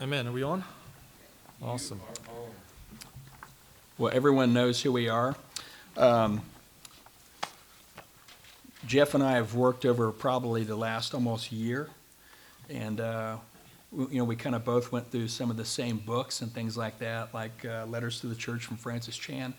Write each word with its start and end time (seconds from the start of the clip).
Amen. 0.00 0.26
Are 0.26 0.32
we 0.32 0.42
on? 0.42 0.64
Awesome. 1.62 2.00
Well, 3.98 4.12
everyone 4.14 4.52
knows 4.52 4.82
who 4.82 4.92
we 4.92 5.08
are. 5.08 5.34
Um, 5.96 6.42
Jeff 8.86 9.14
and 9.14 9.22
I 9.24 9.32
have 9.32 9.54
worked 9.54 9.84
over 9.86 10.12
probably 10.12 10.64
the 10.64 10.76
last 10.76 11.14
almost 11.14 11.50
year, 11.50 11.88
and 12.68 13.00
uh, 13.00 13.36
we- 13.90 14.06
you 14.08 14.18
know 14.18 14.24
we 14.24 14.36
kind 14.36 14.54
of 14.54 14.64
both 14.64 14.92
went 14.92 15.10
through 15.10 15.28
some 15.28 15.50
of 15.50 15.56
the 15.56 15.64
same 15.64 15.96
books 15.98 16.42
and 16.42 16.52
things 16.52 16.76
like 16.76 16.98
that, 16.98 17.32
like 17.32 17.64
uh, 17.64 17.86
Letters 17.86 18.20
to 18.20 18.26
the 18.26 18.34
Church 18.34 18.66
from 18.66 18.76
Francis 18.76 19.16
Chan, 19.16 19.54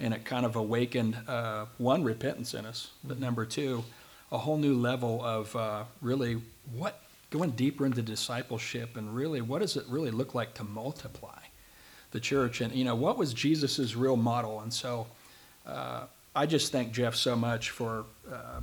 and 0.00 0.14
it 0.14 0.24
kind 0.24 0.46
of 0.46 0.56
awakened 0.56 1.16
uh, 1.28 1.66
one 1.76 2.02
repentance 2.02 2.54
in 2.54 2.64
us, 2.64 2.90
but 3.04 3.20
number 3.20 3.44
two, 3.44 3.84
a 4.32 4.38
whole 4.38 4.56
new 4.56 4.74
level 4.74 5.22
of 5.22 5.54
uh, 5.54 5.84
really 6.00 6.40
what 6.72 7.02
going 7.30 7.50
deeper 7.50 7.84
into 7.86 8.02
discipleship 8.02 8.96
and 8.96 9.14
really 9.14 9.40
what 9.40 9.60
does 9.60 9.76
it 9.76 9.84
really 9.88 10.10
look 10.10 10.34
like 10.34 10.54
to 10.54 10.64
multiply 10.64 11.38
the 12.12 12.20
church 12.20 12.60
and 12.60 12.72
you 12.74 12.84
know 12.84 12.94
what 12.94 13.18
was 13.18 13.34
jesus's 13.34 13.96
real 13.96 14.16
model 14.16 14.60
and 14.60 14.72
so 14.72 15.06
uh, 15.66 16.02
i 16.34 16.46
just 16.46 16.70
thank 16.72 16.92
jeff 16.92 17.14
so 17.14 17.34
much 17.36 17.70
for 17.70 18.04
uh, 18.32 18.60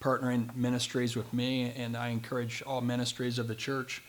partnering 0.00 0.54
ministries 0.54 1.16
with 1.16 1.32
me 1.32 1.72
and 1.76 1.96
i 1.96 2.08
encourage 2.08 2.62
all 2.66 2.80
ministries 2.80 3.38
of 3.38 3.48
the 3.48 3.54
church 3.54 4.02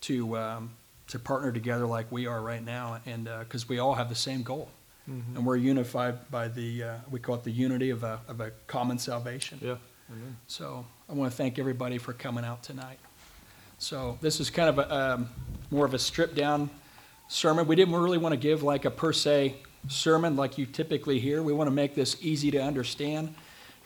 to 0.00 0.36
um, 0.36 0.70
to 1.08 1.18
partner 1.18 1.52
together 1.52 1.86
like 1.86 2.10
we 2.10 2.26
are 2.26 2.40
right 2.40 2.64
now 2.64 2.98
and 3.06 3.28
because 3.40 3.68
we 3.68 3.78
all 3.78 3.94
have 3.94 4.08
the 4.08 4.14
same 4.14 4.42
goal 4.42 4.68
Mhm. 5.08 5.36
and 5.36 5.46
we're 5.46 5.54
unified 5.56 6.28
by 6.32 6.48
the 6.48 6.82
uh, 6.82 6.94
we 7.08 7.20
call 7.20 7.36
it 7.36 7.44
the 7.44 7.52
unity 7.52 7.90
of 7.90 8.02
a, 8.02 8.18
of 8.26 8.40
a 8.40 8.50
common 8.66 8.98
salvation 8.98 9.60
Yeah. 9.62 9.76
Amen. 10.10 10.36
so 10.48 10.84
I 11.08 11.12
want 11.12 11.30
to 11.30 11.36
thank 11.36 11.60
everybody 11.60 11.96
for 11.98 12.12
coming 12.12 12.44
out 12.44 12.64
tonight. 12.64 12.98
So 13.78 14.16
this 14.22 14.40
is 14.40 14.48
kind 14.48 14.70
of 14.70 14.78
a, 14.78 14.94
um, 14.94 15.28
more 15.70 15.84
of 15.84 15.92
a 15.92 15.98
stripped 15.98 16.34
down 16.34 16.70
sermon. 17.28 17.66
We 17.66 17.76
didn't 17.76 17.94
really 17.94 18.16
want 18.16 18.32
to 18.32 18.38
give 18.38 18.62
like 18.62 18.86
a 18.86 18.90
per 18.90 19.12
se 19.12 19.56
sermon 19.88 20.34
like 20.34 20.56
you 20.56 20.64
typically 20.64 21.20
hear. 21.20 21.42
We 21.42 21.52
want 21.52 21.68
to 21.68 21.74
make 21.74 21.94
this 21.94 22.16
easy 22.22 22.50
to 22.52 22.58
understand. 22.58 23.34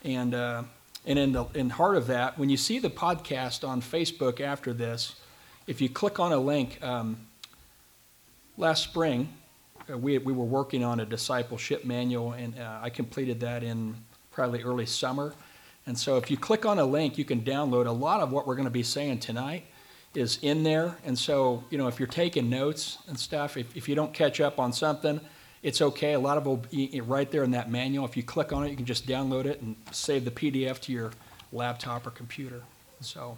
And, 0.04 0.32
uh, 0.32 0.62
and 1.06 1.18
in 1.18 1.32
the 1.32 1.44
in 1.54 1.70
heart 1.70 1.96
of 1.96 2.06
that, 2.06 2.38
when 2.38 2.50
you 2.50 2.56
see 2.56 2.78
the 2.78 2.88
podcast 2.88 3.66
on 3.66 3.82
Facebook 3.82 4.40
after 4.40 4.72
this, 4.72 5.16
if 5.66 5.80
you 5.80 5.88
click 5.88 6.20
on 6.20 6.32
a 6.32 6.38
link, 6.38 6.80
um, 6.82 7.26
last 8.56 8.84
spring, 8.84 9.28
uh, 9.90 9.98
we, 9.98 10.18
we 10.18 10.32
were 10.32 10.44
working 10.44 10.84
on 10.84 11.00
a 11.00 11.04
discipleship 11.04 11.84
manual, 11.84 12.32
and 12.32 12.56
uh, 12.58 12.78
I 12.80 12.90
completed 12.90 13.40
that 13.40 13.64
in 13.64 13.96
probably 14.30 14.62
early 14.62 14.86
summer. 14.86 15.34
And 15.86 15.98
so 15.98 16.16
if 16.16 16.30
you 16.30 16.36
click 16.36 16.64
on 16.64 16.78
a 16.78 16.84
link, 16.84 17.18
you 17.18 17.24
can 17.24 17.40
download 17.40 17.86
a 17.86 17.92
lot 17.92 18.20
of 18.20 18.30
what 18.30 18.46
we're 18.46 18.54
going 18.54 18.66
to 18.66 18.70
be 18.70 18.84
saying 18.84 19.18
tonight 19.18 19.64
is 20.14 20.38
in 20.42 20.62
there. 20.62 20.96
And 21.04 21.18
so, 21.18 21.64
you 21.70 21.78
know, 21.78 21.88
if 21.88 21.98
you're 21.98 22.08
taking 22.08 22.50
notes 22.50 22.98
and 23.08 23.18
stuff, 23.18 23.56
if, 23.56 23.76
if 23.76 23.88
you 23.88 23.94
don't 23.94 24.12
catch 24.12 24.40
up 24.40 24.58
on 24.58 24.72
something, 24.72 25.20
it's 25.62 25.80
okay. 25.80 26.14
A 26.14 26.20
lot 26.20 26.38
of 26.38 26.70
be 26.70 27.00
right 27.00 27.30
there 27.30 27.44
in 27.44 27.50
that 27.52 27.70
manual. 27.70 28.04
If 28.06 28.16
you 28.16 28.22
click 28.22 28.52
on 28.52 28.64
it, 28.64 28.70
you 28.70 28.76
can 28.76 28.86
just 28.86 29.06
download 29.06 29.44
it 29.44 29.60
and 29.60 29.76
save 29.92 30.24
the 30.24 30.30
PDF 30.30 30.80
to 30.80 30.92
your 30.92 31.12
laptop 31.52 32.06
or 32.06 32.10
computer. 32.10 32.62
So 33.00 33.36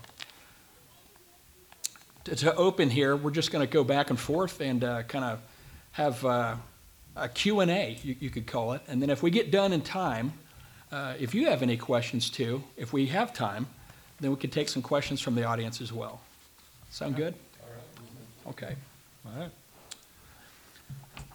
to, 2.24 2.36
to 2.36 2.54
open 2.54 2.90
here, 2.90 3.16
we're 3.16 3.32
just 3.32 3.50
going 3.50 3.66
to 3.66 3.72
go 3.72 3.84
back 3.84 4.10
and 4.10 4.18
forth 4.18 4.60
and 4.60 4.82
uh, 4.84 5.02
kind 5.02 5.24
of 5.24 5.40
have 5.92 6.24
uh, 6.24 6.54
a 7.16 7.28
Q&A, 7.28 7.98
you, 8.02 8.16
you 8.18 8.30
could 8.30 8.46
call 8.46 8.72
it. 8.72 8.82
And 8.88 9.02
then 9.02 9.10
if 9.10 9.22
we 9.22 9.30
get 9.30 9.50
done 9.50 9.72
in 9.72 9.82
time, 9.82 10.32
uh, 10.90 11.14
if 11.18 11.34
you 11.34 11.48
have 11.48 11.62
any 11.62 11.76
questions 11.76 12.30
too, 12.30 12.62
if 12.76 12.92
we 12.92 13.06
have 13.06 13.34
time, 13.34 13.66
then 14.20 14.30
we 14.30 14.36
can 14.36 14.50
take 14.50 14.68
some 14.68 14.82
questions 14.82 15.20
from 15.20 15.34
the 15.34 15.44
audience 15.44 15.80
as 15.80 15.92
well. 15.92 16.20
Sound 16.92 17.16
good? 17.16 17.34
Okay. 18.46 18.74
All 19.24 19.32
right. 19.40 19.50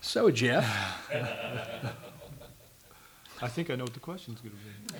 So, 0.02 0.30
Jeff, 0.30 0.64
I 3.41 3.47
think 3.47 3.72
I 3.72 3.75
know 3.75 3.86
what 3.86 3.95
the 3.95 3.99
question's 3.99 4.39
going 4.39 4.54
to 4.55 4.93
be. 4.93 4.99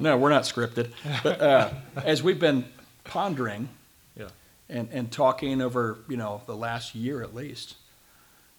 no, 0.00 0.16
we're 0.16 0.30
not 0.30 0.44
scripted, 0.44 0.92
but 1.22 1.42
uh, 1.42 1.70
as 1.96 2.22
we've 2.22 2.40
been 2.40 2.64
pondering 3.04 3.68
Yeah. 4.16 4.28
and, 4.70 4.88
and 4.90 5.12
talking 5.12 5.60
over, 5.60 5.98
you 6.08 6.16
know, 6.16 6.40
the 6.46 6.56
last 6.56 6.94
year 6.94 7.22
at 7.22 7.34
least, 7.34 7.76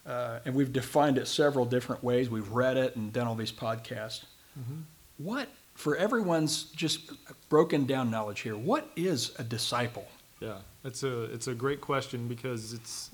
uh, 0.05 0.37
and 0.45 0.53
we've 0.53 0.71
defined 0.71 1.17
it 1.17 1.27
several 1.27 1.65
different 1.65 2.03
ways. 2.03 2.29
We've 2.29 2.49
read 2.49 2.77
it 2.77 2.95
and 2.95 3.11
done 3.11 3.25
all 3.25 3.33
these 3.35 3.51
podcasts. 3.51 4.25
Mm-hmm. 4.57 4.81
What, 5.17 5.49
for 5.73 5.95
everyone's 5.95 6.65
just 6.65 7.09
broken 7.49 7.87
down 7.87 8.11
knowledge 8.11 8.41
here, 8.41 8.55
what 8.55 8.87
is 8.95 9.33
a 9.39 9.43
disciple? 9.43 10.07
Yeah. 10.39 10.57
It's 10.83 11.03
a 11.03 11.23
it's 11.23 11.47
a 11.47 11.53
great 11.53 11.81
question 11.81 12.27
because 12.27 12.73
it's 12.73 13.09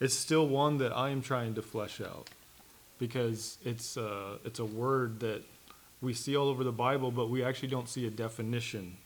it's 0.00 0.14
still 0.14 0.46
one 0.46 0.78
that 0.78 0.96
I 0.96 1.10
am 1.10 1.22
trying 1.22 1.54
to 1.54 1.62
flesh 1.62 2.00
out 2.00 2.28
because 2.98 3.58
it's 3.64 3.96
uh, 3.96 4.38
it's 4.44 4.58
a 4.58 4.64
word 4.64 5.20
that 5.20 5.42
we 6.00 6.14
see 6.14 6.36
all 6.36 6.48
over 6.48 6.64
the 6.64 6.72
Bible, 6.72 7.10
but 7.10 7.28
we 7.28 7.42
actually 7.42 7.68
don't 7.68 7.88
see 7.88 8.06
a 8.06 8.10
definition 8.10 8.96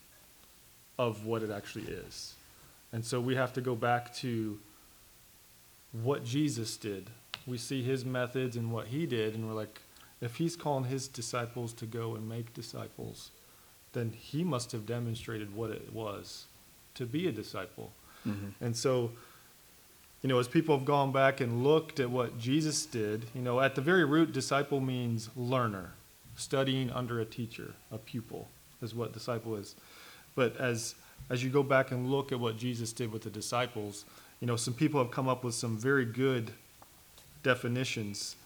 of 0.99 1.25
what 1.25 1.43
it 1.43 1.51
actually 1.51 1.87
is. 1.87 2.35
And 2.93 3.05
so 3.05 3.21
we 3.21 3.35
have 3.35 3.55
to 3.55 3.63
go 3.63 3.75
back 3.75 4.15
to 4.17 4.59
what 6.03 6.25
Jesus 6.25 6.77
did. 6.77 7.09
We 7.47 7.57
see 7.57 7.83
his 7.83 8.05
methods 8.05 8.57
and 8.57 8.71
what 8.71 8.89
he 8.89 9.07
did, 9.07 9.35
and 9.35 9.49
we're 9.49 9.55
like, 9.55 9.81
if 10.21 10.37
he's 10.37 10.55
calling 10.55 10.85
his 10.85 11.09
disciples 11.09 11.73
to 11.75 11.87
go 11.87 12.15
and 12.15 12.29
make 12.29 12.53
disciples, 12.55 13.31
then 13.95 14.13
he 14.13 14.45
must 14.45 14.71
have 14.73 14.87
demonstrated 14.87 15.55
what 15.55 15.71
it 15.71 15.93
was 15.93 16.47
to 16.95 17.07
be 17.07 17.29
a 17.29 17.33
disciple. 17.33 17.93
And 18.61 18.77
so, 18.77 19.11
you 20.23 20.29
know, 20.29 20.39
as 20.39 20.47
people 20.47 20.77
have 20.77 20.87
gone 20.87 21.11
back 21.11 21.41
and 21.41 21.65
looked 21.65 21.99
at 21.99 22.09
what 22.09 22.39
Jesus 22.39 22.87
did, 22.87 23.27
you 23.35 23.43
know, 23.43 23.61
at 23.61 23.75
the 23.75 23.81
very 23.81 24.05
root, 24.05 24.33
disciple 24.33 24.81
means 24.81 25.29
learner, 25.37 25.93
studying 26.37 26.91
under 26.91 27.21
a 27.21 27.25
teacher, 27.25 27.75
a 27.91 27.99
pupil, 27.99 28.49
is 28.81 28.95
what 28.95 29.13
disciple 29.13 29.57
is. 29.57 29.75
But 30.37 30.57
as 30.59 30.95
as 31.31 31.43
you 31.43 31.51
go 31.51 31.63
back 31.63 31.93
and 31.93 32.11
look 32.11 32.33
at 32.33 32.41
what 32.41 32.57
Jesus 32.57 32.93
did 32.93 33.13
with 33.13 33.23
the 33.23 33.31
disciples, 33.31 34.05
you 34.41 34.47
know, 34.47 34.57
some 34.57 34.75
people 34.75 35.03
have 35.03 35.13
come 35.13 35.29
up 35.29 35.45
with 35.45 35.55
some 35.55 35.77
very 35.79 36.05
good 36.05 36.51
definitions. 37.43 38.37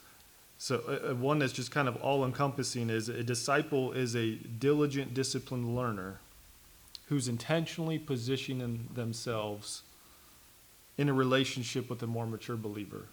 So, 0.58 0.82
uh, 0.88 1.10
uh, 1.10 1.14
one 1.14 1.38
that's 1.38 1.52
just 1.52 1.70
kind 1.70 1.88
of 1.88 1.96
all 1.96 2.24
encompassing 2.24 2.90
is 2.90 3.08
a 3.08 3.22
disciple 3.22 3.92
is 3.92 4.16
a 4.16 4.34
diligent, 4.34 5.14
disciplined 5.14 5.74
learner 5.74 6.18
who's 7.06 7.28
intentionally 7.28 7.99
positioning 7.99 8.89
themselves 8.94 9.83
in 10.99 11.09
a 11.09 11.12
relationship 11.12 11.89
with 11.89 12.03
a 12.03 12.06
more 12.06 12.27
mature 12.27 12.56
believer. 12.56 13.06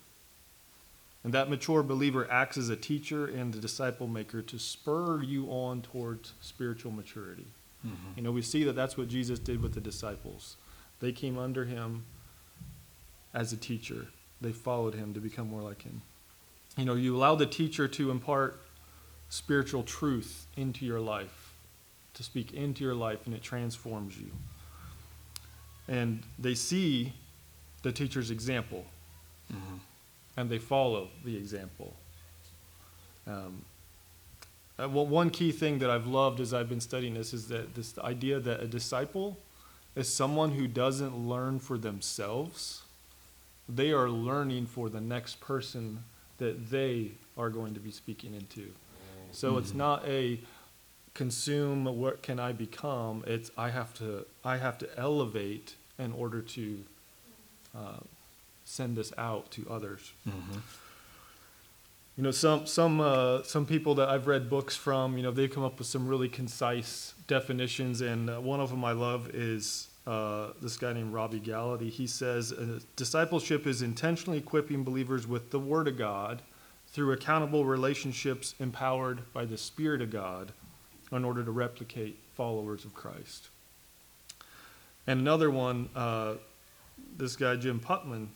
And 1.23 1.33
that 1.33 1.49
mature 1.49 1.83
believer 1.83 2.29
acts 2.29 2.57
as 2.57 2.69
a 2.69 2.75
teacher 2.75 3.25
and 3.25 3.55
a 3.55 3.59
disciple 3.59 4.07
maker 4.07 4.41
to 4.41 4.59
spur 4.59 5.23
you 5.23 5.47
on 5.47 5.81
towards 5.81 6.33
spiritual 6.41 6.91
maturity. 6.91 7.45
Mm-hmm. 7.85 8.17
You 8.17 8.23
know, 8.23 8.31
we 8.31 8.41
see 8.41 8.63
that 8.65 8.73
that's 8.73 8.97
what 8.97 9.07
Jesus 9.07 9.39
did 9.39 9.61
with 9.61 9.73
the 9.73 9.81
disciples. 9.81 10.57
They 10.99 11.11
came 11.11 11.37
under 11.37 11.65
him 11.65 12.03
as 13.33 13.51
a 13.51 13.57
teacher, 13.57 14.07
they 14.41 14.51
followed 14.51 14.93
him 14.93 15.13
to 15.15 15.19
become 15.19 15.49
more 15.49 15.61
like 15.61 15.81
him. 15.81 16.03
You 16.77 16.85
know, 16.85 16.93
you 16.93 17.15
allow 17.15 17.33
the 17.35 17.47
teacher 17.47 17.87
to 17.87 18.11
impart 18.11 18.61
spiritual 19.29 19.81
truth 19.81 20.45
into 20.55 20.85
your 20.85 20.99
life, 20.99 21.42
to 22.13 22.23
speak 22.23 22.53
into 22.53 22.83
your 22.83 22.95
life, 22.95 23.19
and 23.25 23.35
it 23.35 23.41
transforms 23.41 24.17
you. 24.17 24.31
And 25.87 26.23
they 26.39 26.53
see 26.55 27.13
the 27.81 27.91
teacher's 27.91 28.31
example, 28.31 28.85
and 30.37 30.49
they 30.49 30.59
follow 30.59 31.09
the 31.25 31.35
example. 31.35 31.93
Um, 33.27 33.65
uh, 34.79 34.89
well, 34.89 35.05
one 35.05 35.29
key 35.29 35.51
thing 35.51 35.79
that 35.79 35.89
I've 35.89 36.07
loved 36.07 36.39
as 36.39 36.53
I've 36.53 36.69
been 36.69 36.81
studying 36.81 37.13
this 37.13 37.33
is 37.33 37.47
that 37.49 37.75
this 37.75 37.97
idea 37.99 38.39
that 38.39 38.61
a 38.61 38.67
disciple 38.67 39.37
is 39.95 40.09
someone 40.09 40.51
who 40.51 40.67
doesn't 40.67 41.15
learn 41.15 41.59
for 41.59 41.77
themselves. 41.77 42.81
They 43.69 43.91
are 43.91 44.09
learning 44.09 44.65
for 44.65 44.89
the 44.89 44.99
next 45.01 45.39
person 45.39 46.03
that 46.39 46.71
they 46.71 47.11
are 47.37 47.49
going 47.49 47.73
to 47.75 47.79
be 47.79 47.91
speaking 47.91 48.33
into. 48.33 48.71
So 49.31 49.57
it's 49.57 49.73
not 49.73 50.05
a 50.05 50.39
consume 51.13 51.85
what 51.85 52.21
can 52.23 52.39
I 52.39 52.51
become. 52.51 53.23
It's 53.27 53.51
I 53.57 53.69
have 53.69 53.93
to 53.95 54.25
I 54.43 54.57
have 54.57 54.77
to 54.79 54.89
elevate 54.97 55.75
in 55.99 56.11
order 56.11 56.41
to 56.41 56.83
uh, 57.75 57.99
send 58.65 58.95
this 58.95 59.13
out 59.17 59.51
to 59.51 59.67
others. 59.69 60.11
You 62.17 62.23
know, 62.23 62.31
some 62.31 62.67
some 62.67 63.01
uh, 63.01 63.43
some 63.43 63.65
people 63.65 63.95
that 63.95 64.09
I've 64.09 64.27
read 64.27 64.49
books 64.49 64.75
from, 64.75 65.17
you 65.17 65.23
know, 65.23 65.31
they've 65.31 65.51
come 65.51 65.63
up 65.63 65.79
with 65.79 65.87
some 65.87 66.07
really 66.07 66.29
concise 66.29 67.13
definitions, 67.27 68.01
and 68.01 68.29
uh, 68.29 68.39
one 68.39 68.59
of 68.59 68.69
them 68.69 68.85
I 68.85 68.91
love 68.91 69.29
is 69.33 69.87
uh, 70.05 70.49
this 70.61 70.77
guy 70.77 70.93
named 70.93 71.13
Robbie 71.13 71.39
Gallaty. 71.39 71.89
He 71.89 72.05
says 72.05 72.51
uh, 72.51 72.79
discipleship 72.95 73.65
is 73.65 73.81
intentionally 73.81 74.37
equipping 74.37 74.83
believers 74.83 75.25
with 75.27 75.49
the 75.51 75.59
Word 75.59 75.87
of 75.87 75.97
God 75.97 76.41
through 76.87 77.11
accountable 77.11 77.65
relationships 77.65 78.53
empowered 78.59 79.33
by 79.33 79.45
the 79.45 79.57
Spirit 79.57 80.01
of 80.01 80.11
God 80.11 80.51
in 81.13 81.25
order 81.25 81.43
to 81.43 81.51
replicate 81.51 82.17
followers 82.35 82.85
of 82.85 82.93
Christ. 82.93 83.49
And 85.05 85.19
another 85.19 85.51
one, 85.51 85.89
uh, 85.95 86.35
this 87.17 87.35
guy 87.35 87.55
Jim 87.55 87.79
Putman, 87.79 88.27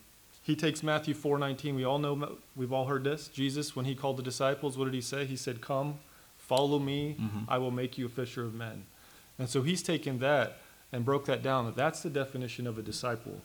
he 0.42 0.56
takes 0.56 0.82
Matthew 0.82 1.14
4:19. 1.14 1.74
We 1.74 1.84
all 1.84 1.98
know 1.98 2.38
we've 2.56 2.72
all 2.72 2.86
heard 2.86 3.04
this. 3.04 3.28
Jesus 3.28 3.76
when 3.76 3.84
he 3.84 3.94
called 3.94 4.16
the 4.16 4.22
disciples, 4.22 4.78
what 4.78 4.86
did 4.86 4.94
he 4.94 5.00
say? 5.00 5.24
He 5.26 5.36
said, 5.36 5.60
"Come, 5.60 5.98
follow 6.36 6.78
me. 6.78 7.16
I 7.48 7.58
will 7.58 7.70
make 7.70 7.98
you 7.98 8.06
a 8.06 8.08
fisher 8.08 8.44
of 8.44 8.54
men." 8.54 8.84
And 9.38 9.48
so 9.48 9.62
he's 9.62 9.82
taken 9.82 10.18
that 10.20 10.58
and 10.92 11.04
broke 11.04 11.26
that 11.26 11.42
down. 11.42 11.66
That 11.66 11.76
that's 11.76 12.02
the 12.02 12.10
definition 12.10 12.66
of 12.66 12.78
a 12.78 12.82
disciple. 12.82 13.42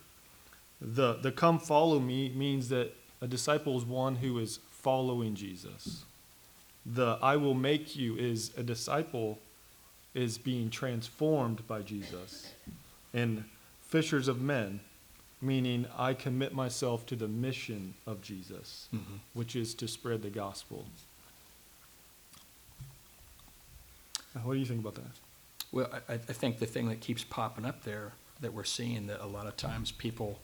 The 0.82 1.14
the 1.16 1.32
come 1.32 1.60
follow 1.60 2.00
me 2.00 2.30
means 2.30 2.70
that 2.70 2.94
a 3.22 3.28
disciple 3.28 3.78
is 3.78 3.86
one 3.86 4.16
who 4.16 4.40
is 4.40 4.60
following 4.70 5.36
Jesus. 5.36 6.04
The 6.86 7.18
I 7.22 7.38
will 7.38 7.54
make 7.54 7.96
you 7.96 8.16
is 8.18 8.52
a 8.58 8.64
disciple 8.64 9.40
is 10.14 10.38
being 10.38 10.70
transformed 10.70 11.66
by 11.68 11.82
Jesus. 11.82 12.52
And 13.14 13.46
fishers 13.82 14.28
of 14.28 14.42
men, 14.42 14.80
meaning 15.42 15.86
I 15.98 16.14
commit 16.14 16.54
myself 16.54 17.06
to 17.08 17.16
the 17.16 17.28
mission 17.28 17.94
of 18.06 18.22
Jesus, 18.22 18.88
mm-hmm. 18.94 19.16
which 19.34 19.56
is 19.56 19.74
to 19.76 19.88
spread 19.88 20.22
the 20.22 20.30
gospel. 20.30 20.86
What 24.42 24.54
do 24.54 24.60
you 24.60 24.66
think 24.66 24.82
about 24.82 24.96
that? 24.96 25.04
Well, 25.72 25.90
I, 26.10 26.14
I 26.14 26.18
think 26.18 26.60
the 26.60 26.66
thing 26.66 26.90
that 26.90 27.02
keeps 27.02 27.24
popping 27.24 27.66
up 27.66 27.84
there 27.84 28.14
that 28.42 28.54
we're 28.54 28.64
seeing 28.64 29.08
that 29.08 29.22
a 29.22 29.26
lot 29.26 29.48
of 29.48 29.56
times 29.58 29.92
people 29.92 30.40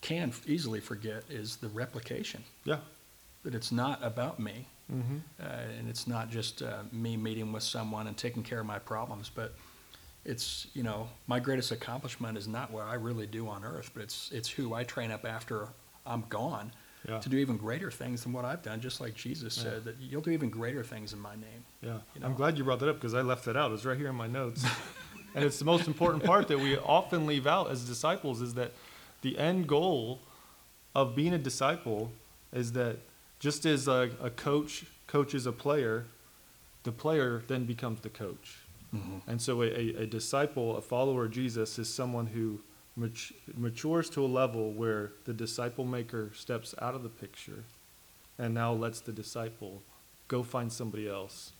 can 0.00 0.32
easily 0.46 0.80
forget 0.80 1.24
is 1.28 1.56
the 1.56 1.68
replication. 1.68 2.44
Yeah. 2.64 2.78
That 3.44 3.54
it's 3.54 3.72
not 3.72 4.02
about 4.02 4.38
me, 4.38 4.66
Mm-hmm. 4.92 5.16
uh, 5.42 5.46
and 5.78 5.88
it's 5.88 6.06
not 6.06 6.30
just 6.30 6.62
uh, 6.62 6.82
me 6.92 7.16
meeting 7.16 7.52
with 7.52 7.64
someone 7.64 8.06
and 8.06 8.16
taking 8.16 8.42
care 8.44 8.60
of 8.60 8.66
my 8.66 8.78
problems, 8.78 9.30
but 9.34 9.54
it's 10.24 10.66
you 10.74 10.82
know 10.82 11.08
my 11.26 11.40
greatest 11.40 11.72
accomplishment 11.72 12.36
is 12.38 12.46
not 12.48 12.70
what 12.70 12.86
I 12.86 12.94
really 12.94 13.26
do 13.26 13.48
on 13.48 13.64
earth, 13.64 13.90
but 13.94 14.02
it's 14.04 14.30
it's 14.32 14.48
who 14.48 14.74
I 14.74 14.84
train 14.84 15.10
up 15.10 15.24
after 15.24 15.68
I'm 16.06 16.24
gone 16.28 16.70
Yeah. 17.08 17.18
to 17.18 17.28
do 17.28 17.36
even 17.36 17.56
greater 17.56 17.90
things 17.90 18.22
than 18.22 18.32
what 18.32 18.44
I've 18.44 18.62
done. 18.62 18.80
Just 18.80 19.00
like 19.00 19.14
Jesus 19.14 19.56
Yeah. 19.56 19.62
said 19.64 19.84
that 19.84 19.96
you'll 20.00 20.22
do 20.22 20.30
even 20.30 20.50
greater 20.50 20.84
things 20.84 21.12
in 21.12 21.18
my 21.20 21.34
name. 21.34 21.64
Yeah. 21.82 21.98
You 22.14 22.20
I'm 22.24 22.34
glad 22.34 22.56
you 22.58 22.62
brought 22.64 22.78
that 22.80 22.88
up 22.88 22.96
because 22.96 23.14
I 23.14 23.22
left 23.22 23.44
that 23.46 23.56
out. 23.56 23.72
It's 23.72 23.84
right 23.84 23.98
here 23.98 24.08
in 24.08 24.14
my 24.16 24.28
notes. 24.28 24.64
and 25.34 25.44
it's 25.44 25.58
the 25.58 25.64
most 25.64 25.88
important 25.88 26.22
part 26.24 26.46
that 26.48 26.58
we 26.60 26.76
often 26.78 27.26
leave 27.26 27.46
out 27.48 27.70
as 27.70 27.84
disciples 27.84 28.40
is 28.40 28.54
that 28.54 28.72
the 29.22 29.36
end 29.36 29.66
goal 29.66 30.20
of 30.94 31.14
being 31.16 31.34
a 31.34 31.38
disciple 31.38 32.12
is 32.52 32.72
that 32.72 32.98
just 33.38 33.66
as 33.66 33.88
a, 33.88 34.10
a 34.22 34.30
coach 34.30 34.84
coaches 35.06 35.46
a 35.46 35.52
player, 35.52 36.06
the 36.82 36.92
player 36.92 37.42
then 37.46 37.64
becomes 37.64 38.00
the 38.00 38.08
coach. 38.08 38.58
Mm-hmm. 38.94 39.30
And 39.30 39.40
so 39.40 39.62
a, 39.62 39.66
a, 39.66 40.02
a 40.02 40.06
disciple, 40.06 40.76
a 40.76 40.82
follower 40.82 41.26
of 41.26 41.30
Jesus, 41.32 41.78
is 41.78 41.92
someone 41.92 42.26
who 42.26 42.60
mat- 42.96 43.32
matures 43.56 44.10
to 44.10 44.24
a 44.24 44.26
level 44.26 44.72
where 44.72 45.12
the 45.24 45.32
disciple 45.32 45.84
maker 45.84 46.30
steps 46.34 46.74
out 46.80 46.94
of 46.94 47.02
the 47.02 47.08
picture 47.08 47.64
and 48.38 48.54
now 48.54 48.72
lets 48.72 49.00
the 49.00 49.12
disciple 49.12 49.82
go 50.28 50.42
find 50.42 50.72
somebody 50.72 51.08
else, 51.08 51.52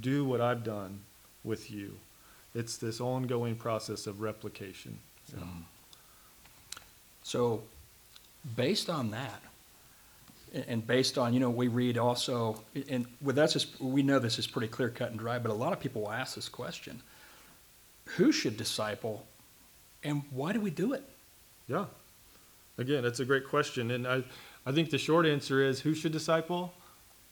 do 0.00 0.24
what 0.24 0.40
I've 0.40 0.64
done 0.64 1.00
with 1.42 1.70
you. 1.70 1.98
It's 2.54 2.76
this 2.76 3.00
ongoing 3.00 3.56
process 3.56 4.06
of 4.06 4.20
replication. 4.20 4.98
Yeah. 5.32 5.42
So, 7.22 7.62
based 8.54 8.88
on 8.88 9.10
that, 9.10 9.42
and 10.54 10.86
based 10.86 11.18
on, 11.18 11.34
you 11.34 11.40
know, 11.40 11.50
we 11.50 11.68
read 11.68 11.98
also, 11.98 12.62
and 12.88 13.06
with 13.20 13.38
us, 13.38 13.56
is- 13.56 13.80
we 13.80 14.02
know 14.02 14.18
this 14.18 14.38
is 14.38 14.46
pretty 14.46 14.68
clear 14.68 14.88
cut 14.88 15.10
and 15.10 15.18
dry, 15.18 15.38
but 15.38 15.50
a 15.50 15.54
lot 15.54 15.72
of 15.72 15.80
people 15.80 16.02
will 16.02 16.12
ask 16.12 16.34
this 16.36 16.48
question 16.48 17.02
Who 18.16 18.32
should 18.32 18.56
disciple, 18.56 19.26
and 20.02 20.22
why 20.30 20.52
do 20.52 20.60
we 20.60 20.70
do 20.70 20.92
it? 20.92 21.02
Yeah. 21.66 21.86
Again, 22.76 23.02
that's 23.02 23.20
a 23.20 23.24
great 23.24 23.46
question. 23.48 23.90
And 23.90 24.06
I, 24.06 24.24
I 24.66 24.72
think 24.72 24.90
the 24.90 24.98
short 24.98 25.26
answer 25.26 25.62
is 25.62 25.80
who 25.80 25.94
should 25.94 26.12
disciple? 26.12 26.74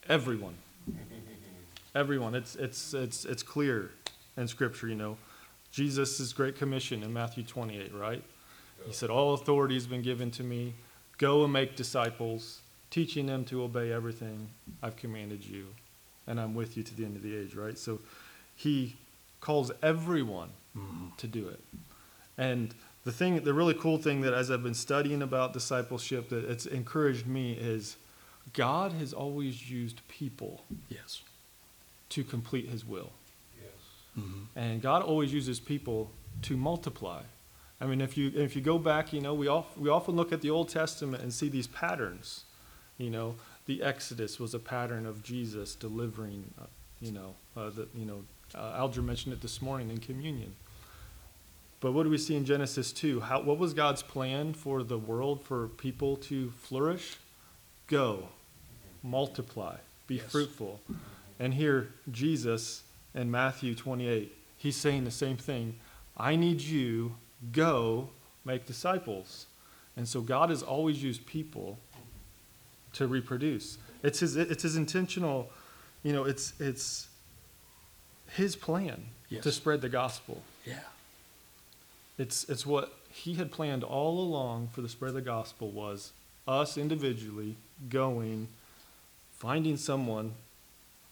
Everyone. 0.07 0.55
Everyone. 1.95 2.33
It's, 2.33 2.55
it's, 2.55 2.93
it's, 2.93 3.25
it's 3.25 3.43
clear 3.43 3.91
in 4.37 4.47
Scripture, 4.47 4.87
you 4.87 4.95
know. 4.95 5.17
Jesus' 5.71 6.31
great 6.33 6.55
commission 6.55 7.03
in 7.03 7.11
Matthew 7.13 7.43
28, 7.43 7.93
right? 7.93 8.23
He 8.85 8.93
said, 8.93 9.09
All 9.09 9.33
authority 9.33 9.75
has 9.75 9.87
been 9.87 10.01
given 10.01 10.31
to 10.31 10.43
me. 10.43 10.75
Go 11.17 11.43
and 11.43 11.53
make 11.53 11.75
disciples, 11.75 12.61
teaching 12.93 13.25
them 13.25 13.43
to 13.43 13.63
obey 13.63 13.91
everything 13.91 14.49
I've 14.83 14.95
commanded 14.95 15.43
you. 15.43 15.65
And 16.27 16.39
I'm 16.39 16.53
with 16.53 16.77
you 16.77 16.83
to 16.83 16.95
the 16.95 17.03
end 17.03 17.15
of 17.15 17.23
the 17.23 17.35
age, 17.35 17.55
right? 17.55 17.75
So 17.75 17.99
he 18.55 18.95
calls 19.41 19.71
everyone 19.81 20.49
mm-hmm. 20.77 21.07
to 21.17 21.27
do 21.27 21.47
it. 21.47 21.59
And 22.37 22.75
the 23.03 23.11
thing, 23.11 23.43
the 23.43 23.53
really 23.53 23.73
cool 23.73 23.97
thing 23.97 24.21
that 24.21 24.35
as 24.35 24.51
I've 24.51 24.61
been 24.61 24.75
studying 24.75 25.23
about 25.23 25.53
discipleship 25.53 26.29
that 26.29 26.45
it's 26.45 26.67
encouraged 26.67 27.25
me 27.25 27.53
is 27.53 27.97
God 28.53 28.91
has 28.91 29.11
always 29.11 29.71
used 29.71 30.07
people 30.07 30.63
Yes. 30.87 31.23
to 32.09 32.23
complete 32.23 32.69
his 32.69 32.85
will. 32.85 33.11
Yes. 33.59 33.71
Mm-hmm. 34.19 34.43
And 34.55 34.81
God 34.83 35.01
always 35.01 35.33
uses 35.33 35.59
people 35.59 36.11
to 36.43 36.55
multiply. 36.55 37.23
I 37.81 37.85
mean, 37.87 38.01
if 38.01 38.17
you 38.17 38.31
if 38.35 38.55
you 38.55 38.61
go 38.61 38.77
back, 38.77 39.11
you 39.11 39.19
know, 39.19 39.33
we 39.33 39.47
all 39.47 39.65
we 39.75 39.89
often 39.89 40.15
look 40.15 40.31
at 40.31 40.41
the 40.41 40.51
Old 40.51 40.69
Testament 40.69 41.23
and 41.23 41.33
see 41.33 41.49
these 41.49 41.67
patterns. 41.67 42.43
You 42.97 43.09
know, 43.09 43.35
the 43.65 43.81
Exodus 43.81 44.39
was 44.39 44.53
a 44.53 44.59
pattern 44.59 45.05
of 45.05 45.23
Jesus 45.23 45.75
delivering. 45.75 46.53
Uh, 46.59 46.65
you 47.01 47.11
know, 47.11 47.35
uh, 47.57 47.69
the, 47.69 47.87
you 47.95 48.05
know, 48.05 48.23
uh, 48.55 48.75
Alger 48.77 49.01
mentioned 49.01 49.33
it 49.33 49.41
this 49.41 49.61
morning 49.61 49.89
in 49.89 49.97
communion. 49.97 50.55
But 51.79 51.91
what 51.91 52.03
do 52.03 52.09
we 52.09 52.17
see 52.17 52.35
in 52.35 52.45
Genesis 52.45 52.93
2? 52.93 53.19
How, 53.21 53.41
what 53.41 53.57
was 53.57 53.73
God's 53.73 54.01
plan 54.01 54.53
for 54.53 54.83
the 54.83 54.97
world, 54.97 55.43
for 55.43 55.67
people 55.67 56.15
to 56.17 56.51
flourish? 56.51 57.17
Go, 57.87 58.29
multiply, 59.03 59.75
be 60.07 60.15
Yes. 60.15 60.31
fruitful. 60.31 60.79
And 61.39 61.53
here, 61.53 61.89
Jesus 62.09 62.83
in 63.13 63.29
Matthew 63.29 63.75
28, 63.75 64.31
he's 64.57 64.77
saying 64.77 65.03
the 65.03 65.11
same 65.11 65.35
thing. 65.35 65.75
I 66.15 66.35
need 66.37 66.61
you, 66.61 67.15
go, 67.51 68.09
make 68.45 68.65
disciples. 68.65 69.47
And 69.97 70.07
so 70.07 70.21
God 70.21 70.49
has 70.51 70.63
always 70.63 71.03
used 71.03 71.25
people 71.25 71.79
to 72.93 73.07
reproduce. 73.07 73.77
It's 74.03 74.19
his, 74.19 74.35
it's 74.35 74.63
his 74.63 74.75
intentional, 74.75 75.49
you 76.03 76.13
know, 76.13 76.23
it's, 76.25 76.53
it's 76.59 77.07
his 78.31 78.55
plan 78.55 79.05
to 79.41 79.51
spread 79.51 79.81
the 79.81 79.89
gospel. 79.89 80.41
Yeah. 80.65 80.79
It's, 82.17 82.47
it's 82.49 82.65
what 82.65 82.93
he 83.09 83.33
had 83.35 83.51
planned 83.51 83.83
all 83.83 84.19
along 84.19 84.69
for 84.71 84.81
the 84.81 84.89
spread 84.89 85.09
of 85.09 85.15
the 85.15 85.21
gospel 85.21 85.71
was 85.71 86.11
us 86.47 86.77
individually 86.77 87.55
going, 87.89 88.47
finding 89.37 89.77
someone, 89.77 90.33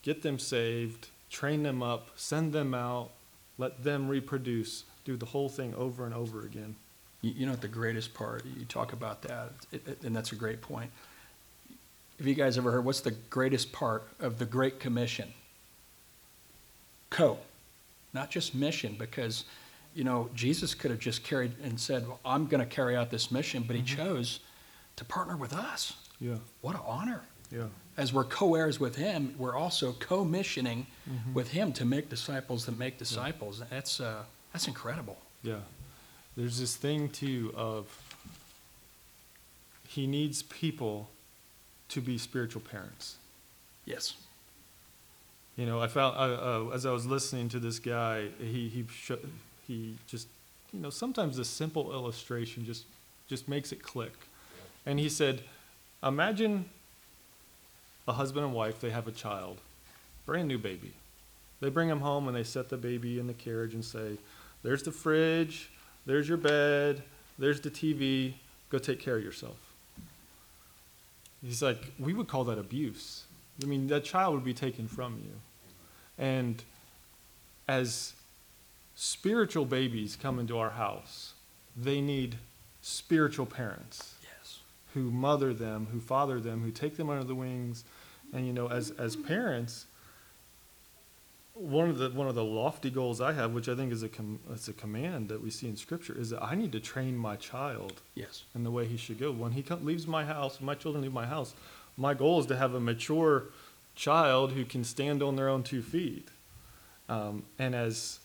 get 0.04 0.22
them 0.22 0.38
saved, 0.40 1.08
train 1.30 1.64
them 1.64 1.82
up, 1.82 2.10
send 2.16 2.54
them 2.54 2.74
out, 2.74 3.12
let 3.58 3.84
them 3.84 4.08
reproduce, 4.08 4.84
do 5.06 5.16
the 5.18 5.26
whole 5.26 5.50
thing 5.50 5.74
over 5.76 6.06
and 6.06 6.14
over 6.14 6.42
again. 6.46 6.76
You, 7.22 7.32
you 7.32 7.46
know 7.46 7.54
what 7.54 7.62
the 7.62 7.68
greatest 7.68 8.14
part, 8.14 8.44
you 8.46 8.66
talk 8.66 8.94
about 8.94 9.22
that, 9.24 9.52
it, 9.72 9.88
it- 9.88 10.04
and 10.04 10.16
that's 10.16 10.32
a 10.32 10.36
great 10.36 10.62
point. 10.62 10.92
Have 12.22 12.28
you 12.28 12.36
guys 12.36 12.56
ever 12.60 12.70
heard, 12.72 12.86
what's 12.86 13.02
the 13.02 13.16
greatest 13.32 13.72
part 13.72 14.04
of 14.20 14.38
the 14.38 14.46
Great 14.46 14.80
Commission? 14.80 15.34
Co, 17.10 17.40
not 18.14 18.30
just 18.30 18.54
mission, 18.54 18.96
because, 19.00 19.46
you 19.96 20.04
know, 20.04 20.30
Jesus 20.36 20.76
could 20.76 20.92
have 20.92 21.00
just 21.00 21.24
carried 21.24 21.54
and 21.64 21.80
said, 21.80 22.08
well, 22.08 22.20
I'm 22.24 22.46
going 22.46 22.60
to 22.60 22.68
carry 22.68 22.96
out 22.96 23.10
this 23.10 23.32
mission, 23.32 23.64
but 23.66 23.76
he 23.76 23.82
chose 23.82 24.40
to 24.98 25.04
partner 25.04 25.36
with 25.36 25.52
us. 25.52 25.94
Yeah, 26.20 26.36
What 26.62 26.76
an 26.76 26.82
honor. 26.86 27.24
yeah, 27.52 27.64
As 27.98 28.14
we're 28.14 28.26
co 28.26 28.54
heirs 28.54 28.80
with 28.80 28.98
him, 28.98 29.34
we're 29.40 29.56
also 29.56 29.94
co 29.94 30.24
missioning 30.24 30.86
with 31.34 31.50
him 31.50 31.74
to 31.74 31.86
make 31.86 32.08
disciples 32.08 32.68
that 32.68 32.78
make 32.78 33.00
disciples. 33.00 33.64
That's, 33.72 34.00
uh, 34.00 34.22
that's 34.54 34.68
incredible. 34.68 35.18
yeah. 35.42 35.62
There's 36.38 36.60
this 36.60 36.76
thing 36.76 37.10
too 37.10 37.52
of 37.58 37.88
he 39.88 40.06
needs 40.06 40.44
people 40.44 41.10
to 41.92 42.02
be 42.02 42.18
spiritual 42.18 42.62
parents. 42.62 43.16
Yes. 43.86 44.16
You 45.58 45.66
know, 45.66 45.82
I 45.82 45.88
found 45.88 46.16
uh, 46.16 46.20
uh, 46.20 46.70
as 46.74 46.86
I 46.86 46.92
was 46.92 47.06
listening 47.06 47.50
to 47.50 47.60
this 47.60 47.80
guy, 47.80 48.28
he 48.40 48.70
he 48.70 48.86
sh- 48.92 49.12
he 49.68 49.98
just 50.08 50.28
you 50.74 50.80
know 50.80 50.90
sometimes 50.90 51.38
a 51.38 51.46
simple 51.46 51.92
illustration 51.92 52.66
just 52.66 52.86
just 53.28 53.48
makes 53.48 53.72
it 53.72 53.84
click, 53.84 54.14
and 54.86 55.00
he 55.00 55.10
said, 55.10 55.42
imagine 56.02 56.66
a 58.08 58.14
husband 58.14 58.46
and 58.46 58.56
wife 58.56 58.80
they 58.80 58.90
have 58.90 59.08
a 59.08 59.12
child, 59.12 59.58
brand 60.26 60.48
new 60.48 60.58
baby, 60.58 60.94
they 61.60 61.70
bring 61.70 61.90
him 61.90 62.00
home 62.00 62.28
and 62.28 62.36
they 62.36 62.44
set 62.44 62.70
the 62.70 62.78
baby 62.78 63.20
in 63.20 63.28
the 63.28 63.34
carriage 63.34 63.74
and 63.74 63.86
say, 63.86 64.18
there's 64.64 64.84
the 64.84 64.92
fridge, 64.92 65.70
there's 66.06 66.28
your 66.28 66.38
bed, 66.38 67.04
there's 67.38 67.62
the 67.62 67.70
TV, 67.70 68.34
go 68.70 68.78
take 68.78 69.00
care 69.00 69.18
of 69.18 69.24
yourself. 69.24 69.71
He's 71.44 71.62
like, 71.62 71.92
we 72.00 72.14
would 72.14 72.28
call 72.28 72.44
that 72.46 72.58
abuse. 72.60 73.24
I 73.62 73.66
mean, 73.66 73.88
that 73.88 74.04
child 74.04 74.36
would 74.36 74.44
be 74.44 74.54
taken 74.54 74.88
from 74.88 75.20
you. 75.24 75.32
And 76.18 76.64
as 77.68 78.14
spiritual 78.96 79.66
babies 79.66 80.18
come 80.22 80.40
into 80.40 80.58
our 80.58 80.72
house, 80.72 81.34
they 81.76 82.02
need 82.02 82.38
spiritual 82.82 83.46
parents 83.46 84.16
Yes. 84.24 84.60
who 84.94 85.10
mother 85.12 85.54
them, 85.54 85.88
who 85.92 86.00
father 86.00 86.40
them, 86.40 86.62
who 86.62 86.72
take 86.72 86.98
them 86.98 87.10
under 87.10 87.24
the 87.24 87.36
wings, 87.36 87.84
and 88.34 88.46
you 88.46 88.54
know, 88.54 88.68
as 88.68 88.92
as 88.92 89.16
parents, 89.16 89.86
one 91.62 91.90
of 91.90 91.98
the 92.00 92.10
one 92.10 92.28
of 92.28 92.34
the 92.36 92.44
lofty 92.44 92.90
goals 92.90 93.22
I 93.22 93.34
have, 93.34 93.54
which 93.54 93.70
I 93.70 93.76
think 93.76 93.92
is 93.92 94.02
a 94.04 94.10
com- 94.10 94.40
it's 94.52 94.68
a 94.68 94.74
command 94.74 95.30
that 95.30 95.42
we 95.44 95.50
see 95.52 95.68
in 95.68 95.78
Scripture, 95.78 96.18
is 96.18 96.32
that 96.32 96.42
I 96.44 96.56
need 96.56 96.72
to 96.72 96.80
train 96.80 97.16
my 97.16 97.36
child 97.36 98.02
Yes. 98.16 98.44
in 98.56 98.64
the 98.64 98.72
way 98.72 98.88
he 98.88 98.98
should 98.98 99.20
go. 99.20 99.32
When 99.32 99.52
he 99.52 99.62
co- 99.62 99.76
leaves 99.76 100.08
my 100.08 100.26
house, 100.26 100.60
when 100.60 100.66
my 100.66 100.76
children 100.76 101.04
leave 101.04 101.14
my 101.14 101.28
house, 101.28 101.54
my 101.98 102.14
goal 102.14 102.40
is 102.40 102.48
to 102.48 102.58
have 102.58 102.74
a 102.74 102.80
mature 102.80 103.46
child 103.96 104.54
who 104.54 104.66
can 104.66 104.84
stand 104.84 105.22
on 105.22 105.36
their 105.36 105.50
own 105.50 105.62
two 105.64 105.82
feet. 105.82 106.30
Um, 107.10 107.44
and 107.60 107.76
as 107.76 108.20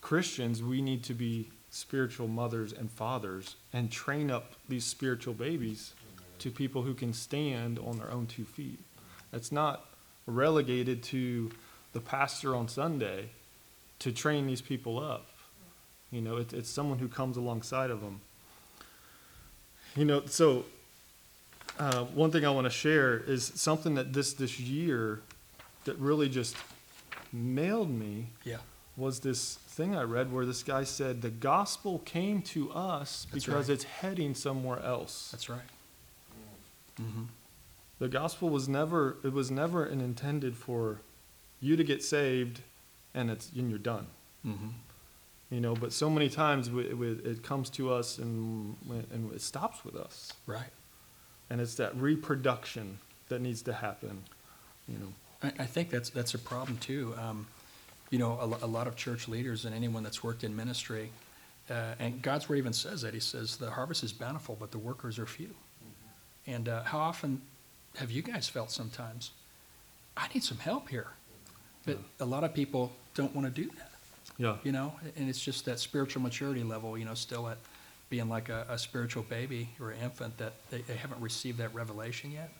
Christians, 0.00 0.62
we 0.62 0.82
need 0.82 1.02
to 1.04 1.14
be 1.14 1.48
spiritual 1.70 2.28
mothers 2.28 2.72
and 2.72 2.90
fathers 2.90 3.56
and 3.72 3.90
train 3.90 4.30
up 4.30 4.52
these 4.68 4.84
spiritual 4.84 5.32
babies 5.34 5.94
to 6.38 6.50
people 6.50 6.82
who 6.82 6.92
can 6.94 7.12
stand 7.14 7.78
on 7.78 7.98
their 7.98 8.10
own 8.10 8.26
two 8.26 8.44
feet. 8.44 8.78
It's 9.32 9.50
not 9.50 9.86
relegated 10.26 11.02
to 11.04 11.50
the 11.92 12.00
pastor 12.00 12.54
on 12.54 12.68
Sunday 12.68 13.30
to 13.98 14.12
train 14.12 14.46
these 14.46 14.60
people 14.60 14.98
up. 14.98 15.26
You 16.10 16.20
know, 16.20 16.36
it, 16.36 16.52
it's 16.52 16.68
someone 16.68 16.98
who 16.98 17.08
comes 17.08 17.36
alongside 17.36 17.90
of 17.90 18.00
them. 18.00 18.20
You 19.96 20.04
know, 20.04 20.22
so 20.26 20.64
uh, 21.78 22.04
one 22.04 22.30
thing 22.30 22.44
I 22.44 22.50
want 22.50 22.64
to 22.66 22.70
share 22.70 23.18
is 23.18 23.52
something 23.54 23.94
that 23.94 24.12
this 24.12 24.32
this 24.34 24.58
year 24.58 25.20
that 25.84 25.96
really 25.98 26.28
just 26.28 26.56
mailed 27.32 27.90
me 27.90 28.26
Yeah. 28.44 28.58
was 28.96 29.20
this 29.20 29.54
thing 29.54 29.96
I 29.96 30.02
read 30.02 30.32
where 30.32 30.44
this 30.46 30.62
guy 30.62 30.84
said 30.84 31.22
the 31.22 31.30
gospel 31.30 31.98
came 32.00 32.42
to 32.42 32.70
us 32.72 33.26
That's 33.32 33.44
because 33.46 33.68
right. 33.68 33.74
it's 33.74 33.84
heading 33.84 34.34
somewhere 34.34 34.80
else. 34.80 35.30
That's 35.32 35.48
right. 35.48 35.60
Mm-hmm. 37.00 37.22
The 37.98 38.08
gospel 38.08 38.48
was 38.50 38.68
never 38.68 39.16
it 39.24 39.32
was 39.32 39.50
never 39.50 39.84
an 39.84 40.00
intended 40.00 40.56
for 40.56 41.00
you 41.62 41.76
to 41.76 41.84
get 41.84 42.02
saved 42.02 42.60
and 43.14 43.30
it's 43.30 43.50
and 43.56 43.70
you're 43.70 43.78
done. 43.78 44.06
Mm-hmm. 44.46 44.68
You 45.50 45.60
know, 45.60 45.74
but 45.74 45.92
so 45.92 46.10
many 46.10 46.28
times 46.28 46.68
it, 46.68 47.00
it 47.26 47.42
comes 47.42 47.70
to 47.70 47.92
us 47.92 48.18
and 48.18 48.76
and 49.12 49.32
it 49.32 49.40
stops 49.40 49.84
with 49.84 49.96
us. 49.96 50.34
Right. 50.46 50.72
And 51.48 51.60
it's 51.60 51.74
that 51.76 51.94
reproduction 51.96 52.98
that 53.28 53.40
needs 53.40 53.62
to 53.62 53.72
happen. 53.72 54.22
You 54.88 54.98
know. 54.98 55.08
I, 55.42 55.62
I 55.62 55.66
think 55.66 55.90
that's, 55.90 56.10
that's 56.10 56.34
a 56.34 56.38
problem 56.38 56.78
too. 56.78 57.14
Um, 57.18 57.46
you 58.10 58.18
know, 58.18 58.32
a, 58.40 58.64
a 58.64 58.66
lot 58.66 58.86
of 58.86 58.96
church 58.96 59.28
leaders 59.28 59.64
and 59.64 59.74
anyone 59.74 60.02
that's 60.02 60.22
worked 60.22 60.44
in 60.44 60.54
ministry, 60.54 61.10
uh, 61.70 61.94
and 61.98 62.22
God's 62.22 62.48
word 62.48 62.56
even 62.56 62.72
says 62.72 63.02
that. 63.02 63.14
He 63.14 63.20
says, 63.20 63.56
the 63.56 63.70
harvest 63.70 64.02
is 64.04 64.12
bountiful, 64.12 64.56
but 64.58 64.70
the 64.70 64.78
workers 64.78 65.18
are 65.18 65.26
few. 65.26 65.50
And 66.46 66.68
uh, 66.68 66.82
how 66.84 66.98
often 66.98 67.42
have 67.96 68.10
you 68.10 68.22
guys 68.22 68.48
felt 68.48 68.70
sometimes, 68.70 69.30
I 70.16 70.28
need 70.32 70.44
some 70.44 70.58
help 70.58 70.88
here? 70.88 71.08
But 71.86 71.98
a 72.20 72.24
lot 72.24 72.44
of 72.44 72.54
people 72.54 72.92
don't 73.14 73.34
want 73.34 73.52
to 73.54 73.62
do 73.62 73.68
that, 73.76 73.90
Yeah. 74.38 74.56
you 74.62 74.72
know? 74.72 74.92
And 75.16 75.28
it's 75.28 75.42
just 75.42 75.64
that 75.64 75.78
spiritual 75.78 76.22
maturity 76.22 76.62
level, 76.62 76.96
you 76.96 77.04
know, 77.04 77.14
still 77.14 77.48
at 77.48 77.58
being 78.08 78.28
like 78.28 78.48
a, 78.48 78.66
a 78.68 78.78
spiritual 78.78 79.22
baby 79.24 79.68
or 79.80 79.90
an 79.90 80.00
infant 80.02 80.36
that 80.38 80.52
they, 80.70 80.82
they 80.82 80.94
haven't 80.96 81.20
received 81.20 81.58
that 81.58 81.74
revelation 81.74 82.30
yet 82.30 82.50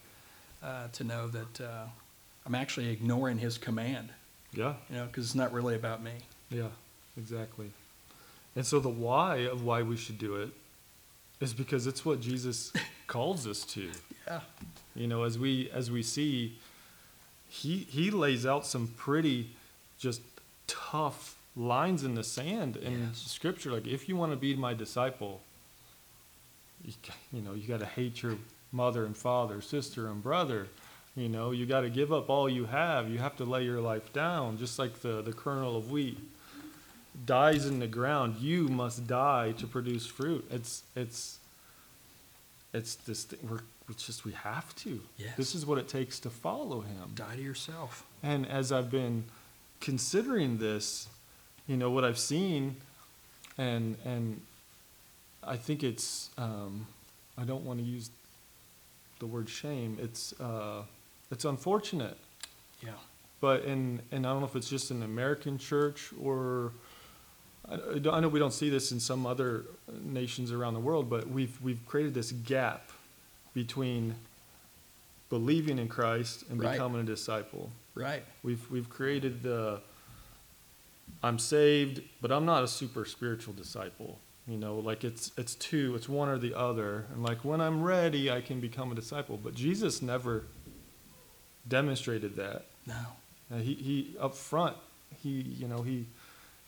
uh, 0.62 0.88
to 0.92 1.04
know 1.04 1.28
that 1.28 1.60
uh, 1.60 1.84
I'm 2.46 2.54
actually 2.54 2.88
ignoring 2.90 3.38
his 3.38 3.58
command, 3.58 4.08
Yeah. 4.52 4.74
you 4.90 4.96
know, 4.96 5.06
because 5.06 5.26
it's 5.26 5.34
not 5.34 5.52
really 5.52 5.74
about 5.76 6.02
me. 6.02 6.12
Yeah, 6.50 6.68
exactly. 7.16 7.70
And 8.56 8.66
so 8.66 8.80
the 8.80 8.88
why 8.88 9.36
of 9.46 9.62
why 9.62 9.82
we 9.82 9.96
should 9.96 10.18
do 10.18 10.36
it 10.36 10.50
is 11.40 11.54
because 11.54 11.86
it's 11.86 12.04
what 12.04 12.20
Jesus 12.20 12.72
calls 13.06 13.46
us 13.46 13.64
to. 13.64 13.90
Yeah. 14.26 14.40
You 14.94 15.06
know, 15.06 15.22
as 15.24 15.38
we 15.38 15.70
as 15.70 15.90
we 15.90 16.02
see 16.02 16.58
he 17.60 17.86
he 17.90 18.10
lays 18.10 18.46
out 18.46 18.64
some 18.66 18.86
pretty 18.96 19.50
just 19.98 20.20
tough 20.66 21.36
lines 21.54 22.02
in 22.02 22.14
the 22.14 22.24
sand 22.24 22.76
in 22.76 23.08
Yes. 23.08 23.18
scripture 23.18 23.70
like 23.72 23.86
if 23.86 24.08
you 24.08 24.16
want 24.16 24.32
to 24.32 24.36
be 24.36 24.56
my 24.56 24.72
disciple 24.74 25.40
you, 26.84 26.94
you 27.32 27.42
know, 27.42 27.52
you 27.54 27.68
got 27.68 27.80
to 27.80 27.86
hate 27.86 28.22
your 28.22 28.36
mother 28.72 29.04
and 29.04 29.16
father, 29.16 29.60
sister 29.60 30.08
and 30.08 30.20
brother. 30.22 30.66
You 31.14 31.28
know, 31.28 31.52
you 31.52 31.66
got 31.66 31.82
to 31.82 31.90
give 31.90 32.12
up 32.12 32.28
all 32.30 32.48
you 32.48 32.64
have. 32.64 33.08
You 33.08 33.18
have 33.18 33.36
to 33.36 33.44
lay 33.44 33.62
your 33.64 33.80
life 33.80 34.12
down, 34.12 34.58
just 34.58 34.78
like 34.80 35.00
the, 35.00 35.22
the 35.22 35.32
kernel 35.32 35.76
of 35.76 35.90
wheat 35.92 36.18
dies 37.26 37.66
in 37.66 37.78
the 37.78 37.86
ground. 37.86 38.36
You 38.40 38.66
must 38.68 39.06
die 39.06 39.52
to 39.58 39.66
produce 39.66 40.06
fruit. 40.06 40.44
It's 40.50 40.82
it's 40.96 41.38
it's 42.72 42.94
this. 42.96 43.24
Thing, 43.24 43.38
we're 43.48 43.60
it's 43.92 44.04
just 44.06 44.24
we 44.24 44.32
have 44.32 44.74
to. 44.76 45.00
Yes. 45.16 45.36
This 45.36 45.54
is 45.54 45.64
what 45.64 45.78
it 45.78 45.86
takes 45.88 46.18
to 46.20 46.30
follow 46.30 46.80
him. 46.80 47.10
Die 47.14 47.36
to 47.36 47.42
yourself. 47.42 48.04
And 48.22 48.46
as 48.48 48.72
I've 48.72 48.90
been 48.90 49.24
considering 49.80 50.58
this, 50.58 51.08
you 51.68 51.76
know, 51.76 51.90
what 51.90 52.04
I've 52.04 52.18
seen, 52.18 52.76
and 53.58 53.96
and 54.04 54.40
I 55.44 55.56
think 55.56 55.82
it's 55.84 56.30
um, 56.38 56.86
I 57.38 57.44
don't 57.44 57.64
want 57.64 57.78
to 57.78 57.84
use 57.84 58.10
the 59.20 59.26
word 59.26 59.48
shame. 59.48 59.98
It's 60.00 60.32
uh, 60.40 60.82
it's 61.30 61.44
unfortunate, 61.44 62.16
Yeah. 62.84 62.90
but 63.40 63.64
in 63.64 64.00
and 64.10 64.26
I 64.26 64.30
don't 64.30 64.40
know 64.40 64.46
if 64.46 64.56
it's 64.56 64.68
just 64.68 64.90
an 64.90 65.02
American 65.02 65.58
church 65.58 66.10
or 66.20 66.72
I, 67.68 67.74
I 67.74 68.16
I 68.16 68.20
know 68.20 68.28
we 68.28 68.38
don't 68.40 68.52
see 68.52 68.70
this 68.70 68.90
in 68.92 69.00
some 69.00 69.26
other 69.26 69.64
nations 70.02 70.50
around 70.50 70.74
the 70.74 70.80
world, 70.80 71.08
but 71.08 71.28
we've 71.28 71.60
we've 71.62 71.84
created 71.86 72.14
this 72.14 72.32
gap 72.32 72.90
between 73.54 74.14
believing 75.28 75.78
in 75.78 75.88
Christ 75.88 76.44
and 76.50 76.60
Right. 76.60 76.72
becoming 76.72 77.00
a 77.00 77.04
disciple. 77.04 77.70
Right. 77.94 78.24
We've 78.42 78.70
we've 78.70 78.88
created 78.88 79.42
the 79.42 79.80
I'm 81.22 81.38
saved, 81.38 82.02
but 82.20 82.32
I'm 82.32 82.44
not 82.44 82.64
a 82.64 82.68
super 82.68 83.04
spiritual 83.04 83.54
disciple. 83.54 84.18
You 84.48 84.56
know, 84.56 84.78
like 84.78 85.04
it's 85.04 85.30
it's 85.36 85.54
two, 85.54 85.94
it's 85.94 86.08
one 86.08 86.28
or 86.28 86.38
the 86.38 86.54
other. 86.54 87.06
And 87.12 87.22
like 87.22 87.44
when 87.44 87.60
I'm 87.60 87.82
ready, 87.82 88.30
I 88.30 88.40
can 88.40 88.60
become 88.60 88.90
a 88.90 88.94
disciple. 88.94 89.38
But 89.42 89.54
Jesus 89.54 90.02
never 90.02 90.44
demonstrated 91.68 92.36
that. 92.36 92.64
No. 92.86 92.94
Uh, 93.52 93.58
he 93.58 93.74
he 93.74 94.16
up 94.18 94.34
front, 94.34 94.76
he 95.22 95.30
you 95.30 95.68
know 95.68 95.82
he 95.82 96.06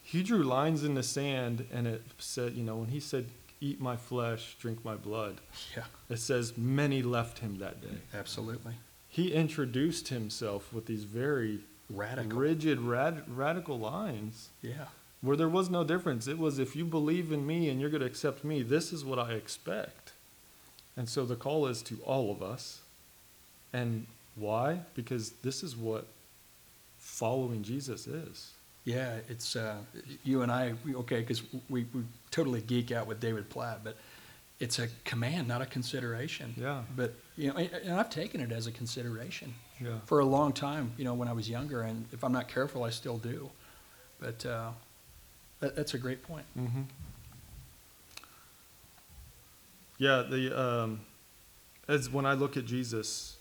he 0.02 0.22
drew 0.22 0.42
lines 0.42 0.84
in 0.84 0.94
the 0.94 1.02
sand, 1.02 1.66
and 1.72 1.86
it 1.86 2.02
said 2.18 2.52
you 2.52 2.62
know 2.62 2.76
when 2.76 2.88
he 2.88 3.00
said, 3.00 3.26
"Eat 3.60 3.80
my 3.80 3.96
flesh, 3.96 4.56
drink 4.60 4.84
my 4.84 4.94
blood," 4.96 5.40
Yeah. 5.76 5.84
it 6.08 6.18
says 6.18 6.56
many 6.56 7.02
left 7.02 7.38
him 7.38 7.58
that 7.58 7.80
day. 7.80 7.98
Absolutely. 8.12 8.74
He 9.08 9.32
introduced 9.32 10.08
himself 10.08 10.72
with 10.72 10.86
these 10.86 11.04
very 11.04 11.60
Radical. 11.88 12.38
rigid, 12.38 12.80
rad- 12.80 13.24
radical 13.28 13.78
lines 13.78 14.48
Yeah. 14.60 14.88
where 15.20 15.36
there 15.36 15.48
was 15.48 15.70
no 15.70 15.84
difference. 15.84 16.26
It 16.26 16.38
was 16.38 16.58
if 16.58 16.74
you 16.74 16.84
believe 16.84 17.30
in 17.32 17.46
me 17.46 17.68
and 17.68 17.80
you're 17.80 17.90
going 17.90 18.00
to 18.00 18.06
accept 18.06 18.42
me, 18.44 18.62
this 18.62 18.92
is 18.92 19.04
what 19.04 19.18
I 19.18 19.32
expect. 19.34 20.12
And 20.96 21.08
so 21.08 21.24
the 21.26 21.36
call 21.36 21.66
is 21.66 21.80
to 21.82 21.96
all 22.02 22.30
of 22.32 22.42
us. 22.42 22.80
And 23.72 24.06
why? 24.34 24.82
Because 24.94 25.30
this 25.42 25.62
is 25.62 25.76
what 25.76 26.06
following 26.98 27.62
Jesus 27.62 28.06
is. 28.06 28.52
Yeah, 28.84 29.16
it's 29.28 29.56
uh, 29.56 29.76
you 30.24 30.42
and 30.42 30.52
I. 30.52 30.74
We, 30.84 30.94
okay, 30.96 31.20
because 31.20 31.42
we, 31.70 31.86
we 31.94 32.02
totally 32.30 32.60
geek 32.60 32.92
out 32.92 33.06
with 33.06 33.18
David 33.18 33.48
Platt, 33.48 33.80
but 33.82 33.96
it's 34.60 34.78
a 34.78 34.88
command, 35.04 35.48
not 35.48 35.62
a 35.62 35.66
consideration. 35.66 36.54
Yeah. 36.56 36.82
But 36.94 37.14
you 37.36 37.48
know, 37.48 37.56
and, 37.56 37.70
and 37.72 37.92
I've 37.94 38.10
taken 38.10 38.40
it 38.40 38.52
as 38.52 38.66
a 38.66 38.72
consideration 38.72 39.54
Yeah. 39.80 39.98
for 40.04 40.20
a 40.20 40.24
long 40.24 40.52
time. 40.52 40.92
You 40.98 41.04
know, 41.04 41.14
when 41.14 41.28
I 41.28 41.32
was 41.32 41.48
younger, 41.48 41.82
and 41.82 42.04
if 42.12 42.22
I'm 42.22 42.32
not 42.32 42.46
careful, 42.48 42.84
I 42.84 42.90
still 42.90 43.16
do. 43.16 43.50
But 44.20 44.44
uh, 44.44 44.70
that, 45.60 45.74
that's 45.76 45.94
a 45.94 45.98
great 45.98 46.22
point. 46.22 46.44
Mm-hmm. 46.58 46.82
Yeah, 49.98 50.24
the 50.28 50.60
um, 50.60 51.00
as 51.88 52.10
when 52.10 52.26
I 52.26 52.34
look 52.34 52.56
at 52.56 52.66
Jesus, 52.66 53.36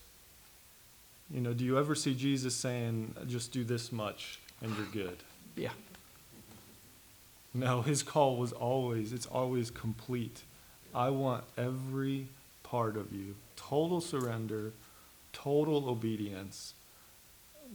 you 1.30 1.40
know, 1.40 1.52
do 1.52 1.64
you 1.64 1.78
ever 1.78 1.94
see 1.94 2.14
Jesus 2.14 2.54
saying, 2.54 3.14
"Just 3.26 3.52
do 3.52 3.62
this 3.64 3.92
much 3.92 4.40
and 4.62 4.74
you're 4.76 4.86
good"? 4.86 5.18
Yeah. 5.56 5.70
No, 7.52 7.82
his 7.82 8.02
call 8.02 8.36
was 8.36 8.52
always, 8.52 9.12
it's 9.12 9.26
always 9.26 9.70
complete. 9.70 10.42
I 10.94 11.10
want 11.10 11.44
every 11.56 12.26
part 12.62 12.96
of 12.96 13.12
you, 13.12 13.36
total 13.56 14.00
surrender, 14.00 14.72
total 15.32 15.88
obedience, 15.88 16.74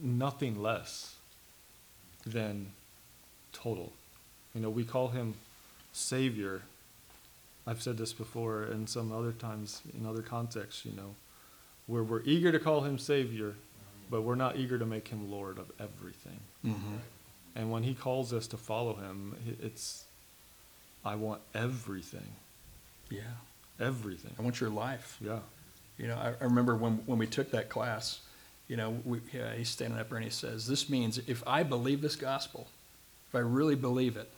nothing 0.02 0.60
less 0.60 1.14
than 2.26 2.72
total. 3.52 3.92
You 4.54 4.60
know, 4.60 4.70
we 4.70 4.84
call 4.84 5.08
him 5.08 5.34
Savior. 5.92 6.62
I've 7.66 7.82
said 7.82 7.96
this 7.96 8.12
before 8.12 8.64
and 8.64 8.88
some 8.88 9.12
other 9.12 9.32
times 9.32 9.82
in 9.98 10.06
other 10.06 10.22
contexts, 10.22 10.84
you 10.84 10.92
know, 10.92 11.14
where 11.86 12.02
we're 12.02 12.22
eager 12.24 12.52
to 12.52 12.58
call 12.58 12.82
him 12.82 12.98
Savior, 12.98 13.54
but 14.10 14.22
we're 14.22 14.34
not 14.34 14.56
eager 14.56 14.78
to 14.78 14.86
make 14.86 15.08
him 15.08 15.30
Lord 15.30 15.58
of 15.58 15.70
everything. 15.78 16.40
Mm-hmm. 16.66 16.96
And 17.56 17.70
when 17.70 17.82
he 17.82 17.94
calls 17.94 18.32
us 18.32 18.46
to 18.48 18.56
follow 18.56 18.94
him, 18.94 19.36
it's, 19.62 20.04
I 21.04 21.16
want 21.16 21.40
everything. 21.54 22.26
Yeah. 23.10 23.20
Everything. 23.80 24.32
I 24.38 24.42
want 24.42 24.60
your 24.60 24.70
life. 24.70 25.18
Yeah. 25.20 25.40
You 25.98 26.08
know, 26.08 26.16
I, 26.16 26.28
I 26.40 26.44
remember 26.44 26.76
when, 26.76 27.02
when 27.06 27.18
we 27.18 27.26
took 27.26 27.50
that 27.50 27.68
class, 27.68 28.20
you 28.68 28.76
know, 28.76 28.96
we, 29.04 29.20
yeah, 29.32 29.52
he's 29.54 29.68
standing 29.68 29.98
up 29.98 30.08
there 30.08 30.18
and 30.18 30.24
he 30.24 30.30
says, 30.30 30.66
this 30.66 30.88
means 30.88 31.18
if 31.26 31.42
I 31.46 31.62
believe 31.62 32.00
this 32.02 32.16
gospel, 32.16 32.68
if 33.28 33.34
I 33.34 33.40
really 33.40 33.74
believe 33.74 34.16
it, 34.16 34.30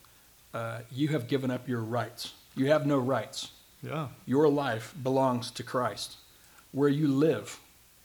uh, 0.54 0.80
you 0.90 1.08
have 1.08 1.28
given 1.28 1.50
up 1.50 1.68
your 1.68 1.80
rights. 1.80 2.32
You 2.56 2.66
have 2.66 2.86
no 2.86 2.98
rights. 2.98 3.50
Yeah. 3.82 4.08
Your 4.26 4.48
life 4.48 4.94
belongs 5.02 5.50
to 5.52 5.62
Christ. 5.62 6.16
Where 6.72 6.88
you 6.88 7.08
live 7.08 7.58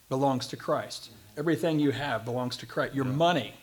belongs 0.09 0.47
to 0.47 0.57
Christ. 0.57 1.11
Everything 1.37 1.79
you 1.79 1.91
have 1.91 2.25
belongs 2.25 2.57
to 2.57 2.65
Christ. 2.65 2.95
Your 2.95 3.05
Yeah. 3.05 3.11
money, 3.11 3.53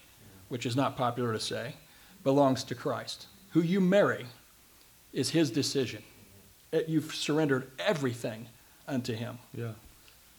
which 0.54 0.66
is 0.66 0.76
not 0.76 0.96
popular 0.96 1.32
to 1.32 1.40
say, 1.40 1.74
belongs 2.22 2.62
to 2.62 2.76
Christ. 2.76 3.26
Who 3.54 3.60
you 3.60 3.80
marry 3.80 4.26
is 5.12 5.30
his 5.30 5.50
decision. 5.50 6.00
Uh, 6.72 6.78
You've 6.86 7.12
surrendered 7.12 7.72
everything 7.76 8.46
unto 8.86 9.14
him. 9.14 9.38
Yeah. 9.52 9.72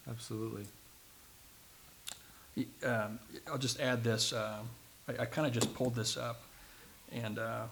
Absolutely. 0.10 0.64
Um, 2.82 3.20
I'll 3.52 3.58
just 3.58 3.82
add 3.82 4.06
this. 4.06 4.32
Uh, 4.32 4.60
I, 5.10 5.24
I 5.24 5.26
kind 5.26 5.46
of 5.46 5.52
just 5.52 5.74
pulled 5.74 5.96
this 5.96 6.16
up, 6.16 6.44
and 7.12 7.38
uh, 7.38 7.64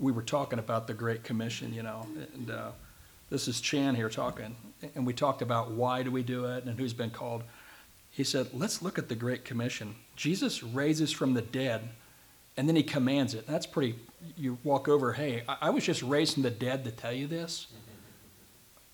we 0.00 0.10
were 0.10 0.22
talking 0.22 0.58
about 0.58 0.88
the 0.88 0.94
Great 0.94 1.22
Commission, 1.22 1.72
you 1.72 1.84
know, 1.84 2.04
and 2.34 2.50
uh, 2.50 2.70
this 3.30 3.46
is 3.46 3.60
Chan 3.60 3.94
here 3.94 4.08
talking, 4.08 4.56
and 4.96 5.06
we 5.06 5.12
talked 5.12 5.40
about 5.40 5.70
why 5.70 6.02
do 6.02 6.10
we 6.10 6.24
do 6.24 6.46
it 6.46 6.64
and 6.64 6.76
who's 6.80 6.92
been 6.92 7.10
called. 7.10 7.44
He 8.10 8.24
said, 8.24 8.48
let's 8.52 8.82
look 8.82 8.98
at 8.98 9.08
the 9.08 9.14
Great 9.14 9.44
Commission. 9.44 9.94
Jesus 10.16 10.62
raises 10.62 11.12
from 11.12 11.34
the 11.34 11.42
dead, 11.42 11.88
and 12.56 12.68
then 12.68 12.76
he 12.76 12.82
commands 12.82 13.34
it. 13.34 13.46
That's 13.46 13.66
pretty. 13.66 13.96
You 14.36 14.58
walk 14.64 14.88
over, 14.88 15.12
hey, 15.12 15.42
I, 15.46 15.70
was 15.70 15.84
just 15.84 16.02
raised 16.02 16.34
from 16.34 16.44
the 16.44 16.50
dead 16.50 16.84
to 16.84 16.90
tell 16.90 17.12
you 17.12 17.26
this. 17.26 17.66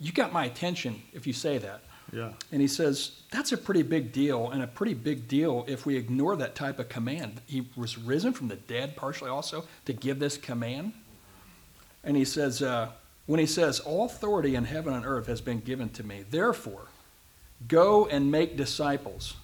You 0.01 0.13
got 0.13 0.33
my 0.33 0.47
attention 0.47 1.03
if 1.13 1.27
you 1.27 1.33
say 1.33 1.59
that. 1.59 1.83
Yeah. 2.13 2.33
And 2.51 2.61
he 2.61 2.67
says, 2.67 3.21
that's 3.31 3.53
a 3.53 3.57
pretty 3.57 3.83
big 3.83 4.13
deal, 4.13 4.51
and 4.51 4.63
a 4.63 4.67
pretty 4.67 4.95
big 4.95 5.29
deal 5.29 5.65
if 5.69 5.87
we 5.87 5.97
ignore 5.97 6.37
that 6.37 6.57
type 6.57 6.81
of 6.81 6.89
command. 6.89 7.41
He 7.47 7.69
was 7.77 7.97
risen 7.97 8.33
from 8.33 8.49
the 8.49 8.57
dead, 8.57 8.97
partially 8.97 9.31
also, 9.31 9.67
to 9.85 9.93
give 9.93 10.19
this 10.19 10.37
command. 10.37 10.93
And 12.03 12.17
he 12.17 12.25
says, 12.25 12.63
uh, 12.63 12.89
when 13.27 13.39
he 13.39 13.47
says, 13.47 13.79
All 13.79 14.07
authority 14.07 14.57
in 14.57 14.65
heaven 14.65 14.93
and 14.93 15.07
earth 15.07 15.27
has 15.27 15.41
been 15.41 15.61
given 15.61 15.91
to 15.91 16.03
me, 16.03 16.25
therefore, 16.29 16.89
go 17.69 18.07
and 18.07 18.31
make 18.31 18.57
disciples. 18.57 19.35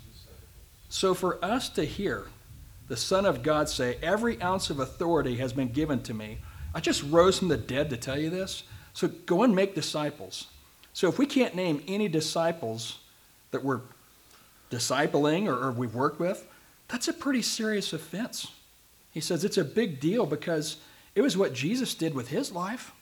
So 0.89 1.15
for 1.15 1.45
us 1.45 1.69
to 1.71 1.85
hear 1.85 2.27
the 2.89 2.97
Son 2.97 3.27
of 3.27 3.43
God 3.43 3.69
say, 3.69 3.99
Every 4.03 4.41
ounce 4.41 4.71
of 4.71 4.81
authority 4.81 5.37
has 5.37 5.53
been 5.53 5.69
given 5.69 6.03
to 6.05 6.15
me, 6.15 6.39
I 6.75 6.81
just 6.81 7.03
rose 7.05 7.39
from 7.39 7.49
the 7.49 7.57
dead 7.57 7.91
to 7.91 7.97
tell 7.97 8.19
you 8.19 8.31
this. 8.31 8.65
So 8.93 9.09
go 9.09 9.43
and 9.43 9.55
make 9.55 9.75
disciples. 9.75 10.47
So 10.93 11.09
if 11.09 11.19
we 11.19 11.27
can't 11.27 11.55
name 11.55 11.83
any 11.87 12.09
disciples 12.09 12.99
that 13.51 13.63
we're 13.63 13.81
discipling 14.71 15.47
or, 15.47 15.69
or 15.69 15.73
we've 15.73 15.95
worked 15.95 16.19
with, 16.19 16.47
that's 16.89 17.09
a 17.09 17.13
pretty 17.13 17.43
serious 17.43 17.93
offense. 17.93 18.53
He 19.11 19.21
says 19.21 19.45
it's 19.45 19.59
a 19.59 19.65
big 19.65 20.01
deal 20.01 20.27
because 20.27 20.77
it 21.15 21.23
was 21.23 21.37
what 21.37 21.53
Jesus 21.53 21.95
did 21.95 22.15
with 22.15 22.29
his 22.29 22.53
life. 22.53 22.93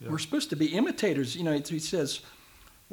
Yeah. 0.00 0.10
We're 0.10 0.18
supposed 0.18 0.50
to 0.50 0.56
be 0.56 0.66
imitators. 0.66 1.36
You 1.36 1.44
know, 1.44 1.52
he 1.52 1.78
says 1.78 2.20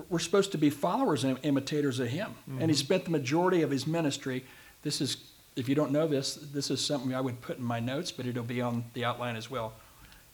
we're 0.09 0.19
supposed 0.19 0.51
to 0.53 0.57
be 0.57 0.69
followers 0.69 1.23
and 1.23 1.37
imitators 1.43 1.99
of 1.99 2.07
him. 2.07 2.35
And 2.47 2.59
he 2.59 2.65
mm-hmm. 2.67 2.73
spent 2.73 3.05
the 3.05 3.11
majority 3.11 3.61
of 3.61 3.71
his 3.71 3.85
ministry. 3.87 4.45
This 4.81 5.01
is, 5.01 5.17
if 5.55 5.67
you 5.67 5.75
don't 5.75 5.91
know 5.91 6.07
this, 6.07 6.35
this 6.35 6.71
is 6.71 6.79
something 6.79 7.13
I 7.13 7.21
would 7.21 7.41
put 7.41 7.57
in 7.57 7.63
my 7.63 7.79
notes, 7.79 8.11
but 8.11 8.25
it'll 8.25 8.43
be 8.43 8.61
on 8.61 8.85
the 8.93 9.05
outline 9.05 9.35
as 9.35 9.49
well. 9.49 9.73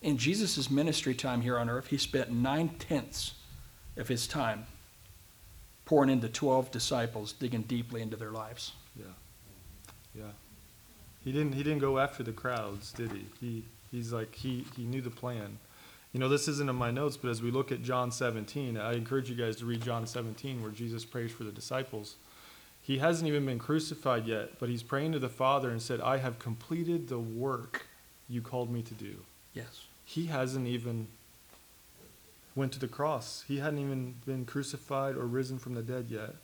In 0.02 0.18
Jesus' 0.18 0.70
ministry 0.70 1.16
time 1.16 1.42
here 1.42 1.58
on 1.58 1.70
earth, 1.70 1.88
he 1.88 1.98
spent 1.98 2.32
nine 2.32 2.70
tenths 2.80 3.34
of 3.98 4.08
his 4.08 4.28
time 4.28 4.66
pouring 5.86 6.10
into 6.10 6.28
12 6.28 6.72
disciples, 6.72 7.34
digging 7.34 7.62
deeply 7.62 8.02
into 8.02 8.18
their 8.18 8.32
lives. 8.32 8.74
Yeah. 8.96 9.06
Yeah. 10.14 10.24
He 11.24 11.32
didn't 11.32 11.54
he 11.54 11.64
didn't 11.64 11.80
go 11.80 11.98
after 11.98 12.22
the 12.22 12.32
crowds, 12.32 12.92
did 12.92 13.12
he? 13.12 13.26
He 13.40 13.64
he's 13.92 14.14
like 14.14 14.36
he 14.36 14.66
he 14.76 14.84
knew 14.84 15.02
the 15.02 15.10
plan. 15.10 15.58
You 16.16 16.22
know, 16.22 16.30
this 16.30 16.48
isn't 16.48 16.70
in 16.70 16.78
my 16.78 16.92
notes, 16.92 17.18
but 17.18 17.30
as 17.30 17.42
we 17.42 17.52
look 17.52 17.74
at 17.74 17.84
John 17.84 18.10
17, 18.10 18.78
I 18.78 18.94
encourage 18.94 19.30
you 19.30 19.36
guys 19.36 19.58
to 19.58 19.66
read 19.66 19.82
John 19.82 20.08
17 20.08 20.62
where 20.62 20.72
Jesus 20.72 21.04
prays 21.04 21.34
for 21.34 21.44
the 21.44 21.52
disciples. 21.52 22.16
He 22.82 23.00
hasn't 23.00 23.28
even 23.28 23.46
been 23.46 23.60
crucified 23.60 24.26
yet, 24.26 24.58
but 24.58 24.70
he's 24.70 24.82
praying 24.82 25.12
to 25.12 25.20
the 25.20 25.28
Father 25.28 25.70
and 25.70 25.82
said, 25.82 26.00
"I 26.00 26.20
have 26.20 26.40
completed 26.40 27.10
the 27.10 27.20
work 27.20 27.88
you 28.30 28.42
called 28.42 28.72
me 28.72 28.82
to 28.84 28.94
do." 28.94 29.26
Yes. 29.54 29.88
He 30.06 30.28
hasn't 30.28 30.68
even 30.68 31.10
went 32.56 32.72
to 32.72 32.80
the 32.80 32.88
cross. 32.88 33.44
He 33.46 33.58
hadn't 33.58 33.80
even 33.80 34.16
been 34.26 34.46
crucified 34.46 35.18
or 35.18 35.26
risen 35.26 35.60
from 35.60 35.74
the 35.74 35.84
dead 35.84 36.06
yet. 36.10 36.38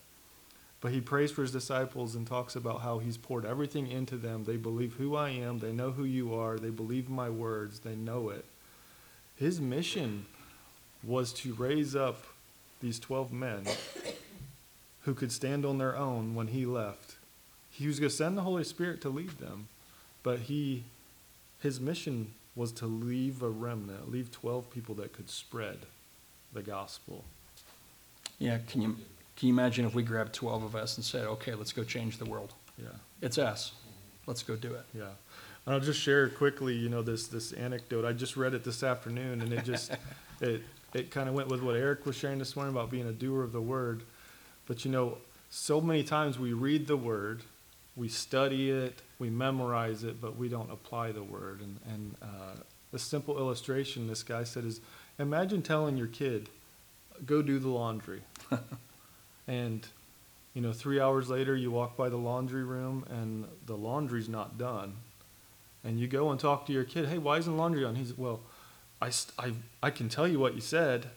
But 0.81 0.91
he 0.91 0.99
prays 0.99 1.31
for 1.31 1.43
his 1.43 1.51
disciples 1.53 2.13
and 2.13 2.27
talks 2.27 2.57
about 2.57 2.81
how 2.81 2.99
he's 2.99 3.15
poured 3.15 3.45
everything 3.45 3.87
into 3.87 4.17
them. 4.17 4.43
They 4.43 4.57
believe 4.57 4.95
who 4.95 5.15
I 5.15 5.29
am, 5.29 5.59
they 5.59 5.71
know 5.71 5.91
who 5.91 6.03
you 6.03 6.33
are, 6.33 6.59
they 6.59 6.71
believe 6.71 7.09
my 7.09 7.29
words, 7.29 7.79
they 7.79 7.95
know 7.95 8.27
it. 8.27 8.43
His 9.41 9.59
mission 9.59 10.27
was 11.03 11.33
to 11.33 11.55
raise 11.55 11.95
up 11.95 12.25
these 12.79 12.99
12 12.99 13.33
men 13.33 13.63
who 15.01 15.15
could 15.15 15.31
stand 15.31 15.65
on 15.65 15.79
their 15.79 15.97
own 15.97 16.35
when 16.35 16.45
he 16.45 16.63
left. 16.63 17.15
He 17.71 17.87
was 17.87 17.99
going 17.99 18.11
to 18.11 18.15
send 18.15 18.37
the 18.37 18.43
Holy 18.43 18.63
Spirit 18.63 19.01
to 19.01 19.09
lead 19.09 19.39
them, 19.39 19.67
but 20.21 20.41
he 20.41 20.83
his 21.59 21.79
mission 21.79 22.33
was 22.55 22.71
to 22.73 22.85
leave 22.85 23.41
a 23.41 23.49
remnant, 23.49 24.11
leave 24.11 24.31
12 24.31 24.69
people 24.69 24.93
that 24.95 25.11
could 25.11 25.29
spread 25.29 25.79
the 26.53 26.61
gospel. 26.61 27.23
Yeah, 28.37 28.59
can 28.67 28.83
you, 28.83 28.95
can 29.35 29.47
you 29.47 29.53
imagine 29.53 29.85
if 29.85 29.95
we 29.95 30.03
grabbed 30.03 30.33
12 30.33 30.61
of 30.61 30.75
us 30.75 30.97
and 30.97 31.03
said, 31.03 31.25
okay, 31.25 31.55
let's 31.55 31.71
go 31.71 31.83
change 31.83 32.19
the 32.19 32.25
world? 32.25 32.53
Yeah. 32.77 32.89
It's 33.21 33.39
us. 33.39 33.71
Let's 34.27 34.43
go 34.43 34.55
do 34.55 34.73
it. 34.73 34.85
Yeah. 34.93 35.13
And 35.65 35.75
I'll 35.75 35.81
just 35.81 35.99
share 35.99 36.27
quickly, 36.29 36.75
you 36.75 36.89
know, 36.89 37.01
this 37.01 37.27
this 37.27 37.51
anecdote. 37.53 38.05
I 38.05 38.13
just 38.13 38.35
read 38.35 38.53
it 38.53 38.63
this 38.63 38.83
afternoon 38.83 39.41
and 39.41 39.53
it 39.53 39.63
just 39.63 39.91
it 40.41 40.63
it 40.93 41.11
kind 41.11 41.29
of 41.29 41.35
went 41.35 41.49
with 41.49 41.61
what 41.61 41.75
Eric 41.75 42.05
was 42.05 42.15
sharing 42.15 42.39
this 42.39 42.55
morning 42.55 42.73
about 42.73 42.89
being 42.89 43.07
a 43.07 43.13
doer 43.13 43.43
of 43.43 43.51
the 43.51 43.61
word. 43.61 44.03
But 44.67 44.85
you 44.85 44.91
know, 44.91 45.17
so 45.49 45.79
many 45.79 46.03
times 46.03 46.39
we 46.39 46.53
read 46.53 46.87
the 46.87 46.97
word, 46.97 47.43
we 47.95 48.07
study 48.07 48.71
it, 48.71 49.01
we 49.19 49.29
memorize 49.29 50.03
it, 50.03 50.19
but 50.19 50.35
we 50.35 50.49
don't 50.49 50.71
apply 50.71 51.11
the 51.11 51.23
word. 51.23 51.61
And 51.61 51.79
and 51.93 52.15
uh, 52.21 52.63
a 52.93 52.99
simple 52.99 53.37
illustration 53.37 54.07
this 54.07 54.23
guy 54.23 54.43
said 54.43 54.65
is 54.65 54.81
imagine 55.19 55.61
telling 55.61 55.95
your 55.95 56.07
kid, 56.07 56.49
go 57.25 57.41
do 57.41 57.59
the 57.59 57.69
laundry. 57.69 58.21
and 59.47 59.87
you 60.53 60.61
know, 60.61 60.73
three 60.73 60.99
hours 60.99 61.29
later, 61.29 61.55
you 61.55 61.71
walk 61.71 61.95
by 61.95 62.09
the 62.09 62.17
laundry 62.17 62.63
room 62.63 63.05
and 63.09 63.45
the 63.65 63.77
laundry's 63.77 64.27
not 64.27 64.57
done. 64.57 64.95
And 65.83 65.99
you 65.99 66.07
go 66.07 66.29
and 66.29 66.39
talk 66.39 66.65
to 66.67 66.73
your 66.73 66.83
kid, 66.83 67.07
hey, 67.07 67.17
why 67.17 67.37
isn't 67.37 67.57
laundry 67.57 67.81
done? 67.81 67.95
He's, 67.95 68.15
well, 68.17 68.41
I, 69.01 69.11
I, 69.39 69.53
I 69.81 69.89
can 69.89 70.09
tell 70.09 70.27
you 70.27 70.37
what 70.39 70.53
you 70.53 70.61
said, 70.61 71.07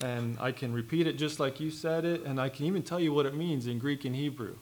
and 0.00 0.36
I 0.40 0.50
can 0.52 0.72
repeat 0.72 1.06
it 1.06 1.16
just 1.16 1.38
like 1.38 1.60
you 1.60 1.70
said 1.70 2.04
it, 2.04 2.24
and 2.24 2.40
I 2.40 2.48
can 2.48 2.66
even 2.66 2.82
tell 2.82 2.98
you 2.98 3.12
what 3.12 3.26
it 3.26 3.34
means 3.36 3.66
in 3.66 3.78
Greek 3.78 4.04
and 4.04 4.16
Hebrew. 4.16 4.56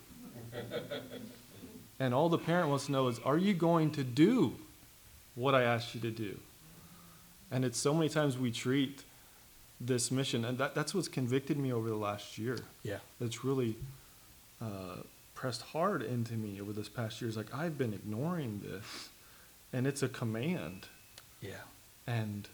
and 1.98 2.14
all 2.14 2.28
the 2.28 2.38
parent 2.38 2.68
wants 2.68 2.86
to 2.86 2.92
know 2.92 3.08
is, 3.08 3.18
are 3.20 3.38
you 3.38 3.54
going 3.54 3.90
to 3.92 4.04
do 4.04 4.54
what 5.34 5.54
I 5.54 5.62
asked 5.62 5.94
you 5.94 6.00
to 6.02 6.10
do? 6.10 6.38
And 7.50 7.64
it's 7.64 7.78
so 7.78 7.94
many 7.94 8.08
times 8.08 8.36
we 8.36 8.50
treat 8.50 9.04
this 9.80 10.10
mission, 10.10 10.44
and 10.44 10.58
that, 10.58 10.74
that's 10.74 10.94
what's 10.94 11.08
convicted 11.08 11.56
me 11.56 11.72
over 11.72 11.88
the 11.88 11.96
last 11.96 12.36
year 12.36 12.58
Yeah. 12.82 12.98
that's 13.20 13.44
really 13.44 13.76
uh, 14.60 14.96
pressed 15.34 15.62
hard 15.62 16.02
into 16.02 16.34
me 16.34 16.60
over 16.60 16.72
this 16.72 16.88
past 16.88 17.20
year 17.20 17.30
is 17.30 17.36
like 17.36 17.54
I've 17.54 17.78
been 17.78 17.94
ignoring 17.94 18.60
this, 18.64 19.08
and 19.72 19.86
it's 19.86 20.02
a 20.02 20.08
command, 20.08 20.86
Yeah. 21.40 21.62
and 22.06 22.48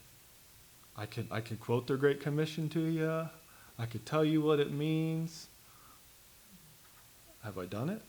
I 0.97 1.05
could 1.05 1.27
I 1.31 1.41
could 1.41 1.59
quote 1.59 1.87
the 1.87 1.97
Great 1.97 2.21
Commission 2.21 2.69
to 2.69 2.81
you, 2.81 3.29
I 3.77 3.85
could 3.85 4.05
tell 4.05 4.23
you 4.23 4.41
what 4.41 4.59
it 4.59 4.71
means. 4.71 5.47
Have 7.43 7.57
I 7.57 7.65
done 7.65 7.89
it? 7.89 8.01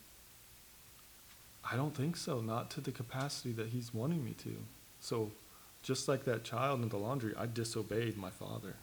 I 1.69 1.77
don't 1.77 1.95
think 1.97 2.17
so. 2.17 2.41
Not 2.41 2.71
to 2.71 2.81
the 2.81 2.93
capacity 2.93 3.53
that 3.53 3.69
He's 3.69 3.93
wanting 3.93 4.25
me 4.25 4.35
to. 4.45 4.57
So, 5.01 5.33
just 5.83 6.09
like 6.09 6.25
that 6.25 6.45
child 6.45 6.81
in 6.83 6.89
the 6.89 6.97
laundry, 6.97 7.35
I 7.37 7.47
disobeyed 7.47 8.17
my 8.17 8.31
father. 8.31 8.75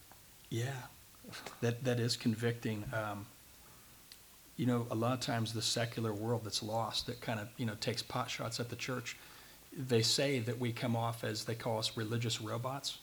Yeah, 0.50 0.84
that 1.62 1.84
that 1.86 2.00
is 2.00 2.16
convicting. 2.18 2.84
Um, 2.94 3.26
you 4.58 4.66
know, 4.68 4.86
a 4.92 4.96
lot 4.96 5.14
of 5.14 5.20
times 5.22 5.54
the 5.54 5.62
secular 5.62 6.14
world 6.14 6.44
that's 6.44 6.62
lost, 6.62 7.08
that 7.08 7.22
kind 7.22 7.40
of 7.40 7.48
you 7.58 7.66
know 7.66 7.76
takes 7.80 8.04
pot 8.04 8.30
shots 8.30 8.60
at 8.60 8.70
the 8.70 8.76
church. 8.76 9.18
They 9.78 10.02
say 10.02 10.40
that 10.40 10.60
we 10.60 10.72
come 10.72 10.96
off 10.96 11.24
as 11.24 11.46
they 11.46 11.56
call 11.56 11.80
us 11.80 11.98
religious 11.98 12.40
robots, 12.42 13.00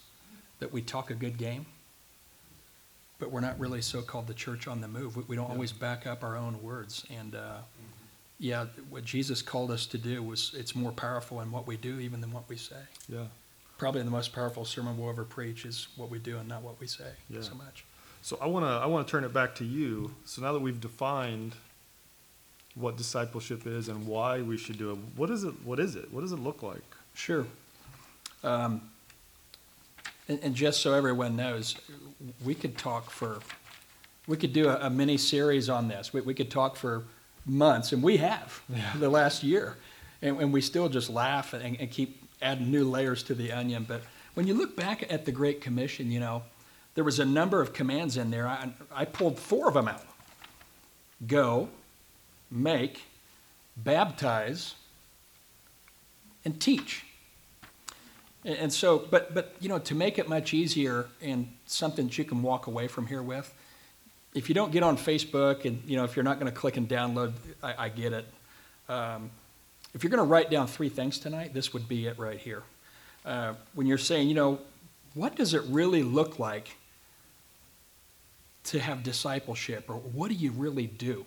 that 0.59 0.71
we 0.71 0.81
talk 0.81 1.09
a 1.11 1.15
good 1.15 1.37
game, 1.37 1.65
but 3.19 3.31
we're 3.31 3.41
not 3.41 3.59
really 3.59 3.81
so-called 3.81 4.27
the 4.27 4.33
church 4.33 4.67
on 4.67 4.81
the 4.81 4.87
move. 4.87 5.15
We, 5.17 5.23
we 5.27 5.35
don't 5.35 5.47
Yeah. 5.47 5.53
always 5.53 5.71
back 5.71 6.07
up 6.07 6.23
our 6.23 6.37
own 6.37 6.61
words. 6.63 7.05
And 7.15 7.35
uh, 7.35 7.57
yeah, 8.39 8.65
what 8.89 9.03
Jesus 9.05 9.41
called 9.41 9.69
us 9.69 9.85
to 9.87 9.97
do 9.97 10.23
was 10.23 10.53
it's 10.57 10.75
more 10.75 10.91
powerful 10.91 11.41
in 11.41 11.51
what 11.51 11.67
we 11.67 11.77
do 11.77 11.99
even 11.99 12.21
than 12.21 12.31
what 12.31 12.47
we 12.49 12.55
say. 12.57 12.83
Yeah. 13.09 13.25
probably 13.77 14.03
the 14.03 14.11
most 14.11 14.31
powerful 14.31 14.63
sermon 14.63 14.97
we'll 14.97 15.09
ever 15.09 15.23
preach 15.25 15.65
is 15.65 15.87
what 15.95 16.09
we 16.11 16.19
do 16.19 16.37
and 16.37 16.47
not 16.47 16.61
what 16.61 16.79
we 16.79 16.85
say 16.87 17.11
Yeah. 17.29 17.41
so 17.41 17.55
much. 17.55 17.83
So 18.21 18.37
I 18.39 18.45
want 18.45 18.63
to 18.65 18.69
I 18.69 18.85
want 18.85 19.07
to 19.07 19.11
turn 19.11 19.23
it 19.23 19.33
back 19.33 19.55
to 19.55 19.65
you. 19.65 20.13
So 20.25 20.41
now 20.43 20.53
that 20.53 20.59
we've 20.59 20.79
defined 20.79 21.53
what 22.75 22.97
discipleship 22.97 23.67
is 23.67 23.89
and 23.89 24.07
why 24.07 24.41
we 24.41 24.57
should 24.57 24.77
do 24.77 24.91
it, 24.91 24.97
what 25.15 25.29
is 25.29 25.43
it? 25.43 25.53
What 25.63 25.79
is 25.79 25.95
it? 25.95 26.11
What 26.11 26.21
does 26.21 26.31
it 26.31 26.39
look 26.39 26.63
like? 26.63 26.81
Sure. 27.13 27.45
Um, 28.43 28.81
and, 30.27 30.39
and 30.41 30.55
just 30.55 30.81
so 30.81 30.93
everyone 30.93 31.35
knows, 31.35 31.75
we 32.45 32.55
could 32.55 32.77
talk 32.77 33.09
for, 33.09 33.39
we 34.27 34.37
could 34.37 34.53
do 34.53 34.69
a, 34.69 34.87
a 34.87 34.89
mini 34.89 35.17
series 35.17 35.69
on 35.69 35.87
this. 35.87 36.13
We, 36.13 36.21
we 36.21 36.33
could 36.33 36.49
talk 36.49 36.75
for 36.75 37.03
months, 37.45 37.91
and 37.91 38.01
we 38.01 38.17
have 38.17 38.61
Yeah. 38.69 38.93
the 38.97 39.09
last 39.09 39.43
year, 39.43 39.75
and, 40.21 40.39
and 40.39 40.53
we 40.53 40.61
still 40.61 40.87
just 40.89 41.09
laugh 41.09 41.53
and, 41.53 41.79
and 41.79 41.91
keep 41.91 42.23
adding 42.41 42.71
new 42.71 42.85
layers 42.89 43.23
to 43.23 43.33
the 43.35 43.51
onion. 43.51 43.85
But 43.87 44.01
when 44.35 44.47
you 44.47 44.53
look 44.53 44.75
back 44.75 45.11
at 45.11 45.25
the 45.25 45.31
Great 45.31 45.59
Commission, 45.59 46.11
you 46.11 46.19
know, 46.19 46.43
there 46.95 47.03
was 47.03 47.19
a 47.19 47.25
number 47.25 47.61
of 47.61 47.73
commands 47.73 48.15
in 48.17 48.31
there. 48.31 48.47
I, 48.47 48.69
I 48.93 49.05
pulled 49.05 49.39
four 49.39 49.67
of 49.67 49.73
them 49.73 49.87
out: 49.87 50.05
go, 51.27 51.69
make, 52.51 53.03
baptize, 53.77 54.75
and 56.45 56.59
teach. 56.59 57.05
And, 58.43 58.73
so, 58.73 59.07
but, 59.09 59.33
but, 59.33 59.55
you 59.59 59.69
know, 59.69 59.79
to 59.79 59.95
make 59.95 60.17
it 60.17 60.27
much 60.27 60.53
easier 60.53 61.07
and 61.21 61.47
something 61.67 62.07
that 62.07 62.17
you 62.17 62.25
can 62.25 62.41
walk 62.41 62.67
away 62.67 62.87
from 62.87 63.07
here 63.07 63.21
with, 63.21 63.53
if 64.33 64.49
you 64.49 64.55
don't 64.55 64.71
get 64.71 64.81
on 64.81 64.97
Facebook 64.97 65.65
and, 65.65 65.81
you 65.85 65.95
know, 65.95 66.03
if 66.03 66.15
you're 66.15 66.23
not 66.23 66.39
going 66.39 66.51
to 66.51 66.57
click 66.57 66.77
and 66.77 66.89
download, 66.89 67.33
I, 67.61 67.85
I 67.85 67.89
get 67.89 68.13
it. 68.13 68.25
Um, 68.89 69.29
if 69.93 70.03
you're 70.03 70.09
going 70.09 70.25
to 70.25 70.29
write 70.29 70.49
down 70.49 70.67
three 70.67 70.89
things 70.89 71.19
tonight, 71.19 71.53
this 71.53 71.73
would 71.73 71.87
be 71.87 72.07
it 72.07 72.17
right 72.17 72.39
here. 72.39 72.63
Uh, 73.25 73.53
when 73.75 73.85
you're 73.85 73.97
saying, 73.97 74.27
you 74.27 74.33
know, 74.33 74.59
what 75.13 75.35
does 75.35 75.53
it 75.53 75.61
really 75.67 76.01
look 76.01 76.39
like 76.39 76.75
to 78.63 78.79
have 78.79 79.03
discipleship, 79.03 79.85
or 79.89 79.95
what 79.95 80.29
do 80.29 80.35
you 80.35 80.51
really 80.51 80.87
do? 80.87 81.25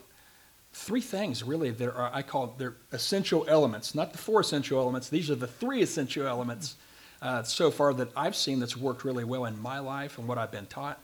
Three 0.75 1.01
things 1.01 1.45
really 1.45 1.71
that 1.71 1.95
are, 1.95 2.11
I 2.13 2.23
call 2.23 2.55
they're 2.59 2.75
essential 2.93 3.47
elements, 3.49 3.95
not 3.95 4.13
the 4.13 4.19
four 4.19 4.41
essential 4.41 4.79
elements. 4.79 5.09
These 5.09 5.31
are 5.31 5.37
the 5.37 5.47
three 5.47 5.83
essential 5.83 6.27
elements 6.27 6.75
uh, 7.23 7.45
so 7.45 7.71
far 7.71 7.95
that 7.95 8.09
I've 8.17 8.35
seen 8.35 8.59
that's 8.59 8.77
worked 8.77 9.05
really 9.05 9.25
well 9.25 9.45
in 9.45 9.61
my 9.63 9.79
life 9.79 10.19
and 10.19 10.27
what 10.27 10.37
I've 10.37 10.51
been 10.51 10.67
taught 10.67 10.99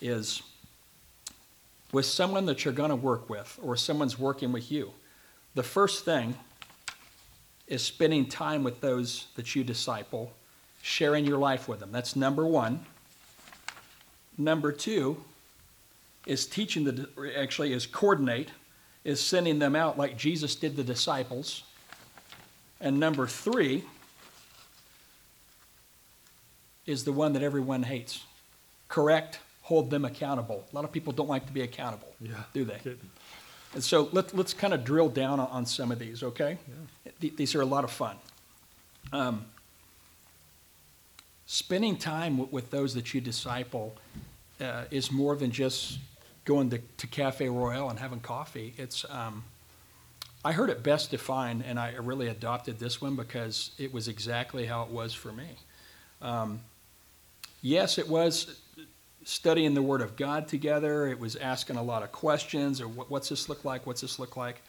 is 0.00 0.42
with 1.92 2.06
someone 2.06 2.46
that 2.46 2.64
you're 2.64 2.72
going 2.72 2.90
to 2.90 2.96
work 2.96 3.28
with 3.28 3.58
or 3.62 3.76
someone's 3.76 4.18
working 4.18 4.50
with 4.50 4.72
you. 4.72 4.90
The 5.54 5.62
first 5.62 6.06
thing 6.06 6.34
is 7.68 7.82
spending 7.82 8.26
time 8.26 8.64
with 8.64 8.80
those 8.80 9.26
that 9.36 9.54
you 9.54 9.62
disciple, 9.62 10.32
sharing 10.80 11.26
your 11.26 11.38
life 11.38 11.68
with 11.68 11.80
them. 11.80 11.92
That's 11.92 12.16
number 12.16 12.46
one. 12.46 12.84
Number 14.38 14.72
two 14.72 15.22
is 16.26 16.46
teaching 16.46 16.84
the, 16.84 17.08
actually, 17.36 17.72
is 17.72 17.86
coordinate, 17.86 18.50
is 19.04 19.20
sending 19.20 19.58
them 19.58 19.74
out 19.74 19.98
like 19.98 20.16
Jesus 20.16 20.54
did 20.54 20.76
the 20.76 20.84
disciples. 20.84 21.64
And 22.80 22.98
number 23.00 23.26
three 23.26 23.84
is 26.86 27.04
the 27.04 27.12
one 27.12 27.32
that 27.32 27.42
everyone 27.42 27.82
hates 27.84 28.24
correct, 28.88 29.38
hold 29.62 29.90
them 29.90 30.04
accountable. 30.04 30.64
A 30.70 30.74
lot 30.74 30.84
of 30.84 30.92
people 30.92 31.12
don't 31.12 31.28
like 31.28 31.46
to 31.46 31.52
be 31.52 31.62
accountable, 31.62 32.12
Yeah. 32.20 32.34
do 32.52 32.64
they? 32.64 32.78
Kidding. 32.78 33.10
And 33.74 33.82
so 33.82 34.08
let, 34.12 34.36
let's 34.36 34.52
kind 34.52 34.74
of 34.74 34.84
drill 34.84 35.08
down 35.08 35.40
on, 35.40 35.64
some 35.64 35.90
of 35.90 35.98
these, 35.98 36.22
okay? 36.22 36.58
Th- 37.20 37.34
These 37.34 37.54
are 37.54 37.62
a 37.62 37.66
lot 37.66 37.84
of 37.84 37.90
fun. 37.90 38.16
Um, 39.12 39.46
spending 41.46 41.96
time 41.96 42.36
with, 42.36 42.52
with 42.52 42.70
those 42.70 42.92
that 42.94 43.14
you 43.14 43.20
disciple 43.22 43.96
uh, 44.60 44.84
is 44.90 45.10
more 45.10 45.36
than 45.36 45.50
just 45.50 45.98
going 46.44 46.70
to, 46.70 46.78
to 46.98 47.06
Cafe 47.06 47.48
Royale 47.48 47.90
and 47.90 47.98
having 47.98 48.20
coffee. 48.20 48.74
It's, 48.76 49.04
um, 49.10 49.44
I 50.44 50.52
heard 50.52 50.70
it 50.70 50.82
best 50.82 51.10
defined, 51.10 51.64
and 51.66 51.78
I 51.78 51.94
really 51.96 52.28
adopted 52.28 52.78
this 52.78 53.00
one 53.00 53.14
because 53.14 53.70
it 53.78 53.92
was 53.92 54.08
exactly 54.08 54.66
how 54.66 54.82
it 54.82 54.90
was 54.90 55.14
for 55.14 55.32
me. 55.32 55.48
Um, 56.20 56.60
yes, 57.60 57.98
it 57.98 58.08
was 58.08 58.58
studying 59.24 59.74
the 59.74 59.82
Word 59.82 60.00
of 60.00 60.16
God 60.16 60.48
together. 60.48 61.06
It 61.06 61.18
was 61.18 61.36
asking 61.36 61.76
a 61.76 61.82
lot 61.82 62.02
of 62.02 62.10
questions, 62.10 62.80
or 62.80 62.88
what, 62.88 63.10
what's 63.10 63.28
this 63.28 63.48
look 63.48 63.64
like? 63.64 63.86
What's 63.86 64.00
this 64.00 64.18
look 64.18 64.36
like? 64.36 64.62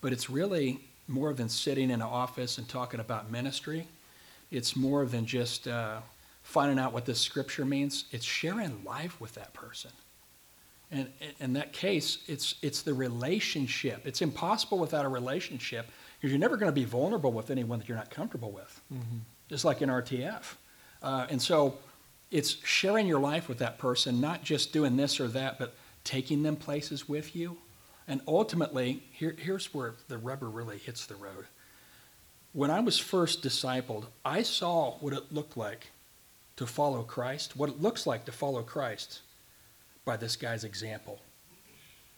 But 0.00 0.12
it's 0.12 0.30
really 0.30 0.80
more 1.08 1.34
than 1.34 1.48
sitting 1.48 1.90
in 1.90 1.96
an 1.96 2.02
office 2.02 2.56
and 2.56 2.68
talking 2.68 3.00
about 3.00 3.30
ministry. 3.30 3.86
It's 4.50 4.76
more 4.76 5.04
than 5.04 5.26
just 5.26 5.68
uh, 5.68 5.98
finding 6.42 6.78
out 6.78 6.92
what 6.92 7.04
this 7.04 7.20
scripture 7.20 7.64
means. 7.64 8.06
It's 8.12 8.24
sharing 8.24 8.82
life 8.84 9.20
with 9.20 9.34
that 9.34 9.52
person. 9.52 9.90
And 10.92 11.08
in 11.40 11.54
that 11.54 11.72
case, 11.72 12.18
it's, 12.28 12.56
it's 12.60 12.82
the 12.82 12.92
relationship. 12.92 14.06
It's 14.06 14.20
impossible 14.20 14.78
without 14.78 15.06
a 15.06 15.08
relationship 15.08 15.86
because 16.20 16.30
you're 16.30 16.38
never 16.38 16.58
going 16.58 16.68
to 16.70 16.80
be 16.80 16.84
vulnerable 16.84 17.32
with 17.32 17.50
anyone 17.50 17.78
that 17.78 17.88
you're 17.88 17.96
not 17.96 18.10
comfortable 18.10 18.52
with, 18.52 18.80
just 19.48 19.64
like 19.64 19.80
in 19.80 19.88
RTF. 19.88 20.44
Uh, 21.02 21.26
and 21.30 21.40
so 21.40 21.78
it's 22.30 22.58
sharing 22.64 23.06
your 23.06 23.20
life 23.20 23.48
with 23.48 23.58
that 23.58 23.78
person, 23.78 24.20
not 24.20 24.44
just 24.44 24.72
doing 24.72 24.96
this 24.96 25.18
or 25.18 25.28
that, 25.28 25.58
but 25.58 25.74
taking 26.04 26.42
them 26.42 26.56
places 26.56 27.08
with 27.08 27.34
you. 27.34 27.56
And 28.06 28.20
ultimately, 28.28 29.02
here, 29.12 29.34
here's 29.38 29.72
where 29.72 29.94
the 30.08 30.18
rubber 30.18 30.50
really 30.50 30.76
hits 30.76 31.06
the 31.06 31.14
road. 31.14 31.46
When 32.52 32.70
I 32.70 32.80
was 32.80 32.98
first 32.98 33.42
discipled, 33.42 34.04
I 34.26 34.42
saw 34.42 34.98
what 34.98 35.14
it 35.14 35.32
looked 35.32 35.56
like 35.56 35.88
to 36.56 36.66
follow 36.66 37.02
Christ, 37.02 37.56
what 37.56 37.70
it 37.70 37.80
looks 37.80 38.06
like 38.06 38.26
to 38.26 38.32
follow 38.32 38.62
Christ 38.62 39.20
by 40.04 40.16
this 40.16 40.36
guy's 40.36 40.64
example. 40.64 41.20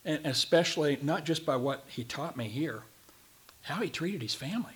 And 0.04 0.24
especially 0.26 0.98
not 1.02 1.24
just 1.24 1.46
by 1.46 1.56
what 1.56 1.84
he 1.86 2.04
taught 2.04 2.36
me 2.36 2.48
here, 2.48 2.82
how 3.62 3.76
he 3.76 3.88
treated 3.88 4.22
his 4.22 4.34
family, 4.34 4.74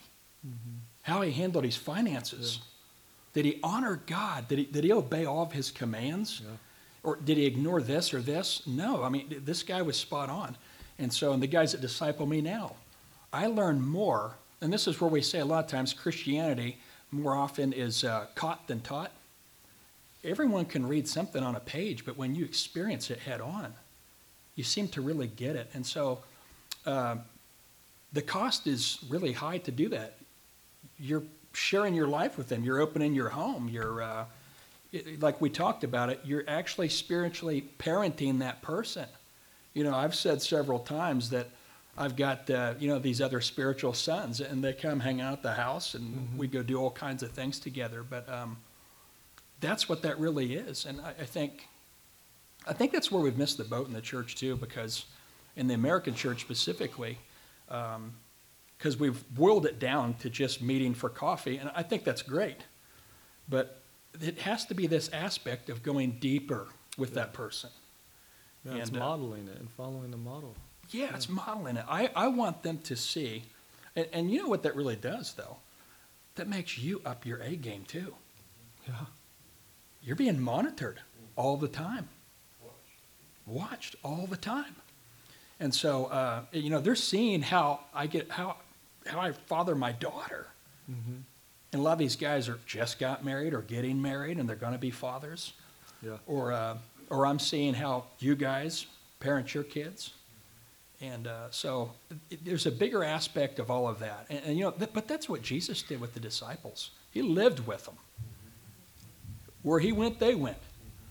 how 1.02 1.20
he 1.22 1.30
handled 1.32 1.64
his 1.64 1.76
finances. 1.76 2.60
Did 3.34 3.44
he 3.44 3.60
honor 3.62 4.00
God? 4.06 4.48
Did 4.48 4.58
he, 4.58 4.64
did 4.64 4.84
he 4.84 4.92
obey 4.92 5.26
all 5.26 5.42
of 5.42 5.52
his 5.52 5.70
commands? 5.70 6.42
Yeah. 6.42 6.52
Or 7.02 7.16
did 7.16 7.36
he 7.36 7.46
ignore 7.46 7.80
this 7.80 8.12
or 8.12 8.20
this? 8.20 8.66
No. 8.66 9.02
I 9.02 9.08
mean, 9.08 9.42
this 9.44 9.62
guy 9.62 9.82
was 9.82 9.96
spot 9.96 10.30
on. 10.30 10.56
And 10.98 11.12
so, 11.12 11.32
and 11.32 11.42
the 11.42 11.46
guys 11.46 11.72
that 11.72 11.80
disciple 11.80 12.26
me 12.26 12.40
now, 12.40 12.74
I 13.32 13.46
learn 13.46 13.80
more. 13.80 14.34
And 14.60 14.72
this 14.72 14.88
is 14.88 15.00
where 15.00 15.10
we 15.10 15.22
say 15.22 15.38
a 15.38 15.44
lot 15.44 15.64
of 15.64 15.70
times 15.70 15.92
Christianity 15.92 16.78
more 17.10 17.36
often 17.36 17.72
is 17.72 18.04
uh, 18.04 18.26
caught 18.34 18.66
than 18.66 18.80
taught. 18.80 19.12
Everyone 20.24 20.64
can 20.64 20.86
read 20.86 21.06
something 21.06 21.42
on 21.42 21.54
a 21.54 21.60
page, 21.60 22.04
but 22.04 22.16
when 22.16 22.34
you 22.34 22.44
experience 22.44 23.10
it 23.10 23.20
head 23.20 23.40
on, 23.40 23.74
you 24.56 24.64
seem 24.64 24.88
to 24.88 25.00
really 25.00 25.28
get 25.28 25.54
it. 25.56 25.70
And 25.74 25.86
so, 25.86 26.20
uh, 26.86 27.16
the 28.12 28.22
cost 28.22 28.66
is 28.66 28.98
really 29.08 29.32
high 29.32 29.58
to 29.58 29.70
do 29.70 29.88
that. 29.90 30.18
You're 30.98 31.22
sharing 31.52 31.94
your 31.94 32.08
life 32.08 32.36
with 32.38 32.48
them. 32.48 32.64
You're 32.64 32.80
opening 32.80 33.14
your 33.14 33.28
home. 33.28 33.68
You're, 33.68 34.02
uh, 34.02 34.24
it- 34.92 35.20
like 35.20 35.40
we 35.40 35.50
talked 35.50 35.84
about 35.84 36.08
it, 36.10 36.20
you're 36.24 36.44
actually 36.48 36.88
spiritually 36.88 37.68
parenting 37.78 38.38
that 38.38 38.62
person. 38.62 39.06
You 39.74 39.84
know, 39.84 39.94
I've 39.94 40.14
said 40.14 40.40
several 40.42 40.78
times 40.80 41.30
that 41.30 41.48
I've 41.96 42.16
got, 42.16 42.48
uh, 42.48 42.74
you 42.78 42.88
know, 42.88 42.98
these 42.98 43.20
other 43.20 43.40
spiritual 43.40 43.92
sons, 43.92 44.40
and 44.40 44.62
they 44.62 44.72
come 44.72 45.00
hang 45.00 45.20
out 45.20 45.32
at 45.34 45.42
the 45.42 45.54
house, 45.54 45.94
and 45.94 46.38
we 46.38 46.46
go 46.46 46.62
do 46.62 46.76
all 46.78 46.90
kinds 46.90 47.22
of 47.22 47.32
things 47.32 47.58
together. 47.58 48.02
But 48.02 48.28
um, 48.28 48.56
that's 49.60 49.88
what 49.88 50.02
that 50.02 50.18
really 50.18 50.54
is, 50.54 50.86
and 50.86 51.00
I, 51.00 51.10
I 51.20 51.24
think, 51.24 51.68
I 52.66 52.72
think 52.72 52.92
that's 52.92 53.10
where 53.10 53.22
we've 53.22 53.38
missed 53.38 53.58
the 53.58 53.64
boat 53.64 53.86
in 53.86 53.92
the 53.92 54.00
church 54.00 54.36
too, 54.36 54.56
because 54.56 55.06
in 55.56 55.66
the 55.66 55.74
American 55.74 56.14
church 56.14 56.40
specifically, 56.40 57.18
because 57.66 58.96
we've 58.98 59.28
boiled 59.34 59.66
it 59.66 59.78
down 59.78 60.14
to 60.14 60.30
just 60.30 60.62
meeting 60.62 60.94
for 60.94 61.08
coffee, 61.08 61.56
and 61.56 61.70
I 61.74 61.82
think 61.82 62.04
that's 62.04 62.22
great. 62.22 62.58
But 63.48 63.80
it 64.20 64.38
has 64.40 64.64
to 64.66 64.74
be 64.74 64.86
this 64.86 65.08
aspect 65.12 65.70
of 65.70 65.82
going 65.82 66.18
deeper 66.20 66.68
with 66.96 67.14
that 67.14 67.32
person. 67.32 67.70
Yeah, 68.64 68.76
it's 68.76 68.90
And, 68.90 68.98
uh, 68.98 69.00
modeling 69.00 69.48
it 69.48 69.58
and 69.58 69.70
following 69.70 70.10
the 70.10 70.16
model. 70.16 70.54
Yeah, 70.90 71.14
it's 71.14 71.28
modeling 71.28 71.76
it. 71.76 71.84
I, 71.88 72.10
I 72.14 72.28
want 72.28 72.62
them 72.62 72.78
to 72.84 72.96
see, 72.96 73.44
and, 73.96 74.06
and 74.12 74.30
you 74.30 74.42
know 74.42 74.48
what 74.48 74.62
that 74.62 74.76
really 74.76 74.96
does, 74.96 75.34
though? 75.34 75.56
That 76.36 76.48
makes 76.48 76.78
you 76.78 77.02
up 77.04 77.26
your 77.26 77.38
A 77.38 77.56
game, 77.56 77.84
too. 77.86 78.14
Yeah. 78.86 78.94
You're 80.02 80.16
being 80.16 80.40
monitored 80.40 81.00
all 81.36 81.56
the 81.56 81.68
time, 81.68 82.08
watched 83.46 83.96
all 84.02 84.26
the 84.26 84.36
time. 84.36 84.76
And 85.60 85.74
so, 85.74 86.06
uh, 86.06 86.42
you 86.52 86.70
know, 86.70 86.80
they're 86.80 86.94
seeing 86.94 87.42
how 87.42 87.80
I 87.92 88.06
get, 88.06 88.30
how, 88.30 88.56
how 89.06 89.20
I 89.20 89.32
father 89.32 89.74
my 89.74 89.92
daughter. 89.92 90.46
Mm-hmm. 90.90 91.16
And 91.72 91.80
a 91.80 91.82
lot 91.82 91.92
of 91.92 91.98
these 91.98 92.16
guys 92.16 92.48
are 92.48 92.58
just 92.66 92.98
got 92.98 93.24
married 93.24 93.52
or 93.52 93.62
getting 93.62 94.00
married, 94.00 94.38
and 94.38 94.48
they're 94.48 94.56
going 94.56 94.72
to 94.72 94.78
be 94.78 94.90
fathers. 94.90 95.52
Yeah. 96.02 96.16
Or, 96.26 96.52
uh, 96.52 96.78
or 97.10 97.26
I'm 97.26 97.38
seeing 97.38 97.74
how 97.74 98.04
you 98.20 98.36
guys 98.36 98.86
parent 99.20 99.52
your 99.52 99.64
kids. 99.64 100.12
And 101.00 101.26
uh, 101.26 101.50
so 101.50 101.92
it, 102.30 102.44
there's 102.44 102.66
a 102.66 102.70
bigger 102.70 103.04
aspect 103.04 103.58
of 103.58 103.70
all 103.70 103.88
of 103.88 103.98
that. 103.98 104.26
And, 104.30 104.40
and 104.44 104.56
you 104.56 104.64
know, 104.64 104.70
th- 104.70 104.90
but 104.92 105.06
that's 105.06 105.28
what 105.28 105.42
Jesus 105.42 105.82
did 105.82 106.00
with 106.00 106.14
the 106.14 106.20
disciples. 106.20 106.90
He 107.10 107.22
lived 107.22 107.66
with 107.66 107.84
them. 107.84 107.96
Where 109.68 109.80
he 109.80 109.92
went, 109.92 110.18
they 110.18 110.34
went. 110.34 110.56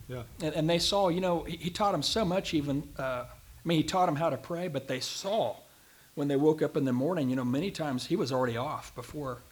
Yeah. 0.08 0.24
And, 0.41 0.56
and 0.56 0.70
they 0.70 0.80
saw, 0.80 1.10
you 1.10 1.22
know, 1.22 1.43
he, 1.43 1.58
he 1.58 1.70
taught 1.70 1.91
them 1.91 2.02
so 2.02 2.26
much 2.26 2.56
even, 2.56 2.82
uh, 2.98 3.26
I 3.28 3.28
mean, 3.63 3.78
he 3.78 3.84
taught 3.84 4.08
them 4.08 4.15
how 4.15 4.32
to 4.32 4.38
pray, 4.38 4.67
but 4.67 4.88
they 4.88 5.00
saw 5.00 5.58
when 6.15 6.28
they 6.28 6.36
woke 6.36 6.63
up 6.63 6.76
in 6.76 6.84
the 6.84 6.93
morning, 6.93 7.30
you 7.30 7.36
know, 7.36 7.46
many 7.46 7.70
times 7.70 8.08
he 8.08 8.15
was 8.15 8.32
already 8.32 8.58
off 8.58 8.96
before 8.96 9.43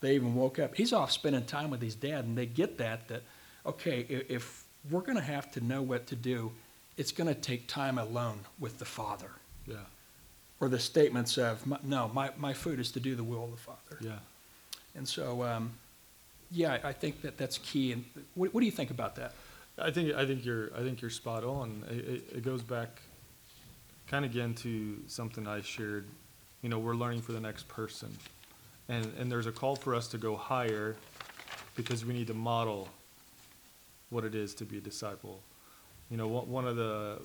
they 0.00 0.14
even 0.14 0.34
woke 0.34 0.58
up. 0.58 0.74
He's 0.74 0.94
off 0.94 1.12
spending 1.12 1.44
time 1.44 1.68
with 1.68 1.82
his 1.82 1.94
dad, 1.94 2.24
and 2.24 2.38
they 2.38 2.46
get 2.46 2.78
that, 2.78 3.08
that, 3.08 3.22
okay, 3.66 4.06
if, 4.08 4.30
if 4.30 4.64
we're 4.90 5.02
going 5.02 5.18
to 5.18 5.22
have 5.22 5.52
to 5.52 5.60
know 5.60 5.82
what 5.82 6.06
to 6.06 6.16
do, 6.16 6.52
it's 6.96 7.12
going 7.12 7.28
to 7.28 7.38
take 7.38 7.68
time 7.68 7.98
alone 7.98 8.40
with 8.58 8.78
the 8.78 8.86
Father. 8.86 9.32
Yeah. 9.66 9.76
Or 10.58 10.70
the 10.70 10.78
statements 10.78 11.36
of, 11.36 11.66
"My- 11.66 11.80
no, 11.82 12.10
my, 12.14 12.30
my 12.38 12.54
food 12.54 12.80
is 12.80 12.92
to 12.92 13.00
do 13.00 13.14
the 13.14 13.24
will 13.24 13.44
of 13.44 13.50
the 13.50 13.56
Father. 13.58 13.98
Yeah. 14.00 14.18
And 14.94 15.06
so, 15.06 15.42
um, 15.42 15.72
yeah, 16.52 16.78
I 16.84 16.92
think 16.92 17.22
that 17.22 17.38
that's 17.38 17.58
key. 17.58 17.92
And 17.92 18.04
what, 18.34 18.52
what 18.54 18.60
do 18.60 18.66
you 18.66 18.72
think 18.72 18.90
about 18.90 19.16
that? 19.16 19.32
I 19.78 19.90
think 19.90 20.14
I 20.14 20.26
think 20.26 20.44
you're 20.44 20.70
I 20.76 20.80
think 20.80 21.00
you're 21.00 21.10
spot 21.10 21.44
on. 21.44 21.84
It, 21.90 21.96
it, 21.96 22.24
it 22.36 22.42
goes 22.44 22.62
back 22.62 23.00
kind 24.06 24.24
of 24.24 24.30
again 24.30 24.54
to 24.56 24.98
something 25.06 25.46
I 25.46 25.62
shared. 25.62 26.06
You 26.60 26.68
know, 26.68 26.78
we're 26.78 26.94
learning 26.94 27.22
for 27.22 27.32
the 27.32 27.40
next 27.40 27.68
person, 27.68 28.16
and 28.88 29.10
and 29.18 29.32
there's 29.32 29.46
a 29.46 29.52
call 29.52 29.76
for 29.76 29.94
us 29.94 30.08
to 30.08 30.18
go 30.18 30.36
higher 30.36 30.96
because 31.74 32.04
we 32.04 32.12
need 32.12 32.26
to 32.26 32.34
model 32.34 32.88
what 34.10 34.24
it 34.24 34.34
is 34.34 34.54
to 34.56 34.64
be 34.64 34.78
a 34.78 34.80
disciple. 34.80 35.40
You 36.10 36.18
know, 36.18 36.26
one 36.26 36.66
of 36.66 36.76
the 36.76 37.18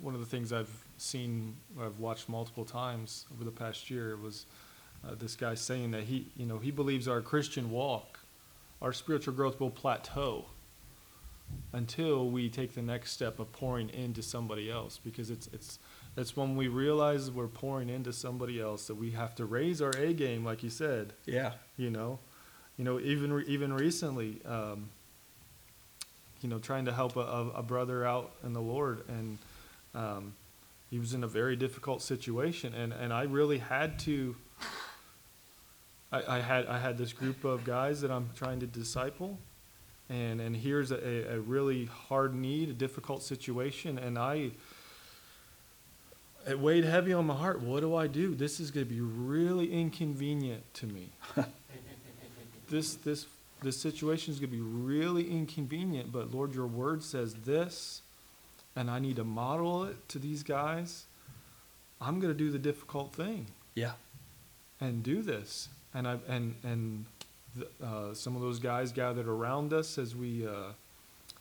one 0.00 0.14
of 0.14 0.20
the 0.20 0.26
things 0.26 0.52
I've 0.52 0.72
seen, 0.96 1.56
I've 1.80 1.98
watched 1.98 2.28
multiple 2.28 2.64
times 2.64 3.26
over 3.34 3.44
the 3.44 3.50
past 3.50 3.90
year 3.90 4.16
was 4.16 4.46
uh, 5.06 5.14
this 5.18 5.36
guy 5.36 5.54
saying 5.54 5.90
that 5.92 6.04
he, 6.04 6.26
you 6.36 6.46
know, 6.46 6.58
he 6.58 6.70
believes 6.70 7.08
our 7.08 7.20
Christian 7.20 7.70
walk, 7.70 8.17
our 8.80 8.92
spiritual 8.92 9.34
growth 9.34 9.58
will 9.60 9.70
plateau 9.70 10.46
until 11.72 12.30
we 12.30 12.48
take 12.48 12.74
the 12.74 12.82
next 12.82 13.12
step 13.12 13.38
of 13.38 13.50
pouring 13.52 13.88
into 13.90 14.22
somebody 14.22 14.70
else 14.70 14.98
because 15.02 15.30
it's 15.30 15.46
it's 15.52 15.78
it's 16.16 16.36
when 16.36 16.56
we 16.56 16.68
realize 16.68 17.30
we're 17.30 17.46
pouring 17.46 17.88
into 17.88 18.12
somebody 18.12 18.60
else 18.60 18.86
that 18.86 18.94
we 18.96 19.10
have 19.12 19.34
to 19.34 19.44
raise 19.46 19.80
our 19.80 19.92
A 19.96 20.12
game 20.12 20.44
like 20.44 20.62
you 20.62 20.70
said 20.70 21.12
Yeah. 21.26 21.52
you 21.76 21.90
know 21.90 22.18
you 22.76 22.84
know 22.84 23.00
even 23.00 23.32
re- 23.32 23.44
even 23.46 23.72
recently 23.72 24.40
um, 24.44 24.90
you 26.42 26.48
know 26.48 26.58
trying 26.58 26.84
to 26.84 26.92
help 26.92 27.16
a, 27.16 27.20
a, 27.20 27.48
a 27.56 27.62
brother 27.62 28.04
out 28.04 28.32
in 28.44 28.52
the 28.52 28.60
Lord 28.62 29.04
and 29.08 29.38
um, 29.94 30.34
he 30.90 30.98
was 30.98 31.14
in 31.14 31.24
a 31.24 31.28
very 31.28 31.56
difficult 31.56 32.02
situation 32.02 32.74
and 32.74 32.92
and 32.92 33.10
I 33.12 33.22
really 33.22 33.58
had 33.58 33.98
to 34.00 34.36
I, 36.10 36.36
I 36.36 36.40
had 36.40 36.66
I 36.66 36.78
had 36.78 36.96
this 36.98 37.12
group 37.12 37.44
of 37.44 37.64
guys 37.64 38.00
that 38.00 38.10
I'm 38.10 38.30
trying 38.36 38.60
to 38.60 38.66
disciple 38.66 39.38
and 40.08 40.40
and 40.40 40.56
here's 40.56 40.90
a, 40.90 41.34
a 41.34 41.40
really 41.40 41.84
hard 41.86 42.34
need, 42.34 42.70
a 42.70 42.72
difficult 42.72 43.22
situation, 43.22 43.98
and 43.98 44.18
I 44.18 44.52
it 46.48 46.58
weighed 46.58 46.84
heavy 46.84 47.12
on 47.12 47.26
my 47.26 47.34
heart. 47.34 47.60
What 47.60 47.80
do 47.80 47.94
I 47.94 48.06
do? 48.06 48.34
This 48.34 48.58
is 48.58 48.70
going 48.70 48.86
to 48.86 48.92
be 48.92 49.00
really 49.00 49.70
inconvenient 49.72 50.62
to 50.74 50.86
me. 50.86 51.10
this 52.70 52.94
this 52.94 53.26
this 53.62 53.78
situation 53.78 54.32
is 54.32 54.38
going 54.40 54.50
to 54.50 54.56
be 54.56 54.62
really 54.62 55.30
inconvenient, 55.30 56.12
but 56.12 56.32
Lord, 56.32 56.54
your 56.54 56.66
word 56.66 57.02
says 57.02 57.34
this, 57.34 58.02
and 58.76 58.90
I 58.90 58.98
need 59.00 59.16
to 59.16 59.24
model 59.24 59.84
it 59.84 60.08
to 60.10 60.18
these 60.18 60.42
guys. 60.42 61.04
I'm 62.00 62.20
going 62.20 62.32
to 62.32 62.38
do 62.38 62.52
the 62.52 62.60
difficult 62.60 63.12
thing 63.12 63.46
Yeah. 63.74 63.92
and 64.80 65.02
do 65.02 65.20
this. 65.20 65.68
And 65.94 66.06
I 66.06 66.18
and 66.28 66.54
and 66.62 67.06
uh, 67.82 68.14
some 68.14 68.36
of 68.36 68.42
those 68.42 68.58
guys 68.58 68.92
gathered 68.92 69.26
around 69.26 69.72
us 69.72 69.98
as 69.98 70.14
we 70.14 70.46
uh, 70.46 70.72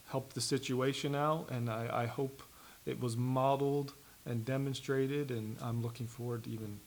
helped 0.09 0.33
the 0.35 0.41
situation 0.41 1.15
out, 1.15 1.49
and 1.51 1.69
I, 1.69 1.89
I 1.91 2.05
hope 2.05 2.41
it 2.85 2.99
was 2.99 3.17
modeled 3.17 3.93
and 4.25 4.45
demonstrated. 4.45 5.31
And 5.31 5.57
I'm 5.61 5.81
looking 5.81 6.07
forward 6.07 6.43
to 6.45 6.49
even, 6.49 6.79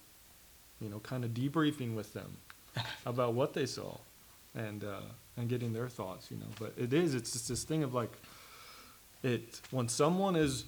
you 0.81 0.89
know, 0.89 0.99
kind 1.01 1.25
of 1.25 1.31
debriefing 1.31 1.95
with 1.95 2.13
them 2.13 2.37
about 3.07 3.35
what 3.35 3.55
they 3.55 3.67
saw, 3.67 3.97
and 4.55 4.85
uh, 4.85 5.01
and 5.37 5.49
getting 5.49 5.73
their 5.73 5.89
thoughts. 5.89 6.31
You 6.31 6.39
know, 6.39 6.47
but 6.59 6.73
it 6.77 6.93
is 6.93 7.15
it's 7.15 7.33
just 7.33 7.49
this 7.49 7.65
thing 7.65 7.83
of 7.83 7.95
like, 7.95 8.13
it 9.23 9.61
when 9.71 9.89
someone 9.89 10.37
is 10.37 10.65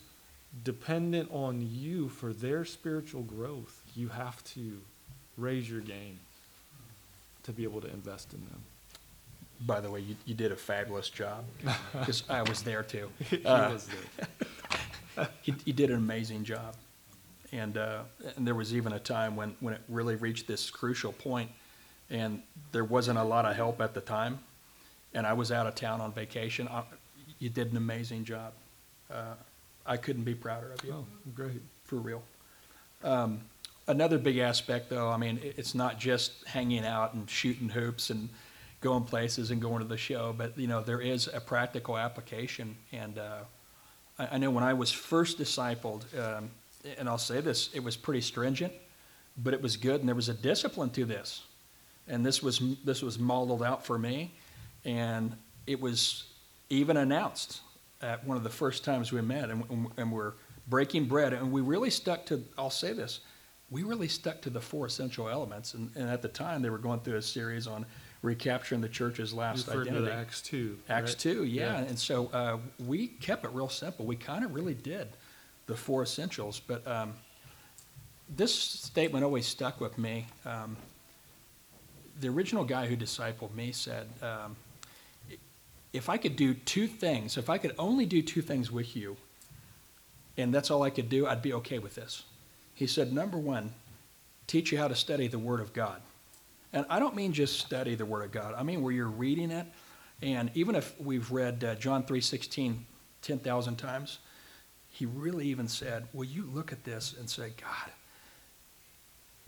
dependent 0.65 1.31
on 1.33 1.67
you 1.67 2.09
for 2.11 2.33
their 2.33 2.65
spiritual 2.65 3.23
growth, 3.23 3.81
you 3.97 4.09
have 4.09 4.45
to 4.45 4.79
raise 5.39 5.69
your 5.71 5.81
game 5.81 6.19
to 7.45 7.53
be 7.53 7.65
able 7.65 7.81
to 7.81 7.89
invest 7.89 8.33
in 8.33 8.41
them. 8.41 8.63
By 9.67 9.81
the 9.81 9.91
way, 9.91 10.01
you, 10.01 10.17
you 10.27 10.35
did 10.35 10.51
a 10.53 10.57
fabulous 10.57 11.09
job 11.09 11.45
because 11.93 12.25
I 12.29 12.43
was 12.43 12.63
there 12.63 12.83
too. 12.83 13.09
He 13.31 13.45
Uh, 13.45 13.73
was 13.73 13.87
there. 13.89 14.27
He, 15.43 15.55
he 15.67 15.73
did 15.73 15.91
an 15.91 15.97
amazing 15.97 16.43
job. 16.45 16.75
And, 17.53 17.77
uh, 17.77 18.05
and 18.37 18.47
there 18.47 18.55
was 18.55 18.75
even 18.75 18.95
a 18.95 18.99
time 18.99 19.37
when, 19.37 19.55
when 19.61 19.75
it 19.75 19.83
really 19.91 20.15
reached 20.17 20.47
this 20.47 20.71
crucial 20.71 21.13
point 21.13 21.51
and 22.09 22.43
there 22.73 22.85
wasn't 22.85 23.19
a 23.19 23.23
lot 23.23 23.45
of 23.45 23.55
help 23.55 23.81
at 23.83 23.93
the 23.93 24.01
time. 24.01 24.39
And 25.13 25.27
I 25.27 25.35
was 25.35 25.53
out 25.53 25.67
of 25.67 25.75
town 25.75 26.01
on 26.01 26.13
vacation. 26.13 26.67
I, 26.67 26.85
you 27.39 27.51
did 27.51 27.71
an 27.73 27.77
amazing 27.77 28.25
job. 28.25 28.55
Uh, 29.13 29.35
I 29.85 29.99
couldn't 29.99 30.25
be 30.25 30.35
prouder 30.35 30.73
of 30.73 30.83
you. 30.83 30.95
Oh, 30.95 31.05
great. 31.35 31.61
for 31.85 31.97
real. 31.97 32.23
Um, 33.05 33.43
another 33.87 34.19
big 34.19 34.39
aspect, 34.39 34.91
though, 34.91 35.09
I 35.09 35.17
mean, 35.17 35.41
it's 35.43 35.75
not 35.75 35.99
just 35.99 36.47
hanging 36.47 36.85
out 36.85 37.15
and 37.15 37.29
shooting 37.29 37.69
hoops 37.69 38.11
and 38.11 38.29
going 38.81 39.05
places 39.05 39.51
and 39.51 39.63
going 39.63 39.81
to 39.81 39.89
the 39.89 39.97
show, 39.97 40.35
but 40.37 40.59
you 40.59 40.67
know, 40.67 40.83
there 40.83 41.01
is 41.01 41.29
a 41.33 41.41
practical 41.41 41.97
application. 41.97 42.77
And 42.93 43.19
uh, 43.19 43.39
I, 44.19 44.29
I 44.33 44.39
know 44.39 44.51
when 44.51 44.65
I 44.65 44.75
was 44.75 44.91
first 44.91 45.39
discipled, 45.39 46.03
um, 46.19 46.51
and 46.99 47.09
I'll 47.09 47.17
say 47.19 47.41
this, 47.41 47.71
it 47.73 47.83
was 47.83 47.97
pretty 47.97 48.21
stringent, 48.21 48.73
but 49.39 49.55
it 49.55 49.63
was 49.63 49.77
good, 49.77 50.01
and 50.01 50.09
there 50.09 50.17
was 50.17 50.29
a 50.29 50.35
discipline 50.35 50.91
to 50.91 51.05
this. 51.05 51.43
And 52.09 52.27
this 52.27 52.43
was 52.43 52.61
this 52.85 53.01
was 53.01 53.19
modeled 53.19 53.63
out 53.63 53.87
for 53.87 53.97
me, 53.97 54.33
and 54.85 55.37
it 55.69 55.81
was 55.81 56.25
even 56.69 56.97
announced 56.97 57.61
at 58.03 58.27
one 58.27 58.37
of 58.37 58.43
the 58.43 58.51
first 58.51 58.85
times 58.85 59.13
we 59.13 59.21
met, 59.21 59.49
and, 59.49 59.87
and 59.97 60.11
we're 60.11 60.33
breaking 60.67 61.05
bread, 61.05 61.33
and 61.33 61.53
we 61.53 61.61
really 61.61 61.91
stuck 61.91 62.27
to. 62.27 62.43
I'll 62.59 62.71
say 62.71 62.93
this, 62.93 63.21
we 63.73 63.83
really 63.83 64.07
stuck 64.07 64.43
to 64.43 64.51
the 64.51 64.61
four 64.61 64.85
essential 64.87 65.29
elements, 65.29 65.73
and, 65.73 65.91
and 65.97 66.09
at 66.11 66.21
the 66.21 66.29
time 66.29 66.61
they 66.61 66.69
were 66.69 66.79
going 66.79 67.01
through 67.01 67.17
a 67.17 67.23
series 67.23 67.67
on 67.67 67.87
recapturing 68.21 68.83
the 68.83 68.89
church's 68.89 69.33
last 69.33 69.65
to 69.65 69.73
identity. 69.73 70.05
the 70.05 70.13
Acts 70.13 70.43
2. 70.43 70.79
Acts 70.91 71.13
right? 71.13 71.19
2, 71.19 71.45
yeah. 71.45 71.79
And 71.79 71.99
so 71.99 72.27
uh, 72.33 72.59
we 72.87 73.09
kept 73.09 73.45
it 73.45 73.51
real 73.53 73.71
simple. 73.71 74.05
We 74.05 74.15
kind 74.15 74.45
of 74.45 74.55
really 74.55 74.75
did 74.75 75.09
the 75.67 75.75
four 75.75 76.03
essentials. 76.03 76.61
But 76.61 76.87
um, 76.87 77.15
this 78.37 78.55
statement 78.55 79.25
always 79.25 79.47
stuck 79.47 79.81
with 79.81 79.97
me. 79.97 80.27
Um, 80.45 80.77
the 82.21 82.29
original 82.29 82.65
guy 82.65 82.87
who 82.87 82.97
discipled 82.97 83.55
me 83.55 83.73
said, 83.73 84.07
um, 84.23 84.55
if 85.95 86.09
I 86.11 86.19
could 86.19 86.37
do 86.37 86.55
two 86.55 86.87
things, 86.87 87.39
if 87.39 87.49
I 87.51 87.59
could 87.59 87.75
only 87.79 88.07
do 88.07 88.23
two 88.23 88.43
things 88.43 88.71
with 88.71 88.95
you, 88.95 89.17
and 90.37 90.55
that's 90.55 90.71
all 90.71 90.83
I 90.83 90.91
could 90.91 91.09
do, 91.09 91.27
I'd 91.27 91.43
be 91.43 91.53
okay 91.55 91.79
with 91.79 91.95
this. 91.95 92.25
He 92.75 92.87
said, 92.87 93.13
number 93.13 93.39
one, 93.39 93.73
teach 94.47 94.73
you 94.73 94.79
how 94.79 94.89
to 94.89 94.95
study 94.97 95.29
the 95.29 95.39
Word 95.39 95.61
of 95.61 95.73
God. 95.73 96.01
And 96.73 96.87
I 96.89 96.99
don't 96.99 97.15
mean 97.15 97.33
just 97.33 97.61
study 97.61 97.95
the 97.95 98.07
Word 98.07 98.25
of 98.25 98.33
God. 98.33 98.55
I 98.57 98.63
mean 98.63 98.83
where 98.83 98.93
you're 98.93 99.07
reading 99.09 99.51
it, 99.51 99.67
and 100.23 100.51
even 100.55 100.75
if 100.75 100.99
we've 101.01 101.31
read 101.31 101.63
uh, 101.65 101.75
John 101.77 102.03
3.16 102.05 102.77
10,000 103.23 103.77
times, 103.77 104.19
he 104.91 105.07
really 105.07 105.47
even 105.47 105.69
said, 105.69 106.07
will 106.13 106.25
you 106.25 106.43
look 106.53 106.73
at 106.73 106.83
this 106.85 107.15
and 107.19 107.29
say, 107.31 107.53
God, 107.61 107.91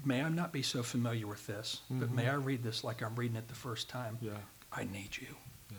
may 0.05 0.23
I 0.23 0.29
not 0.29 0.53
be 0.53 0.63
so 0.63 0.83
familiar 0.83 1.27
with 1.27 1.47
this, 1.47 1.81
but 1.91 2.11
may 2.11 2.25
Mhm. 2.25 2.31
I 2.31 2.35
read 2.35 2.63
this 2.63 2.85
like 2.85 3.03
I'm 3.03 3.15
reading 3.17 3.37
it 3.37 3.49
the 3.49 3.55
first 3.55 3.89
time? 3.89 4.19
Yeah, 4.21 4.33
I 4.73 4.85
need 4.85 5.17
you. 5.17 5.37
yeah, 5.73 5.79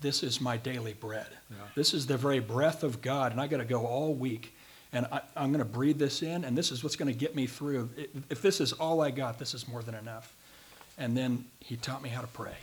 This 0.00 0.22
is 0.22 0.40
my 0.40 0.56
daily 0.56 0.92
bread. 0.92 1.26
yeah. 1.50 1.56
This 1.74 1.92
is 1.94 2.06
the 2.06 2.16
very 2.16 2.40
breath 2.40 2.82
of 2.84 3.00
God, 3.02 3.32
and 3.32 3.40
I 3.40 3.46
got 3.46 3.56
to 3.58 3.64
go 3.64 3.84
all 3.86 4.14
week. 4.14 4.53
And 4.94 5.06
I, 5.12 5.20
I'm 5.36 5.52
going 5.52 5.58
to 5.58 5.70
breathe 5.70 5.98
this 5.98 6.22
in, 6.22 6.44
and 6.44 6.56
this 6.56 6.70
is 6.72 6.82
what's 6.82 6.96
going 6.96 7.12
to 7.12 7.18
get 7.18 7.34
me 7.34 7.46
through. 7.46 7.90
If- 7.96 8.10
If 8.30 8.42
this 8.42 8.60
is 8.60 8.72
all 8.72 9.02
I 9.02 9.10
got, 9.10 9.38
this 9.38 9.52
is 9.52 9.68
more 9.68 9.82
than 9.82 9.94
enough. 9.94 10.34
And 10.96 11.16
then 11.16 11.44
he 11.60 11.76
taught 11.76 12.02
me 12.02 12.08
how 12.08 12.20
to 12.22 12.28
pray. 12.28 12.56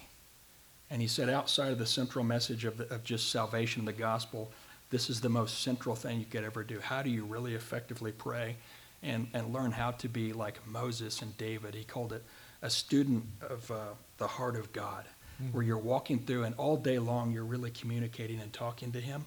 And 0.89 1.01
he 1.01 1.07
said, 1.07 1.29
outside 1.29 1.71
of 1.71 1.77
the 1.77 1.85
central 1.85 2.23
message 2.25 2.65
of, 2.65 2.77
the, 2.77 2.91
of 2.93 3.03
just 3.03 3.29
salvation, 3.29 3.85
the 3.85 3.93
gospel, 3.93 4.51
this 4.89 5.09
is 5.09 5.21
the 5.21 5.29
most 5.29 5.61
central 5.61 5.95
thing 5.95 6.19
you 6.19 6.25
could 6.25 6.43
ever 6.43 6.63
do. 6.63 6.79
How 6.79 7.01
do 7.01 7.09
you 7.09 7.25
really 7.25 7.53
effectively 7.55 8.11
pray 8.11 8.55
and, 9.03 9.27
and 9.33 9.53
learn 9.53 9.71
how 9.71 9.91
to 9.91 10.09
be 10.09 10.33
like 10.33 10.65
Moses 10.67 11.21
and 11.21 11.37
David? 11.37 11.75
He 11.75 11.83
called 11.83 12.13
it 12.13 12.23
a 12.61 12.69
student 12.69 13.23
of 13.49 13.69
uh, 13.71 13.75
the 14.17 14.27
heart 14.27 14.55
of 14.55 14.71
God, 14.71 15.05
where 15.51 15.63
you're 15.63 15.77
walking 15.77 16.19
through, 16.19 16.43
and 16.43 16.55
all 16.55 16.77
day 16.77 16.99
long 16.99 17.31
you're 17.31 17.43
really 17.45 17.71
communicating 17.71 18.39
and 18.39 18.53
talking 18.53 18.91
to 18.91 18.99
Him. 19.01 19.25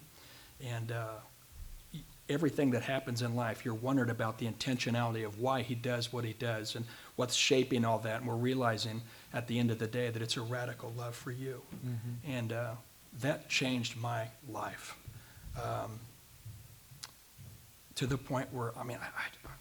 And 0.65 0.91
uh, 0.91 1.07
everything 2.29 2.71
that 2.71 2.83
happens 2.83 3.21
in 3.21 3.35
life, 3.35 3.63
you're 3.63 3.73
wondering 3.73 4.09
about 4.09 4.37
the 4.39 4.47
intentionality 4.47 5.25
of 5.25 5.39
why 5.39 5.61
He 5.61 5.75
does 5.75 6.11
what 6.11 6.23
He 6.23 6.33
does 6.33 6.75
and 6.75 6.85
what's 7.15 7.35
shaping 7.35 7.85
all 7.85 7.99
that. 7.99 8.21
And 8.21 8.27
we're 8.27 8.35
realizing 8.35 9.01
at 9.33 9.47
the 9.47 9.59
end 9.59 9.71
of 9.71 9.79
the 9.79 9.87
day 9.87 10.09
that 10.09 10.21
it's 10.21 10.37
a 10.37 10.41
radical 10.41 10.93
love 10.97 11.15
for 11.15 11.31
you. 11.31 11.61
Mm-hmm. 11.85 12.31
And 12.31 12.53
uh, 12.53 12.71
that 13.21 13.49
changed 13.49 13.97
my 13.97 14.27
life. 14.49 14.95
Um, 15.63 15.99
to 17.95 18.05
the 18.05 18.17
point 18.17 18.51
where, 18.53 18.77
I 18.77 18.83
mean, 18.83 18.97
I, 19.01 19.05
I, 19.05 19.51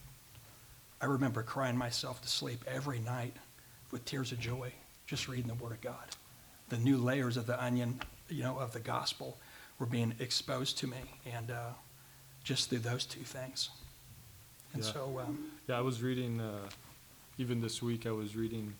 I 1.02 1.06
remember 1.06 1.42
crying 1.42 1.76
myself 1.76 2.20
to 2.22 2.28
sleep 2.28 2.64
every 2.66 2.98
night 2.98 3.36
with 3.90 4.04
tears 4.04 4.32
of 4.32 4.40
joy, 4.40 4.72
just 5.06 5.28
reading 5.28 5.46
the 5.46 5.54
Word 5.54 5.72
of 5.72 5.80
God. 5.80 6.16
The 6.68 6.78
new 6.78 6.96
layers 6.96 7.36
of 7.36 7.46
the 7.46 7.62
onion, 7.62 8.00
you 8.28 8.42
know, 8.42 8.58
of 8.58 8.72
the 8.72 8.80
gospel 8.80 9.38
were 9.78 9.86
being 9.86 10.14
exposed 10.18 10.78
to 10.78 10.86
me, 10.86 10.96
and 11.32 11.50
uh, 11.50 11.70
just 12.44 12.68
through 12.70 12.80
those 12.80 13.04
two 13.06 13.24
things. 13.24 13.70
And 14.74 14.84
Yeah. 14.84 14.92
so, 14.92 15.18
um, 15.20 15.50
Yeah, 15.66 15.78
I 15.78 15.80
was 15.80 16.02
reading, 16.02 16.40
uh, 16.40 16.68
even 17.38 17.60
this 17.62 17.82
week, 17.82 18.06
I 18.06 18.10
was 18.12 18.36
reading 18.36 18.74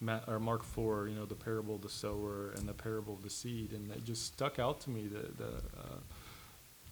Ma 0.00 0.20
or 0.26 0.40
Mark 0.40 0.62
four, 0.62 1.06
you 1.08 1.14
know, 1.14 1.26
the 1.26 1.34
parable 1.34 1.74
of 1.76 1.82
the 1.82 1.88
sower 1.90 2.50
and 2.56 2.66
the 2.68 2.72
parable 2.72 3.14
of 3.14 3.22
the 3.22 3.30
seed, 3.30 3.72
and 3.72 3.90
it 3.92 4.04
just 4.04 4.24
stuck 4.26 4.58
out 4.58 4.80
to 4.80 4.90
me 4.90 5.06
that, 5.08 5.36
the, 5.38 5.48
uh, 5.78 5.98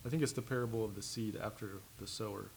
I 0.05 0.09
think 0.11 0.23
it's 0.23 0.33
the 0.33 0.43
parable 0.43 0.85
of 0.85 0.95
the 0.95 1.03
seed 1.03 1.37
after 1.37 1.81
the 1.99 2.07
sower, 2.07 2.51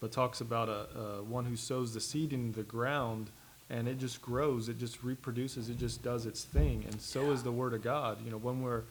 but 0.00 0.12
talks 0.12 0.40
about 0.40 0.68
a, 0.68 0.88
uh, 0.94 1.22
one 1.22 1.46
who 1.46 1.56
sows 1.56 1.94
the 1.94 2.00
seed 2.00 2.32
in 2.32 2.52
the 2.52 2.62
ground, 2.62 3.30
and 3.70 3.88
it 3.88 3.98
just 3.98 4.20
grows, 4.20 4.68
it 4.68 4.78
just 4.78 5.02
reproduces, 5.02 5.70
it 5.70 5.78
just 5.78 6.02
does 6.02 6.26
its 6.26 6.44
thing, 6.44 6.84
and 6.86 7.00
so 7.00 7.30
is 7.30 7.40
Yeah. 7.40 7.44
the 7.44 7.52
word 7.52 7.72
of 7.72 7.82
God, 7.82 8.22
you 8.24 8.30
know, 8.30 8.38
when 8.38 8.60
we're, 8.62 8.82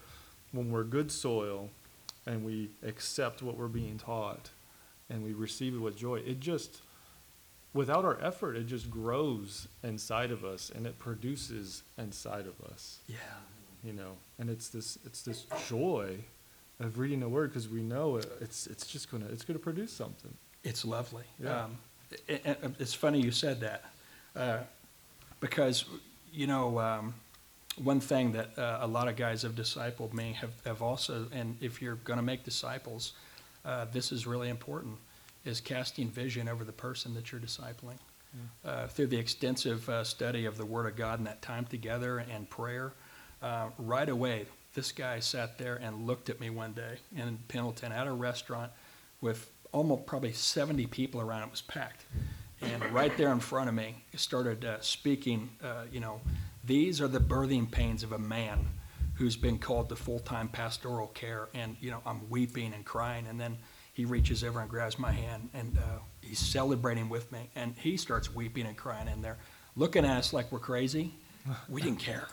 when 0.52 0.72
we're 0.72 0.84
good 0.84 1.12
soil, 1.12 1.70
and 2.26 2.44
we 2.44 2.70
accept 2.84 3.42
what 3.42 3.58
we're 3.58 3.68
being 3.68 3.98
taught, 3.98 4.50
and 5.10 5.24
we 5.24 5.34
receive 5.34 5.74
it 5.76 5.80
with 5.80 5.96
joy, 5.98 6.16
it 6.18 6.40
just, 6.40 6.82
without 7.74 8.06
our 8.06 8.18
effort, 8.22 8.56
it 8.56 8.66
just 8.68 8.90
grows 8.90 9.68
inside 9.84 10.32
of 10.32 10.46
us 10.46 10.72
and 10.74 10.86
it 10.88 10.98
produces 11.00 11.84
inside 11.98 12.46
of 12.48 12.60
us, 12.72 13.00
yeah, 13.08 13.18
you 13.84 13.94
know. 13.94 14.14
And 14.40 14.50
it's 14.50 14.70
this, 14.70 14.98
it's 15.06 15.22
this 15.22 15.46
joy 15.68 16.18
of 16.80 16.98
reading 17.00 17.20
the 17.20 17.30
word 17.30 17.50
because 17.52 17.68
we 17.70 17.82
know 17.82 18.18
it, 18.18 18.32
it's, 18.42 18.68
it's 18.68 18.88
just 18.88 19.12
gonna, 19.12 19.26
it's 19.32 19.44
gonna 19.44 19.60
produce 19.60 19.92
something. 19.92 20.34
it's 20.64 20.86
lovely. 20.86 21.24
Yeah. 21.44 21.64
Um, 21.66 21.78
i- 22.30 22.34
i- 22.46 22.52
i- 22.64 22.76
it's 22.80 22.94
funny 22.94 23.20
you 23.22 23.32
said 23.32 23.60
that 23.62 23.84
uh, 24.36 24.60
because, 25.40 25.86
you 26.32 26.48
know, 26.48 26.80
um, 26.80 27.14
one 27.82 28.00
thing 28.00 28.32
that 28.34 28.58
uh, 28.58 28.80
a 28.82 28.88
lot 28.88 29.08
of 29.08 29.16
guys 29.16 29.42
have 29.42 29.56
discipled 29.56 30.14
me 30.14 30.34
have, 30.40 30.54
have 30.66 30.82
also, 30.82 31.28
and 31.32 31.58
if 31.62 31.82
you're 31.82 31.96
going 31.96 32.18
to 32.18 32.24
make 32.24 32.44
disciples, 32.44 33.14
uh, 33.66 33.86
this 33.92 34.12
is 34.12 34.28
really 34.28 34.50
important, 34.50 34.98
is 35.46 35.60
casting 35.60 36.10
vision 36.10 36.48
over 36.48 36.64
the 36.64 36.72
person 36.72 37.14
that 37.16 37.32
you're 37.32 37.42
discipling. 37.42 37.98
Uh, 38.66 38.88
through 38.88 39.06
the 39.06 39.18
extensive 39.18 39.88
uh, 39.90 40.04
study 40.04 40.46
of 40.46 40.58
the 40.58 40.66
Word 40.66 40.88
of 40.88 40.96
God 40.96 41.20
and 41.20 41.28
that 41.28 41.44
time 41.44 41.66
together 41.66 42.18
and 42.18 42.50
prayer, 42.50 42.94
uh, 43.44 43.68
right 43.78 44.10
away, 44.10 44.48
this 44.74 44.92
guy 44.92 45.20
sat 45.20 45.60
there 45.60 45.76
and 45.76 46.08
looked 46.08 46.32
at 46.32 46.40
me 46.40 46.50
one 46.50 46.74
day 46.74 46.98
in 47.16 47.38
Pendleton 47.48 47.92
at 47.92 48.08
a 48.08 48.12
restaurant 48.12 48.72
with 49.22 49.52
almost 49.72 50.08
probably 50.08 50.34
70 50.34 50.88
people 50.88 51.22
around. 51.22 51.44
It 51.44 51.52
was 51.52 51.62
packed. 51.62 52.06
And 52.62 52.84
right 52.92 53.16
there 53.18 53.32
in 53.32 53.40
front 53.40 53.70
of 53.70 53.76
me, 53.76 54.04
he 54.12 54.18
started 54.18 54.66
uh, 54.66 54.80
speaking, 54.82 55.50
uh, 55.64 55.84
you 55.92 56.00
know, 56.00 56.22
these 56.63 57.02
are 57.02 57.08
the 57.08 57.19
birthing 57.19 57.69
pains 57.69 58.04
of 58.04 58.12
a 58.12 58.17
man 58.19 58.67
who's 59.15 59.36
been 59.36 59.60
called 59.60 59.89
to 59.89 59.95
full-time 59.95 60.47
pastoral 60.47 61.08
care. 61.08 61.47
And, 61.54 61.76
you 61.80 61.91
know, 61.91 62.02
I'm 62.06 62.30
weeping 62.30 62.73
and 62.73 62.84
crying. 62.84 63.28
And 63.28 63.39
then 63.39 63.58
he 63.93 64.06
reaches 64.06 64.43
over 64.43 64.60
and 64.60 64.69
grabs 64.69 64.97
my 64.97 65.12
hand 65.12 65.49
and 65.54 65.78
uh, 65.78 65.99
he's 66.21 66.39
celebrating 66.39 67.10
with 67.10 67.32
me. 67.32 67.49
And 67.56 67.76
he 67.78 67.95
starts 67.97 68.34
weeping 68.34 68.65
and 68.65 68.76
crying 68.76 69.08
in 69.08 69.21
there, 69.21 69.38
looking 69.76 70.04
at 70.06 70.17
us 70.17 70.34
like 70.34 70.52
we're 70.52 70.60
crazy. 70.60 71.13
We 71.69 71.82
didn't 71.82 71.99
care. 71.99 72.28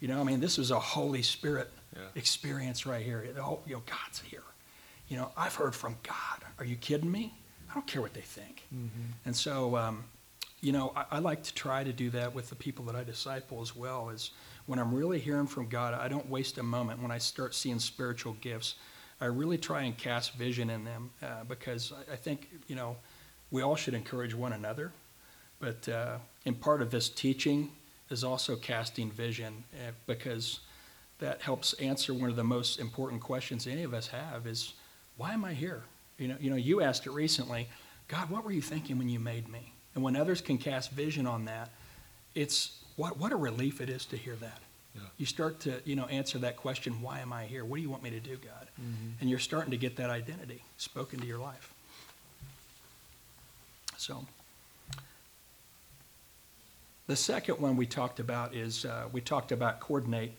You 0.00 0.08
know, 0.08 0.20
I 0.20 0.24
mean, 0.24 0.40
this 0.40 0.56
was 0.58 0.70
a 0.70 0.78
Holy 0.78 1.22
Spirit 1.22 1.70
Yeah. 1.94 2.00
experience 2.14 2.86
right 2.86 3.04
here. 3.04 3.26
Oh, 3.38 3.60
you 3.66 3.74
know, 3.74 3.82
God's 3.84 4.20
here. 4.20 4.44
You 5.08 5.16
know, 5.18 5.30
I've 5.36 5.54
heard 5.56 5.74
from 5.74 5.96
God. 6.02 6.48
Are 6.58 6.64
you 6.64 6.76
kidding 6.76 7.10
me? 7.10 7.34
I 7.70 7.74
don't 7.74 7.86
care 7.86 8.00
what 8.00 8.14
they 8.14 8.20
think. 8.22 8.62
And 9.26 9.36
so, 9.36 9.76
um, 9.76 10.04
you 10.62 10.70
know, 10.72 10.92
I, 10.96 11.04
I 11.10 11.18
like 11.18 11.42
to 11.42 11.54
try 11.54 11.84
to 11.84 11.92
do 11.92 12.08
that 12.10 12.34
with 12.34 12.48
the 12.48 12.54
people 12.54 12.84
that 12.86 12.94
I 12.94 13.04
disciple 13.04 13.60
as 13.60 13.76
well. 13.76 14.08
Is 14.08 14.30
when 14.66 14.78
I'm 14.78 14.94
really 14.94 15.18
hearing 15.18 15.46
from 15.46 15.68
God, 15.68 15.92
I 15.92 16.08
don't 16.08 16.28
waste 16.30 16.56
a 16.56 16.62
moment. 16.62 17.02
When 17.02 17.10
I 17.10 17.18
start 17.18 17.54
seeing 17.54 17.80
spiritual 17.80 18.34
gifts, 18.40 18.76
I 19.20 19.26
really 19.26 19.58
try 19.58 19.82
and 19.82 19.98
cast 19.98 20.34
vision 20.34 20.70
in 20.70 20.84
them 20.84 21.10
uh, 21.22 21.44
because 21.48 21.92
I, 21.92 22.14
I 22.14 22.16
think 22.16 22.48
you 22.68 22.76
know 22.76 22.96
we 23.50 23.60
all 23.60 23.76
should 23.76 23.94
encourage 23.94 24.34
one 24.34 24.52
another. 24.52 24.92
But 25.58 25.88
uh, 25.88 26.18
in 26.44 26.54
part 26.54 26.80
of 26.80 26.90
this 26.90 27.08
teaching 27.08 27.72
is 28.08 28.24
also 28.24 28.56
casting 28.56 29.10
vision 29.10 29.64
uh, 29.74 29.92
because 30.06 30.60
that 31.18 31.40
helps 31.42 31.72
answer 31.74 32.14
one 32.14 32.30
of 32.30 32.36
the 32.36 32.44
most 32.44 32.80
important 32.80 33.20
questions 33.20 33.66
any 33.66 33.82
of 33.82 33.92
us 33.92 34.06
have: 34.06 34.46
is 34.46 34.74
why 35.16 35.32
am 35.32 35.44
I 35.44 35.54
here? 35.54 35.82
You 36.18 36.28
know, 36.28 36.36
you 36.38 36.50
know, 36.50 36.56
you 36.56 36.82
asked 36.82 37.06
it 37.06 37.10
recently. 37.10 37.68
God, 38.06 38.30
what 38.30 38.44
were 38.44 38.52
you 38.52 38.62
thinking 38.62 38.98
when 38.98 39.08
you 39.08 39.18
made 39.18 39.48
me? 39.48 39.71
And 39.94 40.02
when 40.02 40.16
others 40.16 40.40
can 40.40 40.58
cast 40.58 40.90
vision 40.90 41.26
on 41.26 41.44
that, 41.46 41.70
it's 42.34 42.78
what 42.96 43.18
what 43.18 43.32
a 43.32 43.36
relief 43.36 43.80
it 43.80 43.90
is 43.90 44.04
to 44.06 44.16
hear 44.16 44.36
that. 44.36 44.58
Yeah. 44.94 45.02
You 45.16 45.26
start 45.26 45.60
to, 45.60 45.80
you 45.84 45.96
know, 45.96 46.04
answer 46.06 46.38
that 46.40 46.56
question, 46.56 47.00
why 47.00 47.20
am 47.20 47.32
I 47.32 47.44
here? 47.46 47.64
What 47.64 47.76
do 47.76 47.82
you 47.82 47.90
want 47.90 48.02
me 48.02 48.10
to 48.10 48.20
do, 48.20 48.36
God? 48.36 48.68
And 49.20 49.30
you're 49.30 49.38
starting 49.38 49.70
to 49.70 49.76
get 49.76 49.96
that 49.96 50.10
identity 50.10 50.62
spoken 50.76 51.20
to 51.20 51.26
your 51.26 51.38
life. 51.38 51.72
So 53.96 54.26
the 57.06 57.16
second 57.16 57.58
one 57.58 57.76
we 57.76 57.86
talked 57.86 58.20
about 58.20 58.54
is 58.54 58.84
uh, 58.84 59.04
we 59.12 59.20
talked 59.20 59.52
about 59.52 59.80
coordinate, 59.80 60.32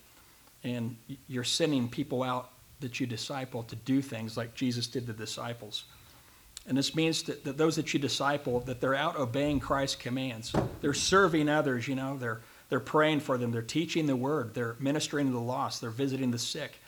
and 0.63 0.95
you're 1.27 1.43
sending 1.43 1.89
people 1.89 2.23
out 2.23 2.49
that 2.79 2.99
you 2.99 3.07
disciple 3.07 3.63
to 3.63 3.75
do 3.75 4.01
things 4.01 4.37
like 4.37 4.53
Jesus 4.53 4.87
did 4.87 5.07
the 5.07 5.13
disciples. 5.13 5.85
And 6.65 6.77
this 6.77 6.95
means 6.95 7.23
that, 7.23 7.43
that 7.43 7.57
those 7.57 7.75
that 7.75 7.93
you 7.93 7.99
disciple, 7.99 8.61
that 8.61 8.79
they're 8.79 8.95
out 8.95 9.17
obeying 9.17 9.59
Christ's 9.59 9.97
commands. 9.97 10.53
They're 10.81 10.93
serving 10.93 11.49
others, 11.49 11.87
you 11.87 11.95
know, 11.95 12.17
they're, 12.17 12.41
they're 12.69 12.79
praying 12.79 13.19
for 13.19 13.37
them, 13.37 13.51
they're 13.51 13.61
teaching 13.61 14.05
the 14.05 14.15
word, 14.15 14.53
they're 14.53 14.75
ministering 14.79 15.27
to 15.27 15.33
the 15.33 15.39
lost, 15.39 15.81
they're 15.81 15.89
visiting 15.89 16.31
the 16.31 16.39
sick. 16.39 16.79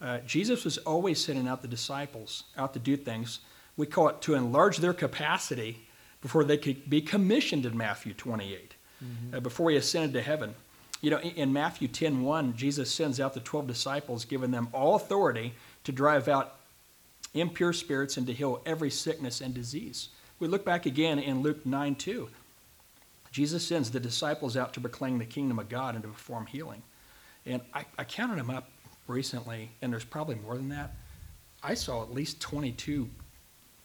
Uh, 0.00 0.18
Jesus 0.18 0.64
was 0.64 0.78
always 0.78 1.22
sending 1.22 1.48
out 1.48 1.62
the 1.62 1.68
disciples 1.68 2.44
out 2.56 2.74
to 2.74 2.78
do 2.78 2.96
things. 2.96 3.40
We 3.76 3.86
call 3.86 4.08
it 4.08 4.20
to 4.22 4.34
enlarge 4.34 4.78
their 4.78 4.92
capacity 4.92 5.88
before 6.22 6.44
they 6.44 6.56
could 6.56 6.88
be 6.88 7.00
commissioned 7.00 7.66
in 7.66 7.76
Matthew 7.76 8.14
28, 8.14 8.74
uh, 9.32 9.40
before 9.40 9.70
he 9.70 9.76
ascended 9.76 10.12
to 10.12 10.22
heaven. 10.22 10.54
You 11.00 11.10
know, 11.10 11.18
in, 11.18 11.30
in 11.30 11.52
Matthew 11.52 11.88
10 11.88 12.22
1, 12.22 12.56
Jesus 12.56 12.90
sends 12.90 13.20
out 13.20 13.34
the 13.34 13.40
12 13.40 13.66
disciples, 13.66 14.24
giving 14.24 14.52
them 14.52 14.68
all 14.72 14.94
authority 14.94 15.54
to 15.84 15.92
drive 15.92 16.28
out 16.28 16.54
impure 17.34 17.72
spirits 17.72 18.16
and 18.16 18.26
to 18.26 18.32
heal 18.32 18.62
every 18.64 18.90
sickness 18.90 19.40
and 19.40 19.52
disease. 19.52 20.08
We 20.38 20.48
look 20.48 20.64
back 20.64 20.86
again 20.86 21.18
in 21.18 21.42
Luke 21.42 21.66
9 21.66 21.94
2. 21.94 22.28
Jesus 23.30 23.66
sends 23.66 23.90
the 23.90 24.00
disciples 24.00 24.56
out 24.56 24.72
to 24.74 24.80
proclaim 24.80 25.18
the 25.18 25.24
kingdom 25.24 25.58
of 25.58 25.68
God 25.68 25.94
and 25.94 26.04
to 26.04 26.08
perform 26.08 26.46
healing. 26.46 26.82
And 27.46 27.60
I, 27.74 27.84
I 27.98 28.04
counted 28.04 28.38
them 28.38 28.50
up 28.50 28.70
recently, 29.08 29.70
and 29.82 29.92
there's 29.92 30.04
probably 30.04 30.36
more 30.36 30.56
than 30.56 30.68
that. 30.68 30.94
I 31.62 31.74
saw 31.74 32.02
at 32.02 32.12
least 32.12 32.40
22 32.40 33.08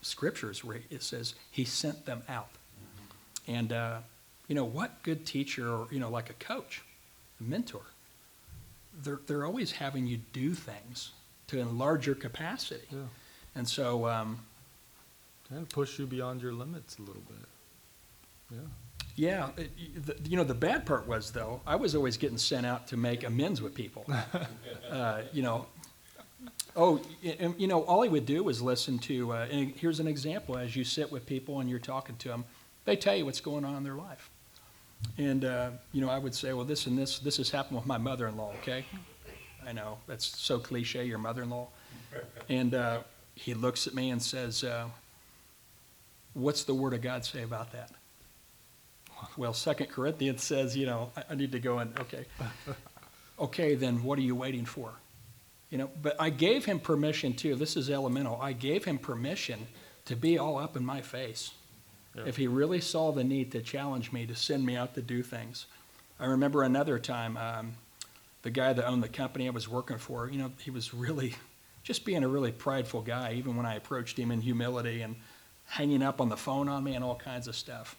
scriptures 0.01 0.63
where 0.63 0.79
it 0.89 1.01
says 1.01 1.33
he 1.51 1.65
sent 1.65 2.05
them 2.05 2.21
out. 2.29 2.49
And, 3.47 3.73
uh, 3.73 3.97
you 4.47 4.55
know, 4.55 4.65
what 4.65 5.01
good 5.03 5.25
teacher 5.25 5.67
or, 5.67 5.87
you 5.91 5.99
know, 5.99 6.09
like 6.09 6.29
a 6.29 6.33
coach, 6.33 6.83
a 7.39 7.43
mentor, 7.43 7.81
they're, 9.03 9.19
they're 9.27 9.45
always 9.45 9.71
having 9.71 10.05
you 10.07 10.19
do 10.33 10.53
things 10.53 11.11
to 11.47 11.59
enlarge 11.59 12.05
your 12.05 12.15
capacity. 12.15 12.85
Yeah. 12.91 12.99
And 13.55 13.67
so, 13.67 14.07
um, 14.07 14.39
And 15.51 15.67
push 15.69 15.99
you 15.99 16.05
beyond 16.05 16.41
your 16.41 16.53
limits 16.53 16.97
a 16.97 17.01
little 17.01 17.23
bit. 17.27 17.47
Yeah. 18.51 18.57
yeah, 19.15 19.49
it, 19.57 20.05
the, 20.05 20.29
you 20.29 20.35
know, 20.37 20.43
the 20.43 20.55
bad 20.55 20.85
part 20.85 21.07
was, 21.07 21.31
though, 21.31 21.61
I 21.67 21.75
was 21.75 21.93
always 21.95 22.17
getting 22.17 22.37
sent 22.37 22.65
out 22.65 22.87
to 22.87 22.97
make 22.97 23.23
amends 23.23 23.61
with 23.61 23.75
people. 23.75 24.05
uh, 24.89 25.21
you 25.33 25.43
know, 25.43 25.67
oh, 26.75 26.99
y- 27.23 27.35
and, 27.39 27.53
you 27.59 27.67
know, 27.67 27.81
all 27.83 28.01
he 28.01 28.09
would 28.09 28.25
do 28.25 28.43
was 28.43 28.61
listen 28.61 28.97
to, 28.99 29.33
uh, 29.33 29.47
and 29.51 29.71
here's 29.75 29.99
an 29.99 30.07
example 30.07 30.57
as 30.57 30.75
you 30.75 30.83
sit 30.83 31.11
with 31.11 31.25
people 31.27 31.59
and 31.59 31.69
you're 31.69 31.77
talking 31.79 32.15
to 32.17 32.29
them, 32.29 32.43
they 32.85 32.95
tell 32.95 33.15
you 33.15 33.25
what's 33.25 33.41
going 33.41 33.65
on 33.65 33.75
in 33.75 33.83
their 33.83 33.95
life. 33.95 34.31
And, 35.17 35.45
uh, 35.45 35.69
you 35.91 36.01
know, 36.01 36.09
I 36.09 36.17
would 36.17 36.33
say, 36.33 36.53
well, 36.53 36.65
this 36.65 36.87
and 36.87 36.97
this, 36.97 37.19
this 37.19 37.37
has 37.37 37.49
happened 37.51 37.77
with 37.77 37.85
my 37.85 37.97
mother 37.99 38.27
in 38.27 38.35
law, 38.35 38.51
okay? 38.61 38.83
I 39.67 39.73
know, 39.73 39.99
that's 40.07 40.25
so 40.25 40.57
cliche, 40.59 41.05
your 41.05 41.19
mother 41.19 41.43
in 41.43 41.49
law. 41.51 41.67
And 42.49 42.73
uh, 42.73 43.01
he 43.39 43.53
looks 43.53 43.87
at 43.87 43.93
me 43.93 44.09
and 44.09 44.21
says, 44.21 44.63
uh, 44.63 44.87
What's 46.33 46.63
the 46.63 46.73
Word 46.73 46.93
of 46.93 47.01
God 47.01 47.25
say 47.25 47.43
about 47.43 47.71
that? 47.71 47.89
Well, 49.35 49.53
Second 49.53 49.87
Corinthians 49.87 50.43
says, 50.43 50.77
you 50.77 50.85
know, 50.85 51.11
I, 51.17 51.23
I 51.31 51.35
need 51.35 51.51
to 51.53 51.59
go 51.59 51.79
and, 51.79 51.97
okay. 51.99 52.25
Okay, 53.39 53.75
then 53.75 54.03
what 54.03 54.19
are 54.19 54.21
you 54.21 54.35
waiting 54.35 54.65
for? 54.65 54.91
You 55.69 55.77
know, 55.77 55.89
but 56.01 56.15
I 56.19 56.29
gave 56.29 56.65
him 56.65 56.79
permission 56.79 57.33
too. 57.33 57.55
This 57.55 57.77
is 57.77 57.89
elemental. 57.89 58.37
I 58.41 58.53
gave 58.53 58.83
him 58.83 58.97
permission 58.97 59.67
to 60.05 60.15
be 60.15 60.37
all 60.37 60.57
up 60.57 60.75
in 60.75 60.85
my 60.85 61.01
face. 61.01 61.51
Yeah. 62.15 62.23
If 62.25 62.35
he 62.35 62.47
really 62.47 62.81
saw 62.81 63.11
the 63.11 63.23
need 63.23 63.51
to 63.53 63.61
challenge 63.61 64.11
me 64.11 64.25
to 64.25 64.35
send 64.35 64.65
me 64.65 64.75
out 64.75 64.95
to 64.95 65.01
do 65.01 65.23
things. 65.23 65.67
I 66.19 66.25
remember 66.25 66.63
another 66.63 66.99
time, 66.99 67.37
um, 67.37 67.73
the 68.41 68.49
guy 68.49 68.73
that 68.73 68.85
owned 68.85 69.03
the 69.03 69.07
company 69.09 69.47
I 69.47 69.51
was 69.51 69.69
working 69.69 69.99
for, 69.99 70.29
you 70.29 70.37
know, 70.37 70.51
he 70.59 70.71
was 70.71 70.93
really 70.93 71.35
just 71.89 72.05
being 72.05 72.23
a 72.23 72.27
really 72.27 72.51
prideful 72.51 73.01
guy, 73.01 73.33
even 73.35 73.55
when 73.55 73.65
I 73.65 73.73
approached 73.73 74.19
him 74.19 74.29
in 74.29 74.41
humility 74.41 75.01
and 75.01 75.15
hanging 75.65 76.03
up 76.03 76.21
on 76.21 76.29
the 76.29 76.37
phone 76.37 76.69
on 76.69 76.83
me 76.83 76.93
and 76.93 77.03
all 77.03 77.15
kinds 77.15 77.47
of 77.47 77.55
stuff. 77.55 77.95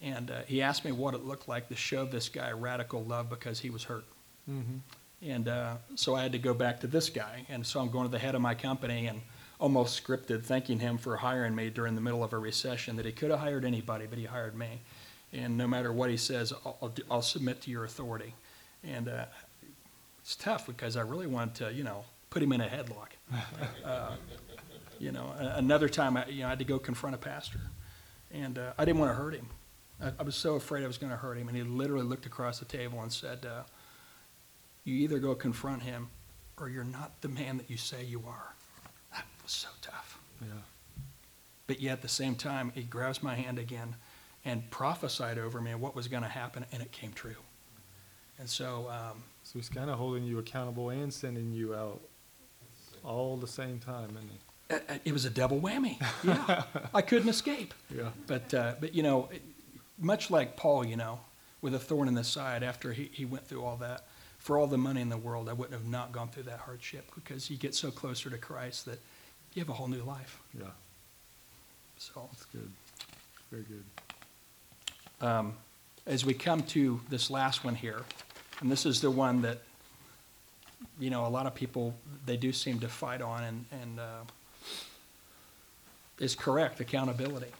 And 0.00 0.30
uh, 0.30 0.42
he 0.46 0.62
asked 0.62 0.84
me 0.84 0.92
what 0.92 1.12
it 1.12 1.24
looked 1.24 1.48
like 1.48 1.68
to 1.68 1.74
show 1.74 2.04
this 2.04 2.28
guy 2.28 2.52
radical 2.52 3.02
love 3.02 3.28
because 3.28 3.58
he 3.58 3.68
was 3.68 3.82
hurt. 3.82 4.04
Mm-hmm. 4.48 5.28
And 5.28 5.48
uh, 5.48 5.74
so 5.96 6.14
I 6.14 6.22
had 6.22 6.30
to 6.30 6.38
go 6.38 6.54
back 6.54 6.78
to 6.82 6.86
this 6.86 7.10
guy. 7.10 7.44
And 7.48 7.66
so 7.66 7.80
I'm 7.80 7.90
going 7.90 8.06
to 8.06 8.12
the 8.12 8.18
head 8.20 8.36
of 8.36 8.40
my 8.40 8.54
company 8.54 9.08
and 9.08 9.20
almost 9.58 10.00
scripted 10.00 10.44
thanking 10.44 10.78
him 10.78 10.96
for 10.96 11.16
hiring 11.16 11.56
me 11.56 11.68
during 11.68 11.96
the 11.96 12.00
middle 12.00 12.22
of 12.22 12.32
a 12.32 12.38
recession 12.38 12.94
that 12.94 13.06
he 13.06 13.10
could 13.10 13.32
have 13.32 13.40
hired 13.40 13.64
anybody, 13.64 14.06
but 14.08 14.20
he 14.20 14.24
hired 14.24 14.56
me. 14.56 14.78
And 15.32 15.58
no 15.58 15.66
matter 15.66 15.92
what 15.92 16.10
he 16.10 16.16
says, 16.16 16.52
I'll, 16.64 16.78
I'll, 16.80 16.88
do- 16.90 17.02
I'll 17.10 17.22
submit 17.22 17.60
to 17.62 17.72
your 17.72 17.82
authority. 17.82 18.34
And 18.84 19.08
uh, 19.08 19.24
it's 20.20 20.36
tough 20.36 20.64
because 20.64 20.96
I 20.96 21.00
really 21.00 21.26
wanted 21.26 21.54
to, 21.56 21.72
you 21.72 21.82
know, 21.82 22.04
put 22.32 22.42
him 22.42 22.52
in 22.52 22.60
a 22.60 22.66
headlock. 22.66 23.10
Uh, 23.84 24.12
you 24.98 25.10
know, 25.10 25.34
another 25.36 25.88
time, 25.88 26.16
I, 26.16 26.26
you 26.26 26.40
know, 26.40 26.46
I 26.46 26.50
had 26.50 26.60
to 26.60 26.64
go 26.64 26.78
confront 26.78 27.16
a 27.16 27.18
pastor. 27.18 27.58
And 28.30 28.56
uh, 28.56 28.72
I 28.78 28.84
didn't 28.84 29.00
want 29.00 29.10
to 29.10 29.16
hurt 29.16 29.34
him. 29.34 29.48
I, 30.00 30.12
I 30.20 30.22
was 30.22 30.36
so 30.36 30.54
afraid 30.54 30.84
I 30.84 30.86
was 30.86 30.96
going 30.96 31.10
to 31.10 31.16
hurt 31.16 31.36
him. 31.36 31.48
And 31.48 31.56
he 31.56 31.64
literally 31.64 32.04
looked 32.04 32.24
across 32.24 32.60
the 32.60 32.64
table 32.64 33.02
and 33.02 33.12
said, 33.12 33.44
uh, 33.44 33.62
you 34.84 34.94
either 34.94 35.18
go 35.18 35.34
confront 35.34 35.82
him 35.82 36.08
or 36.58 36.68
you're 36.68 36.84
not 36.84 37.20
the 37.20 37.28
man 37.28 37.56
that 37.56 37.68
you 37.68 37.76
say 37.76 38.04
you 38.04 38.22
are. 38.26 38.54
That 39.12 39.24
was 39.42 39.52
so 39.52 39.68
tough. 39.80 40.20
Yeah. 40.40 40.48
But 41.66 41.80
yet 41.80 41.94
at 41.94 42.02
the 42.02 42.08
same 42.08 42.36
time, 42.36 42.70
he 42.72 42.82
grabs 42.84 43.22
my 43.22 43.34
hand 43.34 43.58
again 43.58 43.96
and 44.44 44.70
prophesied 44.70 45.38
over 45.38 45.60
me 45.60 45.74
what 45.74 45.96
was 45.96 46.06
going 46.06 46.22
to 46.22 46.28
happen, 46.28 46.64
and 46.70 46.80
it 46.80 46.92
came 46.92 47.12
true. 47.12 47.36
And 48.38 48.48
so, 48.48 48.88
um, 48.88 49.24
So 49.42 49.58
he's 49.58 49.68
kind 49.68 49.90
of 49.90 49.98
holding 49.98 50.24
you 50.24 50.38
accountable 50.38 50.90
and 50.90 51.12
sending 51.12 51.52
you 51.52 51.74
out 51.74 52.00
all 53.04 53.36
the 53.36 53.46
same 53.48 53.78
time, 53.78 54.10
isn't 54.10 54.30
he? 54.30 54.38
it, 54.94 55.00
it 55.06 55.12
was 55.12 55.24
a 55.24 55.30
double 55.30 55.60
whammy. 55.60 55.98
Yeah, 56.24 56.62
I 56.94 57.02
couldn't 57.02 57.28
escape. 57.28 57.74
Yeah. 57.94 58.10
But, 58.26 58.54
uh, 58.54 58.74
but 58.80 58.94
you 58.94 59.02
know, 59.02 59.28
it- 59.32 59.42
much 59.98 60.30
like 60.30 60.56
Paul, 60.56 60.84
you 60.86 60.96
know, 60.96 61.20
with 61.60 61.74
a 61.74 61.78
thorn 61.78 62.08
in 62.08 62.14
the 62.14 62.24
side 62.24 62.62
after 62.64 62.92
he, 62.92 63.08
he 63.12 63.24
went 63.24 63.46
through 63.46 63.62
all 63.64 63.76
that, 63.76 64.04
for 64.38 64.58
all 64.58 64.66
the 64.66 64.78
money 64.78 65.00
in 65.00 65.08
the 65.10 65.16
world, 65.16 65.48
I 65.48 65.52
wouldn't 65.52 65.74
have 65.80 65.88
not 65.88 66.10
gone 66.10 66.28
through 66.28 66.42
that 66.44 66.58
hardship 66.60 67.08
because 67.14 67.48
you 67.50 67.56
get 67.56 67.74
so 67.76 67.90
closer 67.92 68.28
to 68.30 68.38
Christ 68.38 68.86
that 68.86 68.98
you 69.54 69.60
have 69.60 69.68
a 69.68 69.72
whole 69.74 69.86
new 69.86 70.02
life. 70.02 70.40
Yeah. 70.58 70.64
So, 71.98 72.28
That's 72.32 72.46
good. 72.46 72.72
Very 73.52 73.62
good. 73.64 75.26
um, 75.26 75.54
as 76.06 76.24
we 76.24 76.34
come 76.34 76.62
to 76.62 77.00
this 77.08 77.30
last 77.30 77.64
one 77.64 77.76
here, 77.76 78.02
and 78.60 78.68
this 78.72 78.84
is 78.86 79.00
the 79.00 79.10
one 79.10 79.42
that, 79.42 79.58
you 81.02 81.10
know, 81.10 81.26
a 81.26 81.28
lot 81.28 81.46
of 81.46 81.54
people, 81.54 81.94
they 82.26 82.36
do 82.36 82.52
seem 82.52 82.78
to 82.78 82.88
fight 82.88 83.20
on 83.20 83.42
and, 83.42 83.64
and, 83.82 84.00
uh, 84.00 84.22
is 86.20 86.36
correct, 86.36 86.78
accountability. 86.78 87.50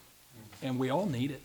And 0.63 0.79
we 0.79 0.91
all 0.91 1.07
need 1.07 1.33
it. 1.33 1.43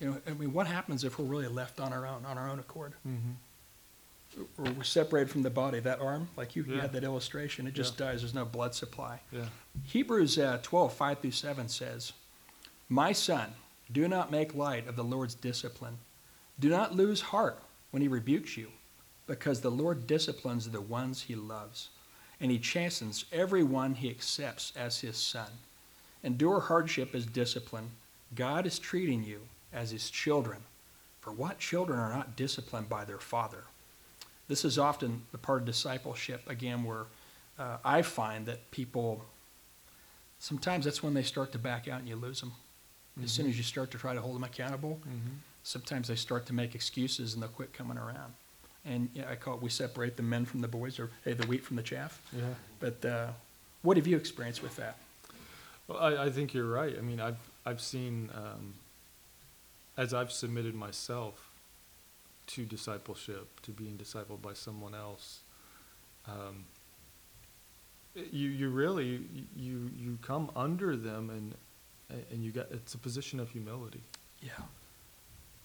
You 0.00 0.10
know, 0.10 0.16
I 0.26 0.30
mean, 0.30 0.54
what 0.54 0.66
happens 0.66 1.04
if 1.04 1.18
we're 1.18 1.26
really 1.26 1.46
left 1.46 1.78
on 1.78 1.92
our 1.92 2.06
own, 2.06 2.24
on 2.24 2.38
our 2.38 2.48
own 2.48 2.58
accord? 2.58 2.94
Mm-hmm. 3.06 4.62
Or 4.64 4.72
we're 4.72 4.82
separated 4.82 5.30
from 5.30 5.42
the 5.42 5.50
body, 5.50 5.78
that 5.80 6.00
arm, 6.00 6.28
like 6.38 6.56
you 6.56 6.64
you 6.64 6.80
had 6.80 6.94
that 6.94 7.04
illustration, 7.04 7.66
it 7.66 7.74
just 7.74 7.98
dies, 7.98 8.22
there's 8.22 8.32
no 8.32 8.46
blood 8.46 8.74
supply. 8.74 9.20
Yeah. 9.30 9.44
Hebrews 9.84 10.38
uh, 10.38 10.58
12, 10.62 10.94
5 10.94 11.18
through 11.18 11.30
7 11.32 11.68
says, 11.68 12.14
My 12.88 13.12
son, 13.12 13.52
do 13.92 14.08
not 14.08 14.30
make 14.30 14.54
light 14.54 14.88
of 14.88 14.96
the 14.96 15.04
Lord's 15.04 15.34
discipline. 15.34 15.98
Do 16.58 16.70
not 16.70 16.96
lose 16.96 17.20
heart 17.20 17.58
when 17.90 18.00
he 18.00 18.08
rebukes 18.08 18.56
you, 18.56 18.68
because 19.26 19.60
the 19.60 19.70
Lord 19.70 20.06
disciplines 20.06 20.68
the 20.70 20.80
ones 20.80 21.22
he 21.22 21.34
loves, 21.34 21.88
and 22.40 22.50
he 22.50 22.58
chastens 22.58 23.24
every 23.32 23.62
one 23.62 23.94
he 23.94 24.10
accepts 24.10 24.72
as 24.76 25.00
his 25.00 25.16
son. 25.16 25.48
Endure 26.24 26.60
hardship 26.60 27.14
as 27.14 27.26
discipline. 27.26 27.90
God 28.34 28.66
is 28.66 28.78
treating 28.78 29.22
you 29.24 29.40
as 29.72 29.90
his 29.90 30.10
children. 30.10 30.58
For 31.20 31.32
what 31.32 31.58
children 31.58 31.98
are 31.98 32.12
not 32.12 32.36
disciplined 32.36 32.88
by 32.88 33.04
their 33.04 33.18
father? 33.18 33.64
This 34.48 34.64
is 34.64 34.78
often 34.78 35.22
the 35.30 35.38
part 35.38 35.60
of 35.60 35.66
discipleship, 35.66 36.42
again, 36.48 36.82
where 36.84 37.06
uh, 37.58 37.76
I 37.84 38.02
find 38.02 38.46
that 38.46 38.70
people 38.70 39.24
sometimes 40.38 40.84
that's 40.84 41.02
when 41.02 41.14
they 41.14 41.22
start 41.22 41.52
to 41.52 41.58
back 41.58 41.86
out 41.86 42.00
and 42.00 42.08
you 42.08 42.16
lose 42.16 42.40
them. 42.40 42.52
As 43.22 43.30
soon 43.30 43.46
as 43.46 43.56
you 43.58 43.62
start 43.62 43.90
to 43.92 43.98
try 43.98 44.14
to 44.14 44.20
hold 44.20 44.34
them 44.34 44.44
accountable, 44.44 44.98
Mm-hmm. 45.06 45.34
sometimes 45.62 46.08
they 46.08 46.16
start 46.16 46.46
to 46.46 46.52
make 46.54 46.74
excuses 46.74 47.34
and 47.34 47.42
they'll 47.42 47.50
quit 47.50 47.72
coming 47.72 47.98
around. 47.98 48.32
And 48.84 49.08
yeah, 49.14 49.30
I 49.30 49.36
call 49.36 49.54
it 49.54 49.62
we 49.62 49.70
separate 49.70 50.16
the 50.16 50.22
men 50.22 50.44
from 50.44 50.60
the 50.60 50.68
boys, 50.68 50.98
or 50.98 51.10
hey, 51.24 51.34
the 51.34 51.46
wheat 51.46 51.64
from 51.64 51.76
the 51.76 51.82
chaff. 51.82 52.20
Yeah. 52.36 52.42
But 52.80 53.04
uh, 53.04 53.28
what 53.82 53.96
have 53.96 54.06
you 54.06 54.16
experienced 54.16 54.62
with 54.62 54.76
that? 54.76 54.96
Well, 55.86 55.98
I, 55.98 56.24
I 56.24 56.30
think 56.30 56.52
you're 56.54 56.66
right. 56.66 56.96
I 56.96 57.00
mean, 57.00 57.20
I've 57.20 57.38
I've 57.64 57.80
seen 57.80 58.30
um, 58.34 58.74
as 59.96 60.12
I've 60.12 60.32
submitted 60.32 60.74
myself 60.74 61.48
to 62.48 62.64
discipleship, 62.64 63.60
to 63.62 63.70
being 63.70 63.96
discipled 63.96 64.42
by 64.42 64.54
someone 64.54 64.94
else. 64.94 65.40
Um, 66.26 66.64
you 68.14 68.48
you 68.48 68.68
really 68.68 69.22
you 69.56 69.90
you 69.96 70.18
come 70.22 70.50
under 70.54 70.96
them 70.96 71.30
and 71.30 71.54
and 72.30 72.44
you 72.44 72.50
got 72.50 72.66
it's 72.70 72.94
a 72.94 72.98
position 72.98 73.40
of 73.40 73.50
humility. 73.50 74.02
Yeah, 74.40 74.50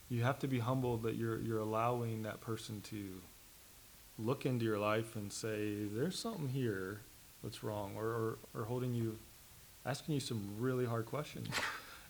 You 0.10 0.24
have 0.24 0.40
to 0.40 0.48
be 0.48 0.60
humble 0.60 0.98
that 0.98 1.16
you're 1.16 1.40
you're 1.42 1.60
allowing 1.60 2.24
that 2.24 2.42
person 2.42 2.82
to 2.90 3.22
look 4.18 4.46
into 4.46 4.66
your 4.66 4.80
life 4.80 5.16
and 5.16 5.32
say 5.32 5.84
there's 5.84 6.18
something 6.18 6.50
here 6.50 7.02
that's 7.44 7.64
wrong 7.64 7.94
or, 7.96 8.06
or, 8.06 8.38
or 8.56 8.64
holding 8.66 8.94
you 8.94 9.18
asking 9.86 10.16
you 10.16 10.20
some 10.20 10.56
really 10.60 10.86
hard 10.86 11.06
questions. 11.06 11.48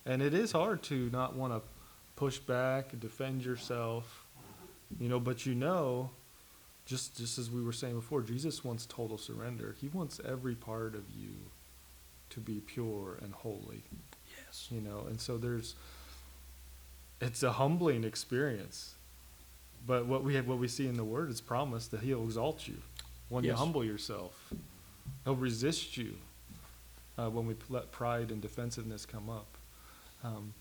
And 0.06 0.22
it 0.22 0.34
is 0.34 0.54
hard 0.54 0.84
to 0.84 1.10
not 1.10 1.36
want 1.36 1.52
to 1.52 1.62
push 2.16 2.40
back 2.40 2.94
and 2.94 3.02
defend 3.02 3.44
yourself 3.44 4.26
you 5.00 5.10
know 5.10 5.20
but 5.20 5.46
you 5.46 5.54
know 5.54 6.10
just 6.86 7.18
just 7.18 7.38
as 7.38 7.52
we 7.52 7.62
were 7.62 7.74
saying 7.74 7.96
before 7.96 8.22
jesus 8.22 8.64
wants 8.64 8.86
total 8.86 9.18
surrender. 9.18 9.76
He 9.80 9.90
wants 9.90 10.22
every 10.26 10.56
part 10.56 10.96
of 10.96 11.04
you 11.10 11.34
to 12.30 12.40
be 12.40 12.62
pure 12.62 13.18
and 13.22 13.34
holy. 13.34 13.84
Yes, 14.38 14.70
you 14.72 14.82
know 14.82 15.06
and 15.10 15.20
so 15.20 15.38
there's 15.38 15.76
it's 17.22 17.44
a 17.44 17.54
humbling 17.54 18.04
experience. 18.04 18.96
But 19.86 20.06
what 20.06 20.24
we 20.24 20.36
have 20.36 20.48
what 20.48 20.58
we 20.58 20.68
see 20.68 20.88
in 20.88 20.96
the 20.96 21.04
word 21.04 21.30
is 21.30 21.42
promised 21.42 21.92
that 21.92 22.02
he'll 22.02 22.24
exalt 22.24 22.68
you. 22.68 22.78
When 23.30 23.44
you 23.44 23.54
humble 23.54 23.84
yourself 23.84 24.54
he'll 25.28 25.36
resist 25.36 25.98
you 25.98 26.14
uh, 27.18 27.30
when 27.30 27.46
we 27.46 27.56
let 27.70 27.92
pride 27.92 28.32
and 28.32 28.42
defensiveness 28.42 29.06
come 29.06 29.30
up. 29.30 29.48
Um, 30.24 30.54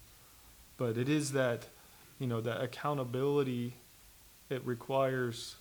but 0.76 0.98
it 0.98 1.08
is 1.08 1.32
that 1.32 1.68
you 2.18 2.26
know 2.26 2.40
that 2.40 2.60
accountability 2.60 3.74
it 4.50 4.64
requires 4.66 5.54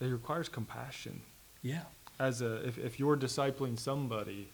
it 0.00 0.06
requires 0.06 0.48
compassion. 0.48 1.20
Yeah, 1.62 1.82
as 2.20 2.42
a 2.42 2.66
if, 2.66 2.78
if 2.78 3.00
you're 3.00 3.16
discipling 3.16 3.78
somebody 3.78 4.48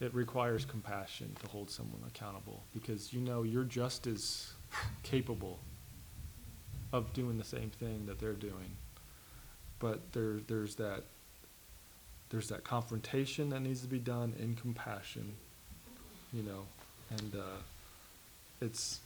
it 0.00 0.12
requires 0.14 0.64
compassion 0.64 1.30
to 1.40 1.48
hold 1.48 1.70
someone 1.70 2.00
accountable 2.08 2.62
because 2.74 3.12
you 3.12 3.20
know 3.20 3.44
you're 3.44 3.62
just 3.62 4.06
as 4.06 4.52
capable 5.02 5.58
of 6.92 7.12
doing 7.12 7.38
the 7.38 7.44
same 7.44 7.70
thing 7.70 8.06
that 8.06 8.18
they're 8.18 8.32
doing. 8.32 8.76
But 9.78 10.12
there 10.12 10.40
there's 10.46 10.76
that 10.76 11.04
there's 12.30 12.48
that 12.48 12.64
confrontation 12.64 13.50
that 13.50 13.60
needs 13.60 13.82
to 13.82 13.88
be 13.88 13.98
done 13.98 14.34
in 14.38 14.54
compassion 14.54 15.34
you 16.32 16.42
know 16.42 16.64
and 17.10 17.34
uh, 17.34 17.60
it's 18.60 19.00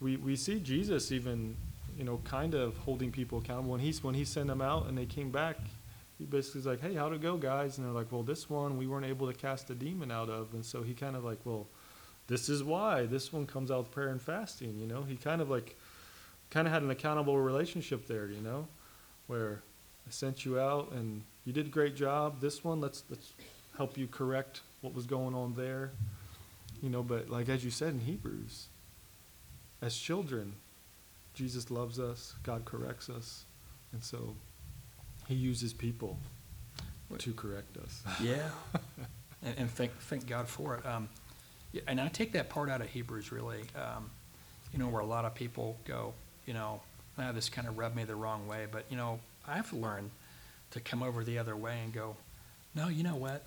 we 0.00 0.16
we 0.16 0.36
see 0.36 0.60
Jesus 0.60 1.10
even 1.10 1.56
you 1.96 2.04
know 2.04 2.20
kind 2.24 2.54
of 2.54 2.76
holding 2.78 3.10
people 3.10 3.38
accountable. 3.38 3.72
When 3.72 3.80
he's 3.80 4.02
when 4.04 4.14
he 4.14 4.24
sent 4.24 4.46
them 4.48 4.62
out 4.62 4.86
and 4.86 4.96
they 4.96 5.06
came 5.06 5.30
back 5.30 5.56
he 6.18 6.24
basically 6.24 6.60
is 6.60 6.66
like 6.66 6.80
hey 6.80 6.94
how'd 6.94 7.12
it 7.12 7.20
go 7.20 7.36
guys? 7.36 7.78
And 7.78 7.86
they're 7.86 7.94
like 7.94 8.12
well 8.12 8.22
this 8.22 8.48
one 8.48 8.76
we 8.76 8.86
weren't 8.86 9.06
able 9.06 9.26
to 9.26 9.36
cast 9.36 9.70
a 9.70 9.74
demon 9.74 10.10
out 10.10 10.28
of. 10.28 10.54
And 10.54 10.64
so 10.64 10.82
he 10.82 10.94
kind 10.94 11.16
of 11.16 11.24
like 11.24 11.38
well 11.44 11.66
this 12.28 12.48
is 12.48 12.62
why 12.62 13.06
this 13.06 13.32
one 13.32 13.46
comes 13.46 13.70
out 13.70 13.78
with 13.78 13.90
prayer 13.90 14.08
and 14.08 14.20
fasting 14.20 14.78
you 14.78 14.86
know? 14.86 15.02
He 15.02 15.16
kind 15.16 15.40
of 15.40 15.50
like 15.50 15.76
kind 16.50 16.66
of 16.66 16.72
had 16.72 16.82
an 16.82 16.90
accountable 16.90 17.38
relationship 17.38 18.06
there 18.06 18.26
you 18.26 18.40
know? 18.40 18.68
Where 19.26 19.62
I 20.06 20.10
sent 20.10 20.44
you 20.44 20.58
out 20.58 20.92
and 20.92 21.22
you 21.44 21.52
did 21.52 21.66
a 21.66 21.70
great 21.70 21.96
job. 21.96 22.40
This 22.40 22.64
one 22.64 22.80
let's 22.80 23.04
let's 23.10 23.32
help 23.76 23.98
you 23.98 24.06
correct 24.06 24.60
what 24.80 24.94
was 24.94 25.06
going 25.06 25.34
on 25.34 25.54
there 25.54 25.92
you 26.82 26.90
know? 26.90 27.02
But 27.02 27.30
like 27.30 27.48
as 27.48 27.64
you 27.64 27.70
said 27.70 27.94
in 27.94 28.00
Hebrews 28.00 28.68
as 29.82 29.96
children, 29.96 30.54
Jesus 31.34 31.70
loves 31.70 31.98
us, 31.98 32.34
God 32.42 32.64
corrects 32.64 33.10
us, 33.10 33.44
and 33.92 34.02
so 34.02 34.34
he 35.28 35.34
uses 35.34 35.72
people 35.72 36.18
to 37.18 37.32
correct 37.34 37.76
us. 37.76 38.02
yeah, 38.22 38.48
and, 39.42 39.54
and 39.58 39.70
thank 39.70 39.92
thank 40.00 40.26
God 40.26 40.48
for 40.48 40.76
it. 40.76 40.86
Um, 40.86 41.08
yeah, 41.72 41.82
and 41.86 42.00
I 42.00 42.08
take 42.08 42.32
that 42.32 42.48
part 42.48 42.68
out 42.70 42.80
of 42.80 42.88
Hebrews 42.88 43.32
really. 43.32 43.62
Um, 43.76 44.10
you 44.72 44.78
know, 44.80 44.88
where 44.88 45.00
a 45.00 45.06
lot 45.06 45.24
of 45.24 45.34
people 45.34 45.78
go, 45.86 46.12
you 46.44 46.52
know, 46.52 46.80
ah, 47.18 47.32
this 47.32 47.48
kind 47.48 47.66
of 47.68 47.78
rubbed 47.78 47.96
me 47.96 48.04
the 48.04 48.16
wrong 48.16 48.46
way, 48.46 48.66
but 48.70 48.84
you 48.90 48.96
know, 48.96 49.20
I've 49.46 49.72
learned 49.72 50.10
to 50.72 50.80
come 50.80 51.02
over 51.02 51.22
the 51.24 51.38
other 51.38 51.56
way 51.56 51.78
and 51.82 51.92
go, 51.92 52.16
no, 52.74 52.88
you 52.88 53.02
know 53.04 53.14
what? 53.16 53.44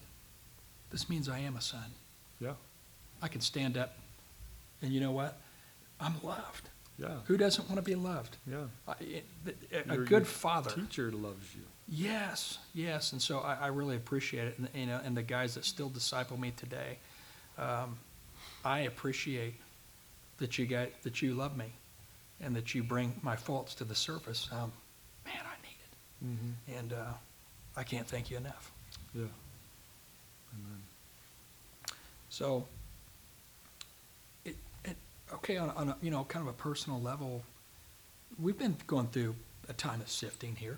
This 0.92 1.10
means 1.10 1.30
I 1.30 1.40
am 1.40 1.56
a 1.56 1.62
son. 1.62 1.84
Yeah, 2.40 2.54
I 3.22 3.28
can 3.28 3.42
stand 3.42 3.78
up, 3.78 3.96
and 4.82 4.92
you 4.94 5.02
know 5.02 5.12
what? 5.12 5.38
I'm 6.00 6.14
loved. 6.24 6.70
yeah, 6.98 7.18
Who 7.26 7.36
doesn't 7.38 7.68
want 7.70 7.76
to 7.76 7.82
be 7.84 7.96
loved? 7.96 8.38
yeah. 8.50 8.64
I- 8.88 8.94
it- 9.04 9.26
A 9.72 9.92
a 9.92 9.96
Your- 9.96 10.06
good 10.06 10.10
your 10.22 10.26
father. 10.26 10.72
Teacher 10.72 11.12
loves 11.12 11.54
you. 11.54 11.62
Yes, 11.88 12.60
yes, 12.74 13.12
and 13.12 13.22
so 13.22 13.40
I, 13.40 13.56
I 13.56 13.68
really 13.68 13.98
appreciate 13.98 14.48
it, 14.48 14.58
and, 14.58 14.70
you 14.74 14.86
know, 14.86 15.02
and 15.04 15.18
the 15.18 15.24
guys 15.24 15.56
that 15.56 15.66
still 15.66 15.90
disciple 15.90 16.38
me 16.40 16.52
today, 16.56 16.98
um, 17.58 17.98
I 18.64 18.80
appreciate 18.82 19.56
that 20.38 20.58
you 20.58 20.66
guys, 20.66 20.90
that 21.04 21.22
you 21.22 21.34
love 21.34 21.58
me, 21.58 21.66
and 22.42 22.56
that 22.56 22.74
you 22.74 22.84
bring 22.84 23.14
my 23.22 23.36
faults 23.36 23.76
to 23.76 23.84
the 23.84 23.96
surface. 23.96 24.48
Um, 24.52 24.72
man, 25.26 25.36
I 25.44 25.62
need 25.62 25.78
it, 25.80 26.26
Mm-hmm. 26.26 26.80
and 26.80 26.94
uh, 26.94 27.14
I 27.78 27.84
can't 27.84 28.08
thank 28.08 28.30
you 28.32 28.38
enough. 28.38 28.72
Yeah. 29.14 29.22
Amen. 30.54 30.82
So, 32.30 32.66
it, 34.46 34.56
it, 34.86 34.96
okay, 35.34 35.58
on, 35.58 35.70
on 35.72 35.90
a, 35.90 35.98
you 36.02 36.12
know, 36.12 36.24
kind 36.26 36.48
of 36.48 36.54
a 36.54 36.58
personal 36.58 37.02
level, 37.02 37.44
we've 38.42 38.58
been 38.58 38.76
going 38.88 39.08
through 39.08 39.36
a 39.68 39.74
time 39.74 40.02
of 40.02 40.10
sifting 40.10 40.56
here. 40.56 40.78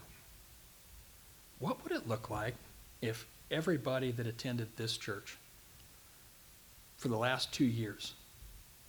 What 1.60 1.84
would 1.84 1.92
it 1.92 2.08
look 2.08 2.30
like 2.30 2.56
if 3.02 3.28
everybody 3.52 4.12
that 4.12 4.26
attended 4.26 4.78
this 4.78 4.98
church 4.98 5.38
for 7.02 7.08
the 7.08 7.18
last 7.18 7.52
two 7.52 7.66
years 7.66 8.14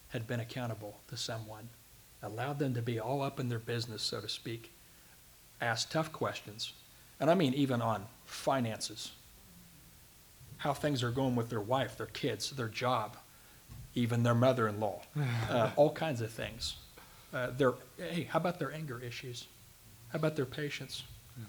had 0.09 0.27
been 0.27 0.39
accountable 0.41 1.01
to 1.09 1.17
someone, 1.17 1.67
allowed 2.23 2.59
them 2.59 2.75
to 2.75 2.83
be 2.83 3.01
all 3.01 3.23
up 3.23 3.41
in 3.41 3.49
their 3.49 3.59
business, 3.59 4.03
so 4.03 4.21
to 4.21 4.29
speak, 4.29 4.71
asked 5.63 5.91
tough 5.91 6.13
questions, 6.13 6.75
and 7.19 7.31
I 7.31 7.35
mean 7.35 7.55
even 7.55 7.81
on 7.81 8.05
finances, 8.27 9.13
how 10.59 10.75
things 10.75 11.03
are 11.03 11.11
going 11.11 11.35
with 11.37 11.49
their 11.49 11.63
wife, 11.63 11.97
their 11.97 12.05
kids, 12.09 12.51
their 12.51 12.69
job, 12.69 13.17
even 13.95 14.23
their 14.23 14.35
mother-in-law, 14.35 15.01
uh, 15.51 15.71
all 15.77 15.91
kinds 15.91 16.21
of 16.21 16.31
things. 16.31 16.77
Uh, 17.33 17.49
their 17.57 17.73
hey, 17.97 18.25
how 18.25 18.39
about 18.39 18.59
their 18.59 18.73
anger 18.75 19.01
issues? 19.01 19.47
How 20.11 20.19
about 20.19 20.37
their 20.37 20.45
patience? 20.45 21.03
Yeah. 21.39 21.45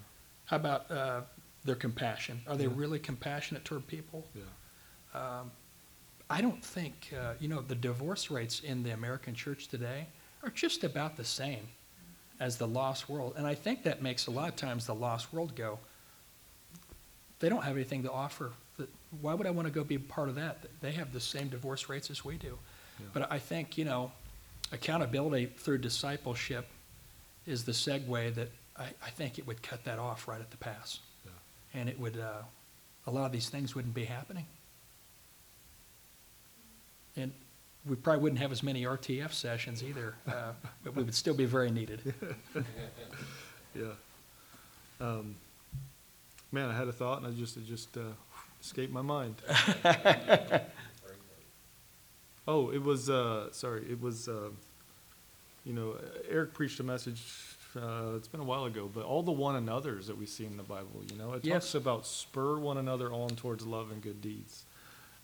How 0.45 0.55
about 0.55 0.89
uh, 0.89 1.22
their 1.66 1.76
compassion? 1.76 2.39
Are 2.47 2.55
they 2.55 2.64
Yeah. 2.68 2.72
really 2.74 2.99
compassionate 2.99 3.66
toward 3.66 3.86
people? 3.86 4.26
Yeah. 4.34 4.43
Um, 5.14 5.51
I 6.34 6.41
don't 6.41 6.63
think 6.65 7.13
uh, 7.15 7.34
you 7.39 7.47
know 7.47 7.61
the 7.61 7.75
divorce 7.75 8.31
rates 8.31 8.61
in 8.61 8.81
the 8.81 8.89
American 8.89 9.36
church 9.36 9.67
today 9.67 10.07
are 10.41 10.49
just 10.49 10.84
about 10.84 11.15
the 11.15 11.23
same 11.23 11.67
as 12.39 12.57
the 12.57 12.67
lost 12.67 13.07
world, 13.07 13.36
and 13.38 13.45
I 13.45 13.53
think 13.53 13.84
that 13.84 14.01
makes 14.01 14.25
a 14.25 14.31
lot 14.31 14.49
of 14.49 14.55
times 14.55 14.88
the 14.88 14.95
lost 14.95 15.31
world 15.31 15.55
go. 15.55 15.77
They 17.39 17.49
don't 17.49 17.63
have 17.63 17.75
anything 17.75 18.01
to 18.03 18.11
offer. 18.11 18.51
Why 19.21 19.36
would 19.36 19.45
I 19.45 19.51
want 19.51 19.67
to 19.67 19.71
go 19.73 19.84
be 19.84 19.99
part 19.99 20.27
of 20.27 20.34
that? 20.36 20.57
They 20.81 20.91
have 20.93 21.13
the 21.13 21.19
same 21.19 21.49
divorce 21.49 21.88
rates 21.88 22.09
as 22.09 22.25
we 22.25 22.38
do. 22.38 22.57
Yeah. 22.99 23.05
But 23.13 23.31
I 23.31 23.38
think 23.38 23.77
you 23.77 23.86
know, 23.86 24.11
accountability 24.71 25.45
through 25.57 25.79
discipleship 25.79 26.67
is 27.45 27.63
the 27.63 27.73
segue 27.73 28.34
that 28.34 28.49
I, 28.75 28.86
I 29.05 29.09
think 29.11 29.38
it 29.38 29.45
would 29.45 29.61
cut 29.61 29.84
that 29.84 29.99
off 29.99 30.27
right 30.27 30.41
at 30.41 30.49
the 30.49 30.57
pass, 30.57 30.99
Yeah. 31.25 31.79
and 31.79 31.88
it 31.89 31.99
would 31.99 32.17
uh, 32.17 32.41
a 33.05 33.11
lot 33.11 33.27
of 33.27 33.31
these 33.31 33.49
things 33.49 33.75
wouldn't 33.75 33.93
be 33.93 34.05
happening. 34.05 34.47
And 37.16 37.32
we 37.86 37.95
probably 37.95 38.22
wouldn't 38.24 38.39
have 38.39 38.51
as 38.51 38.64
many 38.64 38.84
RTF 38.84 39.32
sessions 39.34 39.84
either, 39.84 40.16
uh, 40.28 40.53
but 40.84 40.95
we 40.95 41.03
would 41.03 41.14
still 41.16 41.34
be 41.34 41.45
very 41.45 41.72
needed. 41.72 42.14
Yeah. 43.76 43.86
Um, 45.01 45.36
man, 46.51 46.70
I 46.70 46.78
had 46.78 46.88
a 46.88 46.91
thought 46.91 47.18
and 47.18 47.26
I 47.26 47.32
just, 47.32 47.57
it 47.57 47.66
just, 47.66 47.97
uh, 47.97 48.01
escaped 48.61 48.93
my 48.93 49.01
mind. 49.01 49.36
Oh, 52.47 52.72
it 52.72 52.84
was, 52.84 53.09
uh, 53.09 53.51
sorry, 53.53 53.86
it 53.89 54.01
was, 54.01 54.28
uh, 54.28 54.49
you 55.66 55.72
know, 55.74 55.95
Eric 56.30 56.53
preached 56.53 56.80
a 56.82 56.84
message, 56.84 57.24
uh, 57.76 58.11
it's 58.18 58.28
been 58.28 58.41
a 58.41 58.43
while 58.43 58.66
ago, 58.66 58.89
but 58.93 59.05
all 59.05 59.24
the 59.24 59.32
one 59.32 59.55
another's 59.55 60.07
that 60.07 60.18
we 60.18 60.26
see 60.26 60.45
in 60.45 60.57
the 60.57 60.64
Bible, 60.64 61.03
you 61.09 61.18
know, 61.18 61.32
it 61.34 61.45
Yes. 61.45 61.64
talks 61.64 61.76
about 61.76 62.05
spur 62.05 62.57
one 62.59 62.78
another 62.78 63.14
on 63.14 63.30
towards 63.30 63.66
love 63.66 63.91
and 63.91 64.01
good 64.01 64.22
deeds. 64.22 64.66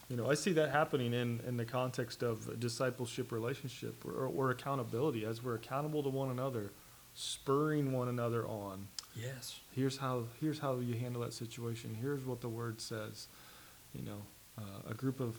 You 0.10 0.18
know, 0.18 0.30
I 0.30 0.34
see 0.34 0.54
that 0.54 0.72
happening 0.72 1.14
in, 1.14 1.40
in 1.48 1.56
the 1.56 1.66
context 1.66 2.24
of 2.24 2.48
a 2.50 2.56
discipleship 2.56 3.32
relationship 3.32 4.04
or, 4.04 4.26
or 4.26 4.50
accountability, 4.50 5.24
as 5.24 5.44
we're 5.44 5.56
accountable 5.56 6.02
to 6.02 6.10
one 6.10 6.32
another, 6.32 6.72
spurring 7.14 7.92
one 7.92 8.08
another 8.08 8.48
on. 8.48 8.88
Yes. 9.16 9.60
Here's 9.72 9.98
how, 9.98 10.24
here's 10.42 10.58
how 10.58 10.80
you 10.80 10.96
handle 10.96 11.22
that 11.22 11.34
situation. 11.34 11.96
Here's 12.02 12.26
what 12.26 12.42
the 12.42 12.50
word 12.50 12.82
says. 12.82 13.28
You 13.94 14.04
know, 14.04 14.22
uh, 14.58 14.92
a 14.92 14.94
group 14.96 15.20
of 15.20 15.36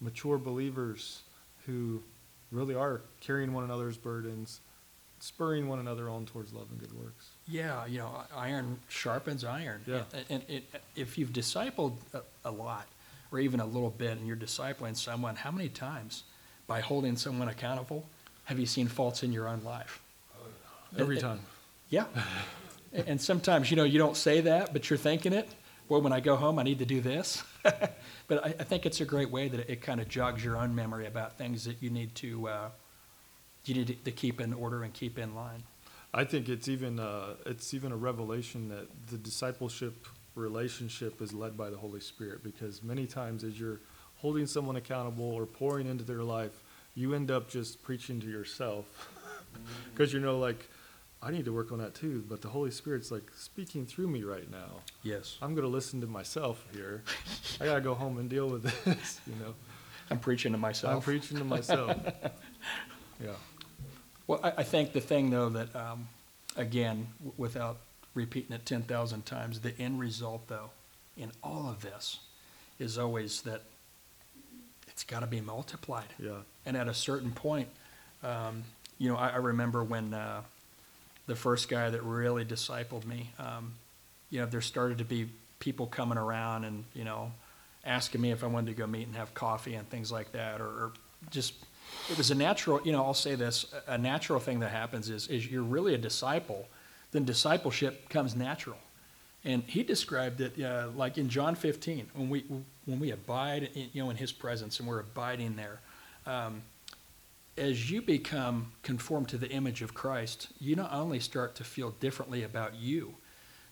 mature 0.00 0.38
believers 0.38 1.22
who 1.66 2.02
really 2.50 2.74
are 2.74 3.02
carrying 3.20 3.52
one 3.52 3.62
another's 3.62 3.96
burdens, 3.96 4.60
spurring 5.20 5.68
one 5.68 5.78
another 5.78 6.08
on 6.08 6.26
towards 6.26 6.52
love 6.52 6.66
and 6.70 6.80
good 6.80 6.92
works. 6.92 7.28
Yeah, 7.46 7.86
you 7.86 7.98
know, 7.98 8.22
iron 8.34 8.78
sharpens 8.88 9.44
iron. 9.44 9.82
Yeah. 9.86 10.02
And, 10.12 10.24
and 10.30 10.42
it, 10.48 10.64
if 10.96 11.18
you've 11.18 11.32
discipled 11.32 11.94
a, 12.14 12.22
a 12.44 12.50
lot, 12.50 12.86
or 13.30 13.38
even 13.38 13.60
a 13.60 13.66
little 13.66 13.90
bit, 13.90 14.12
and 14.18 14.26
you're 14.26 14.36
discipling 14.36 14.96
someone, 14.96 15.36
how 15.36 15.50
many 15.50 15.68
times, 15.68 16.24
by 16.66 16.80
holding 16.80 17.16
someone 17.16 17.48
accountable, 17.48 18.06
have 18.44 18.58
you 18.58 18.66
seen 18.66 18.88
faults 18.88 19.22
in 19.22 19.32
your 19.32 19.48
own 19.48 19.62
life? 19.64 20.00
Every 20.98 21.16
It- 21.16 21.18
it- 21.18 21.22
time. 21.22 21.40
Yeah. 21.90 22.06
And 22.92 23.20
sometimes, 23.20 23.70
you 23.70 23.76
know, 23.76 23.84
you 23.84 23.98
don't 23.98 24.16
say 24.16 24.40
that, 24.42 24.72
but 24.72 24.88
you're 24.88 24.98
thinking 24.98 25.32
it. 25.32 25.48
Well, 25.88 26.00
when 26.02 26.12
I 26.12 26.20
go 26.20 26.36
home, 26.36 26.58
I 26.58 26.62
need 26.62 26.78
to 26.80 26.86
do 26.86 27.00
this. 27.00 27.42
but 27.62 28.44
I, 28.44 28.48
I 28.58 28.64
think 28.64 28.86
it's 28.86 29.00
a 29.00 29.04
great 29.04 29.30
way 29.30 29.48
that 29.48 29.60
it, 29.60 29.70
it 29.70 29.80
kind 29.82 30.00
of 30.00 30.08
jogs 30.08 30.42
your 30.44 30.56
own 30.56 30.74
memory 30.74 31.06
about 31.06 31.36
things 31.38 31.64
that 31.64 31.82
you 31.82 31.90
need 31.90 32.14
to 32.16 32.48
uh, 32.48 32.68
you 33.64 33.74
need 33.74 33.86
to, 33.88 33.94
to 33.94 34.10
keep 34.10 34.40
in 34.40 34.52
order 34.54 34.82
and 34.84 34.92
keep 34.94 35.18
in 35.18 35.34
line. 35.34 35.62
I 36.14 36.24
think 36.24 36.48
it's 36.48 36.68
even 36.68 36.98
uh, 36.98 37.34
it's 37.46 37.72
even 37.74 37.92
a 37.92 37.96
revelation 37.96 38.68
that 38.70 38.88
the 39.10 39.18
discipleship 39.18 40.06
relationship 40.38 41.20
is 41.20 41.32
led 41.32 41.56
by 41.56 41.70
the 41.70 41.76
Holy 41.76 42.00
Spirit 42.00 42.42
because 42.42 42.82
many 42.82 43.06
times 43.06 43.44
as 43.44 43.58
you're 43.58 43.80
holding 44.16 44.46
someone 44.46 44.76
accountable 44.76 45.30
or 45.32 45.46
pouring 45.46 45.86
into 45.86 46.04
their 46.04 46.22
life, 46.22 46.62
you 46.94 47.14
end 47.14 47.30
up 47.30 47.48
just 47.48 47.82
preaching 47.82 48.20
to 48.20 48.26
yourself 48.26 49.10
because 49.92 50.12
you 50.12 50.20
know 50.20 50.38
like 50.38 50.68
I 51.20 51.30
need 51.32 51.44
to 51.46 51.52
work 51.52 51.72
on 51.72 51.78
that 51.78 51.94
too, 51.94 52.24
but 52.28 52.42
the 52.42 52.48
Holy 52.48 52.70
Spirit's 52.70 53.10
like 53.10 53.28
speaking 53.36 53.86
through 53.86 54.06
me 54.06 54.22
right 54.22 54.48
now. 54.50 54.82
Yes. 55.02 55.36
I'm 55.42 55.54
going 55.54 55.66
to 55.66 55.72
listen 55.72 56.00
to 56.02 56.06
myself 56.06 56.64
here. 56.72 57.02
I 57.60 57.64
got 57.64 57.74
to 57.74 57.80
go 57.80 57.94
home 57.94 58.18
and 58.18 58.30
deal 58.30 58.48
with 58.48 58.62
this, 58.84 59.20
you 59.26 59.34
know. 59.40 59.54
I'm 60.10 60.20
preaching 60.20 60.52
to 60.52 60.58
myself. 60.58 60.94
I'm 60.94 61.00
preaching 61.02 61.38
to 61.38 61.44
myself. 61.44 61.96
Yeah. 63.20 63.30
Well, 64.28 64.38
I, 64.44 64.52
I 64.58 64.62
think 64.62 64.92
the 64.92 65.00
thing, 65.00 65.30
though, 65.30 65.48
that, 65.48 65.74
um, 65.74 66.06
again, 66.56 67.08
w- 67.18 67.34
without 67.36 67.78
repeating 68.14 68.54
it 68.54 68.66
10,000 68.66 69.26
times, 69.26 69.60
the 69.60 69.78
end 69.78 70.00
result, 70.00 70.48
though, 70.48 70.70
in 71.16 71.32
all 71.42 71.68
of 71.68 71.82
this 71.82 72.20
is 72.78 72.98
always 72.98 73.42
that 73.42 73.62
it's 74.86 75.04
got 75.04 75.20
to 75.20 75.26
be 75.26 75.40
multiplied. 75.40 76.08
Yeah. 76.18 76.38
And 76.66 76.76
at 76.76 76.88
a 76.88 76.94
certain 76.94 77.30
point, 77.30 77.68
um, 78.22 78.64
you 78.98 79.08
know, 79.08 79.16
I, 79.16 79.30
I 79.30 79.36
remember 79.36 79.84
when 79.84 80.12
uh, 80.12 80.42
the 81.26 81.36
first 81.36 81.68
guy 81.68 81.90
that 81.90 82.02
really 82.02 82.44
discipled 82.44 83.06
me, 83.06 83.30
um, 83.38 83.74
you 84.30 84.40
know, 84.40 84.46
there 84.46 84.60
started 84.60 84.98
to 84.98 85.04
be 85.04 85.28
people 85.60 85.86
coming 85.86 86.18
around 86.18 86.64
and, 86.64 86.84
you 86.94 87.04
know, 87.04 87.32
asking 87.84 88.20
me 88.20 88.30
if 88.32 88.42
I 88.42 88.46
wanted 88.46 88.74
to 88.74 88.78
go 88.78 88.86
meet 88.86 89.06
and 89.06 89.16
have 89.16 89.32
coffee 89.34 89.74
and 89.74 89.88
things 89.88 90.10
like 90.10 90.32
that, 90.32 90.60
or, 90.60 90.66
or 90.66 90.92
just, 91.30 91.54
it 92.10 92.18
was 92.18 92.30
a 92.30 92.34
natural, 92.34 92.80
you 92.84 92.92
know, 92.92 93.04
I'll 93.04 93.14
say 93.14 93.34
this, 93.34 93.72
a 93.86 93.92
a 93.94 93.98
natural 93.98 94.40
thing 94.40 94.60
that 94.60 94.70
happens 94.70 95.08
is, 95.08 95.28
is 95.28 95.50
you're 95.50 95.62
really 95.62 95.94
a 95.94 95.98
disciple, 95.98 96.66
then 97.12 97.24
discipleship 97.24 98.08
comes 98.08 98.36
natural. 98.36 98.78
And 99.44 99.62
he 99.64 99.82
described 99.82 100.40
it 100.40 100.62
uh, 100.62 100.88
like 100.94 101.16
in 101.16 101.28
John 101.28 101.54
15, 101.54 102.10
when 102.14 102.28
we, 102.28 102.44
when 102.84 102.98
we 102.98 103.12
abide, 103.12 103.70
in, 103.74 103.88
you 103.92 104.02
know, 104.02 104.10
in 104.10 104.16
his 104.16 104.32
presence 104.32 104.78
and 104.78 104.88
we're 104.88 105.00
abiding 105.00 105.56
there. 105.56 105.80
Um, 106.26 106.62
as 107.56 107.90
you 107.90 108.02
become 108.02 108.72
conformed 108.82 109.28
to 109.28 109.38
the 109.38 109.48
image 109.50 109.82
of 109.82 109.94
Christ, 109.94 110.48
you 110.60 110.76
not 110.76 110.92
only 110.92 111.18
start 111.18 111.54
to 111.56 111.64
feel 111.64 111.90
differently 111.92 112.42
about 112.42 112.74
you, 112.76 113.14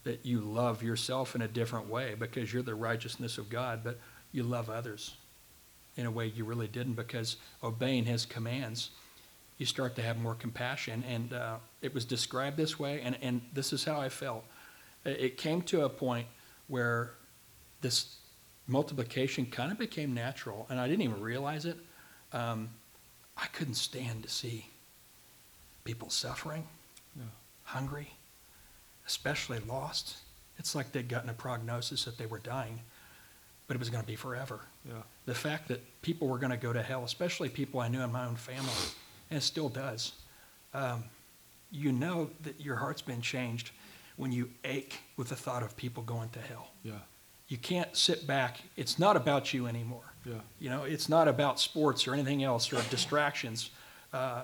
that 0.05 0.24
you 0.24 0.41
love 0.41 0.82
yourself 0.82 1.34
in 1.34 1.43
a 1.43 1.49
different 1.49 1.89
way 1.89 2.14
because 2.18 2.53
you're 2.53 2.62
the 2.62 2.74
righteousness 2.74 3.39
of 3.39 3.51
God, 3.51 3.80
but 3.82 3.99
you 4.32 4.43
love 4.43 4.70
others 4.70 5.14
in 5.97 6.07
a 6.07 6.11
way 6.11 6.26
you 6.26 6.45
really 6.45 6.68
didn't 6.68 6.95
because 6.95 7.37
obeying 7.62 8.05
his 8.05 8.24
commands, 8.24 8.91
you 9.59 9.66
start 9.66 9.94
to 9.96 10.02
have 10.02 10.18
more 10.18 10.34
compassion. 10.34 11.02
And 11.09 11.32
uh, 11.32 11.57
it 11.82 11.94
was 11.94 12.04
described 12.04 12.57
this 12.57 12.78
way, 12.78 13.00
and, 13.02 13.16
and 13.22 13.40
this 13.52 13.72
is 13.72 13.84
how 13.84 14.00
I 14.00 14.09
felt. 14.09 14.44
It 15.04 15.36
came 15.36 15.62
to 15.62 15.84
a 15.84 15.88
point 15.88 16.26
where 16.68 17.12
this 17.80 18.16
multiplication 18.66 19.46
kind 19.46 19.70
of 19.70 19.78
became 19.78 20.12
natural, 20.12 20.66
and 20.68 20.80
I 20.80 20.88
didn't 20.88 21.02
even 21.02 21.20
realize 21.20 21.64
it. 21.64 21.76
Um, 22.32 22.70
I 23.36 23.46
couldn't 23.46 23.74
stand 23.74 24.24
to 24.24 24.28
see 24.28 24.66
people 25.84 26.11
suffering, 26.11 26.66
Yeah. 27.16 27.24
hungry, 27.64 28.11
especially 29.07 29.61
lost, 29.61 30.16
it's 30.59 30.74
like 30.74 30.92
they'd 30.92 31.09
gotten 31.09 31.30
a 31.30 31.34
prognosis 31.34 32.04
that 32.07 32.18
they 32.18 32.26
were 32.26 32.38
dying, 32.38 32.80
but 33.66 33.74
it 33.76 33.78
was 33.78 33.90
going 33.90 34.02
to 34.02 34.07
be 34.07 34.16
forever. 34.16 34.61
Yeah. 34.84 35.02
The 35.26 35.34
fact 35.34 35.68
that 35.68 36.02
people 36.02 36.28
were 36.28 36.38
going 36.38 36.50
to 36.50 36.57
go 36.57 36.72
to 36.72 36.82
hell, 36.82 37.04
especially 37.04 37.48
people 37.48 37.80
I 37.80 37.88
knew 37.88 38.00
in 38.00 38.11
my 38.11 38.26
own 38.26 38.36
family, 38.36 38.72
and 39.31 39.39
it 39.39 39.43
still 39.43 39.68
does, 39.68 40.12
um, 40.74 41.05
you 41.70 41.93
know 41.93 42.31
that 42.43 42.61
your 42.61 42.77
heart's 42.77 43.03
been 43.03 43.20
changed 43.20 43.70
when 44.16 44.33
you 44.33 44.51
ache 44.64 45.01
with 45.16 45.29
the 45.29 45.37
thought 45.37 45.62
of 45.62 45.77
people 45.77 46.03
going 46.03 46.29
to 46.31 46.41
hell. 46.41 46.68
Yeah. 46.83 46.93
You 47.49 47.59
can't 47.59 47.95
sit 47.97 48.27
back. 48.27 48.61
It's 48.77 48.99
not 48.99 49.16
about 49.16 49.53
you 49.53 49.66
anymore. 49.66 50.12
Yeah. 50.24 50.35
You 50.59 50.70
know, 50.70 50.85
it's 50.85 51.09
not 51.09 51.29
about 51.29 51.61
sports 51.61 52.09
or 52.09 52.14
anything 52.14 52.43
else 52.43 52.72
or 52.72 52.83
distractions. 52.91 53.70
Uh, 54.12 54.43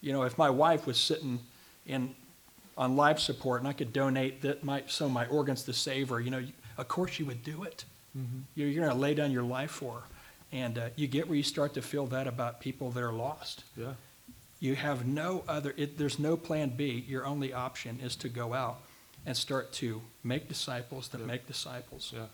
you 0.00 0.12
know, 0.12 0.22
if 0.22 0.38
my 0.38 0.48
wife 0.50 0.86
was 0.86 0.98
sitting 0.98 1.40
in 1.86 2.14
on 2.76 2.96
life 2.96 3.18
support 3.18 3.60
and 3.60 3.68
I 3.68 3.74
could 3.74 3.92
donate 3.92 4.40
that 4.42 4.64
my 4.64 4.82
some 4.86 5.08
of 5.08 5.12
my 5.12 5.26
organs 5.26 5.62
to 5.64 5.72
save 5.72 6.08
her, 6.08 6.20
you 6.20 6.30
know, 6.30 6.42
of 6.78 6.88
course 6.88 7.18
you 7.18 7.26
would 7.26 7.44
do 7.44 7.64
it. 7.64 7.84
Mm-hmm. 8.16 8.38
You're, 8.54 8.68
you're 8.68 8.84
going 8.84 8.94
to 8.94 9.00
lay 9.00 9.14
down 9.14 9.30
your 9.30 9.42
life 9.42 9.70
for 9.70 9.94
her, 9.94 10.02
and 10.52 10.78
uh, 10.78 10.88
you 10.96 11.06
get 11.06 11.28
where 11.28 11.36
you 11.36 11.42
start 11.42 11.74
to 11.74 11.82
feel 11.82 12.06
that 12.06 12.26
about 12.26 12.60
people 12.60 12.90
that 12.90 13.02
are 13.02 13.12
lost. 13.12 13.64
Yeah. 13.76 13.94
You 14.60 14.74
have 14.76 15.06
no 15.06 15.42
other. 15.48 15.74
It, 15.76 15.98
there's 15.98 16.18
no 16.18 16.36
plan 16.36 16.70
B. 16.76 17.04
Your 17.08 17.26
only 17.26 17.52
option 17.52 17.98
is 18.00 18.14
to 18.16 18.28
go 18.28 18.54
out 18.54 18.78
and 19.26 19.36
start 19.36 19.72
to 19.74 20.02
make 20.22 20.48
disciples 20.48 21.08
that 21.08 21.18
Yep. 21.18 21.26
make 21.26 21.46
disciples. 21.46 22.12
Yeah, 22.14 22.26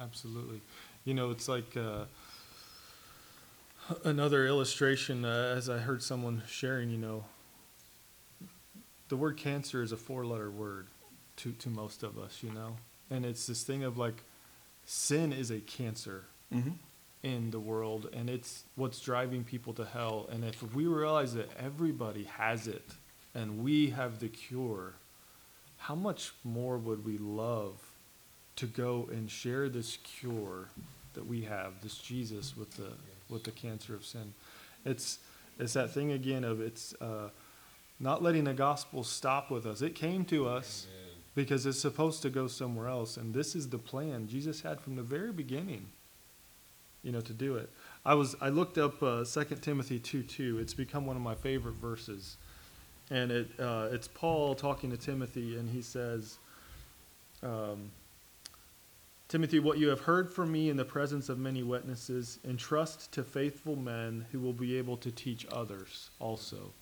absolutely. 0.00 0.60
You 1.04 1.14
know, 1.14 1.30
it's 1.30 1.48
like 1.48 1.76
uh, 1.76 2.04
another 4.04 4.46
illustration, 4.46 5.24
uh, 5.24 5.54
as 5.56 5.68
I 5.68 5.78
heard 5.78 6.02
someone 6.02 6.42
sharing, 6.48 6.90
you 6.90 6.98
know, 6.98 7.24
the 9.08 9.16
word 9.16 9.36
cancer 9.36 9.82
is 9.82 9.92
a 9.92 9.96
four 9.96 10.24
letter 10.26 10.50
word 10.50 10.88
to, 11.36 11.52
to 11.52 11.68
most 11.68 12.02
of 12.02 12.18
us, 12.18 12.42
you 12.42 12.50
know? 12.50 12.76
And 13.10 13.24
it's 13.24 13.46
this 13.46 13.62
thing 13.62 13.84
of 13.84 13.96
like, 13.96 14.22
sin 14.84 15.32
is 15.32 15.50
a 15.50 15.58
cancer 15.60 16.24
hmm 16.52 16.70
in 17.22 17.50
the 17.50 17.58
world, 17.58 18.08
and 18.12 18.30
it's 18.30 18.64
what's 18.76 19.00
driving 19.00 19.42
people 19.44 19.72
to 19.74 19.84
hell. 19.84 20.28
And 20.30 20.44
if 20.44 20.62
we 20.74 20.86
realize 20.86 21.34
that 21.34 21.50
everybody 21.58 22.24
has 22.24 22.68
it 22.68 22.92
and 23.34 23.62
we 23.64 23.90
have 23.90 24.20
the 24.20 24.28
cure, 24.28 24.94
how 25.78 25.94
much 25.94 26.32
more 26.44 26.78
would 26.78 27.04
we 27.04 27.18
love 27.18 27.80
to 28.56 28.66
go 28.66 29.08
and 29.10 29.30
share 29.30 29.68
this 29.68 29.98
cure 29.98 30.68
that 31.14 31.26
we 31.26 31.42
have, 31.42 31.82
this 31.82 31.98
Jesus 31.98 32.56
with 32.56 32.76
the 32.76 32.92
with 33.28 33.44
the 33.44 33.50
cancer 33.50 33.94
of 33.94 34.04
sin? 34.04 34.32
It's 34.84 35.18
it's 35.58 35.72
that 35.72 35.90
thing 35.90 36.12
again 36.12 36.44
of 36.44 36.60
it's 36.60 36.94
uh, 37.00 37.30
not 37.98 38.22
letting 38.22 38.44
the 38.44 38.54
gospel 38.54 39.02
stop 39.02 39.50
with 39.50 39.66
us. 39.66 39.82
It 39.82 39.94
came 39.94 40.24
to 40.26 40.46
us 40.46 40.86
because 41.34 41.66
it's 41.66 41.80
supposed 41.80 42.22
to 42.22 42.30
go 42.30 42.46
somewhere 42.46 42.88
else, 42.88 43.16
and 43.16 43.34
this 43.34 43.54
is 43.54 43.68
the 43.68 43.78
plan 43.78 44.28
Jesus 44.28 44.62
had 44.62 44.80
from 44.80 44.96
the 44.96 45.02
very 45.02 45.32
beginning 45.32 45.86
you 47.06 47.12
know, 47.12 47.20
to 47.20 47.32
do 47.32 47.54
it. 47.54 47.70
I 48.04 48.14
was 48.14 48.34
I 48.40 48.48
looked 48.48 48.78
up 48.78 49.00
uh, 49.00 49.24
2 49.24 49.44
Timothy 49.62 50.00
2 50.00 50.24
2. 50.24 50.58
It's 50.58 50.74
become 50.74 51.06
one 51.06 51.14
of 51.14 51.22
my 51.22 51.36
favorite 51.36 51.76
verses, 51.76 52.36
and 53.10 53.30
it 53.30 53.48
uh, 53.60 53.88
it's 53.92 54.08
Paul 54.08 54.56
talking 54.56 54.90
to 54.90 54.96
Timothy, 54.96 55.56
and 55.56 55.70
he 55.70 55.82
says, 55.82 56.38
um, 57.44 57.92
"Timothy, 59.28 59.60
what 59.60 59.78
you 59.78 59.88
have 59.88 60.00
heard 60.00 60.32
from 60.32 60.50
me 60.50 60.68
in 60.68 60.76
the 60.76 60.84
presence 60.84 61.28
of 61.28 61.38
many 61.38 61.62
witnesses, 61.62 62.40
entrust 62.44 63.12
to 63.12 63.22
faithful 63.22 63.76
men 63.76 64.26
who 64.32 64.40
will 64.40 64.52
be 64.52 64.76
able 64.76 64.96
to 64.96 65.12
teach 65.12 65.46
others 65.52 66.10
also." 66.18 66.72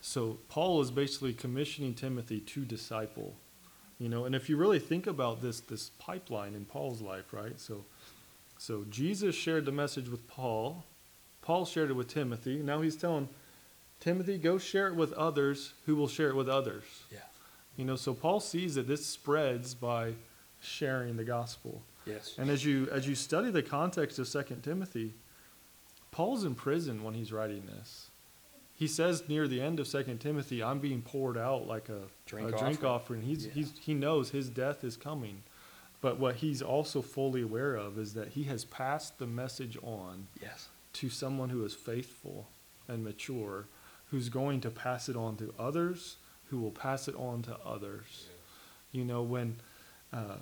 So 0.00 0.38
Paul 0.48 0.80
is 0.80 0.90
basically 0.90 1.34
commissioning 1.34 1.92
Timothy 1.92 2.40
to 2.40 2.64
disciple, 2.64 3.34
you 3.98 4.08
know. 4.08 4.24
And 4.24 4.34
if 4.34 4.48
you 4.48 4.56
really 4.56 4.78
think 4.78 5.06
about 5.06 5.42
this 5.42 5.60
this 5.60 5.90
pipeline 5.98 6.54
in 6.54 6.64
Paul's 6.64 7.02
life, 7.02 7.34
right? 7.34 7.60
So 7.60 7.84
so 8.62 8.84
Jesus 8.88 9.34
shared 9.34 9.64
the 9.64 9.72
message 9.72 10.08
with 10.08 10.28
Paul. 10.28 10.84
Paul 11.40 11.64
shared 11.64 11.90
it 11.90 11.94
with 11.94 12.06
Timothy. 12.06 12.58
Now 12.62 12.80
he's 12.80 12.94
telling 12.94 13.28
Timothy, 13.98 14.38
go 14.38 14.56
share 14.56 14.86
it 14.86 14.94
with 14.94 15.12
others 15.14 15.72
who 15.84 15.96
will 15.96 16.06
share 16.06 16.28
it 16.28 16.36
with 16.36 16.48
others. 16.48 16.84
Yeah. 17.10 17.18
You 17.76 17.84
know, 17.84 17.96
so 17.96 18.14
Paul 18.14 18.38
sees 18.38 18.76
that 18.76 18.86
this 18.86 19.04
spreads 19.04 19.74
by 19.74 20.12
sharing 20.60 21.16
the 21.16 21.24
gospel. 21.24 21.82
Yes. 22.06 22.36
And 22.38 22.48
as 22.50 22.64
you 22.64 22.88
as 22.92 23.08
you 23.08 23.16
study 23.16 23.50
the 23.50 23.64
context 23.64 24.20
of 24.20 24.30
2 24.30 24.58
Timothy, 24.62 25.14
Paul's 26.12 26.44
in 26.44 26.54
prison 26.54 27.02
when 27.02 27.14
he's 27.14 27.32
writing 27.32 27.64
this. 27.66 28.10
He 28.76 28.86
says 28.86 29.28
near 29.28 29.48
the 29.48 29.60
end 29.60 29.80
of 29.80 29.88
2 29.88 30.04
Timothy, 30.20 30.62
I'm 30.62 30.78
being 30.78 31.02
poured 31.02 31.36
out 31.36 31.66
like 31.66 31.88
a 31.88 32.02
Drink 32.26 32.48
a 32.54 32.58
drink 32.58 32.84
offering. 32.84 32.92
offering. 32.92 33.22
He's, 33.22 33.46
Yeah. 33.46 33.52
he's, 33.54 33.72
he 33.80 33.94
knows 33.94 34.30
his 34.30 34.48
death 34.48 34.84
is 34.84 34.96
coming. 34.96 35.42
But 36.02 36.18
what 36.18 36.36
he's 36.36 36.60
also 36.60 37.00
fully 37.00 37.40
aware 37.42 37.76
of 37.76 37.96
is 37.98 38.12
that 38.14 38.28
he 38.28 38.42
has 38.44 38.64
passed 38.66 39.18
the 39.18 39.26
message 39.26 39.78
on 39.82 40.26
Yes. 40.42 40.68
to 40.94 41.08
someone 41.08 41.48
who 41.48 41.64
is 41.64 41.74
faithful 41.74 42.48
and 42.88 43.02
mature, 43.04 43.66
who's 44.10 44.28
going 44.28 44.60
to 44.62 44.70
pass 44.70 45.08
it 45.08 45.16
on 45.16 45.36
to 45.36 45.54
others, 45.58 46.16
who 46.50 46.58
will 46.58 46.72
pass 46.72 47.08
it 47.08 47.14
on 47.14 47.42
to 47.42 47.56
others. 47.64 48.26
You 48.90 49.04
know, 49.04 49.22
when, 49.22 49.56
uh, 50.12 50.36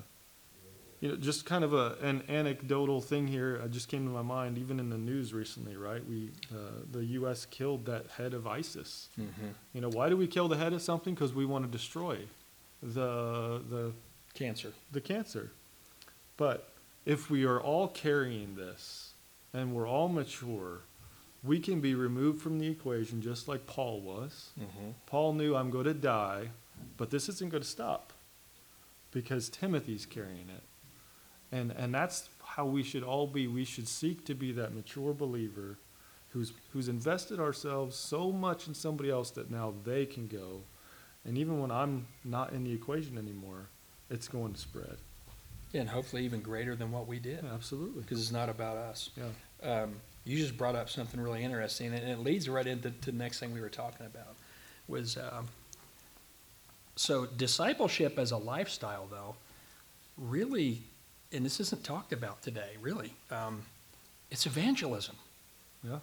you 1.01 1.11
know, 1.11 1.17
just 1.17 1.45
kind 1.45 1.63
of 1.63 1.73
a, 1.75 1.97
an 2.03 2.23
anecdotal 2.29 3.01
thing 3.03 3.29
here 3.29 3.61
uh, 3.63 3.69
just 3.69 3.89
came 3.89 4.05
to 4.07 4.11
my 4.11 4.23
mind, 4.23 4.57
even 4.59 4.81
in 4.81 4.89
the 4.91 4.99
news 4.99 5.33
recently, 5.33 5.77
right? 5.77 6.05
We, 6.09 6.31
uh, 6.53 6.83
the 6.91 7.05
U.S. 7.21 7.45
killed 7.47 7.85
that 7.87 8.07
head 8.17 8.33
of 8.35 8.47
ISIS. 8.47 9.09
Mm-hmm. 9.21 9.49
You 9.75 9.81
know, 9.83 9.91
why 9.91 10.09
do 10.09 10.17
we 10.17 10.27
kill 10.27 10.49
the 10.49 10.57
head 10.57 10.73
of 10.73 10.81
something? 10.83 11.15
Because 11.15 11.33
we 11.35 11.45
want 11.45 11.65
to 11.65 11.71
destroy 11.71 12.19
the, 12.83 13.63
the 13.71 13.93
Cancer. 14.35 14.73
the 14.93 15.01
cancer. 15.01 15.51
But 16.37 16.73
if 17.05 17.31
we 17.31 17.45
are 17.45 17.61
all 17.61 17.89
carrying 17.89 18.55
this 18.57 19.13
and 19.53 19.75
we're 19.75 19.89
all 19.89 20.09
mature, 20.09 20.81
we 21.43 21.59
can 21.59 21.81
be 21.81 21.95
removed 21.95 22.41
from 22.41 22.59
the 22.59 22.69
equation 22.69 23.23
just 23.23 23.49
like 23.49 23.67
Paul 23.67 24.01
was. 24.01 24.51
Mm-hmm. 24.59 24.91
Paul 25.07 25.35
knew 25.35 25.55
I'm 25.55 25.71
going 25.71 25.87
to 25.87 25.95
die, 25.95 26.51
but 26.97 27.11
this 27.11 27.29
isn't 27.29 27.51
going 27.51 27.63
to 27.63 27.69
stop 27.69 28.13
because 29.11 29.49
Timothy's 29.49 30.07
carrying 30.07 30.49
it. 30.49 30.63
And 31.53 31.73
and 31.73 31.93
that's 31.93 32.29
how 32.45 32.67
we 32.67 32.83
should 32.83 33.03
all 33.03 33.27
be. 33.27 33.47
We 33.49 33.65
should 33.65 33.89
seek 33.89 34.25
to 34.27 34.35
be 34.35 34.53
that 34.53 34.75
mature 34.75 35.13
believer 35.13 35.79
who's 36.31 36.53
who's 36.73 36.89
invested 36.89 37.41
ourselves 37.41 37.97
so 37.97 38.31
much 38.31 38.69
in 38.69 38.75
somebody 38.75 39.11
else 39.11 39.31
that 39.33 39.51
now 39.51 39.75
they 39.85 40.07
can 40.07 40.29
go. 40.29 40.63
And 41.25 41.37
even 41.37 41.61
when 41.61 41.71
I'm 41.71 42.07
not 42.25 42.53
in 42.53 42.65
the 42.65 42.73
equation 42.73 43.19
anymore, 43.19 43.67
it's 44.11 44.29
going 44.29 44.53
to 44.53 44.59
spread. 44.59 44.97
And 45.73 45.89
hopefully 45.89 46.25
even 46.25 46.41
greater 46.41 46.75
than 46.75 46.91
what 46.91 47.07
we 47.07 47.19
did, 47.21 47.41
Yeah, 47.45 47.55
absolutely. 47.55 48.03
because 48.03 48.21
it's 48.21 48.33
not 48.33 48.49
about 48.49 48.77
us. 48.77 49.11
Yeah. 49.17 49.83
Um, 49.83 49.95
you 50.25 50.37
just 50.37 50.57
brought 50.59 50.75
up 50.75 50.91
something 50.91 51.21
really 51.21 51.45
interesting, 51.45 51.95
and 51.95 52.09
it 52.09 52.19
leads 52.19 52.49
right 52.49 52.67
into 52.67 52.91
to 52.91 53.11
the 53.13 53.17
next 53.17 53.39
thing 53.41 53.55
we 53.55 53.61
were 53.61 53.69
talking 53.69 54.05
about. 54.07 54.35
Was 54.89 55.17
um, 55.17 55.49
so 56.97 57.27
discipleship 57.27 58.19
as 58.19 58.33
a 58.33 58.37
lifestyle, 58.37 59.07
though, 59.11 59.37
really, 60.19 60.83
and 61.33 61.45
this 61.45 61.61
isn't 61.61 61.85
talked 61.85 62.13
about 62.13 62.43
today. 62.43 62.71
Really, 62.83 63.15
um, 63.31 63.63
it's 64.31 64.47
evangelism. 64.47 65.17
Yeah. 65.85 66.01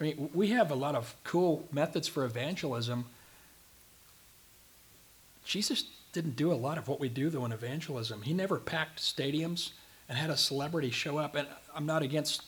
I 0.00 0.02
mean, 0.04 0.30
we 0.34 0.48
have 0.48 0.70
a 0.70 0.74
lot 0.74 0.94
of 0.94 1.14
cool 1.24 1.66
methods 1.72 2.08
for 2.08 2.24
evangelism. 2.24 3.06
Jesus 5.44 5.84
didn't 6.12 6.36
do 6.36 6.52
a 6.52 6.54
lot 6.54 6.78
of 6.78 6.88
what 6.88 7.00
we 7.00 7.08
do, 7.08 7.30
though, 7.30 7.44
in 7.44 7.52
evangelism. 7.52 8.22
He 8.22 8.32
never 8.32 8.58
packed 8.58 9.00
stadiums 9.00 9.72
and 10.08 10.16
had 10.16 10.30
a 10.30 10.36
celebrity 10.36 10.90
show 10.90 11.18
up. 11.18 11.34
And 11.34 11.46
I'm 11.74 11.86
not 11.86 12.02
against 12.02 12.42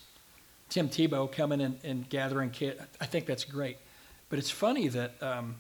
Tim 0.69 0.89
Tebow 0.89 1.31
coming 1.31 1.61
and, 1.61 1.79
and 1.85 2.09
gathering 2.09 2.51
kids. 2.51 2.81
I 3.01 3.07
think 3.07 3.27
that's 3.27 3.45
great. 3.45 3.79
But 4.29 4.39
it's 4.39 4.51
funny 4.51 4.89
that, 4.89 5.23
um, 5.23 5.57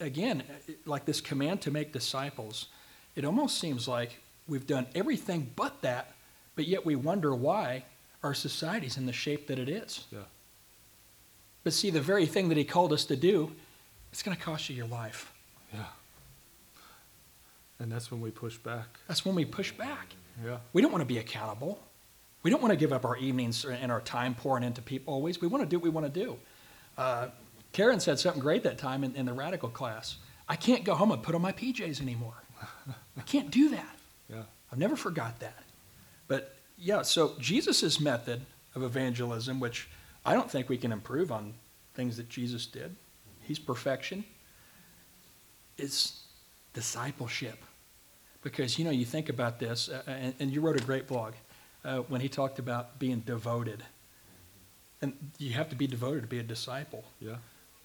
again, 0.00 0.42
like 0.84 1.04
this 1.04 1.20
command 1.20 1.62
to 1.62 1.70
make 1.70 1.92
disciples, 1.92 2.66
it 3.14 3.24
almost 3.24 3.58
seems 3.58 3.86
like 3.86 4.20
we've 4.46 4.66
done 4.66 4.86
everything 4.94 5.50
but 5.56 5.82
that, 5.82 6.12
but 6.56 6.66
yet 6.66 6.84
we 6.84 6.96
wonder 6.96 7.34
why 7.34 7.84
our 8.22 8.34
society's 8.34 8.96
in 8.96 9.06
the 9.06 9.12
shape 9.12 9.46
that 9.46 9.58
it 9.58 9.68
is. 9.68 10.06
Yeah. 10.10 10.20
But 11.64 11.72
see, 11.72 11.90
the 11.90 12.00
very 12.00 12.26
thing 12.26 12.48
that 12.48 12.56
he 12.56 12.64
called 12.64 12.92
us 12.92 13.04
to 13.06 13.16
do, 13.16 13.52
it's 14.10 14.22
going 14.22 14.36
to 14.36 14.42
cost 14.42 14.68
you 14.70 14.76
your 14.76 14.86
life. 14.86 15.32
And 17.80 17.90
that's 17.90 18.10
when 18.10 18.20
we 18.20 18.30
push 18.30 18.56
back. 18.56 18.98
That's 19.06 19.24
when 19.24 19.34
we 19.34 19.44
push 19.44 19.72
back. 19.72 20.14
Yeah. 20.44 20.58
We 20.72 20.82
don't 20.82 20.92
want 20.92 21.02
to 21.02 21.06
be 21.06 21.18
accountable. 21.18 21.80
We 22.42 22.50
don't 22.50 22.62
want 22.62 22.72
to 22.72 22.76
give 22.76 22.92
up 22.92 23.04
our 23.04 23.16
evenings 23.16 23.64
and 23.64 23.90
our 23.90 24.00
time 24.00 24.34
pouring 24.34 24.64
into 24.64 24.82
people 24.82 25.14
always. 25.14 25.40
We 25.40 25.48
want 25.48 25.64
to 25.64 25.68
do 25.68 25.78
what 25.78 25.84
we 25.84 25.90
want 25.90 26.12
to 26.12 26.20
do. 26.24 26.36
Uh, 26.96 27.28
Karen 27.72 28.00
said 28.00 28.18
something 28.18 28.40
great 28.40 28.62
that 28.62 28.78
time 28.78 29.04
in, 29.04 29.14
in 29.14 29.26
the 29.26 29.32
radical 29.32 29.68
class. 29.68 30.16
I 30.48 30.56
can't 30.56 30.84
go 30.84 30.94
home 30.94 31.12
and 31.12 31.22
put 31.22 31.34
on 31.34 31.42
my 31.42 31.52
PJs 31.52 32.00
anymore. 32.00 32.42
I 33.16 33.20
can't 33.22 33.50
do 33.50 33.70
that. 33.70 33.94
Yeah. 34.30 34.42
I've 34.70 34.78
never 34.78 34.94
forgot 34.94 35.40
that. 35.40 35.62
But 36.26 36.54
yeah, 36.76 37.00
so 37.00 37.32
Jesus' 37.40 37.98
method 37.98 38.42
of 38.74 38.82
evangelism, 38.82 39.58
which 39.58 39.88
I 40.22 40.34
don't 40.34 40.50
think 40.50 40.68
we 40.68 40.76
can 40.76 40.92
improve 40.92 41.32
on 41.32 41.54
things 41.94 42.18
that 42.18 42.28
Jesus 42.28 42.66
did, 42.66 42.94
he's 43.40 43.58
perfection, 43.58 44.22
is 45.78 46.20
discipleship. 46.74 47.58
Because, 48.42 48.78
you 48.78 48.84
know, 48.84 48.90
you 48.90 49.04
think 49.04 49.28
about 49.28 49.58
this, 49.58 49.88
uh, 49.88 50.02
and, 50.06 50.34
and 50.38 50.52
you 50.52 50.60
wrote 50.60 50.80
a 50.80 50.84
great 50.84 51.06
blog 51.08 51.34
uh, 51.84 51.98
when 51.98 52.20
he 52.20 52.28
talked 52.28 52.58
about 52.58 52.98
being 52.98 53.20
devoted. 53.20 53.82
And 55.02 55.14
you 55.38 55.52
have 55.52 55.68
to 55.70 55.76
be 55.76 55.86
devoted 55.86 56.22
to 56.22 56.26
be 56.26 56.38
a 56.38 56.42
disciple. 56.42 57.04
Yeah. 57.20 57.36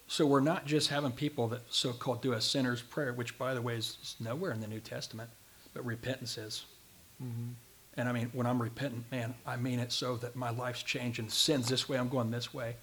So 0.07 0.25
we're 0.25 0.41
not 0.41 0.65
just 0.65 0.89
having 0.89 1.11
people 1.11 1.47
that 1.49 1.61
so-called 1.69 2.21
do 2.21 2.33
a 2.33 2.41
sinner's 2.41 2.81
prayer, 2.81 3.13
which, 3.13 3.37
by 3.37 3.53
the 3.53 3.61
way, 3.61 3.77
is, 3.77 4.15
nowhere 4.19 4.51
in 4.51 4.61
the 4.61 4.67
New 4.67 4.79
Testament, 4.79 5.29
but 5.73 5.85
repentance 5.85 6.37
is. 6.37 6.65
Mm-hmm. 7.23 7.51
And 7.95 8.09
I 8.09 8.11
mean, 8.11 8.29
when 8.33 8.47
I'm 8.47 8.61
repentant, 8.61 9.11
man, 9.11 9.35
I 9.45 9.55
mean 9.55 9.79
it 9.79 9.91
so 9.91 10.17
that 10.17 10.35
my 10.35 10.49
life's 10.49 10.83
changing. 10.83 11.29
Sin's 11.29 11.69
this 11.69 11.87
way, 11.87 11.97
I'm 11.97 12.09
going 12.09 12.31
this 12.31 12.53
way. 12.53 12.75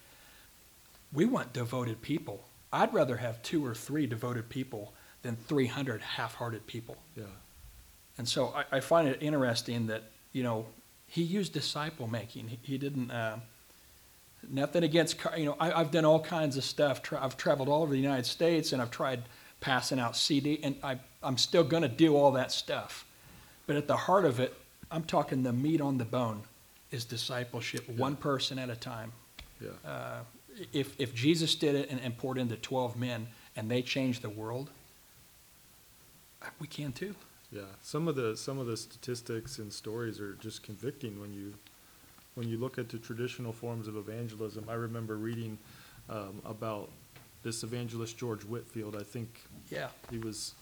We 1.13 1.25
want 1.25 1.53
devoted 1.53 2.01
people. 2.01 2.45
I'd 2.73 2.95
rather 2.95 3.17
have 3.17 3.43
two 3.43 3.65
or 3.65 3.75
three 3.75 4.07
devoted 4.07 4.49
people 4.49 4.93
than 5.23 5.37
300 5.37 6.01
half-hearted 6.01 6.67
people. 6.67 6.97
Yeah. 7.17 7.25
And 8.21 8.29
so 8.29 8.53
I, 8.55 8.77
I 8.77 8.81
find 8.81 9.09
it 9.09 9.23
interesting 9.23 9.87
that, 9.87 10.03
you 10.35 10.43
know, 10.43 10.67
he 11.07 11.23
used 11.23 11.55
disciple 11.55 12.07
making. 12.07 12.49
He, 12.49 12.59
he 12.61 12.77
didn't, 12.77 13.11
uh, 13.11 13.39
nothing 14.47 14.85
against, 14.85 15.17
you 15.39 15.47
know, 15.47 15.57
I, 15.59 15.73
I've 15.73 15.91
done 15.91 16.05
all 16.05 16.21
kinds 16.21 16.59
of 16.59 16.65
stuff. 16.65 17.01
Tra- 17.01 17.25
I've 17.25 17.39
traveled 17.39 17.71
all 17.71 17.83
over 17.83 17.93
the 17.93 17.99
United 17.99 18.27
States 18.27 18.75
and 18.75 18.83
I've 18.83 18.91
tried 18.91 19.23
passing 19.61 19.99
out 19.99 20.19
CD, 20.19 20.61
and 20.63 20.77
I, 20.83 20.99
I'm 21.23 21.39
still 21.39 21.65
going 21.65 21.83
to 21.83 21.89
do 21.89 22.15
all 22.15 22.33
that 22.33 22.53
stuff. 22.53 23.07
But 23.67 23.77
at 23.77 23.87
the 23.87 23.97
heart 23.97 24.27
of 24.27 24.39
it, 24.39 24.53
I'm 24.91 25.05
talking 25.05 25.43
the 25.43 25.55
meat 25.55 25.81
on 25.81 25.97
the 25.97 26.05
bone 26.05 26.43
is 26.91 27.07
discipleship, 27.07 27.89
one 27.89 28.17
person 28.17 28.59
at 28.59 28.69
a 28.69 28.77
time. 28.77 29.13
Yeah. 29.63 29.71
Uh, 29.83 30.19
if, 30.75 30.95
if 31.01 31.15
Jesus 31.15 31.55
did 31.55 31.75
it 31.75 31.89
and, 31.89 31.99
and 32.03 32.19
poured 32.19 32.37
into 32.37 32.57
12 32.57 32.99
men 32.99 33.29
and 33.57 33.71
they 33.71 33.81
changed 33.81 34.21
the 34.21 34.29
world, 34.29 34.69
we 36.61 36.67
can 36.67 36.93
too. 36.93 37.15
Yeah, 37.53 37.63
some 37.83 38.07
of 38.07 38.15
the 38.17 38.37
some 38.37 38.59
of 38.59 38.67
the 38.67 38.77
statistics 38.77 39.59
and 39.59 39.73
stories 39.73 40.21
are 40.21 40.35
just 40.35 40.63
convicting 40.63 41.21
when 41.21 41.33
you 41.33 41.53
when 42.37 42.49
you 42.49 42.59
look 42.59 42.79
at 42.79 42.89
the 42.89 42.99
traditional 42.99 43.53
forms 43.53 43.89
of 43.89 43.97
evangelism. 43.97 44.65
I 44.69 44.75
remember 44.75 45.17
reading 45.17 45.59
um, 46.09 46.41
about 46.45 46.91
this 47.43 47.63
evangelist 47.65 48.17
George 48.17 48.43
Whitefield. 48.45 48.95
I 48.95 49.03
think 49.03 49.29
Yeah. 49.69 49.89
he 50.11 50.19
was 50.19 50.55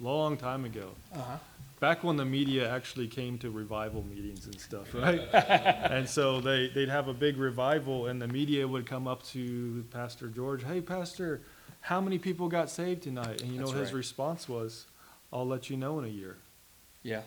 long 0.00 0.36
time 0.36 0.64
ago, 0.64 0.90
Uh-huh. 1.14 1.36
back 1.80 2.02
when 2.02 2.16
the 2.16 2.24
media 2.24 2.68
actually 2.74 3.06
came 3.06 3.38
to 3.38 3.50
revival 3.50 4.02
meetings 4.04 4.46
and 4.46 4.58
stuff, 4.58 4.92
right? 4.94 5.20
and 5.34 6.08
so 6.08 6.40
they 6.40 6.68
they'd 6.68 6.88
have 6.88 7.08
a 7.08 7.14
big 7.14 7.36
revival, 7.36 8.06
and 8.06 8.20
the 8.22 8.28
media 8.28 8.66
would 8.66 8.86
come 8.86 9.06
up 9.06 9.22
to 9.24 9.84
Pastor 9.90 10.28
George, 10.28 10.64
"Hey, 10.64 10.80
Pastor, 10.80 11.42
how 11.82 12.00
many 12.00 12.18
people 12.18 12.48
got 12.48 12.70
saved 12.70 13.02
tonight?" 13.02 13.42
And 13.42 13.52
you 13.52 13.60
know 13.60 13.70
his 13.70 13.88
right. 13.88 13.96
response 13.98 14.48
was, 14.48 14.86
"I'll 15.34 15.46
let 15.46 15.68
you 15.68 15.76
know 15.76 15.98
in 15.98 16.04
a 16.06 16.08
year." 16.08 16.38
Yeah. 17.02 17.22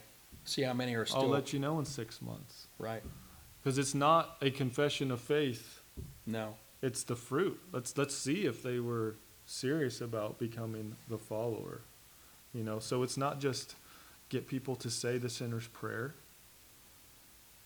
See 0.45 0.63
how 0.63 0.73
many 0.73 0.95
are 0.95 1.05
still 1.05 1.21
I'll 1.21 1.27
let 1.27 1.51
you 1.53 1.59
know 1.59 1.77
in 1.77 1.85
six 1.85 2.21
months. 2.21 2.65
right. 2.79 3.03
Because 3.61 3.77
it's 3.77 3.93
not 3.93 4.37
a 4.41 4.49
confession 4.49 5.11
of 5.11 5.19
faith, 5.19 5.81
No. 6.25 6.55
it's 6.81 7.03
the 7.03 7.17
fruit. 7.17 7.59
Let's, 7.73 7.97
let's 7.97 8.15
see 8.15 8.45
if 8.45 8.63
they 8.63 8.79
were 8.79 9.15
serious 9.45 9.99
about 9.99 10.39
becoming 10.39 10.95
the 11.09 11.17
follower. 11.17 11.81
You 12.53 12.63
know, 12.63 12.79
so 12.79 13.03
it's 13.03 13.17
not 13.17 13.41
just 13.41 13.75
get 14.29 14.47
people 14.47 14.77
to 14.77 14.89
say 14.89 15.17
the 15.17 15.29
sinner's 15.29 15.67
prayer, 15.67 16.13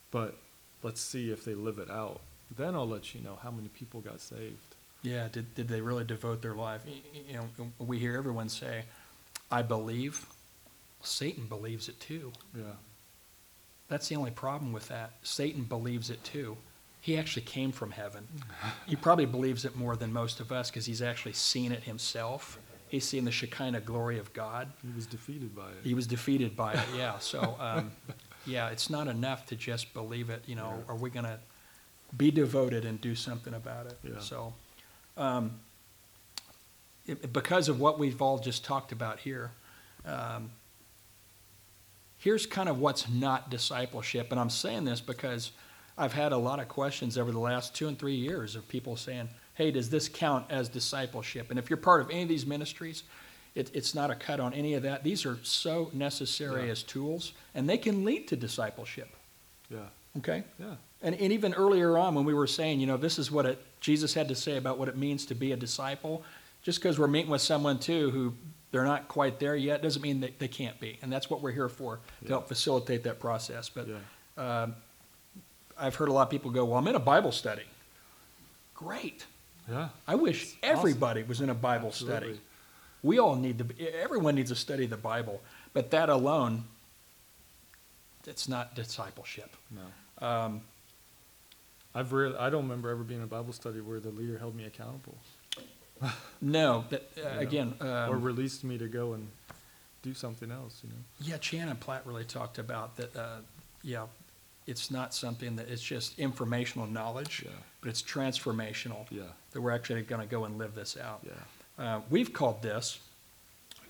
but 0.10 0.36
let's 0.84 1.02
see 1.02 1.30
if 1.32 1.46
they 1.46 1.54
live 1.54 1.78
it 1.78 1.89
out. 1.92 2.22
Then 2.58 2.74
I'll 2.76 2.88
let 2.88 3.14
you 3.14 3.22
know 3.22 3.38
how 3.44 3.52
many 3.52 3.68
people 3.70 4.02
got 4.02 4.20
saved. 4.22 4.76
Yeah. 5.04 5.28
Did 5.32 5.54
did 5.56 5.68
they 5.68 5.82
really 5.82 6.04
devote 6.04 6.42
their 6.42 6.56
life? 6.56 6.82
You 7.14 7.34
know, 7.34 7.48
we 7.80 8.00
hear 8.00 8.16
everyone 8.18 8.50
say, 8.50 8.84
"I 9.52 9.62
believe." 9.62 10.26
Satan 11.04 11.45
believes 11.47 11.89
it 11.89 11.99
too. 11.99 12.32
Yeah. 12.56 12.64
That's 13.88 14.08
the 14.08 14.16
only 14.16 14.32
problem 14.32 14.72
with 14.72 14.88
that. 14.89 15.14
Satan 15.24 15.64
believes 15.64 16.10
it 16.10 16.24
too. 16.24 16.58
He 17.02 17.18
actually 17.18 17.41
came 17.41 17.72
from 17.72 17.91
heaven. 17.91 18.28
He 18.88 18.95
probably 18.95 19.26
believes 19.26 19.66
it 19.66 19.76
more 19.76 19.95
than 19.95 20.14
most 20.14 20.39
of 20.39 20.52
us 20.52 20.70
because 20.70 20.86
he's 20.86 21.02
actually 21.02 21.34
seen 21.34 21.72
it 21.72 21.84
himself. 21.84 22.60
He's 22.89 23.06
seen 23.06 23.26
the 23.26 23.32
Shekinah 23.32 23.82
glory 23.82 24.20
of 24.20 24.32
God. 24.34 24.72
He 24.84 24.91
was 24.95 25.06
defeated 25.08 25.56
by 25.56 25.70
it. 25.70 25.78
He 25.84 25.93
was 25.93 26.06
defeated 26.08 26.56
by 26.56 26.74
it, 26.74 26.86
yeah. 26.95 27.18
So, 27.20 27.56
um, 27.60 27.91
yeah, 28.45 28.70
it's 28.70 28.89
not 28.89 29.08
enough 29.08 29.45
to 29.47 29.56
just 29.56 29.93
believe 29.93 30.30
it. 30.30 30.43
You 30.45 30.56
know, 30.56 30.74
Yeah. 30.86 30.93
are 30.93 30.97
we 30.97 31.10
going 31.10 31.26
to 31.26 31.39
be 32.18 32.32
devoted 32.32 32.84
and 32.86 32.99
do 32.99 33.16
something 33.16 33.54
about 33.54 33.86
it? 33.88 33.97
Yeah. 34.04 34.20
So, 34.20 34.54
um, 35.18 35.60
it, 37.12 37.34
because 37.34 37.70
of 37.70 37.80
what 37.80 37.99
we've 37.99 38.22
all 38.22 38.39
just 38.39 38.66
talked 38.66 38.91
about 38.91 39.20
here, 39.20 39.51
um, 40.05 40.51
here's 42.18 42.45
kind 42.45 42.70
of 42.70 42.80
what's 42.80 43.09
not 43.09 43.49
discipleship. 43.49 44.32
And 44.32 44.39
I'm 44.39 44.49
saying 44.49 44.86
this 44.86 45.01
because 45.01 45.51
I've 45.97 46.14
had 46.14 46.32
a 46.32 46.38
lot 46.38 46.59
of 46.59 46.68
questions 46.68 47.18
over 47.18 47.32
the 47.32 47.39
last 47.39 47.76
two 47.76 47.88
and 47.88 47.97
three 47.97 48.16
years 48.16 48.55
of 48.55 48.68
people 48.68 48.95
saying, 48.95 49.30
hey, 49.55 49.72
does 49.72 49.89
this 49.89 50.07
count 50.07 50.45
as 50.49 50.70
discipleship? 50.70 51.49
And 51.49 51.59
if 51.59 51.70
you're 51.70 51.78
part 51.78 52.01
of 52.01 52.09
any 52.09 52.24
of 52.24 52.30
these 52.30 52.45
ministries, 52.45 53.03
it, 53.53 53.70
it's 53.74 53.93
not 53.93 54.09
a 54.09 54.16
cut 54.16 54.39
on 54.39 54.53
any 54.53 54.76
of 54.76 54.84
that. 54.84 55.03
These 55.03 55.26
are 55.26 55.38
so 55.43 55.91
necessary 55.93 56.66
Yeah. 56.66 56.72
as 56.72 56.84
tools, 56.84 57.34
and 57.53 57.68
they 57.68 57.78
can 57.78 58.05
lead 58.05 58.28
to 58.30 58.36
discipleship. 58.36 59.09
Yeah. 59.70 59.80
Okay? 60.18 60.43
Yeah. 60.57 60.76
And, 61.01 61.16
and 61.16 61.34
even 61.34 61.53
earlier 61.53 61.97
on, 61.97 62.16
when 62.16 62.26
we 62.26 62.34
were 62.34 62.47
saying, 62.47 62.80
you 62.80 62.88
know, 62.88 62.97
this 62.97 63.20
is 63.20 63.32
what 63.32 63.45
it, 63.45 63.59
Jesus 63.82 64.14
had 64.14 64.28
to 64.30 64.36
say 64.36 64.57
about 64.57 64.78
what 64.78 64.88
it 64.88 64.95
means 64.97 65.26
to 65.26 65.36
be 65.36 65.51
a 65.51 65.57
disciple, 65.57 66.24
just 66.62 66.80
because 66.80 66.99
we're 66.99 67.07
meeting 67.07 67.32
with 67.32 67.41
someone 67.41 67.80
too 67.80 68.12
who 68.12 68.34
they're 68.72 68.86
not 68.86 69.07
quite 69.07 69.39
there 69.39 69.55
yet 69.55 69.82
doesn't 69.82 70.01
mean 70.01 70.22
that 70.22 70.39
they 70.39 70.47
can't 70.47 70.80
be. 70.80 70.97
And 71.01 71.12
that's 71.12 71.30
what 71.30 71.41
we're 71.41 71.51
here 71.51 71.70
for, 71.70 71.99
to 72.24 72.28
help 72.30 72.47
facilitate 72.47 73.03
that 73.03 73.20
process. 73.20 73.70
But 73.70 73.88
um, 74.38 74.76
I've 75.78 75.95
heard 75.95 76.07
a 76.07 76.14
lot 76.14 76.24
of 76.24 76.30
people 76.30 76.51
go, 76.51 76.64
well, 76.66 76.78
I'm 76.78 76.88
in 76.88 76.95
a 76.95 76.99
Bible 76.99 77.32
study. 77.32 77.64
Great. 78.74 79.26
Yeah. 79.70 79.89
I 80.07 80.16
wish 80.16 80.55
everybody 80.64 81.24
was 81.24 81.41
in 81.41 81.49
a 81.49 81.55
Bible 81.55 81.91
study. 81.91 82.14
Absolutely. 82.14 82.39
We 83.03 83.20
all 83.20 83.36
need 83.36 83.57
to, 83.57 83.64
be, 83.66 83.88
everyone 83.89 84.36
needs 84.36 84.51
to 84.51 84.55
study 84.55 84.86
the 84.86 84.97
Bible. 84.97 85.41
But 85.74 85.91
that 85.91 86.09
alone, 86.09 86.64
it's 88.26 88.47
not 88.47 88.76
discipleship. 88.76 89.55
No. 89.72 90.28
Um, 90.28 90.62
I've 91.93 92.14
really, 92.14 92.38
I 92.38 92.49
don't 92.49 92.64
remember 92.64 92.89
ever 92.89 93.03
being 93.03 93.20
in 93.20 93.24
a 93.26 93.28
Bible 93.28 93.53
study 93.53 93.82
where 93.82 93.99
the 93.99 94.12
leader 94.12 94.38
held 94.38 94.55
me 94.55 94.66
accountable. 94.66 95.18
no, 96.41 96.86
that, 96.89 97.10
uh, 97.24 97.39
again, 97.39 97.74
or 97.82 97.88
um, 97.88 98.22
released 98.22 98.64
me 98.64 98.78
to 98.78 98.88
go 98.88 99.14
and 99.14 99.28
do 100.02 100.14
something 100.14 100.52
else, 100.52 100.82
you 100.84 100.89
know? 100.89 100.95
yeah, 101.20 101.38
Shannon 101.39 101.78
Platt 101.78 102.06
really 102.06 102.24
talked 102.26 102.58
about 102.58 102.95
that, 102.97 103.16
uh, 103.16 103.38
yeah, 103.84 104.06
it's 104.66 104.89
not 104.89 105.14
something 105.14 105.56
that, 105.58 105.70
it's 105.70 105.82
just 105.82 106.18
informational 106.18 106.88
knowledge, 106.88 107.43
Yeah. 107.45 107.52
but 107.82 107.89
it's 107.89 108.02
transformational, 108.02 109.06
Yeah. 109.12 109.24
that 109.52 109.62
we're 109.62 109.72
actually 109.72 110.02
going 110.02 110.22
to 110.22 110.28
go 110.28 110.45
and 110.45 110.58
live 110.58 110.74
this 110.76 110.97
out. 110.97 111.24
Yeah. 111.24 111.34
Uh, 111.84 112.02
we've 112.10 112.34
called 112.34 112.62
this, 112.62 112.99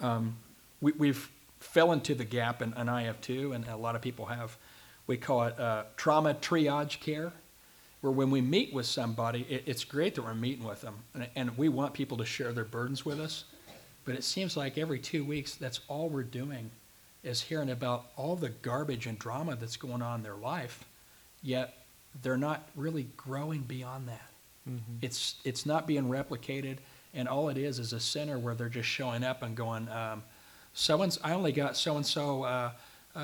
um, 0.01 0.38
we, 0.82 0.91
we've 0.93 1.30
fell 1.59 1.91
into 1.91 2.16
the 2.16 2.26
gap, 2.26 2.62
and, 2.62 2.74
and 2.76 2.89
I 2.89 3.03
have 3.03 3.22
too, 3.22 3.53
and 3.53 3.66
a 3.68 3.78
lot 3.78 3.95
of 3.95 4.01
people 4.01 4.26
have. 4.26 4.57
We 5.07 5.18
call 5.18 5.43
it 5.43 5.59
uh, 5.59 5.84
trauma 5.95 6.34
triage 6.34 6.99
care, 6.99 7.32
where 8.02 8.12
when 8.12 8.32
we 8.32 8.41
meet 8.41 8.74
with 8.74 8.86
somebody, 8.86 9.45
it, 9.49 9.64
it's 9.66 9.84
great 9.84 10.16
that 10.16 10.24
we're 10.24 10.34
meeting 10.34 10.66
with 10.68 10.82
them, 10.82 10.95
and, 11.14 11.28
and 11.36 11.58
we 11.58 11.70
want 11.70 11.93
people 11.93 12.18
to 12.18 12.26
share 12.26 12.52
their 12.52 12.66
burdens 12.66 13.06
with 13.06 13.20
us. 13.20 13.45
But 14.04 14.16
it 14.16 14.24
seems 14.24 14.58
like 14.58 14.78
every 14.78 14.99
two 14.99 15.24
weeks, 15.24 15.56
that's 15.56 15.82
all 15.88 16.10
we're 16.10 16.24
doing 16.24 16.72
is 17.24 17.41
hearing 17.41 17.70
about 17.70 18.08
all 18.18 18.36
the 18.36 18.49
garbage 18.49 19.06
and 19.06 19.20
drama 19.20 19.56
that's 19.56 19.78
going 19.78 20.02
on 20.02 20.20
in 20.20 20.24
their 20.24 20.36
life, 20.36 20.84
yet 21.43 21.78
they're 22.24 22.38
not 22.38 22.68
really 22.76 23.08
growing 23.16 23.62
beyond 23.62 24.08
that. 24.08 24.30
Mm-hmm. 24.68 24.97
It's 25.02 25.36
it's 25.43 25.66
not 25.66 25.86
being 25.86 26.06
replicated, 26.06 26.78
and 27.14 27.28
all 27.28 27.49
it 27.49 27.58
is 27.58 27.80
is 27.80 27.93
a 27.93 27.99
center 27.99 28.39
where 28.39 28.56
they're 28.56 28.70
just 28.70 28.89
showing 28.89 29.24
up 29.24 29.43
and 29.43 29.56
going, 29.56 29.88
um, 29.89 30.24
so 30.74 31.02
and 31.02 31.18
I 31.24 31.34
only 31.34 31.52
got 31.52 31.78
so 31.78 31.95
and 31.95 32.06
so 32.06 32.72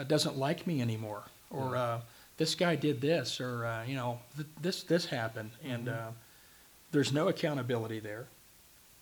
doesn't 0.07 0.37
like 0.37 0.67
me 0.67 0.81
anymore, 0.81 1.23
or 1.49 1.75
uh, 1.75 1.99
this 2.37 2.55
guy 2.55 2.75
did 2.75 3.01
this, 3.01 3.41
or 3.41 3.65
uh, 3.65 3.83
you 3.83 3.95
know 3.95 4.19
th- 4.35 4.47
this 4.61 4.83
this 4.83 5.05
happened, 5.07 5.51
and 5.63 5.87
Mhm. 5.87 6.07
uh, 6.07 6.11
there's 6.91 7.11
no 7.11 7.27
accountability 7.27 7.99
there, 7.99 8.27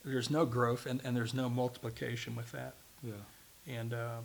there's 0.04 0.30
no 0.30 0.46
growth, 0.46 0.86
and, 0.86 1.02
and 1.04 1.16
there's 1.16 1.34
no 1.34 1.50
multiplication 1.50 2.36
with 2.36 2.52
that, 2.52 2.74
Yeah. 3.04 3.14
and 3.68 3.94
uh, 3.94 4.18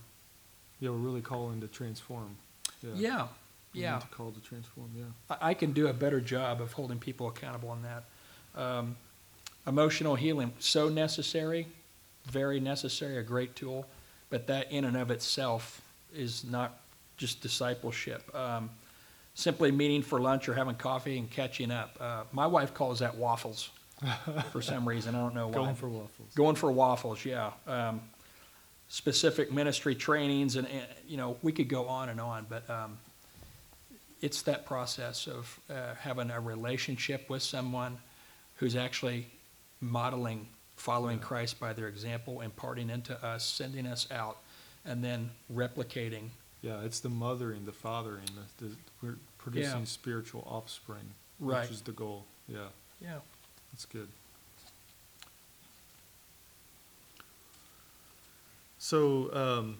Yeah, 0.80 0.90
we're 0.90 0.96
really 0.96 1.20
calling 1.22 1.60
to 1.60 1.68
transform. 1.68 2.36
Yeah. 2.82 2.94
yeah, 2.94 3.28
yeah. 3.74 3.98
to 3.98 4.06
call 4.06 4.30
to 4.32 4.40
transform, 4.40 4.90
yeah. 4.96 5.04
I, 5.28 5.50
I 5.50 5.54
can 5.54 5.72
do 5.72 5.88
a 5.88 5.92
better 5.92 6.20
job 6.20 6.62
of 6.62 6.72
holding 6.72 6.98
people 6.98 7.28
accountable 7.28 7.68
on 7.68 7.82
that. 7.82 8.04
Um, 8.58 8.96
emotional 9.66 10.14
healing, 10.16 10.52
so 10.58 10.88
necessary, 10.88 11.66
very 12.24 12.60
necessary, 12.60 13.18
a 13.18 13.22
great 13.22 13.54
tool, 13.54 13.86
but 14.30 14.46
that 14.46 14.72
in 14.72 14.84
and 14.86 14.96
of 14.96 15.10
itself 15.10 15.82
is 16.14 16.44
not 16.44 16.80
just 17.18 17.42
discipleship. 17.42 18.34
Um, 18.34 18.70
simply 19.34 19.70
meeting 19.70 20.02
for 20.02 20.20
lunch 20.20 20.48
or 20.48 20.54
having 20.54 20.74
coffee 20.74 21.18
and 21.18 21.30
catching 21.30 21.70
up. 21.70 21.96
Uh, 22.00 22.24
my 22.32 22.46
wife 22.46 22.74
calls 22.74 22.98
that 22.98 23.16
waffles 23.16 23.70
for 24.52 24.62
some 24.62 24.88
reason. 24.88 25.14
I 25.14 25.18
don't 25.18 25.34
know 25.34 25.48
why. 25.48 25.54
Going 25.54 25.74
for 25.74 25.88
waffles. 25.88 26.34
Going 26.34 26.56
for 26.56 26.72
waffles, 26.72 27.24
yeah. 27.24 27.52
Um, 27.66 28.00
specific 28.88 29.52
ministry 29.52 29.94
trainings 29.94 30.56
and, 30.56 30.66
and, 30.68 30.86
you 31.06 31.16
know, 31.16 31.36
we 31.42 31.52
could 31.52 31.68
go 31.68 31.86
on 31.86 32.08
and 32.08 32.20
on, 32.20 32.46
but, 32.48 32.68
um, 32.68 32.98
it's 34.20 34.42
that 34.42 34.66
process 34.66 35.26
of, 35.26 35.58
uh, 35.70 35.94
having 35.94 36.30
a 36.30 36.40
relationship 36.40 37.30
with 37.30 37.42
someone 37.42 37.96
who's 38.56 38.76
actually 38.76 39.26
modeling, 39.80 40.46
following 40.76 41.18
Yeah. 41.18 41.24
Christ 41.24 41.60
by 41.60 41.72
their 41.72 41.88
example, 41.88 42.40
imparting 42.42 42.90
into 42.90 43.14
us, 43.24 43.46
sending 43.46 43.86
us 43.86 44.10
out, 44.10 44.38
and 44.84 45.02
then 45.02 45.30
replicating. 45.50 46.30
Yeah, 46.60 46.82
it's 46.82 47.00
the 47.00 47.08
mothering, 47.08 47.64
the 47.64 47.72
fathering, 47.72 48.28
the, 48.58 48.66
the, 48.66 48.76
we're 49.02 49.16
producing 49.38 49.86
spiritual 49.86 50.46
offspring, 50.48 51.14
Right. 51.38 51.62
which 51.62 51.70
is 51.70 51.82
the 51.82 51.92
goal. 51.92 52.26
Yeah, 52.48 52.68
Yeah. 53.00 53.20
that's 53.72 53.86
good. 53.86 54.08
So, 58.78 59.32
um, 59.34 59.76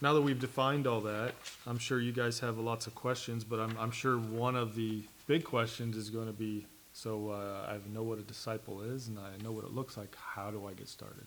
now 0.00 0.12
that 0.14 0.22
we've 0.22 0.40
defined 0.40 0.86
all 0.86 1.00
that, 1.02 1.34
I'm 1.66 1.78
sure 1.78 2.00
you 2.00 2.12
guys 2.12 2.40
have 2.40 2.58
lots 2.58 2.86
of 2.86 2.94
questions, 2.94 3.44
but 3.44 3.60
I'm, 3.60 3.76
I'm 3.78 3.90
sure 3.90 4.18
one 4.18 4.56
of 4.56 4.74
the 4.74 5.02
big 5.26 5.44
questions 5.44 5.96
is 5.96 6.10
going 6.10 6.26
to 6.26 6.32
be, 6.32 6.66
so 6.92 7.30
uh, 7.30 7.70
I 7.70 7.78
know 7.92 8.02
what 8.02 8.18
a 8.18 8.22
disciple 8.22 8.82
is 8.82 9.08
and 9.08 9.18
I 9.18 9.42
know 9.42 9.52
what 9.52 9.64
it 9.64 9.72
looks 9.72 9.96
like. 9.96 10.14
How 10.16 10.50
do 10.50 10.66
I 10.66 10.72
get 10.72 10.88
started? 10.88 11.26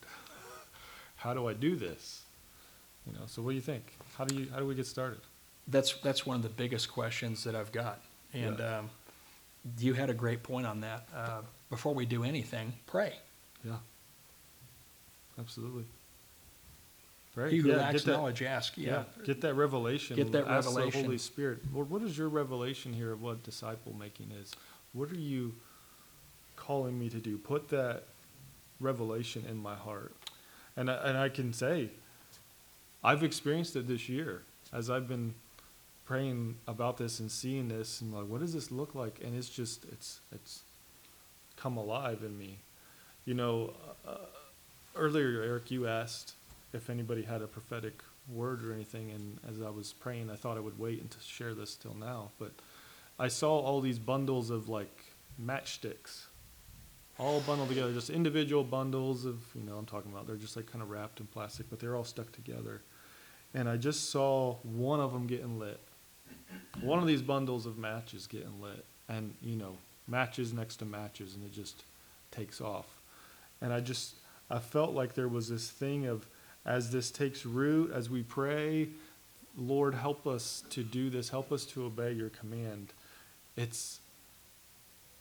How 1.15 1.33
do 1.33 1.47
I 1.47 1.53
do 1.53 1.75
this? 1.75 2.23
You 3.05 3.13
know, 3.13 3.25
so 3.27 3.41
what 3.41 3.51
do 3.51 3.55
you 3.55 3.61
think? 3.61 3.93
How 4.17 4.25
do 4.25 4.35
you, 4.35 4.47
how 4.51 4.59
do 4.59 4.65
we 4.67 4.75
get 4.75 4.85
started? 4.85 5.21
That's, 5.67 5.93
that's 5.95 6.25
one 6.25 6.37
of 6.37 6.43
the 6.43 6.49
biggest 6.49 6.91
questions 6.91 7.43
that 7.43 7.55
I've 7.55 7.71
got. 7.71 8.01
And 8.33 8.59
Yeah. 8.59 8.77
um, 8.79 8.89
you 9.79 9.93
had 9.93 10.09
a 10.09 10.13
great 10.13 10.43
point 10.43 10.65
on 10.65 10.81
that. 10.81 11.07
Uh, 11.13 11.41
Before 11.69 11.93
we 11.93 12.05
do 12.05 12.23
anything, 12.23 12.73
pray. 12.85 13.13
Yeah. 13.63 13.77
Absolutely. 15.39 15.83
Right. 17.35 17.51
He 17.51 17.59
who 17.59 17.69
yeah, 17.69 17.77
lacks 17.77 17.93
get 17.93 18.05
that, 18.05 18.11
knowledge, 18.13 18.41
ask. 18.41 18.77
yeah. 18.77 19.03
Yeah. 19.19 19.23
Get 19.25 19.41
that 19.41 19.53
revelation. 19.53 20.15
Get 20.15 20.31
that 20.31 20.47
Ask 20.47 20.73
the. 20.73 20.89
Holy 20.89 21.19
Spirit. 21.19 21.59
Lord, 21.71 21.89
what 21.89 22.01
is 22.01 22.17
your 22.17 22.29
revelation 22.29 22.93
here 22.93 23.11
of 23.11 23.21
what 23.21 23.43
disciple 23.43 23.93
making 23.93 24.31
is? 24.41 24.53
What 24.93 25.11
are 25.11 25.19
you 25.19 25.53
calling 26.55 26.97
me 26.97 27.09
to 27.09 27.17
do? 27.17 27.37
Put 27.37 27.69
that 27.69 28.05
revelation 28.79 29.45
in 29.47 29.57
my 29.57 29.75
heart. 29.75 30.13
And 30.75 30.89
I, 30.89 30.95
and 31.09 31.17
I 31.17 31.29
can 31.29 31.53
say, 31.53 31.89
I've 33.03 33.23
experienced 33.23 33.75
it 33.75 33.87
this 33.87 34.09
year 34.09 34.41
as 34.73 34.89
I've 34.89 35.07
been 35.07 35.35
praying 36.07 36.55
about 36.67 36.97
this 36.97 37.19
and 37.19 37.29
seeing 37.29 37.67
this 37.67 37.99
and 37.99 38.13
like, 38.13 38.25
what 38.27 38.39
does 38.39 38.53
this 38.53 38.71
look 38.71 38.95
like? 38.95 39.19
And 39.23 39.35
it's 39.35 39.49
just, 39.49 39.83
it's, 39.91 40.21
it's 40.31 40.61
come 41.57 41.75
alive 41.75 42.23
in 42.23 42.37
me. 42.37 42.59
You 43.25 43.33
know, 43.33 43.73
uh, 44.07 44.15
earlier, 44.95 45.41
Eric, 45.41 45.69
you 45.69 45.85
asked 45.85 46.33
if 46.71 46.89
anybody 46.89 47.23
had 47.23 47.41
a 47.41 47.47
prophetic 47.47 48.01
word 48.29 48.63
or 48.63 48.73
anything, 48.73 49.11
and 49.11 49.37
as 49.49 49.61
I 49.61 49.69
was 49.69 49.91
praying, 49.91 50.29
I 50.29 50.35
thought 50.35 50.55
I 50.55 50.61
would 50.61 50.79
wait 50.79 51.01
and 51.01 51.11
to 51.11 51.17
share 51.21 51.53
this 51.53 51.75
till 51.75 51.95
now. 51.95 52.31
But 52.39 52.53
I 53.19 53.27
saw 53.27 53.59
all 53.59 53.81
these 53.81 53.99
bundles 53.99 54.49
of 54.49 54.69
like 54.69 55.03
matchsticks, 55.43 56.27
all 57.19 57.41
bundled 57.41 57.67
together, 57.67 57.91
just 57.91 58.09
individual 58.09 58.63
bundles 58.63 59.25
of, 59.25 59.41
you 59.55 59.63
know, 59.63 59.75
I'm 59.75 59.85
talking 59.85 60.11
about. 60.11 60.25
They're 60.25 60.37
just 60.37 60.55
like 60.55 60.71
kind 60.71 60.81
of 60.81 60.89
wrapped 60.89 61.19
in 61.19 61.25
plastic, 61.25 61.69
but 61.69 61.81
they're 61.81 61.97
all 61.97 62.05
stuck 62.05 62.31
together. 62.31 62.81
And 63.53 63.67
I 63.67 63.75
just 63.75 64.09
saw 64.09 64.55
one 64.63 65.01
of 65.01 65.11
them 65.11 65.27
getting 65.27 65.59
lit. 65.59 65.79
One 66.81 66.99
of 66.99 67.07
these 67.07 67.21
bundles 67.21 67.65
of 67.65 67.77
matches 67.77 68.27
getting 68.27 68.61
lit, 68.61 68.85
and 69.09 69.33
you 69.41 69.55
know, 69.55 69.77
matches 70.07 70.53
next 70.53 70.77
to 70.77 70.85
matches, 70.85 71.35
and 71.35 71.43
it 71.43 71.53
just 71.53 71.83
takes 72.31 72.61
off. 72.61 72.85
And 73.61 73.73
I 73.73 73.79
just, 73.79 74.15
I 74.49 74.59
felt 74.59 74.93
like 74.93 75.13
there 75.13 75.27
was 75.27 75.49
this 75.49 75.69
thing 75.69 76.05
of, 76.05 76.27
as 76.65 76.91
this 76.91 77.11
takes 77.11 77.45
root, 77.45 77.91
as 77.91 78.09
we 78.09 78.23
pray, 78.23 78.89
Lord, 79.57 79.95
help 79.95 80.27
us 80.27 80.63
to 80.69 80.83
do 80.83 81.09
this, 81.09 81.29
help 81.29 81.51
us 81.51 81.65
to 81.65 81.85
obey 81.85 82.11
your 82.11 82.29
command. 82.29 82.93
It's 83.55 83.99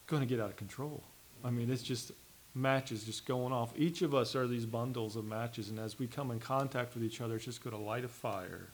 going 0.06 0.20
to 0.20 0.26
get 0.26 0.40
out 0.40 0.50
of 0.50 0.56
control. 0.56 1.02
I 1.44 1.50
mean, 1.50 1.70
it's 1.70 1.82
just 1.82 2.12
matches 2.54 3.04
just 3.04 3.26
going 3.26 3.52
off. 3.52 3.72
Each 3.76 4.02
of 4.02 4.14
us 4.14 4.34
are 4.36 4.46
these 4.46 4.66
bundles 4.66 5.16
of 5.16 5.24
matches, 5.24 5.70
and 5.70 5.78
as 5.78 5.98
we 5.98 6.06
come 6.06 6.30
in 6.30 6.40
contact 6.40 6.94
with 6.94 7.04
each 7.04 7.20
other, 7.20 7.36
it's 7.36 7.44
just 7.44 7.64
going 7.64 7.74
to 7.74 7.82
light 7.82 8.04
a 8.04 8.08
fire, 8.08 8.68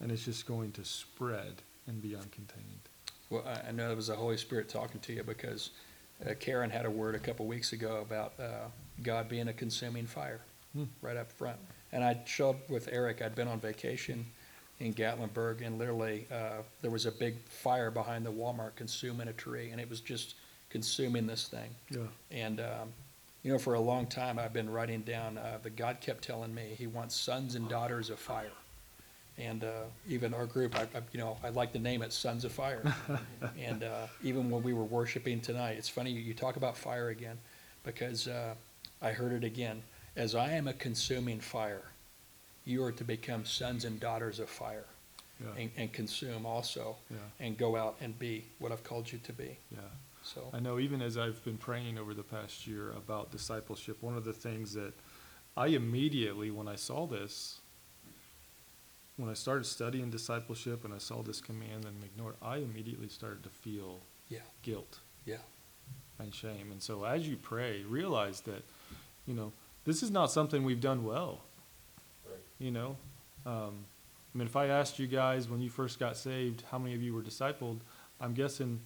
and 0.00 0.10
it's 0.10 0.24
just 0.24 0.46
going 0.46 0.72
to 0.72 0.84
spread 0.84 1.62
and 1.86 2.00
be 2.02 2.10
uncontained. 2.10 2.88
Well, 3.30 3.44
I, 3.46 3.68
I 3.68 3.72
know 3.72 3.90
it 3.90 3.96
was 3.96 4.06
the 4.08 4.14
Holy 4.16 4.36
Spirit 4.36 4.68
talking 4.68 5.00
to 5.00 5.12
you 5.12 5.22
because 5.22 5.70
uh, 6.24 6.34
Karen 6.38 6.70
had 6.70 6.86
a 6.86 6.90
word 6.90 7.14
a 7.14 7.18
couple 7.18 7.46
weeks 7.46 7.72
ago 7.72 8.00
about 8.00 8.34
uh, 8.40 8.68
God 9.02 9.28
being 9.28 9.48
a 9.48 9.52
consuming 9.52 10.06
fire 10.06 10.40
Hmm. 10.74 10.84
right 11.00 11.16
up 11.16 11.32
front. 11.32 11.56
And 11.92 12.04
I 12.04 12.18
showed 12.26 12.56
with 12.68 12.88
Eric, 12.92 13.22
I'd 13.22 13.34
been 13.34 13.48
on 13.48 13.58
vacation 13.58 14.26
in 14.78 14.92
Gatlinburg, 14.92 15.64
and 15.66 15.78
literally 15.78 16.26
uh, 16.30 16.62
there 16.82 16.90
was 16.90 17.06
a 17.06 17.12
big 17.12 17.36
fire 17.48 17.90
behind 17.90 18.26
the 18.26 18.32
Walmart 18.32 18.74
consuming 18.76 19.28
a 19.28 19.32
tree, 19.32 19.70
and 19.70 19.80
it 19.80 19.88
was 19.88 20.00
just 20.00 20.34
consuming 20.68 21.26
this 21.26 21.48
thing. 21.48 21.70
Yeah. 21.90 22.00
And, 22.30 22.60
um, 22.60 22.92
you 23.42 23.52
know, 23.52 23.58
for 23.58 23.72
a 23.74 23.80
long 23.80 24.06
time, 24.06 24.38
I've 24.38 24.52
been 24.52 24.68
writing 24.68 25.00
down 25.00 25.38
uh, 25.38 25.58
that 25.62 25.76
God 25.76 26.00
kept 26.02 26.22
telling 26.24 26.54
me 26.54 26.74
He 26.76 26.86
wants 26.86 27.16
sons 27.16 27.54
and 27.54 27.68
daughters 27.70 28.10
of 28.10 28.18
fire. 28.18 28.50
And 29.38 29.64
uh, 29.64 29.82
even 30.08 30.32
our 30.32 30.46
group, 30.46 30.74
I, 30.76 30.82
I, 30.82 31.02
you 31.12 31.20
know, 31.20 31.36
I 31.44 31.50
like 31.50 31.72
to 31.74 31.78
name 31.78 32.02
it 32.02 32.12
Sons 32.12 32.44
of 32.44 32.52
Fire. 32.52 32.82
and 33.58 33.82
uh, 33.82 34.06
even 34.22 34.50
when 34.50 34.62
we 34.62 34.72
were 34.72 34.84
worshiping 34.84 35.40
tonight, 35.40 35.76
it's 35.76 35.88
funny 35.90 36.10
you, 36.10 36.20
you 36.20 36.32
talk 36.34 36.56
about 36.56 36.76
fire 36.76 37.08
again, 37.10 37.38
because 37.84 38.28
uh, 38.28 38.54
I 39.02 39.12
heard 39.12 39.32
it 39.32 39.44
again. 39.44 39.82
As 40.16 40.34
I 40.34 40.52
am 40.52 40.66
a 40.68 40.72
consuming 40.72 41.40
fire, 41.40 41.82
you 42.64 42.82
are 42.82 42.92
to 42.92 43.04
become 43.04 43.44
sons 43.44 43.84
and 43.84 44.00
daughters 44.00 44.40
of 44.40 44.48
fire, 44.48 44.86
Yeah. 45.38 45.60
and, 45.62 45.70
and 45.76 45.92
consume 45.92 46.46
also, 46.46 46.96
Yeah. 47.10 47.16
and 47.38 47.58
go 47.58 47.76
out 47.76 47.96
and 48.00 48.18
be 48.18 48.46
what 48.58 48.72
I've 48.72 48.84
called 48.84 49.12
you 49.12 49.18
to 49.18 49.32
be. 49.34 49.58
Yeah. 49.70 49.80
So. 50.22 50.50
I 50.54 50.58
know 50.60 50.78
even 50.78 51.02
as 51.02 51.18
I've 51.18 51.44
been 51.44 51.58
praying 51.58 51.98
over 51.98 52.14
the 52.14 52.22
past 52.22 52.66
year 52.66 52.90
about 52.92 53.30
discipleship, 53.30 53.98
one 54.00 54.16
of 54.16 54.24
the 54.24 54.32
things 54.32 54.72
that 54.72 54.94
I 55.56 55.68
immediately, 55.68 56.50
when 56.50 56.66
I 56.66 56.74
saw 56.76 57.06
this, 57.06 57.60
when 59.16 59.30
I 59.30 59.34
started 59.34 59.64
studying 59.64 60.10
discipleship 60.10 60.84
and 60.84 60.92
I 60.92 60.98
saw 60.98 61.22
this 61.22 61.40
command 61.40 61.84
and 61.86 62.04
ignored, 62.04 62.34
I 62.42 62.58
immediately 62.58 63.08
started 63.08 63.42
to 63.44 63.48
feel 63.48 64.00
Yeah. 64.28 64.40
guilt 64.62 65.00
Yeah. 65.24 65.38
and 66.18 66.34
shame. 66.34 66.70
And 66.70 66.82
so 66.82 67.04
as 67.04 67.26
you 67.26 67.36
pray, 67.36 67.82
realize 67.84 68.42
that, 68.42 68.62
you 69.26 69.34
know, 69.34 69.52
this 69.84 70.02
is 70.02 70.10
not 70.10 70.30
something 70.30 70.64
we've 70.64 70.80
done 70.80 71.04
well. 71.04 71.40
You 72.58 72.70
know, 72.70 72.96
um, 73.44 73.84
I 74.34 74.38
mean, 74.38 74.46
if 74.46 74.56
I 74.56 74.66
asked 74.66 74.98
you 74.98 75.06
guys 75.06 75.48
when 75.48 75.60
you 75.60 75.70
first 75.70 75.98
got 75.98 76.16
saved, 76.16 76.62
how 76.70 76.78
many 76.78 76.94
of 76.94 77.02
you 77.02 77.14
were 77.14 77.22
discipled, 77.22 77.80
I'm 78.20 78.34
guessing. 78.34 78.80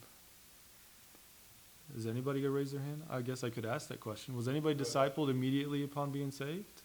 Is 1.97 2.07
anybody 2.07 2.41
gonna 2.41 2.53
raise 2.53 2.70
their 2.72 2.81
hand? 2.81 3.03
I 3.11 3.20
guess 3.22 3.43
I 3.43 3.51
could 3.51 3.66
ask 3.66 3.89
that 3.89 3.99
question. 4.01 4.37
Was 4.37 4.47
anybody 4.47 4.76
discipled 4.78 5.28
immediately 5.28 5.83
upon 5.83 6.12
being 6.12 6.31
saved? 6.31 6.83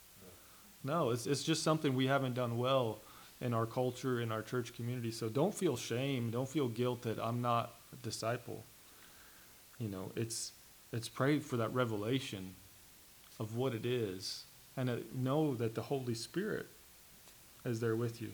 No, 0.84 1.12
it's 1.12 1.28
it's 1.28 1.44
just 1.44 1.62
something 1.64 1.94
we 1.96 2.08
haven't 2.08 2.34
done 2.34 2.58
well 2.58 3.00
in 3.46 3.54
our 3.54 3.68
culture, 3.68 4.20
in 4.20 4.32
our 4.32 4.42
church 4.42 4.74
community. 4.74 5.12
So 5.12 5.30
don't 5.30 5.54
feel 5.54 5.78
shame, 5.78 6.32
don't 6.32 6.50
feel 6.50 6.68
guilt 6.68 7.04
that 7.04 7.20
I'm 7.20 7.42
not 7.42 7.76
a 7.94 7.96
disciple. 7.98 8.64
You 9.78 9.90
know, 9.90 10.12
it's 10.16 10.52
it's 10.92 11.08
pray 11.08 11.40
for 11.40 11.58
that 11.58 11.74
revelation 11.74 12.56
of 13.40 13.56
what 13.56 13.74
it 13.74 13.86
is, 13.86 14.46
and 14.76 14.90
uh, 14.90 14.96
know 15.14 15.54
that 15.56 15.76
the 15.76 15.84
Holy 15.84 16.16
Spirit 16.16 16.68
is 17.66 17.80
there 17.80 17.96
with 17.96 18.22
you. 18.22 18.32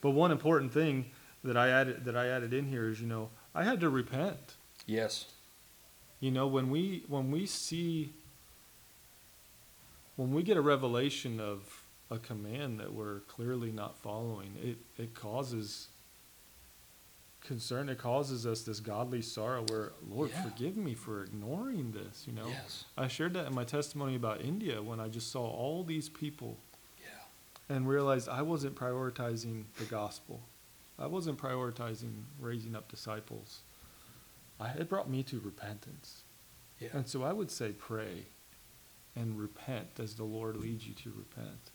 But 0.00 0.10
one 0.10 0.32
important 0.32 0.72
thing 0.72 1.06
that 1.44 1.56
I 1.56 1.68
added 1.68 2.04
that 2.04 2.16
I 2.16 2.28
added 2.28 2.52
in 2.52 2.66
here 2.66 2.88
is, 2.88 3.00
you 3.00 3.06
know, 3.06 3.28
I 3.54 3.62
had 3.62 3.80
to 3.80 3.90
repent. 3.90 4.54
Yes. 4.86 5.26
You 6.20 6.32
know, 6.32 6.48
when 6.48 6.68
we 6.68 7.04
when 7.06 7.30
we 7.30 7.46
see 7.46 8.12
when 10.16 10.32
we 10.32 10.42
get 10.42 10.56
a 10.56 10.62
revelation 10.62 11.38
of 11.38 11.84
a 12.10 12.18
command 12.18 12.80
that 12.80 12.92
we're 12.92 13.20
clearly 13.20 13.70
not 13.70 13.96
following, 13.98 14.54
it, 14.62 14.78
it 15.02 15.14
causes 15.14 15.88
concern. 17.40 17.88
It 17.88 17.98
causes 17.98 18.46
us 18.46 18.62
this 18.62 18.80
godly 18.80 19.22
sorrow 19.22 19.64
where, 19.68 19.92
Lord, 20.08 20.30
Yeah. 20.30 20.42
forgive 20.42 20.76
me 20.76 20.94
for 20.94 21.24
ignoring 21.24 21.92
this, 21.92 22.26
you 22.26 22.32
know. 22.32 22.48
Yes. 22.48 22.84
I 22.96 23.08
shared 23.08 23.34
that 23.34 23.46
in 23.46 23.54
my 23.54 23.64
testimony 23.64 24.14
about 24.16 24.40
India 24.40 24.82
when 24.82 25.00
I 25.00 25.08
just 25.08 25.30
saw 25.30 25.46
all 25.46 25.84
these 25.84 26.08
people 26.08 26.58
Yeah. 27.00 27.74
and 27.74 27.88
realized 27.88 28.28
I 28.28 28.42
wasn't 28.42 28.74
prioritizing 28.74 29.64
the 29.78 29.84
gospel. 29.84 30.42
I 30.98 31.06
wasn't 31.06 31.38
prioritizing 31.38 32.24
raising 32.40 32.74
up 32.74 32.88
disciples. 32.90 33.60
I, 34.58 34.70
it 34.70 34.88
brought 34.88 35.08
me 35.08 35.22
to 35.24 35.38
repentance. 35.38 36.22
Yeah. 36.80 36.88
And 36.92 37.06
so 37.08 37.22
I 37.22 37.32
would 37.32 37.50
say 37.52 37.70
pray 37.72 38.24
and 39.14 39.38
repent 39.38 40.00
as 40.00 40.14
the 40.16 40.24
Lord 40.24 40.56
leads 40.56 40.86
you 40.88 40.94
to 40.94 41.12
repent 41.16 41.70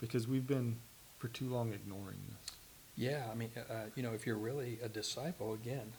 because 0.00 0.26
we've 0.26 0.46
been 0.46 0.76
for 1.18 1.28
too 1.28 1.48
long 1.48 1.72
ignoring 1.72 2.18
this. 2.28 2.52
Yeah, 2.96 3.24
I 3.30 3.34
mean, 3.34 3.50
uh, 3.56 3.74
you 3.94 4.02
know, 4.02 4.12
if 4.12 4.26
you're 4.26 4.36
really 4.36 4.78
a 4.82 4.88
disciple, 4.88 5.54
again, 5.54 5.92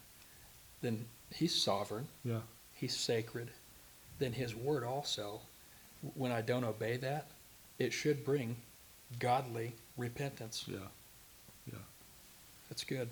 then 0.81 1.05
he's 1.33 1.55
sovereign, 1.55 2.07
Yeah. 2.23 2.41
he's 2.73 2.95
sacred. 2.95 3.49
Then 4.19 4.33
his 4.33 4.55
word 4.55 4.83
also, 4.83 5.41
when 6.15 6.31
I 6.31 6.41
don't 6.41 6.63
obey 6.63 6.97
that, 6.97 7.27
it 7.79 7.91
should 7.93 8.23
bring 8.25 8.55
godly 9.19 9.73
repentance. 9.97 10.65
Yeah. 10.67 10.77
Yeah. 11.71 11.79
That's 12.69 12.83
good. 12.83 13.09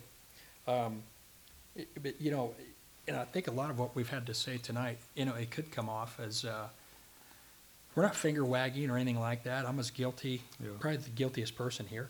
Um, 0.67 1.03
it- 1.75 2.01
But, 2.01 2.19
you 2.21 2.31
know, 2.31 2.55
and 3.07 3.17
I 3.17 3.25
think 3.25 3.47
a 3.47 3.51
lot 3.51 3.69
of 3.71 3.79
what 3.79 3.95
we've 3.95 4.09
had 4.09 4.25
to 4.27 4.33
say 4.33 4.57
tonight, 4.57 4.99
you 5.15 5.25
know, 5.25 5.33
it 5.35 5.49
could 5.51 5.71
come 5.71 5.89
off 5.89 6.19
as, 6.19 6.45
uh, 6.45 6.69
we're 7.99 8.05
not 8.05 8.15
finger 8.15 8.45
wagging 8.45 8.89
or 8.89 8.95
anything 8.95 9.19
like 9.19 9.43
that. 9.43 9.65
I'm 9.65 9.77
as 9.77 9.91
guilty, 9.91 10.41
Yeah. 10.63 10.69
probably 10.79 10.99
the 10.99 11.09
guiltiest 11.09 11.57
person 11.57 11.85
here. 11.85 12.09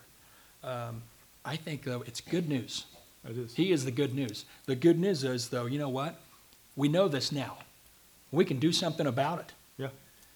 Um, 0.63 1.01
I 1.43 1.55
think, 1.55 1.83
though, 1.83 2.03
it's 2.05 2.21
good 2.21 2.47
news. 2.47 2.85
It 3.27 3.35
is. 3.35 3.55
He 3.55 3.71
is 3.71 3.85
the 3.85 3.91
good 3.91 4.13
news. 4.13 4.45
The 4.67 4.75
good 4.75 4.99
news 4.99 5.23
is, 5.23 5.49
though, 5.49 5.65
you 5.65 5.79
know 5.79 5.89
what? 5.89 6.21
We 6.75 6.89
know 6.89 7.07
this 7.07 7.31
now. 7.31 7.57
We 8.31 8.45
can 8.45 8.59
do 8.59 8.71
something 8.71 9.07
about 9.07 9.39
it. 9.39 9.53
Yeah. 9.77 9.87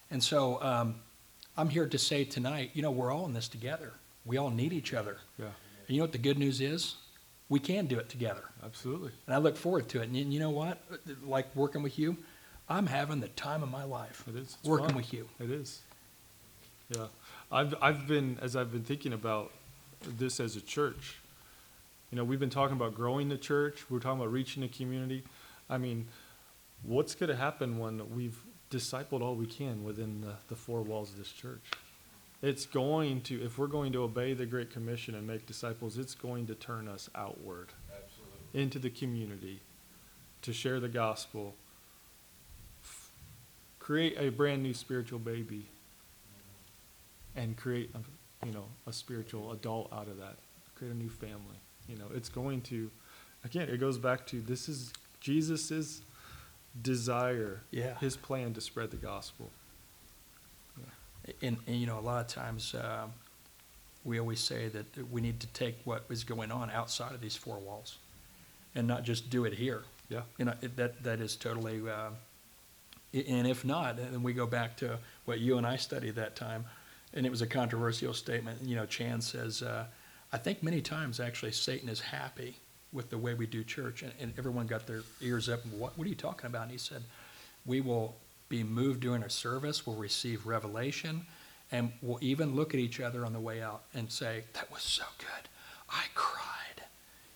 And 0.09 0.23
so 0.23 0.59
um, 0.63 0.95
I'm 1.55 1.69
here 1.69 1.87
to 1.87 1.97
say 1.99 2.23
tonight, 2.23 2.71
you 2.73 2.81
know, 2.81 2.89
we're 2.89 3.11
all 3.13 3.27
in 3.27 3.33
this 3.33 3.47
together. 3.47 3.93
We 4.25 4.37
all 4.37 4.49
need 4.49 4.73
each 4.73 4.91
other. 4.91 5.17
Yeah. 5.37 5.45
And 5.45 5.89
you 5.89 5.97
know 5.97 6.05
what 6.05 6.13
the 6.13 6.17
good 6.17 6.39
news 6.39 6.61
is? 6.61 6.95
We 7.47 7.59
can 7.59 7.85
do 7.85 7.99
it 7.99 8.09
together. 8.09 8.45
Absolutely. 8.65 9.11
And 9.27 9.35
I 9.35 9.37
look 9.37 9.55
forward 9.55 9.87
to 9.89 10.01
it. 10.01 10.05
And 10.05 10.17
you- 10.17 10.25
you 10.25 10.39
know 10.39 10.49
what? 10.49 10.81
Like 11.23 11.55
working 11.55 11.83
with 11.83 11.99
you, 11.99 12.17
I'm 12.69 12.87
having 12.87 13.19
the 13.19 13.27
time 13.29 13.61
of 13.63 13.69
my 13.69 13.83
life 13.83 14.23
It 14.27 14.35
is. 14.35 14.55
It's 14.59 14.63
working 14.63 14.87
fun. 14.87 14.95
with 14.95 15.13
you. 15.13 15.27
It 15.39 15.51
is. 15.51 15.81
Yeah. 16.89 17.05
I've, 17.51 17.75
I've 17.81 18.07
been, 18.07 18.37
as 18.41 18.55
I've 18.55 18.71
been 18.71 18.83
thinking 18.83 19.13
about 19.13 19.51
this 20.17 20.39
as 20.39 20.55
a 20.55 20.61
church, 20.61 21.17
you 22.11 22.17
know, 22.17 22.23
we've 22.23 22.39
been 22.39 22.49
talking 22.49 22.75
about 22.75 22.95
growing 22.95 23.29
the 23.29 23.37
church. 23.37 23.89
We're 23.89 23.99
talking 23.99 24.19
about 24.19 24.31
reaching 24.31 24.61
the 24.61 24.69
community. 24.69 25.23
I 25.69 25.77
mean, 25.77 26.07
what's 26.83 27.15
going 27.15 27.29
to 27.29 27.35
happen 27.35 27.77
when 27.79 28.13
we've 28.15 28.37
discipled 28.71 29.21
all 29.21 29.35
we 29.35 29.45
can 29.45 29.83
within 29.83 30.21
the, 30.21 30.33
the 30.47 30.55
four 30.55 30.81
walls 30.81 31.11
of 31.11 31.17
this 31.17 31.31
church? 31.31 31.63
It's 32.41 32.65
going 32.65 33.21
to, 33.21 33.41
if 33.43 33.57
we're 33.57 33.67
going 33.67 33.93
to 33.93 34.03
obey 34.03 34.33
the 34.33 34.45
Great 34.45 34.69
Commission 34.71 35.15
and 35.15 35.25
make 35.25 35.45
disciples, 35.45 35.97
it's 35.97 36.13
going 36.13 36.47
to 36.47 36.55
turn 36.55 36.87
us 36.87 37.09
outward 37.15 37.69
into 38.53 38.79
the 38.79 38.89
community 38.89 39.61
to 40.41 40.51
share 40.53 40.79
the 40.81 40.89
gospel, 40.89 41.55
f- 41.57 41.62
create 43.83 44.15
a 44.17 44.29
brand 44.29 44.63
new 44.63 44.73
spiritual 44.73 45.19
baby, 45.19 45.65
and 47.35 47.57
create, 47.57 47.91
a, 47.95 48.45
you 48.45 48.53
know, 48.53 48.65
a 48.87 48.93
spiritual 48.93 49.51
adult 49.51 49.91
out 49.91 50.07
of 50.07 50.17
that. 50.17 50.35
Create 50.75 50.93
a 50.93 50.97
new 50.97 51.09
family. 51.09 51.57
You 51.89 51.97
know, 51.97 52.05
it's 52.15 52.29
going 52.29 52.61
to, 52.61 52.89
again, 53.43 53.67
it 53.69 53.77
goes 53.77 53.97
back 53.97 54.25
to 54.27 54.39
this 54.39 54.69
is 54.69 54.93
Jesus's 55.19 56.01
desire, 56.81 57.61
Yeah. 57.71 57.97
his 57.99 58.15
plan 58.15 58.53
to 58.53 58.61
spread 58.61 58.89
the 58.91 58.97
gospel. 58.97 59.49
And, 61.41 61.57
and 61.67 61.75
you 61.77 61.85
know, 61.87 61.99
a 61.99 62.01
lot 62.01 62.21
of 62.21 62.27
times 62.27 62.75
um, 62.75 63.11
we 64.03 64.19
always 64.19 64.39
say 64.39 64.67
that 64.69 64.85
we 65.11 65.19
need 65.21 65.39
to 65.41 65.47
take 65.47 65.77
what 65.85 66.03
is 66.09 66.23
going 66.23 66.51
on 66.51 66.69
outside 66.71 67.13
of 67.13 67.21
these 67.21 67.35
four 67.35 67.57
walls 67.59 67.97
and 68.75 68.87
not 68.87 69.03
just 69.03 69.29
do 69.29 69.45
it 69.45 69.53
here. 69.53 69.83
Yeah. 70.09 70.21
You 70.37 70.45
know, 70.45 70.53
it- 70.61 70.75
that, 70.77 71.03
that 71.03 71.19
is 71.19 71.35
totally, 71.35 71.81
uh, 71.89 72.09
and 73.13 73.47
if 73.47 73.63
not, 73.63 73.97
then 73.97 74.23
we 74.23 74.33
go 74.33 74.47
back 74.47 74.75
to 74.77 74.97
what 75.25 75.39
you 75.39 75.57
and 75.57 75.67
I 75.67 75.75
studied 75.75 76.15
that 76.15 76.35
time, 76.35 76.65
and 77.13 77.25
it 77.25 77.29
was 77.29 77.41
a 77.41 77.47
controversial 77.47 78.13
statement. 78.13 78.59
You 78.63 78.75
know, 78.75 78.85
Chan 78.85 79.21
says, 79.21 79.61
uh, 79.61 79.85
I 80.31 80.37
think 80.37 80.63
many 80.63 80.81
times 80.81 81.19
actually 81.19 81.51
Satan 81.51 81.89
is 81.89 81.99
happy 81.99 82.57
with 82.91 83.09
the 83.09 83.17
way 83.17 83.33
we 83.33 83.45
do 83.45 83.63
church, 83.63 84.01
and, 84.01 84.11
and 84.19 84.33
everyone 84.37 84.65
got 84.67 84.87
their 84.87 85.03
ears 85.21 85.47
up. 85.47 85.65
What, 85.67 85.97
what 85.97 86.05
are 86.05 86.09
you 86.09 86.15
talking 86.15 86.47
about? 86.47 86.63
And 86.63 86.71
he 86.71 86.77
said, 86.77 87.03
we 87.65 87.81
will 87.81 88.15
be 88.49 88.63
moved 88.63 88.99
during 88.99 89.23
a 89.23 89.29
service, 89.29 89.85
we'll 89.85 89.95
receive 89.95 90.45
revelation, 90.45 91.25
and 91.71 91.91
we'll 92.01 92.19
even 92.21 92.55
look 92.55 92.73
at 92.73 92.79
each 92.79 92.99
other 92.99 93.25
on 93.25 93.33
the 93.33 93.39
way 93.39 93.61
out 93.61 93.83
and 93.93 94.11
say, 94.11 94.43
that 94.53 94.71
was 94.71 94.81
so 94.81 95.03
good. 95.17 95.49
I 95.89 96.05
cried. 96.15 96.83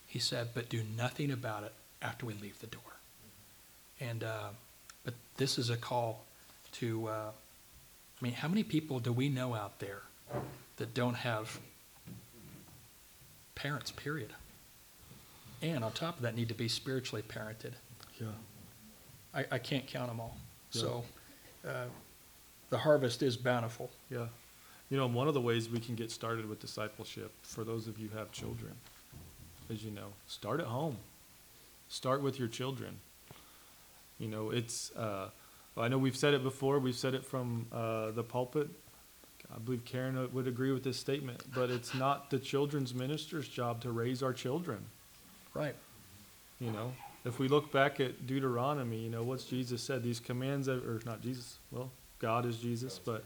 He 0.05 0.19
said, 0.19 0.49
but 0.53 0.69
do 0.69 0.81
nothing 0.95 1.31
about 1.31 1.63
it 1.63 1.73
after 2.01 2.25
we 2.25 2.33
leave 2.33 2.59
the 2.59 2.67
door. 2.67 2.81
And, 3.99 4.23
uh, 4.23 4.49
but 5.07 5.13
this 5.37 5.57
is 5.57 5.69
a 5.69 5.77
call 5.77 6.25
to, 6.73 7.07
uh, 7.07 7.31
I 7.31 8.19
mean, 8.19 8.33
how 8.33 8.49
many 8.49 8.61
people 8.61 8.99
do 8.99 9.13
we 9.13 9.29
know 9.29 9.55
out 9.55 9.79
there 9.79 10.01
that 10.75 10.93
don't 10.93 11.13
have 11.13 11.61
parents, 13.55 13.89
period? 13.89 14.33
And 15.61 15.85
on 15.85 15.93
top 15.93 16.17
of 16.17 16.23
that, 16.23 16.35
need 16.35 16.49
to 16.49 16.53
be 16.53 16.67
spiritually 16.67 17.21
parented. 17.21 17.71
Yeah. 18.19 18.27
I, 19.33 19.45
I 19.49 19.57
can't 19.59 19.87
count 19.87 20.09
them 20.09 20.19
all. 20.19 20.35
So, 20.71 21.05
uh, 21.65 21.85
the 22.69 22.77
harvest 22.77 23.23
is 23.23 23.37
bountiful. 23.37 23.89
Yeah. 24.11 24.25
You 24.89 24.97
know, 24.97 25.07
one 25.07 25.29
of 25.29 25.33
the 25.33 25.39
ways 25.39 25.69
we 25.69 25.79
can 25.79 25.95
get 25.95 26.11
started 26.11 26.49
with 26.49 26.59
discipleship, 26.59 27.31
for 27.43 27.63
those 27.63 27.87
of 27.87 27.97
you 27.97 28.09
who 28.09 28.17
have 28.17 28.33
children, 28.33 28.73
as 29.69 29.85
you 29.85 29.91
know, 29.91 30.07
start 30.27 30.59
at 30.59 30.65
home. 30.65 30.97
Start 31.87 32.21
with 32.21 32.37
your 32.37 32.49
children. 32.49 32.99
You 34.19 34.27
know, 34.27 34.49
it's, 34.49 34.91
uh, 34.95 35.29
I 35.77 35.87
know 35.87 35.97
we've 35.97 36.17
said 36.17 36.33
it 36.33 36.43
before, 36.43 36.79
we've 36.79 36.95
said 36.95 37.13
it 37.13 37.23
from 37.23 37.67
uh, 37.71 38.11
the 38.11 38.23
pulpit. 38.23 38.69
I 39.53 39.59
believe 39.59 39.85
Karen 39.85 40.29
would 40.33 40.47
agree 40.47 40.71
with 40.71 40.83
this 40.83 40.97
statement, 40.97 41.41
but 41.53 41.69
it's 41.69 41.93
not 41.93 42.29
the 42.29 42.39
children's 42.39 42.93
minister's 42.93 43.47
job 43.47 43.81
to 43.81 43.91
raise 43.91 44.21
our 44.21 44.33
children. 44.33 44.79
Right. 45.53 45.75
You 46.59 46.71
know, 46.71 46.93
if 47.23 47.39
we 47.39 47.47
look 47.47 47.71
back 47.71 47.99
at 47.99 48.27
Deuteronomy, 48.27 48.97
you 48.97 49.09
know, 49.09 49.23
what's 49.23 49.45
Jesus 49.45 49.81
said? 49.81 50.03
These 50.03 50.19
commands, 50.19 50.67
that- 50.67 50.83
or 50.83 50.99
not 51.05 51.21
Jesus, 51.21 51.59
well, 51.71 51.91
God 52.19 52.45
is 52.45 52.57
Jesus, 52.57 52.99
but 52.99 53.23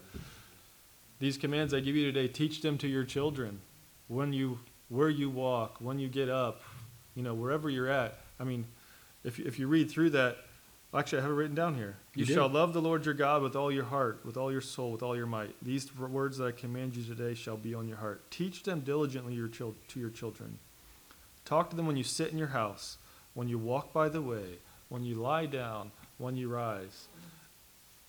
these 1.18 1.38
commands 1.38 1.72
I 1.72 1.80
give 1.80 1.96
you 1.96 2.04
today, 2.04 2.28
teach 2.28 2.60
them 2.60 2.78
to 2.78 2.88
your 2.88 3.04
children. 3.04 3.60
When 4.08 4.32
you, 4.32 4.60
where 4.90 5.08
you 5.08 5.30
walk, 5.30 5.76
when 5.80 5.98
you 5.98 6.08
get 6.08 6.28
up, 6.28 6.60
you 7.14 7.22
know, 7.22 7.34
wherever 7.34 7.70
you're 7.70 7.88
at. 7.88 8.18
I 8.38 8.44
mean, 8.44 8.66
if, 9.24 9.38
if 9.38 9.58
you 9.58 9.66
read 9.66 9.90
through 9.90 10.10
that, 10.10 10.36
actually, 11.00 11.18
I 11.18 11.22
have 11.22 11.30
it 11.30 11.34
written 11.34 11.54
down 11.54 11.74
here. 11.74 11.96
You 12.14 12.24
You 12.24 12.34
shall 12.34 12.48
love 12.48 12.72
the 12.72 12.82
Lord 12.82 13.04
your 13.04 13.14
God 13.14 13.42
with 13.42 13.56
all 13.56 13.72
your 13.72 13.84
heart, 13.84 14.20
with 14.24 14.36
all 14.36 14.52
your 14.52 14.60
soul, 14.60 14.92
with 14.92 15.02
all 15.02 15.16
your 15.16 15.26
might. 15.26 15.54
These 15.62 15.94
words 15.96 16.38
that 16.38 16.46
I 16.46 16.52
command 16.52 16.96
you 16.96 17.02
today 17.02 17.34
shall 17.34 17.56
be 17.56 17.74
on 17.74 17.88
your 17.88 17.98
heart. 17.98 18.30
Teach 18.30 18.62
them 18.62 18.80
diligently 18.80 19.34
your 19.34 19.48
chil- 19.48 19.74
to 19.88 20.00
your 20.00 20.10
children. 20.10 20.58
Talk 21.44 21.70
to 21.70 21.76
them 21.76 21.86
when 21.86 21.96
you 21.96 22.04
sit 22.04 22.30
in 22.30 22.38
your 22.38 22.48
house, 22.48 22.98
when 23.34 23.48
you 23.48 23.58
walk 23.58 23.92
by 23.92 24.08
the 24.08 24.22
way, 24.22 24.58
when 24.88 25.04
you 25.04 25.14
lie 25.14 25.46
down, 25.46 25.90
when 26.18 26.36
you 26.36 26.48
rise. 26.48 27.08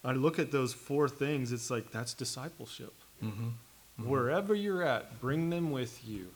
I 0.04 0.12
look 0.12 0.38
at 0.38 0.52
those 0.52 0.74
four 0.74 1.08
things, 1.08 1.52
it's 1.52 1.72
like 1.72 1.92
that's 1.92 2.14
discipleship. 2.14 2.94
Mm-hmm. 3.24 4.10
Wherever 4.10 4.54
you're 4.54 4.84
at, 4.84 5.22
bring 5.22 5.50
them 5.50 5.72
with 5.72 6.06
you. 6.06 6.28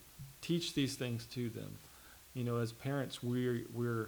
Teach 0.41 0.74
these 0.74 0.95
things 0.95 1.26
to 1.34 1.50
them. 1.50 1.78
You 2.34 2.43
know, 2.43 2.58
as 2.58 2.72
parents, 2.72 3.22
we're, 3.22 3.64
we're 3.74 4.08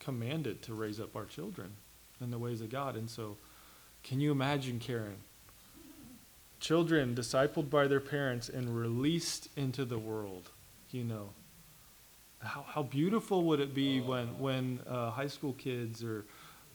commanded 0.00 0.62
to 0.62 0.74
raise 0.74 0.98
up 0.98 1.14
our 1.14 1.24
children 1.26 1.72
in 2.20 2.30
the 2.32 2.38
ways 2.38 2.60
of 2.60 2.70
God. 2.70 2.96
And 2.96 3.08
so, 3.08 3.36
can 4.02 4.20
you 4.20 4.32
imagine, 4.32 4.80
Karen? 4.80 5.16
Children 6.58 7.14
discipled 7.14 7.70
by 7.70 7.86
their 7.86 8.00
parents 8.00 8.48
and 8.50 8.76
released 8.76 9.48
into 9.56 9.84
the 9.84 9.98
world, 9.98 10.50
you 10.90 11.04
know. 11.04 11.30
How, 12.40 12.64
how 12.68 12.82
beautiful 12.82 13.44
would 13.44 13.60
it 13.60 13.74
be 13.74 14.00
when, 14.00 14.38
when 14.38 14.80
uh, 14.88 15.10
high 15.10 15.26
school 15.26 15.54
kids 15.54 16.02
or, 16.04 16.24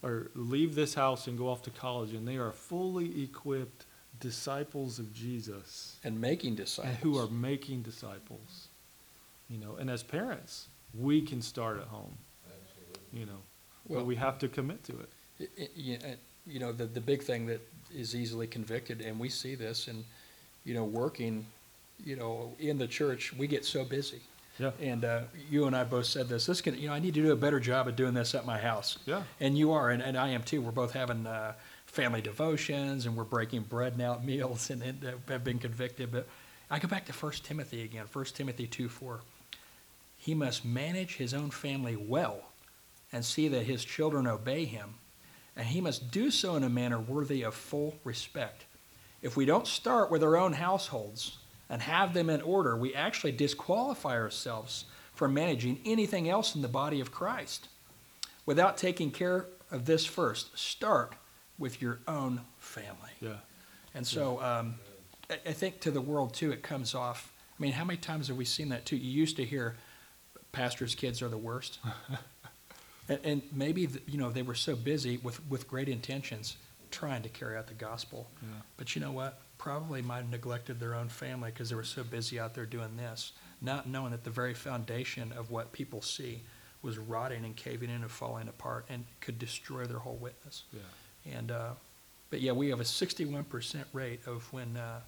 or 0.02 0.30
leave 0.36 0.74
this 0.76 0.94
house 0.96 1.28
and 1.28 1.38
go 1.38 1.50
off 1.50 1.62
to 1.64 1.72
college 1.72 2.14
and 2.14 2.28
they 2.28 2.38
are 2.38 2.52
fully 2.52 3.24
equipped 3.24 3.86
disciples 4.20 4.98
of 5.00 5.14
Jesus 5.14 5.98
And 6.04 6.20
making 6.22 6.56
disciples. 6.56 6.94
and 6.96 7.04
who 7.04 7.18
are 7.20 7.28
making 7.28 7.82
disciples. 7.82 8.68
You 9.50 9.58
know, 9.60 9.76
and 9.80 9.90
as 9.90 10.02
parents, 10.04 10.68
we 10.94 11.22
can 11.22 11.42
start 11.42 11.80
at 11.80 11.88
home. 11.88 12.18
You 13.16 13.26
know, 13.26 13.42
Well- 13.88 14.00
but 14.02 14.06
we 14.06 14.16
have 14.18 14.38
to 14.40 14.48
commit 14.48 14.84
to 14.86 15.00
it. 15.00 15.10
I- 15.40 15.64
I- 15.64 15.70
you 15.76 15.98
uh, 16.04 16.16
you 16.48 16.60
know, 16.60 16.72
the, 16.72 16.86
the 16.86 17.02
big 17.02 17.24
thing 17.24 17.48
that 17.48 17.60
is 17.96 18.16
easily 18.16 18.46
convicted, 18.46 19.02
and 19.02 19.20
we 19.20 19.30
see 19.30 19.56
this 19.56 19.88
in, 19.88 20.06
you 20.64 20.76
know, 20.76 20.84
working, 20.84 21.48
you 22.06 22.16
know, 22.16 22.54
in 22.60 22.78
the 22.78 22.88
church, 22.88 23.34
we 23.34 23.48
get 23.48 23.66
so 23.66 23.84
busy. 23.84 24.22
Yeah. 24.60 24.72
And 24.80 25.04
uh, 25.04 25.22
you 25.50 25.66
and 25.66 25.76
I 25.76 25.84
both 25.84 26.06
said 26.06 26.30
this. 26.30 26.46
This 26.46 26.62
can, 26.62 26.78
you 26.78 26.88
know, 26.88 26.94
I 26.94 27.00
need 27.00 27.16
to 27.16 27.22
do 27.24 27.32
a 27.32 27.36
better 27.36 27.60
job 27.60 27.88
of 27.88 27.96
doing 27.96 28.14
this 28.14 28.36
at 28.36 28.46
my 28.46 28.58
house. 28.60 29.00
Yeah. 29.06 29.24
And 29.40 29.58
you 29.58 29.72
are, 29.72 29.90
and, 29.90 30.02
and 30.04 30.16
I 30.18 30.30
am 30.30 30.44
too. 30.44 30.62
We're 30.62 30.72
both 30.72 30.94
having 30.94 31.26
uh, 31.26 31.54
family 31.88 32.22
devotions, 32.22 33.06
and 33.08 33.16
we're 33.18 33.24
breaking 33.24 33.64
bread 33.64 33.98
now 33.98 34.14
at 34.14 34.24
meals, 34.24 34.70
and, 34.70 34.84
and 34.84 35.04
have 35.28 35.44
been 35.44 35.58
convicted. 35.60 36.12
But 36.12 36.28
I 36.70 36.78
go 36.80 36.88
back 36.88 37.06
to 37.06 37.12
1 37.14 37.32
Timothy 37.44 37.82
again. 37.84 38.06
1 38.12 38.26
Timothy 38.26 38.68
two 38.68 38.88
four. 38.88 39.22
He 40.20 40.34
must 40.36 40.64
manage 40.64 41.16
his 41.18 41.34
own 41.34 41.50
family 41.52 41.96
well, 41.96 42.52
and 43.16 43.24
see 43.24 43.48
that 43.48 43.64
his 43.64 43.86
children 43.86 44.28
obey 44.28 44.66
him, 44.66 44.96
and 45.56 45.66
he 45.66 45.80
must 45.80 46.12
do 46.12 46.30
so 46.30 46.58
in 46.58 46.66
a 46.66 46.70
manner 46.70 47.00
worthy 47.00 47.44
of 47.44 47.56
full 47.56 47.96
respect. 48.04 48.66
If 49.22 49.38
we 49.38 49.46
don't 49.46 49.66
start 49.66 50.12
with 50.12 50.22
our 50.22 50.36
own 50.36 50.52
households 50.52 51.38
and 51.70 51.82
have 51.82 52.14
them 52.14 52.30
in 52.30 52.42
order, 52.42 52.76
we 52.76 52.94
actually 52.94 53.32
disqualify 53.32 54.18
ourselves 54.18 54.84
from 55.14 55.34
managing 55.34 55.80
anything 55.86 56.28
else 56.28 56.56
in 56.56 56.62
the 56.62 56.68
body 56.68 57.00
of 57.00 57.14
Christ. 57.14 57.70
Without 58.46 58.76
taking 58.76 59.12
care 59.12 59.46
of 59.72 59.86
this 59.86 60.06
first, 60.06 60.60
start 60.60 61.14
with 61.58 61.82
your 61.82 62.00
own 62.10 62.42
family. 62.58 63.12
Yeah. 63.22 63.38
And 63.94 64.06
so, 64.06 64.42
um, 64.42 64.76
I, 65.30 65.36
I 65.46 65.54
think 65.54 65.80
to 65.80 65.92
the 65.92 66.02
world 66.02 66.34
too, 66.34 66.52
it 66.52 66.64
comes 66.64 66.94
off. 66.94 67.32
I 67.58 67.64
mean, 67.64 67.72
how 67.72 67.86
many 67.86 67.98
times 67.98 68.28
have 68.28 68.36
we 68.36 68.44
seen 68.44 68.68
that 68.70 68.86
too? 68.86 68.98
You 68.98 69.10
used 69.10 69.38
to 69.38 69.46
hear 69.46 69.78
pastors' 70.52 70.96
kids 70.96 71.22
are 71.22 71.30
the 71.30 71.38
worst. 71.38 71.80
and, 73.08 73.20
and 73.24 73.42
maybe, 73.52 73.88
th- 73.88 74.04
you 74.08 74.18
know, 74.18 74.32
they 74.32 74.42
were 74.42 74.56
so 74.56 74.76
busy 74.76 75.18
with, 75.18 75.40
with 75.50 75.68
great 75.68 75.90
intentions 75.90 76.58
trying 76.92 77.22
to 77.24 77.30
carry 77.30 77.58
out 77.58 77.68
the 77.68 77.74
gospel. 77.74 78.28
Yeah. 78.42 78.48
But 78.78 78.96
you 78.96 79.02
know 79.02 79.12
what? 79.12 79.40
Probably 79.58 80.02
might 80.02 80.18
have 80.18 80.30
neglected 80.30 80.80
their 80.80 80.96
own 80.96 81.10
family 81.10 81.52
because 81.52 81.70
they 81.70 81.76
were 81.76 81.84
so 81.84 82.04
busy 82.04 82.40
out 82.40 82.54
there 82.54 82.66
doing 82.66 82.96
this, 82.98 83.34
not 83.62 83.88
knowing 83.88 84.12
that 84.12 84.24
the 84.24 84.30
very 84.30 84.54
foundation 84.54 85.34
of 85.38 85.52
what 85.52 85.72
people 85.72 86.02
see 86.02 86.42
was 86.82 86.98
rotting 86.98 87.46
and 87.46 87.56
caving 87.56 87.90
in 87.90 88.02
and 88.02 88.12
falling 88.12 88.48
apart 88.48 88.86
and 88.90 89.06
could 89.22 89.40
destroy 89.40 89.86
their 89.86 90.00
whole 90.00 90.18
witness. 90.22 90.64
Yeah. 90.72 91.38
And, 91.38 91.52
uh, 91.52 91.72
but 92.30 92.42
yeah, 92.42 92.52
we 92.52 92.70
have 92.70 92.80
a 92.80 92.86
sixty-one 92.86 93.46
percent 93.46 93.88
rate 93.94 94.20
of 94.28 94.52
when, 94.54 94.78
uh, 94.78 95.00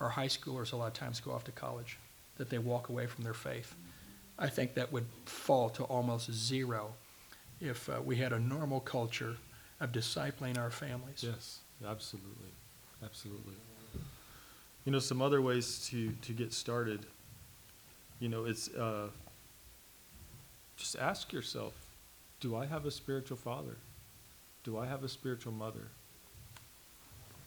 our 0.00 0.08
high 0.08 0.28
schoolers 0.28 0.72
a 0.72 0.76
lot 0.76 0.86
of 0.86 0.92
times 0.94 1.18
go 1.18 1.32
off 1.32 1.42
to 1.42 1.50
college, 1.50 1.98
that 2.36 2.48
they 2.50 2.58
walk 2.58 2.88
away 2.88 3.06
from 3.08 3.24
their 3.24 3.34
faith. 3.34 3.74
I 4.38 4.48
think 4.48 4.74
that 4.74 4.92
would 4.92 5.06
fall 5.24 5.70
to 5.70 5.82
almost 5.82 6.32
zero 6.32 6.94
if, 7.60 7.88
uh, 7.88 8.00
we 8.04 8.16
had 8.16 8.32
a 8.32 8.38
normal 8.38 8.80
culture 8.80 9.36
of 9.80 9.92
discipling 9.92 10.58
our 10.58 10.70
families. 10.70 11.24
Yes, 11.24 11.60
absolutely, 11.86 12.50
absolutely. 13.04 13.54
You 14.84 14.92
know, 14.92 14.98
some 14.98 15.20
other 15.20 15.42
ways 15.42 15.86
to, 15.90 16.12
to 16.22 16.32
get 16.32 16.52
started, 16.52 17.06
you 18.20 18.28
know, 18.28 18.44
it's, 18.44 18.68
uh, 18.74 19.08
just 20.76 20.96
ask 20.96 21.32
yourself, 21.32 21.74
do 22.40 22.56
I 22.56 22.66
have 22.66 22.86
a 22.86 22.90
spiritual 22.90 23.36
father? 23.36 23.76
Do 24.64 24.78
I 24.78 24.86
have 24.86 25.04
a 25.04 25.08
spiritual 25.08 25.52
mother? 25.52 25.88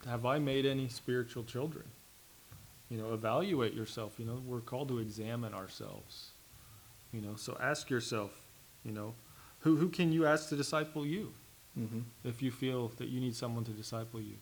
Have 0.06 0.26
I 0.26 0.40
made 0.40 0.66
any 0.66 0.88
spiritual 0.88 1.44
children? 1.44 1.86
You 2.90 2.98
know, 2.98 3.14
evaluate 3.14 3.74
yourself, 3.74 4.16
you 4.18 4.26
know, 4.26 4.42
we're 4.46 4.60
called 4.60 4.90
to 4.90 5.00
examine 5.00 5.54
ourselves. 5.54 6.32
You 7.14 7.22
know, 7.22 7.36
so 7.36 7.58
ask 7.62 7.90
yourself, 7.90 8.32
you 8.84 8.92
know, 8.92 9.14
who, 9.62 9.78
who 9.78 9.90
can 9.90 10.12
you 10.12 10.26
ask 10.26 10.50
to 10.50 10.56
disciple 10.56 11.06
you? 11.06 11.34
Mhm. 11.80 12.04
if 12.26 12.42
you 12.42 12.52
feel 12.52 12.90
that 12.98 13.08
you 13.08 13.22
need 13.22 13.34
someone 13.34 13.64
to 13.64 13.72
disciple 13.72 14.20
you. 14.20 14.36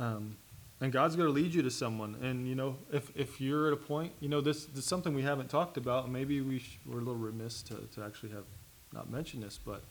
Um, 0.00 0.36
and 0.80 0.92
God's 0.92 1.14
going 1.14 1.28
to 1.28 1.32
lead 1.32 1.54
you 1.54 1.62
to 1.62 1.70
someone. 1.70 2.16
And 2.20 2.48
you 2.48 2.56
know, 2.56 2.76
if 2.92 3.10
if 3.16 3.40
you're 3.40 3.68
at 3.68 3.72
a 3.72 3.76
point, 3.76 4.12
you 4.20 4.28
know, 4.28 4.40
this, 4.40 4.64
this 4.66 4.78
is 4.80 4.84
something 4.84 5.14
we 5.14 5.22
haven't 5.22 5.48
talked 5.48 5.76
about. 5.76 6.04
and 6.04 6.12
Maybe 6.12 6.40
we 6.40 6.58
sh- 6.58 6.78
we're 6.84 6.96
a 6.98 7.06
little 7.08 7.14
remiss 7.14 7.62
to 7.62 7.74
to 7.94 8.02
actually 8.04 8.30
have 8.32 8.46
not 8.92 9.08
mentioned 9.10 9.44
this, 9.44 9.58
but 9.64 9.84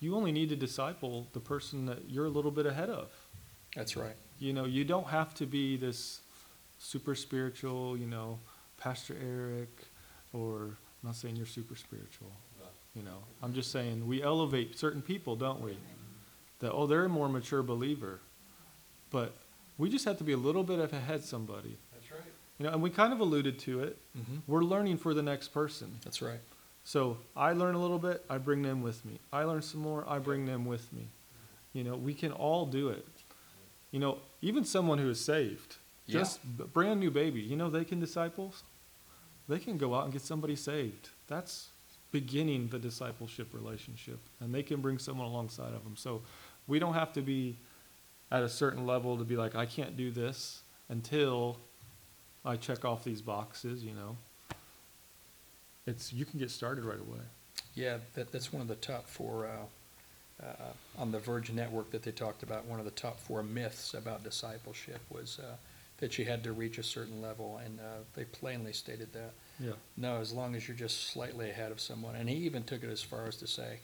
you 0.00 0.14
only 0.14 0.32
need 0.32 0.50
to 0.50 0.56
disciple 0.56 1.26
the 1.32 1.40
person 1.40 1.86
that 1.86 2.10
you're 2.10 2.26
a 2.26 2.30
little 2.30 2.50
bit 2.50 2.66
ahead 2.66 2.90
of. 2.90 3.08
That's 3.74 3.96
right. 3.96 4.16
You 4.38 4.52
know, 4.52 4.66
you 4.66 4.84
don't 4.84 5.06
have 5.06 5.32
to 5.36 5.46
be 5.46 5.76
this 5.78 6.20
super 6.78 7.14
spiritual, 7.14 7.96
you 7.96 8.06
know, 8.06 8.38
Pastor 8.76 9.16
Eric, 9.22 9.70
or 10.34 10.76
I'm 11.06 11.10
not 11.10 11.16
saying 11.16 11.36
you're 11.36 11.46
super 11.46 11.76
spiritual. 11.76 12.32
You 12.96 13.04
know, 13.04 13.18
I'm 13.40 13.54
just 13.54 13.70
saying 13.70 14.08
we 14.08 14.24
elevate 14.24 14.76
certain 14.76 15.00
people, 15.00 15.36
don't 15.36 15.60
we? 15.60 15.76
That 16.58 16.72
oh, 16.72 16.88
they're 16.88 17.04
a 17.04 17.08
more 17.08 17.28
mature 17.28 17.62
believer, 17.62 18.18
but 19.10 19.32
we 19.78 19.88
just 19.88 20.04
have 20.04 20.18
to 20.18 20.24
be 20.24 20.32
a 20.32 20.36
little 20.36 20.64
bit 20.64 20.80
ahead 20.92 21.22
somebody. 21.22 21.76
That's 21.92 22.10
right. 22.10 22.20
You 22.58 22.66
know, 22.66 22.72
and 22.72 22.82
we 22.82 22.90
kind 22.90 23.12
of 23.12 23.20
alluded 23.20 23.56
to 23.60 23.84
it. 23.84 23.98
Mhm. 24.18 24.40
We're 24.48 24.64
learning 24.64 24.96
for 24.98 25.14
the 25.14 25.22
next 25.22 25.48
person. 25.54 25.96
That's 26.02 26.20
right. 26.20 26.40
So 26.82 27.18
I 27.36 27.52
learn 27.52 27.76
a 27.76 27.80
little 27.80 28.00
bit, 28.00 28.24
I 28.28 28.38
bring 28.38 28.62
them 28.62 28.82
with 28.82 29.04
me. 29.04 29.20
I 29.32 29.44
learn 29.44 29.62
some 29.62 29.82
more, 29.82 30.04
I 30.08 30.18
bring 30.18 30.44
them 30.46 30.64
with 30.64 30.92
me. 30.92 31.06
You 31.72 31.84
know, 31.84 31.94
we 31.94 32.14
can 32.14 32.32
all 32.32 32.66
do 32.66 32.88
it. 32.88 33.06
You 33.92 34.00
know, 34.00 34.18
even 34.42 34.64
someone 34.64 34.98
who 34.98 35.08
is 35.10 35.20
saved, 35.24 35.76
Yeah. 36.06 36.18
just 36.18 36.40
brand 36.72 36.98
new 36.98 37.12
baby, 37.12 37.42
you 37.42 37.54
know, 37.54 37.70
they 37.70 37.84
can 37.84 38.00
disciple. 38.00 38.52
They 39.48 39.58
can 39.58 39.78
go 39.78 39.94
out 39.94 40.04
and 40.04 40.12
get 40.12 40.22
somebody 40.22 40.56
saved. 40.56 41.10
That's 41.28 41.68
beginning 42.12 42.68
the 42.68 42.78
discipleship 42.78 43.48
relationship, 43.52 44.18
and 44.40 44.54
they 44.54 44.62
can 44.62 44.80
bring 44.80 44.98
someone 44.98 45.26
alongside 45.26 45.74
of 45.74 45.84
them. 45.84 45.96
So 45.96 46.22
we 46.66 46.78
don't 46.78 46.94
have 46.94 47.12
to 47.14 47.20
be 47.20 47.56
at 48.30 48.42
a 48.42 48.48
certain 48.48 48.86
level 48.86 49.16
to 49.18 49.24
be 49.24 49.36
like, 49.36 49.54
I 49.54 49.66
can't 49.66 49.96
do 49.96 50.10
this 50.10 50.62
until 50.88 51.58
I 52.44 52.56
check 52.56 52.84
off 52.84 53.04
these 53.04 53.22
boxes. 53.22 53.84
You 53.84 53.92
know, 53.92 54.16
it's 55.86 56.12
you 56.12 56.24
can 56.24 56.38
get 56.38 56.50
started 56.50 56.84
right 56.84 57.00
away. 57.00 57.20
Yeah, 57.74 57.98
that, 58.14 58.32
that's 58.32 58.52
one 58.52 58.62
of 58.62 58.68
the 58.68 58.76
top 58.76 59.06
four, 59.06 59.46
uh, 59.46 60.44
uh, 60.44 60.52
on 60.98 61.12
the 61.12 61.18
Verge 61.18 61.52
Network 61.52 61.90
that 61.90 62.02
they 62.02 62.10
talked 62.10 62.42
about, 62.42 62.64
one 62.64 62.78
of 62.78 62.86
the 62.86 62.90
top 62.90 63.20
four 63.20 63.42
myths 63.42 63.92
about 63.92 64.24
discipleship 64.24 65.00
was, 65.10 65.38
uh, 65.38 65.56
that 65.98 66.18
you 66.18 66.24
had 66.26 66.44
to 66.44 66.52
reach 66.52 66.78
a 66.78 66.82
certain 66.82 67.22
level, 67.22 67.58
and, 67.64 67.80
uh, 67.80 67.82
they 68.14 68.24
plainly 68.24 68.72
stated 68.72 69.12
that. 69.14 69.32
Yeah. 69.58 69.72
No, 69.96 70.16
as 70.16 70.32
long 70.32 70.54
as 70.54 70.68
you're 70.68 70.76
just 70.76 71.08
slightly 71.10 71.48
ahead 71.50 71.72
of 71.72 71.80
someone, 71.80 72.14
and 72.16 72.28
he 72.28 72.36
even 72.36 72.64
took 72.64 72.82
it 72.82 72.90
as 72.90 73.02
far 73.02 73.26
as 73.26 73.36
to 73.38 73.46
say, 73.46 73.78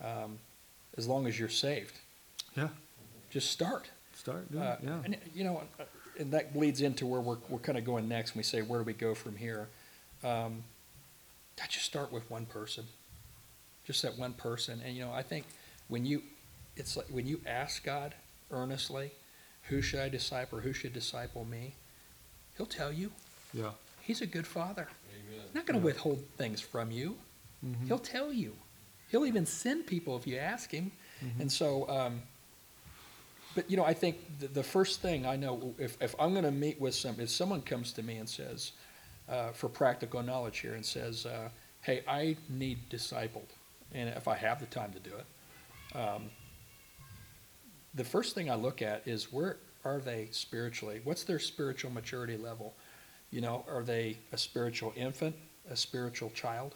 um, 0.00 0.38
as 0.96 1.08
long 1.08 1.26
as 1.26 1.38
you're 1.38 1.48
saved, 1.48 1.98
Yeah. 2.56 2.68
just 3.30 3.50
start. 3.50 3.90
Start 4.14 4.50
doing 4.52 4.62
Uh, 4.62 4.78
it. 4.80 4.84
Yeah. 4.84 5.02
And, 5.04 5.18
you 5.34 5.42
know, 5.44 5.62
uh, 5.80 5.84
and 6.18 6.32
that 6.32 6.56
leads 6.56 6.80
into 6.80 7.04
where 7.06 7.20
we're, 7.20 7.38
we're 7.48 7.58
kind 7.58 7.76
of 7.76 7.84
going 7.84 8.08
next, 8.08 8.34
when 8.34 8.38
we 8.38 8.44
say, 8.44 8.62
where 8.62 8.78
do 8.80 8.84
we 8.84 8.92
go 8.94 9.14
from 9.14 9.36
here? 9.36 9.68
Um, 10.22 10.62
just 11.68 11.84
start 11.84 12.12
with 12.12 12.30
one 12.30 12.46
person. 12.46 12.86
Just 13.84 14.02
that 14.02 14.16
one 14.16 14.32
person. 14.34 14.80
And, 14.84 14.96
you 14.96 15.04
know, 15.04 15.12
I 15.12 15.22
think 15.22 15.46
when 15.88 16.06
you, 16.06 16.22
it's 16.76 16.96
like, 16.96 17.06
when 17.08 17.26
you 17.26 17.40
ask 17.44 17.82
God 17.82 18.14
earnestly, 18.50 19.10
who 19.68 19.82
should 19.82 20.00
I 20.00 20.08
disciple, 20.08 20.58
or 20.58 20.62
who 20.62 20.72
should 20.72 20.92
disciple 20.92 21.44
me? 21.44 21.74
He'll 22.56 22.66
tell 22.66 22.92
you. 22.92 23.12
Yeah. 23.52 23.70
He's 24.00 24.20
a 24.20 24.26
good 24.26 24.46
father. 24.46 24.88
He's 25.30 25.54
not 25.54 25.66
going 25.66 25.78
to 25.78 25.80
Yeah. 25.80 25.92
withhold 25.92 26.24
things 26.36 26.60
from 26.60 26.90
you. 26.90 27.16
Mhm. 27.64 27.86
He'll 27.86 27.98
tell 27.98 28.32
you. 28.32 28.56
He'll 29.10 29.26
even 29.26 29.46
send 29.46 29.86
people 29.86 30.16
if 30.16 30.26
you 30.26 30.36
ask 30.36 30.70
him. 30.70 30.92
Mhm. 31.24 31.40
And 31.40 31.52
so, 31.52 31.88
um, 31.88 32.22
but 33.54 33.70
you 33.70 33.76
know, 33.76 33.84
I 33.84 33.94
think 33.94 34.18
the, 34.38 34.48
the 34.48 34.62
first 34.62 35.00
thing 35.00 35.24
I 35.26 35.36
know, 35.36 35.74
if, 35.78 36.00
if 36.00 36.14
I'm 36.20 36.32
going 36.32 36.44
to 36.44 36.50
meet 36.50 36.80
with 36.80 36.94
some, 36.94 37.18
if 37.20 37.30
someone 37.30 37.62
comes 37.62 37.92
to 37.92 38.02
me 38.02 38.16
and 38.16 38.28
says, 38.28 38.72
uh, 39.28 39.50
for 39.52 39.68
practical 39.68 40.22
knowledge 40.22 40.58
here, 40.58 40.74
and 40.74 40.84
says, 40.84 41.26
uh, 41.26 41.48
hey, 41.82 42.02
I 42.06 42.36
need 42.48 42.88
discipled, 42.90 43.48
and 43.92 44.08
if 44.10 44.28
I 44.28 44.36
have 44.36 44.60
the 44.60 44.66
time 44.66 44.92
to 44.92 45.00
do 45.00 45.10
it, 45.16 45.96
um, 45.98 46.30
the 47.96 48.04
first 48.04 48.34
thing 48.34 48.50
I 48.50 48.54
look 48.54 48.82
at 48.82 49.02
is 49.08 49.32
where 49.32 49.56
are 49.84 49.98
they 49.98 50.28
spiritually? 50.30 51.00
What's 51.04 51.24
their 51.24 51.38
spiritual 51.38 51.90
maturity 51.90 52.36
level? 52.36 52.74
You 53.30 53.40
know, 53.40 53.64
are 53.68 53.82
they 53.82 54.18
a 54.32 54.38
spiritual 54.38 54.92
infant, 54.96 55.34
a 55.70 55.76
spiritual 55.76 56.30
child, 56.30 56.74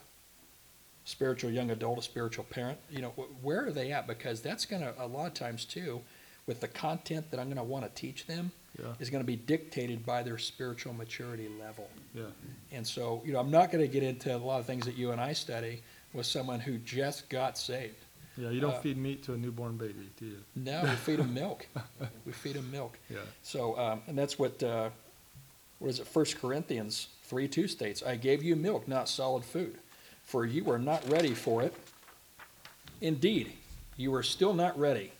spiritual 1.04 1.50
young 1.50 1.70
adult, 1.70 1.98
a 1.98 2.02
spiritual 2.02 2.44
parent? 2.44 2.78
You 2.90 3.02
know, 3.02 3.10
wh- 3.10 3.44
where 3.44 3.66
are 3.66 3.70
they 3.72 3.92
at? 3.92 4.06
Because 4.06 4.40
that's 4.40 4.64
going 4.66 4.82
to, 4.82 4.94
a 4.98 5.06
lot 5.06 5.26
of 5.26 5.34
times 5.34 5.64
too, 5.64 6.00
with 6.46 6.60
the 6.60 6.68
content 6.68 7.30
that 7.30 7.38
I'm 7.40 7.46
going 7.46 7.56
to 7.58 7.62
want 7.62 7.84
to 7.84 7.90
teach 8.00 8.26
them, 8.26 8.50
Yeah. 8.78 8.86
is 8.98 9.10
going 9.10 9.22
to 9.22 9.26
be 9.26 9.36
dictated 9.36 10.04
by 10.06 10.22
their 10.22 10.38
spiritual 10.38 10.92
maturity 10.94 11.48
level. 11.60 11.88
Yeah. 12.14 12.22
And 12.72 12.86
so, 12.86 13.22
you 13.24 13.32
know, 13.32 13.40
I'm 13.40 13.50
not 13.50 13.70
going 13.70 13.82
to 13.84 13.92
get 13.92 14.02
into 14.02 14.34
a 14.34 14.38
lot 14.38 14.60
of 14.60 14.66
things 14.66 14.86
that 14.86 14.96
you 14.96 15.10
and 15.12 15.20
I 15.20 15.32
study 15.32 15.82
with 16.12 16.26
someone 16.26 16.60
who 16.60 16.78
just 16.78 17.28
got 17.28 17.56
saved. 17.58 17.96
Yeah. 18.40 18.50
You 18.50 18.60
don't 18.60 18.74
Uh, 18.74 18.80
feed 18.80 18.96
meat 18.96 19.22
to 19.24 19.34
a 19.34 19.36
newborn 19.36 19.76
baby, 19.76 20.08
do 20.18 20.24
you? 20.26 20.44
No, 20.56 20.82
we 20.82 20.90
feed 20.96 21.18
them 21.18 21.34
milk. 21.34 21.66
We 22.24 22.32
feed 22.32 22.56
them 22.56 22.70
milk. 22.70 22.98
Yeah. 23.08 23.18
So, 23.42 23.78
um, 23.78 24.02
and 24.06 24.16
that's 24.16 24.38
what, 24.38 24.62
uh, 24.62 24.90
what 25.78 25.88
is 25.88 26.00
it, 26.00 26.06
First 26.06 26.38
Corinthians 26.40 27.08
three 27.24 27.46
two 27.48 27.68
states, 27.68 28.02
I 28.02 28.16
gave 28.16 28.42
you 28.42 28.56
milk, 28.56 28.88
not 28.88 29.08
solid 29.08 29.44
food, 29.44 29.78
for 30.24 30.44
you 30.46 30.64
were 30.64 30.78
not 30.78 31.08
ready 31.08 31.34
for 31.34 31.62
it. 31.62 31.74
Indeed, 33.00 33.52
you 33.96 34.14
are 34.14 34.22
still 34.22 34.54
not 34.54 34.78
ready. 34.78 35.12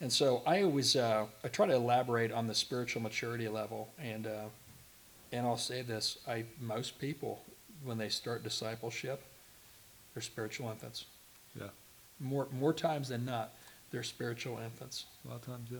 And 0.00 0.12
so 0.12 0.42
I 0.46 0.62
always, 0.62 0.96
uh, 0.96 1.26
I 1.44 1.48
try 1.48 1.66
to 1.66 1.74
elaborate 1.74 2.32
on 2.32 2.46
the 2.46 2.54
spiritual 2.54 3.02
maturity 3.02 3.48
level 3.48 3.88
and, 3.98 4.26
uh, 4.26 4.44
and 5.32 5.46
I'll 5.46 5.56
say 5.56 5.82
this, 5.82 6.18
I, 6.28 6.44
most 6.60 6.98
people, 6.98 7.42
when 7.84 7.98
they 7.98 8.08
start 8.08 8.42
discipleship, 8.44 9.22
they're 10.12 10.22
spiritual 10.22 10.70
infants. 10.70 11.06
Yeah. 11.58 11.68
More, 12.20 12.48
more 12.52 12.72
times 12.72 13.08
than 13.08 13.24
not, 13.24 13.52
they're 13.90 14.02
spiritual 14.02 14.58
infants. 14.58 15.06
A 15.24 15.28
lot 15.28 15.36
of 15.36 15.46
times, 15.46 15.68
yeah. 15.70 15.78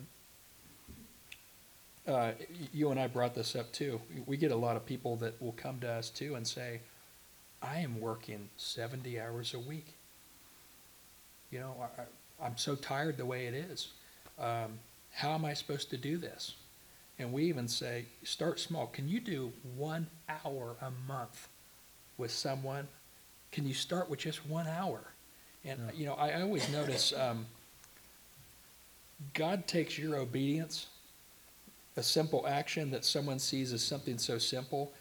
uh, 2.15 2.33
you 2.73 2.91
and 2.91 3.01
I 3.01 3.07
brought 3.09 3.35
this 3.35 3.57
up 3.57 3.73
too. 3.73 4.01
We 4.27 4.37
get 4.37 4.53
a 4.53 4.57
lot 4.57 4.77
of 4.77 4.87
people 4.87 5.17
that 5.17 5.41
will 5.41 5.53
come 5.53 5.81
to 5.81 5.91
us 5.91 6.11
too 6.11 6.35
and 6.35 6.47
say, 6.47 6.81
I 7.63 7.79
am 7.81 8.01
working 8.01 8.49
70 8.57 9.19
hours 9.21 9.55
a 9.55 9.59
week. 9.59 9.95
You 11.51 11.61
know, 11.61 11.75
I, 11.81 12.03
I- 12.03 12.47
I'm 12.47 12.57
so 12.59 12.75
tired 12.75 13.17
the 13.17 13.25
way 13.27 13.47
it 13.47 13.55
is. 13.55 13.89
Um, 14.41 14.79
how 15.13 15.31
am 15.33 15.45
I 15.45 15.55
supposed 15.55 15.89
to 15.91 15.97
do 15.97 16.19
this? 16.19 16.55
And 17.19 17.33
we 17.33 17.45
even 17.45 17.69
say, 17.69 18.07
start 18.25 18.59
small. 18.61 18.89
Can 18.89 19.09
you 19.09 19.21
do 19.21 19.53
one 19.77 20.09
hour 20.29 20.75
a 20.83 20.91
month 21.09 21.49
with 22.19 22.33
someone? 22.33 22.89
Can 23.53 23.67
you 23.69 23.73
start 23.75 24.11
with 24.11 24.19
just 24.19 24.45
one 24.47 24.67
hour? 24.67 25.01
And, 25.65 25.81
you 25.95 26.07
know, 26.07 26.15
I, 26.15 26.31
I 26.31 26.43
always 26.43 26.69
notice 26.71 27.13
um, 27.17 27.47
God 29.33 29.67
takes 29.67 29.99
your 29.99 30.17
obedience 30.17 30.87
a 31.97 32.03
simple 32.03 32.47
action 32.47 32.91
that 32.91 33.05
someone 33.05 33.39
sees 33.39 33.73
as 33.73 33.83
something 33.83 34.19
so 34.19 34.37
simple. 34.39 34.93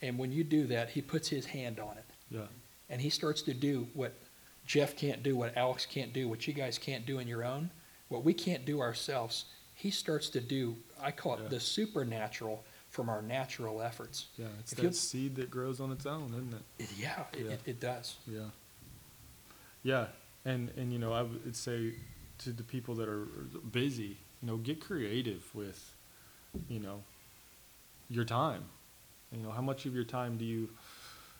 And 0.00 0.18
when 0.18 0.32
you 0.32 0.44
do 0.44 0.66
that, 0.68 0.90
he 0.90 1.02
puts 1.02 1.28
his 1.28 1.46
hand 1.46 1.78
on 1.78 1.96
it. 1.98 2.04
Yeah. 2.30 2.46
And 2.90 3.00
he 3.00 3.10
starts 3.10 3.42
to 3.42 3.54
do 3.54 3.86
what 3.94 4.14
Jeff 4.66 4.96
can't 4.96 5.22
do, 5.22 5.36
what 5.36 5.56
Alex 5.56 5.86
can't 5.86 6.12
do, 6.12 6.28
what 6.28 6.46
you 6.46 6.54
guys 6.54 6.78
can't 6.78 7.04
do 7.06 7.18
in 7.18 7.28
your 7.28 7.44
own, 7.44 7.70
what 8.08 8.24
we 8.24 8.32
can't 8.32 8.64
do 8.64 8.80
ourselves. 8.80 9.44
He 9.74 9.90
starts 9.90 10.28
to 10.30 10.40
do, 10.40 10.76
I 11.00 11.10
call 11.10 11.34
it 11.34 11.40
Yeah. 11.42 11.48
the 11.48 11.60
supernatural 11.60 12.64
from 12.90 13.08
our 13.08 13.20
natural 13.22 13.82
efforts. 13.82 14.26
Yeah. 14.38 14.46
It's 14.60 14.72
If 14.72 14.78
that 14.80 14.94
seed 14.94 15.36
that 15.36 15.50
grows 15.50 15.80
on 15.80 15.92
its 15.92 16.06
own, 16.06 16.30
isn't 16.32 16.54
it? 16.54 16.82
It, 16.84 16.88
yeah, 16.98 17.24
it, 17.34 17.38
Yeah. 17.40 17.50
It, 17.52 17.60
it 17.66 17.80
does. 17.80 18.16
Yeah. 18.26 18.40
Yeah, 19.82 20.06
and 20.44 20.70
and 20.76 20.92
you 20.92 20.98
know 20.98 21.12
I 21.12 21.22
would 21.22 21.56
say 21.56 21.94
to 22.38 22.50
the 22.50 22.62
people 22.62 22.94
that 22.96 23.08
are 23.08 23.24
busy, 23.72 24.16
you 24.40 24.46
know, 24.46 24.56
get 24.58 24.80
creative 24.80 25.52
with, 25.54 25.92
you 26.68 26.78
know, 26.78 27.02
your 28.08 28.24
time. 28.24 28.64
You 29.32 29.42
know, 29.42 29.50
how 29.50 29.60
much 29.62 29.86
of 29.86 29.94
your 29.94 30.04
time 30.04 30.36
do 30.38 30.44
you 30.44 30.68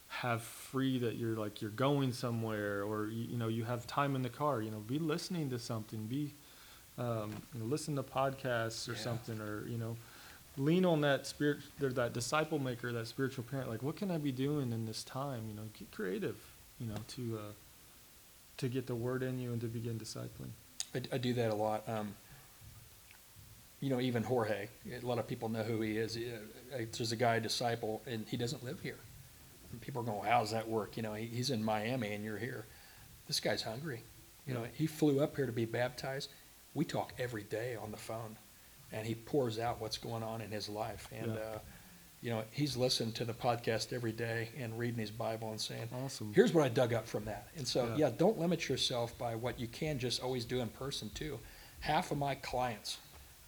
have 0.08 0.42
free 0.42 0.98
that 0.98 1.16
you're 1.16 1.36
like 1.36 1.60
you're 1.62 1.70
going 1.70 2.12
somewhere 2.12 2.82
or 2.82 3.06
you, 3.08 3.24
you 3.24 3.36
know 3.36 3.48
you 3.48 3.64
have 3.64 3.86
time 3.86 4.16
in 4.16 4.22
the 4.22 4.28
car? 4.28 4.60
You 4.62 4.70
know, 4.70 4.78
be 4.78 4.98
listening 4.98 5.50
to 5.50 5.58
something. 5.58 6.06
Be 6.06 6.32
um, 6.98 7.30
you 7.54 7.60
know, 7.60 7.66
listen 7.66 7.94
to 7.96 8.02
podcasts 8.02 8.88
or 8.88 8.92
Yeah. 8.92 8.98
something 8.98 9.40
or 9.40 9.66
you 9.68 9.78
know 9.78 9.96
lean 10.56 10.84
on 10.84 11.00
that 11.02 11.24
spirit 11.26 11.58
that 11.78 12.12
disciple 12.12 12.58
maker 12.58 12.90
that 12.92 13.06
spiritual 13.06 13.44
parent 13.44 13.70
like 13.70 13.80
what 13.80 13.94
can 13.94 14.10
i 14.10 14.18
be 14.18 14.32
doing 14.32 14.72
in 14.72 14.84
this 14.86 15.04
time 15.04 15.44
you 15.48 15.54
know 15.54 15.62
get 15.78 15.88
creative 15.92 16.36
you 16.80 16.86
know 16.88 16.96
to 17.06 17.38
uh 17.38 17.52
to 18.58 18.68
get 18.68 18.86
the 18.86 18.94
word 18.94 19.22
in 19.22 19.38
you 19.38 19.52
and 19.52 19.60
to 19.60 19.66
begin 19.66 19.98
discipling 19.98 20.50
I, 20.94 21.02
I 21.12 21.18
do 21.18 21.32
that 21.34 21.50
a 21.50 21.54
lot. 21.54 21.84
Um, 21.88 22.14
you 23.80 23.90
know, 23.90 24.00
even 24.00 24.22
Jorge, 24.22 24.68
a 24.90 25.06
lot 25.06 25.18
of 25.18 25.28
people 25.28 25.48
know 25.50 25.62
who 25.62 25.80
he 25.82 25.98
is. 25.98 26.14
He, 26.14 26.30
uh, 26.32 26.78
There's 26.96 27.12
a 27.12 27.16
guy, 27.16 27.38
disciple, 27.38 28.02
and 28.06 28.26
he 28.26 28.36
doesn't 28.36 28.64
live 28.64 28.80
here. 28.80 28.98
And 29.70 29.80
people 29.80 30.00
are 30.02 30.04
going, 30.04 30.26
"How 30.26 30.40
does 30.40 30.50
that 30.52 30.66
work?" 30.68 30.96
You 30.96 31.02
know, 31.02 31.12
he, 31.14 31.26
he's 31.26 31.50
in 31.50 31.62
Miami 31.62 32.12
and 32.14 32.24
you're 32.24 32.38
here. 32.38 32.64
This 33.26 33.38
guy's 33.38 33.62
hungry. 33.62 34.02
You 34.46 34.54
know, 34.54 34.64
he 34.74 34.86
flew 34.86 35.20
up 35.22 35.36
here 35.36 35.44
to 35.46 35.52
be 35.52 35.66
baptized. 35.66 36.30
We 36.74 36.86
talk 36.86 37.12
every 37.18 37.42
day 37.42 37.76
on 37.76 37.90
the 37.90 37.98
phone, 37.98 38.38
and 38.90 39.06
he 39.06 39.14
pours 39.14 39.58
out 39.58 39.78
what's 39.80 39.98
going 39.98 40.22
on 40.22 40.40
in 40.40 40.50
his 40.50 40.68
life. 40.70 41.06
And 41.12 41.34
Yeah. 41.34 41.40
uh, 41.40 41.58
you 42.20 42.30
know, 42.30 42.42
he's 42.50 42.76
listening 42.76 43.12
to 43.12 43.24
the 43.24 43.32
podcast 43.32 43.92
every 43.92 44.12
day 44.12 44.48
and 44.58 44.76
reading 44.78 44.98
his 44.98 45.10
Bible 45.10 45.50
and 45.50 45.60
saying, 45.60 45.88
awesome 46.04 46.32
Here's 46.34 46.52
what 46.52 46.64
I 46.64 46.68
dug 46.68 46.92
up 46.92 47.06
from 47.06 47.24
that. 47.26 47.48
And 47.56 47.66
so, 47.66 47.84
Yeah. 47.86 47.96
yeah, 48.08 48.10
don't 48.16 48.38
limit 48.38 48.68
yourself 48.68 49.16
by 49.18 49.34
what 49.36 49.60
you 49.60 49.68
can 49.68 49.98
just 49.98 50.20
always 50.22 50.44
do 50.44 50.60
in 50.60 50.68
person 50.68 51.10
too. 51.14 51.38
Half 51.80 52.10
of 52.10 52.18
my 52.18 52.34
clients 52.36 52.98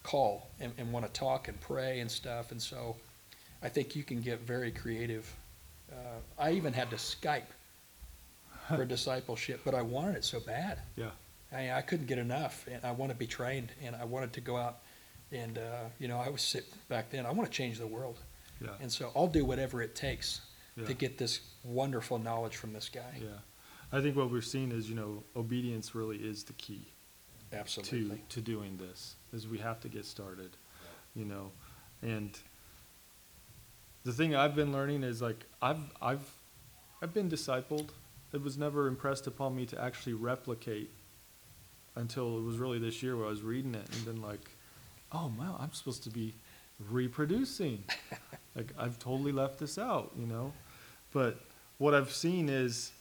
call 0.03 0.47
and, 0.59 0.71
and 0.77 0.91
want 0.93 1.05
to 1.05 1.11
talk 1.11 1.47
and 1.49 1.59
pray 1.59 1.99
and 1.99 2.09
stuff. 2.09 2.51
And 2.51 2.61
so 2.61 2.95
I 3.61 3.67
think 3.69 3.95
you 3.95 4.03
can 4.03 4.21
get 4.21 4.39
very 4.39 4.71
creative. 4.71 5.31
Uh, 5.91 5.95
I 6.39 6.51
even 6.53 6.71
had 6.71 6.89
to 6.91 6.95
Skype 6.95 7.43
for 8.69 8.85
discipleship, 8.95 9.61
but 9.65 9.75
I 9.75 9.81
wanted 9.81 10.15
it 10.15 10.23
so 10.23 10.39
bad. 10.39 10.79
yeah 10.95 11.09
I, 11.53 11.71
I 11.71 11.81
couldn't 11.81 12.05
get 12.05 12.17
enough 12.17 12.65
and 12.71 12.83
I 12.85 12.91
want 12.91 13.11
to 13.11 13.17
be 13.17 13.27
trained 13.27 13.73
and 13.83 13.93
I 13.93 14.05
wanted 14.05 14.31
to 14.33 14.41
go 14.41 14.55
out 14.55 14.77
and, 15.33 15.57
uh, 15.57 15.83
you 15.99 16.07
know, 16.07 16.17
I 16.17 16.29
was 16.29 16.41
sit 16.41 16.65
back 16.87 17.09
then, 17.09 17.25
I 17.25 17.31
want 17.31 17.51
to 17.51 17.55
change 17.55 17.77
the 17.77 17.87
world. 17.87 18.17
Yeah. 18.61 18.69
And 18.79 18.91
so 18.91 19.11
I'll 19.15 19.27
do 19.27 19.45
whatever 19.45 19.81
it 19.81 19.95
takes 19.95 20.41
yeah. 20.75 20.85
to 20.85 20.93
get 20.93 21.17
this 21.17 21.41
wonderful 21.63 22.19
knowledge 22.19 22.55
from 22.55 22.73
this 22.73 22.89
guy. 22.89 23.19
yeah. 23.19 23.27
I 23.93 24.01
think 24.01 24.15
what 24.15 24.31
we're 24.31 24.41
seeing 24.41 24.71
is 24.71 24.89
you 24.89 24.95
know 24.95 25.23
obedience 25.35 25.93
really 25.93 26.17
is 26.17 26.43
the 26.43 26.53
key 26.53 26.87
Absolutely. 27.51 28.21
to 28.29 28.35
to 28.35 28.41
doing 28.41 28.77
this 28.77 29.15
is 29.33 29.47
we 29.47 29.57
have 29.57 29.81
to 29.81 29.89
get 29.89 30.05
started 30.05 30.55
you 31.15 31.25
know? 31.25 31.51
And 32.01 32.37
the 34.03 34.11
thing 34.11 34.35
i've 34.35 34.55
been 34.55 34.71
learning 34.71 35.03
is 35.03 35.21
like 35.21 35.45
i've 35.61 35.77
i've 36.01 36.27
i've 37.01 37.13
been 37.13 37.29
discipled. 37.29 37.89
It 38.33 38.41
was 38.41 38.57
never 38.57 38.87
impressed 38.87 39.27
upon 39.27 39.55
me 39.55 39.65
to 39.67 39.79
actually 39.79 40.13
replicate 40.13 40.89
until 41.95 42.37
it 42.37 42.41
was 42.41 42.57
really 42.57 42.79
this 42.79 43.03
year 43.03 43.15
where 43.15 43.27
i 43.27 43.29
was 43.29 43.43
reading 43.43 43.75
it 43.75 43.87
and 43.95 44.05
then 44.05 44.21
like 44.21 44.49
oh 45.11 45.31
wow 45.37 45.57
i'm 45.59 45.73
supposed 45.73 46.03
to 46.05 46.09
be 46.09 46.33
reproducing 46.89 47.83
like 48.55 48.73
i've 48.77 48.97
totally 48.99 49.31
left 49.31 49.59
this 49.59 49.77
out 49.77 50.11
you 50.17 50.25
know? 50.25 50.53
But 51.13 51.39
what 51.77 51.93
i've 51.93 52.11
seen 52.11 52.47
is 52.49 52.91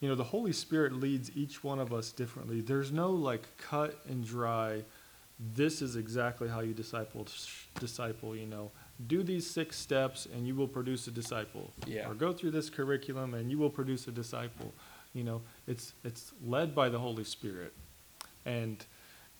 you 0.00 0.08
know 0.08 0.14
the 0.14 0.24
holy 0.24 0.52
spirit 0.52 0.94
leads 0.94 1.30
each 1.36 1.62
one 1.62 1.78
of 1.78 1.92
us 1.92 2.10
differently. 2.10 2.60
There's 2.60 2.90
no 2.90 3.10
like 3.10 3.46
cut 3.58 4.00
and 4.08 4.24
dry 4.24 4.82
this 5.54 5.80
is 5.80 5.96
exactly 5.96 6.48
how 6.48 6.60
you 6.60 6.74
disciple 6.74 7.26
disciple 7.78 8.36
you 8.36 8.46
know? 8.46 8.70
Do 9.06 9.22
these 9.22 9.48
six 9.48 9.78
steps 9.78 10.26
and 10.34 10.46
you 10.46 10.54
will 10.54 10.68
produce 10.68 11.06
a 11.06 11.10
disciple. 11.10 11.72
Yeah. 11.86 12.08
or 12.08 12.14
go 12.14 12.32
through 12.32 12.50
this 12.50 12.68
curriculum 12.68 13.32
and 13.32 13.50
you 13.50 13.56
will 13.56 13.70
produce 13.70 14.06
a 14.08 14.10
disciple 14.10 14.72
you 15.14 15.24
know? 15.24 15.42
It's 15.66 15.92
it's 16.04 16.32
led 16.44 16.74
by 16.74 16.88
the 16.88 16.98
holy 16.98 17.24
spirit. 17.24 17.72
And 18.44 18.84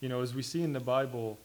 you 0.00 0.08
know 0.08 0.20
as 0.20 0.34
we 0.34 0.42
see 0.42 0.62
in 0.62 0.72
the 0.72 0.80
bible 0.80 1.38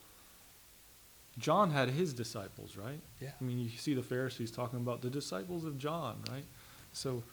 john 1.37 1.71
had 1.71 1.89
his 1.89 2.13
disciples 2.13 2.77
right 2.77 2.99
Yeah. 3.21 3.31
i 3.39 3.43
mean 3.43 3.59
you 3.59 3.69
see 3.69 3.93
the 3.93 4.03
pharisees 4.03 4.51
talking 4.51 4.79
about 4.79 5.01
the 5.01 5.09
disciples 5.09 5.65
of 5.65 5.77
john 5.77 6.21
right 6.31 6.45
so 6.93 7.23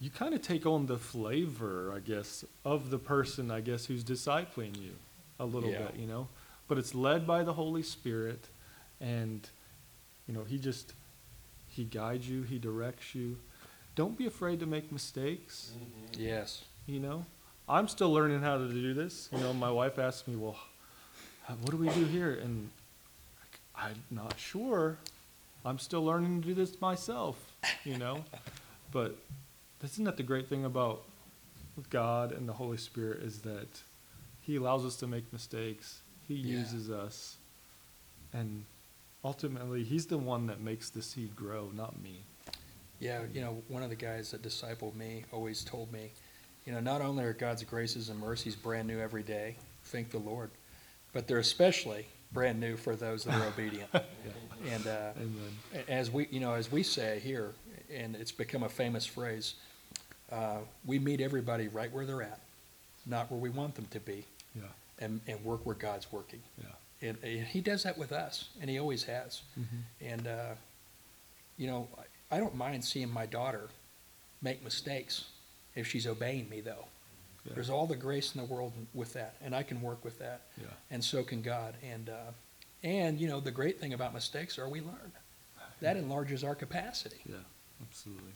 you 0.00 0.08
kind 0.08 0.32
of 0.32 0.40
take 0.40 0.64
on 0.64 0.86
the 0.86 0.96
flavor, 0.96 1.92
I 1.94 1.98
guess, 2.00 2.42
of 2.64 2.88
the 2.88 2.98
person, 2.98 3.50
I 3.50 3.60
guess, 3.60 3.84
who's 3.84 4.02
discipling 4.02 4.80
you 4.80 4.92
a 5.38 5.44
little 5.44 5.68
Yeah. 5.68 5.88
bit, 5.88 5.96
you 5.96 6.06
know. 6.06 6.28
But 6.68 6.78
it's 6.78 6.94
led 6.94 7.26
by 7.26 7.42
the 7.42 7.52
Holy 7.52 7.82
Spirit, 7.82 8.48
and 8.98 9.46
you 10.26 10.32
know, 10.32 10.44
He 10.44 10.58
just 10.58 10.94
He 11.68 11.84
guides 11.84 12.26
you, 12.26 12.44
He 12.44 12.58
directs 12.58 13.14
you. 13.14 13.36
Don't 13.94 14.16
be 14.16 14.24
afraid 14.24 14.58
to 14.60 14.66
make 14.66 14.90
mistakes. 14.90 15.72
Yes. 16.16 16.64
You 16.86 17.00
know, 17.00 17.26
I'm 17.68 17.86
still 17.86 18.10
learning 18.10 18.40
how 18.40 18.56
to 18.56 18.70
do 18.70 18.94
this. 18.94 19.28
You 19.32 19.38
know, 19.40 19.52
my 19.52 19.70
wife 19.70 19.98
asked 19.98 20.26
me, 20.26 20.34
"Well, 20.34 20.56
h- 21.48 21.56
what 21.62 21.70
do 21.70 21.76
we 21.76 21.88
do 21.90 22.04
here?" 22.04 22.32
And 22.34 22.70
I'm 23.74 24.02
not 24.10 24.38
sure. 24.38 24.98
I'm 25.64 25.78
still 25.78 26.04
learning 26.04 26.40
to 26.42 26.48
do 26.48 26.54
this 26.54 26.80
myself. 26.80 27.36
You 27.84 27.98
know, 27.98 28.24
but 28.92 29.16
isn't 29.84 30.04
that 30.04 30.16
the 30.16 30.22
great 30.22 30.48
thing 30.48 30.64
about 30.64 31.02
God 31.90 32.32
and 32.32 32.48
the 32.48 32.52
Holy 32.54 32.76
Spirit 32.78 33.22
is 33.22 33.40
that 33.40 33.68
He 34.42 34.56
allows 34.56 34.84
us 34.84 34.96
to 34.96 35.06
make 35.06 35.32
mistakes. 35.32 36.00
He 36.28 36.34
Yeah. 36.34 36.58
uses 36.58 36.90
us, 36.90 37.36
and 38.32 38.64
ultimately, 39.24 39.82
He's 39.84 40.06
the 40.06 40.18
one 40.18 40.46
that 40.46 40.60
makes 40.60 40.90
the 40.90 41.02
seed 41.02 41.34
grow, 41.36 41.70
not 41.74 42.00
me. 42.00 42.20
Yeah, 43.00 43.22
you 43.32 43.40
know, 43.40 43.62
one 43.68 43.82
of 43.82 43.88
the 43.88 43.96
guys 43.96 44.30
that 44.32 44.42
discipled 44.42 44.94
me 44.94 45.24
always 45.32 45.64
told 45.64 45.90
me, 45.90 46.10
you 46.66 46.72
know, 46.72 46.80
not 46.80 47.00
only 47.00 47.24
are 47.24 47.32
God's 47.32 47.62
graces 47.64 48.10
and 48.10 48.20
mercies 48.20 48.54
brand 48.54 48.86
new 48.88 49.00
every 49.00 49.22
day, 49.22 49.56
thank 49.84 50.10
the 50.10 50.18
Lord, 50.18 50.50
but 51.12 51.26
they're 51.26 51.38
especially 51.38 52.06
brand 52.32 52.60
new 52.60 52.76
for 52.76 52.94
those 52.96 53.24
that 53.24 53.34
are 53.40 53.46
obedient. 53.46 53.88
And 54.70 54.86
uh, 54.86 55.12
as 55.88 56.10
we, 56.10 56.26
you 56.30 56.38
know, 56.38 56.52
as 56.52 56.70
we 56.70 56.82
say 56.82 57.18
here, 57.24 57.54
and 57.90 58.14
it's 58.14 58.30
become 58.30 58.62
a 58.62 58.68
famous 58.68 59.06
phrase, 59.06 59.54
uh, 60.30 60.58
we 60.84 60.98
meet 60.98 61.22
everybody 61.22 61.68
right 61.68 61.90
where 61.90 62.04
they're 62.04 62.22
at, 62.22 62.40
not 63.06 63.30
where 63.30 63.40
we 63.40 63.48
want 63.48 63.74
them 63.74 63.86
to 63.92 64.00
be, 64.00 64.26
Yeah. 64.54 64.64
and, 64.98 65.22
and 65.26 65.42
work 65.46 65.64
where 65.64 65.74
God's 65.74 66.12
working. 66.12 66.42
Yeah. 66.58 67.08
And, 67.08 67.16
and 67.24 67.46
He 67.46 67.62
does 67.62 67.84
that 67.84 67.96
with 67.96 68.12
us, 68.12 68.50
and 68.60 68.68
He 68.68 68.78
always 68.78 69.02
has. 69.04 69.40
Mm-hmm. 69.58 70.04
And, 70.06 70.26
uh, 70.28 70.54
you 71.56 71.66
know, 71.66 71.88
I 71.98 72.36
I 72.36 72.38
don't 72.38 72.54
mind 72.54 72.84
seeing 72.84 73.10
my 73.10 73.24
daughter 73.26 73.70
make 74.42 74.62
mistakes 74.62 75.24
if 75.74 75.86
she's 75.86 76.06
obeying 76.06 76.48
me, 76.50 76.60
though. 76.60 76.84
Yeah. 77.44 77.52
There's 77.54 77.70
all 77.70 77.86
the 77.86 77.96
grace 77.96 78.34
in 78.34 78.40
the 78.40 78.46
world 78.46 78.72
with 78.92 79.14
that, 79.14 79.36
and 79.42 79.54
I 79.54 79.62
can 79.62 79.80
work 79.80 80.04
with 80.04 80.18
that, 80.18 80.42
Yeah. 80.60 80.66
and 80.90 81.02
so 81.02 81.22
can 81.22 81.40
God. 81.42 81.74
And, 81.82 82.08
uh, 82.10 82.32
and, 82.82 83.18
you 83.18 83.28
know, 83.28 83.40
the 83.40 83.50
great 83.50 83.80
thing 83.80 83.92
about 83.94 84.12
mistakes 84.12 84.58
are 84.58 84.68
we 84.68 84.80
learn. 84.80 85.12
That 85.80 85.96
enlarges 85.96 86.44
our 86.44 86.54
capacity. 86.54 87.20
Yeah. 87.24 87.36
Absolutely. 87.80 88.32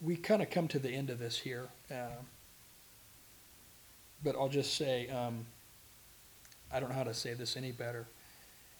We 0.00 0.16
kind 0.16 0.40
of 0.40 0.48
come 0.50 0.68
to 0.68 0.78
the 0.78 0.90
end 0.90 1.10
of 1.10 1.18
this 1.18 1.38
here. 1.38 1.68
uh, 1.90 2.16
But 4.22 4.34
I'll 4.36 4.48
just 4.48 4.74
say, 4.74 5.08
um, 5.10 5.46
I 6.72 6.80
don't 6.80 6.88
know 6.88 6.94
how 6.96 7.04
to 7.04 7.14
say 7.14 7.34
this 7.34 7.56
any 7.56 7.70
better. 7.72 8.06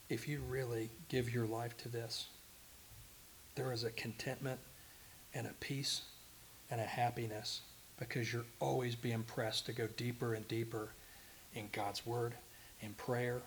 If 0.09 0.27
you 0.27 0.41
really 0.41 0.91
give 1.09 1.33
your 1.33 1.47
life 1.47 1.77
to 1.79 1.89
this, 1.89 2.27
there 3.55 3.73
is 3.73 3.85
a 3.85 3.91
contentment 3.91 4.59
and 5.39 5.47
a 5.47 5.53
peace 5.61 6.03
and 6.69 6.81
a 6.81 6.85
happiness 6.85 7.61
because 7.99 8.33
you're 8.33 8.45
always 8.59 8.97
being 8.97 9.23
pressed 9.23 9.67
to 9.67 9.73
go 9.73 9.87
deeper 9.97 10.35
and 10.35 10.47
deeper 10.49 10.91
in 11.55 11.69
God's 11.73 12.05
Word, 12.05 12.35
in 12.81 12.93
prayer, 12.95 13.41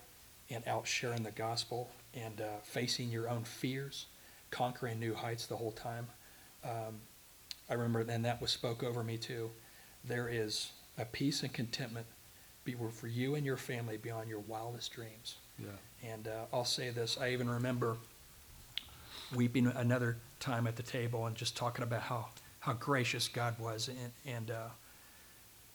and 0.50 0.66
out 0.68 0.88
sharing 0.88 1.24
the 1.24 1.32
gospel 1.32 1.90
and 2.14 2.40
uh, 2.40 2.46
facing 2.64 3.10
your 3.10 3.30
own 3.30 3.44
fears, 3.44 4.06
conquering 4.52 5.00
new 5.00 5.14
heights 5.14 5.46
the 5.48 5.58
whole 5.58 5.74
time. 5.74 6.08
Um, 6.64 7.02
I 7.70 7.74
remember 7.74 8.06
then 8.06 8.22
that 8.22 8.42
was 8.42 8.52
spoke 8.52 8.84
over 8.84 9.04
me 9.04 9.18
too. 9.18 9.50
There 10.06 10.30
is 10.30 10.72
a 10.98 11.04
peace 11.04 11.44
and 11.44 11.52
contentment 11.52 12.06
be 12.64 12.76
for 12.92 13.08
you 13.08 13.36
and 13.36 13.46
your 13.46 13.58
family 13.58 13.98
beyond 13.98 14.30
your 14.30 14.40
wildest 14.40 14.94
dreams. 14.94 15.38
Yeah. 15.60 16.10
And 16.10 16.28
uh, 16.28 16.46
I'll 16.54 16.64
say 16.64 16.90
this, 16.90 17.18
I 17.20 17.32
even 17.32 17.50
remember 17.50 17.98
weeping 19.36 19.68
another 19.68 20.18
time 20.42 20.68
at 20.68 20.76
the 20.76 20.84
table 20.84 21.26
and 21.26 21.36
just 21.36 21.56
talking 21.56 21.84
about 21.84 22.02
how, 22.02 22.28
how 22.60 22.74
gracious 22.74 23.30
God 23.30 23.58
was. 23.60 23.88
And, 23.88 24.12
and 24.26 24.52
uh, 24.52 24.70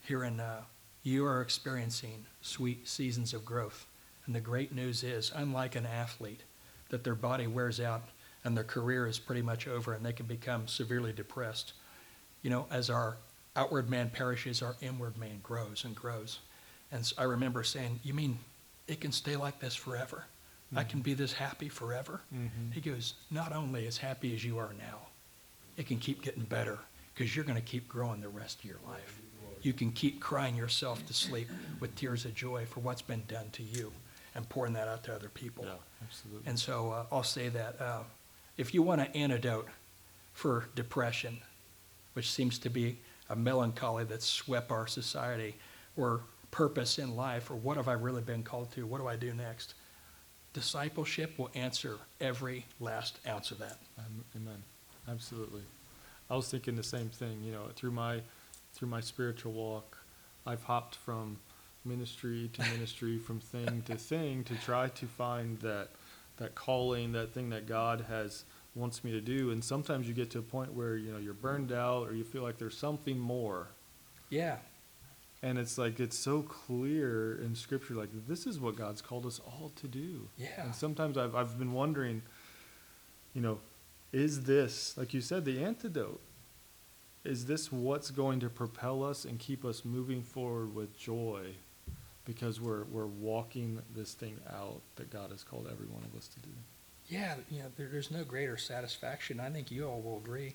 hearing 0.03 0.41
uh, 0.41 0.63
you 1.03 1.25
are 1.25 1.41
experiencing 1.41 2.27
sweet 2.43 2.87
seasons 2.87 3.33
of 3.33 3.45
growth. 3.45 3.87
And 4.27 4.35
the 4.35 4.41
great 4.41 4.75
news 4.75 5.03
is, 5.03 5.33
unlike 5.35 5.77
an 5.77 5.87
athlete, 5.87 6.43
that 6.89 7.05
their 7.05 7.15
body 7.15 7.47
wears 7.47 7.81
out 7.81 8.03
and 8.45 8.57
their 8.57 8.65
career 8.65 9.07
is 9.07 9.19
pretty 9.19 9.43
much 9.43 9.67
over 9.67 9.95
and 9.95 10.05
they 10.05 10.13
can 10.13 10.27
become 10.27 10.69
severely 10.69 11.13
depressed. 11.13 11.73
You 12.43 12.51
know, 12.51 12.67
as 12.71 12.91
our 12.91 13.17
outward 13.55 13.89
man 13.89 14.11
perishes, 14.11 14.63
our 14.63 14.77
inward 14.81 15.17
man 15.17 15.41
grows 15.43 15.85
and 15.85 15.95
grows. 15.95 16.41
And 16.93 17.05
so 17.05 17.17
I 17.19 17.25
remember 17.25 17.63
saying, 17.63 18.01
You 18.03 18.15
mean 18.15 18.39
it 18.87 19.01
can 19.01 19.13
stay 19.13 19.37
like 19.37 19.61
this 19.61 19.75
forever? 19.75 20.25
I 20.75 20.83
can 20.85 21.01
be 21.01 21.15
this 21.15 21.33
happy 21.33 21.69
forever? 21.69 22.21
Mhm. 22.35 22.73
He 22.73 22.81
goes, 22.81 23.15
Not 23.31 23.53
only 23.53 23.87
as 23.87 23.99
happy 23.99 24.35
as 24.35 24.45
you 24.45 24.59
are 24.59 24.73
now, 24.75 25.07
it 25.77 25.87
can 25.87 25.99
keep 25.99 26.23
getting 26.23 26.43
better 26.45 26.79
because 27.15 27.35
you're 27.37 27.45
going 27.45 27.61
to 27.61 27.65
keep 27.67 27.89
growing 27.89 28.21
the 28.21 28.29
rest 28.29 28.59
of 28.61 28.65
your 28.65 28.79
life. 28.87 29.21
You 29.63 29.73
can 29.73 29.91
keep 29.93 30.21
crying 30.21 30.55
yourself 30.57 31.07
to 31.07 31.15
sleep 31.15 31.49
with 31.81 31.95
tears 31.95 32.25
of 32.25 32.35
joy 32.35 32.67
for 32.67 32.81
what's 32.81 33.03
been 33.03 33.23
done 33.27 33.51
to 33.53 33.63
you 33.63 33.93
and 34.35 34.49
pouring 34.49 34.75
that 34.75 34.87
out 34.87 35.03
to 35.05 35.15
other 35.15 35.29
people. 35.31 35.65
Yeah, 35.65 35.75
absolutely. 36.03 36.43
And 36.47 36.59
so 36.59 36.91
uh, 36.91 37.07
I'll 37.11 37.23
say 37.23 37.49
that 37.49 37.81
uh, 37.81 38.03
if 38.57 38.75
you 38.75 38.83
want 38.83 39.01
an 39.01 39.09
antidote 39.15 39.69
for 40.35 40.69
depression, 40.75 41.39
which 42.13 42.31
seems 42.31 42.59
to 42.61 42.69
be 42.71 42.99
a 43.31 43.37
melancholy 43.37 44.05
that's 44.05 44.27
swept 44.27 44.71
our 44.71 44.87
society, 44.87 45.57
or 45.97 46.21
purpose 46.51 46.99
in 46.99 47.17
life, 47.17 47.51
or 47.51 47.57
what 47.57 47.77
have 47.77 47.89
I 47.89 47.93
really 47.95 48.23
been 48.23 48.43
called 48.43 48.71
to? 48.73 48.87
What 48.87 48.99
do 49.01 49.07
I 49.09 49.17
do 49.17 49.33
next? 49.33 49.75
Discipleship 50.57 51.39
will 51.39 51.51
answer 51.55 51.99
every 52.19 52.65
last 52.81 53.19
ounce 53.29 53.51
of 53.51 53.59
that. 53.59 53.77
Amen. 54.35 54.63
Absolutely. 55.07 55.61
I 56.31 56.35
was 56.35 56.49
thinking 56.49 56.77
the 56.77 56.83
same 56.83 57.11
thing. 57.11 57.43
You 57.45 57.53
know, 57.53 57.65
through 57.75 57.91
my 57.91 58.23
through 58.73 58.89
my 58.89 59.03
spiritual 59.03 59.53
walk, 59.53 59.99
I've 60.47 60.63
hopped 60.63 60.95
from 60.95 61.37
ministry 61.85 62.49
to 62.55 62.63
ministry, 62.73 63.19
from 63.19 63.39
thing 63.39 63.83
to 63.85 63.97
thing, 63.97 64.45
to 64.45 64.55
try 64.55 64.89
to 64.89 65.05
find 65.05 65.61
that 65.61 65.89
that 66.39 66.55
calling, 66.55 67.13
that 67.13 67.35
thing 67.35 67.51
that 67.51 67.67
God 67.67 68.07
has 68.09 68.45
wants 68.75 69.05
me 69.05 69.11
to 69.11 69.21
do. 69.21 69.51
And 69.51 69.63
sometimes 69.63 70.09
you 70.09 70.15
get 70.15 70.31
to 70.31 70.39
a 70.39 70.43
point 70.43 70.73
where 70.73 70.97
you 70.97 71.13
know 71.13 71.19
you're 71.19 71.35
burned 71.35 71.71
out, 71.71 72.09
or 72.09 72.15
you 72.15 72.25
feel 72.25 72.43
like 72.43 72.57
there's 72.57 72.79
something 72.79 73.19
more. 73.19 73.67
Yeah, 74.31 74.57
And 75.47 75.59
it's 75.59 75.79
like 75.79 76.01
it's 76.01 76.19
so 76.19 76.43
clear 76.43 77.39
in 77.41 77.55
Scripture, 77.55 77.95
like 77.95 78.09
this 78.27 78.47
is 78.49 78.59
what 78.59 78.75
God's 78.75 79.01
called 79.01 79.27
us 79.27 79.41
all 79.47 79.71
to 79.77 79.87
do. 79.87 80.29
Yeah. 80.37 80.65
And 80.65 80.75
sometimes 80.75 81.17
I've 81.17 81.37
I've 81.37 81.57
been 81.57 81.73
wondering, 81.73 82.23
you 83.33 83.43
know, 83.43 83.61
is 84.13 84.43
this 84.43 84.97
like 84.99 85.15
you 85.15 85.21
said 85.21 85.45
the 85.45 85.63
antidote? 85.63 86.21
Is 87.25 87.47
this 87.47 87.71
what's 87.71 88.11
going 88.11 88.41
to 88.41 88.49
propel 88.49 89.05
us 89.05 89.25
and 89.25 89.39
keep 89.39 89.65
us 89.65 89.85
moving 89.85 90.23
forward 90.23 90.75
with 90.75 90.97
joy, 90.99 91.43
because 92.25 92.61
we're 92.61 92.83
we're 92.85 93.07
walking 93.07 93.81
this 93.95 94.15
thing 94.15 94.41
out 94.53 94.81
that 94.97 95.11
God 95.11 95.31
has 95.31 95.45
called 95.45 95.69
every 95.71 95.87
one 95.87 96.03
of 96.05 96.19
us 96.19 96.27
to 96.29 96.41
do. 96.41 96.51
yeah, 97.09 97.35
you 97.51 97.61
know, 97.61 97.67
there, 97.77 97.89
there's 97.89 98.11
no 98.11 98.25
greater 98.25 98.57
satisfaction. 98.57 99.39
I 99.39 99.51
think 99.51 99.71
you 99.71 99.87
all 99.89 100.01
will 100.01 100.19
agree. 100.19 100.55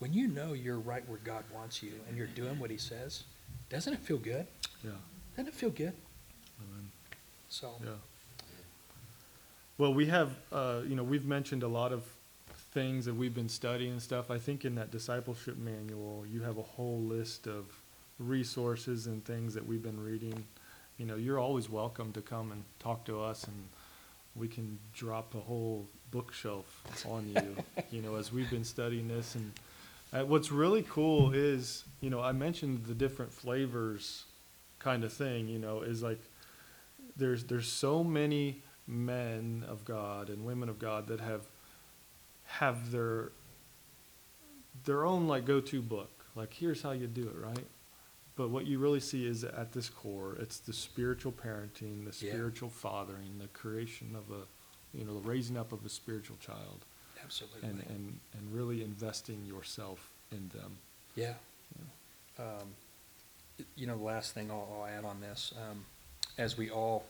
When 0.00 0.12
you 0.12 0.26
know 0.26 0.52
you're 0.52 0.80
right 0.80 1.08
where 1.08 1.20
God 1.22 1.44
wants 1.54 1.80
you 1.82 1.92
and 2.08 2.16
you're 2.16 2.26
doing 2.26 2.58
what 2.58 2.70
He 2.70 2.76
says, 2.76 3.22
doesn't 3.68 3.92
it 3.92 4.00
feel 4.00 4.18
good? 4.18 4.46
Yeah. 4.84 4.90
Doesn't 5.36 5.48
it 5.48 5.54
feel 5.54 5.70
good? 5.70 5.92
Amen. 6.60 6.90
So, 7.48 7.72
Yeah. 7.82 7.90
Well, 9.78 9.94
we 9.94 10.06
have, 10.06 10.30
uh, 10.52 10.82
you 10.86 10.94
know, 10.94 11.02
we've 11.02 11.24
mentioned 11.24 11.62
a 11.62 11.68
lot 11.68 11.92
of 11.92 12.04
things 12.72 13.04
that 13.06 13.14
we've 13.14 13.34
been 13.34 13.48
studying 13.48 13.92
and 13.92 14.02
stuff. 14.02 14.30
I 14.30 14.38
think 14.38 14.64
in 14.64 14.74
that 14.76 14.90
discipleship 14.90 15.58
manual, 15.58 16.24
you 16.30 16.42
have 16.42 16.58
a 16.58 16.62
whole 16.62 17.00
list 17.00 17.46
of 17.46 17.64
resources 18.18 19.06
and 19.06 19.24
things 19.24 19.54
that 19.54 19.66
we've 19.66 19.82
been 19.82 20.02
reading. 20.02 20.44
You 20.98 21.06
know, 21.06 21.16
you're 21.16 21.38
always 21.38 21.68
welcome 21.68 22.12
to 22.12 22.20
come 22.20 22.52
and 22.52 22.62
talk 22.78 23.04
to 23.06 23.20
us, 23.20 23.44
and 23.44 23.56
we 24.36 24.46
can 24.48 24.78
drop 24.94 25.34
a 25.34 25.40
whole 25.40 25.86
bookshelf 26.10 26.82
on 27.08 27.28
you, 27.34 27.56
you 27.90 28.02
know, 28.02 28.16
as 28.16 28.32
we've 28.32 28.50
been 28.50 28.64
studying 28.64 29.08
this. 29.08 29.34
And 29.34 29.52
uh, 30.12 30.24
what's 30.24 30.52
really 30.52 30.82
cool 30.82 31.32
is, 31.32 31.84
you 32.00 32.10
know, 32.10 32.20
I 32.20 32.32
mentioned 32.32 32.84
the 32.84 32.94
different 32.94 33.32
flavors 33.32 34.24
kind 34.78 35.04
of 35.04 35.12
thing, 35.12 35.48
you 35.48 35.58
know, 35.58 35.82
is 35.82 36.02
like 36.02 36.20
there's 37.16 37.44
there's 37.44 37.68
so 37.68 38.04
many 38.04 38.62
men 38.86 39.64
of 39.68 39.84
God 39.84 40.28
and 40.28 40.44
women 40.44 40.68
of 40.68 40.78
God 40.78 41.06
that 41.08 41.20
have 41.20 41.46
have 42.44 42.90
their 42.90 43.32
their 44.84 45.04
own 45.04 45.28
like 45.28 45.44
go-to 45.44 45.80
book. 45.80 46.10
Like 46.34 46.52
here's 46.52 46.82
how 46.82 46.92
you 46.92 47.06
do 47.06 47.28
it, 47.28 47.36
right? 47.36 47.66
But 48.34 48.50
what 48.50 48.66
you 48.66 48.78
really 48.78 49.00
see 49.00 49.26
is 49.26 49.44
at 49.44 49.72
this 49.72 49.90
core, 49.90 50.36
it's 50.40 50.58
the 50.58 50.72
spiritual 50.72 51.32
parenting, 51.32 52.04
the 52.04 52.26
Yeah. 52.26 52.32
spiritual 52.32 52.70
fathering, 52.70 53.38
the 53.38 53.48
creation 53.48 54.16
of 54.16 54.30
a 54.30 54.46
you 54.96 55.04
know, 55.04 55.14
the 55.14 55.26
raising 55.26 55.56
up 55.56 55.72
of 55.72 55.86
a 55.86 55.88
spiritual 55.88 56.36
child 56.36 56.84
absolutely. 57.24 57.68
and, 57.68 57.82
and, 57.88 58.18
and 58.38 58.54
really 58.54 58.82
investing 58.82 59.44
yourself 59.46 60.10
in 60.30 60.50
them. 60.54 60.76
Yeah. 61.14 61.34
Um, 62.38 62.74
You 63.76 63.86
know, 63.86 63.96
the 63.96 64.04
last 64.04 64.32
thing 64.34 64.50
I'll, 64.50 64.68
I'll 64.72 64.86
add 64.86 65.04
on 65.04 65.20
this, 65.20 65.52
um, 65.56 65.84
as 66.38 66.56
we 66.56 66.70
all, 66.70 67.04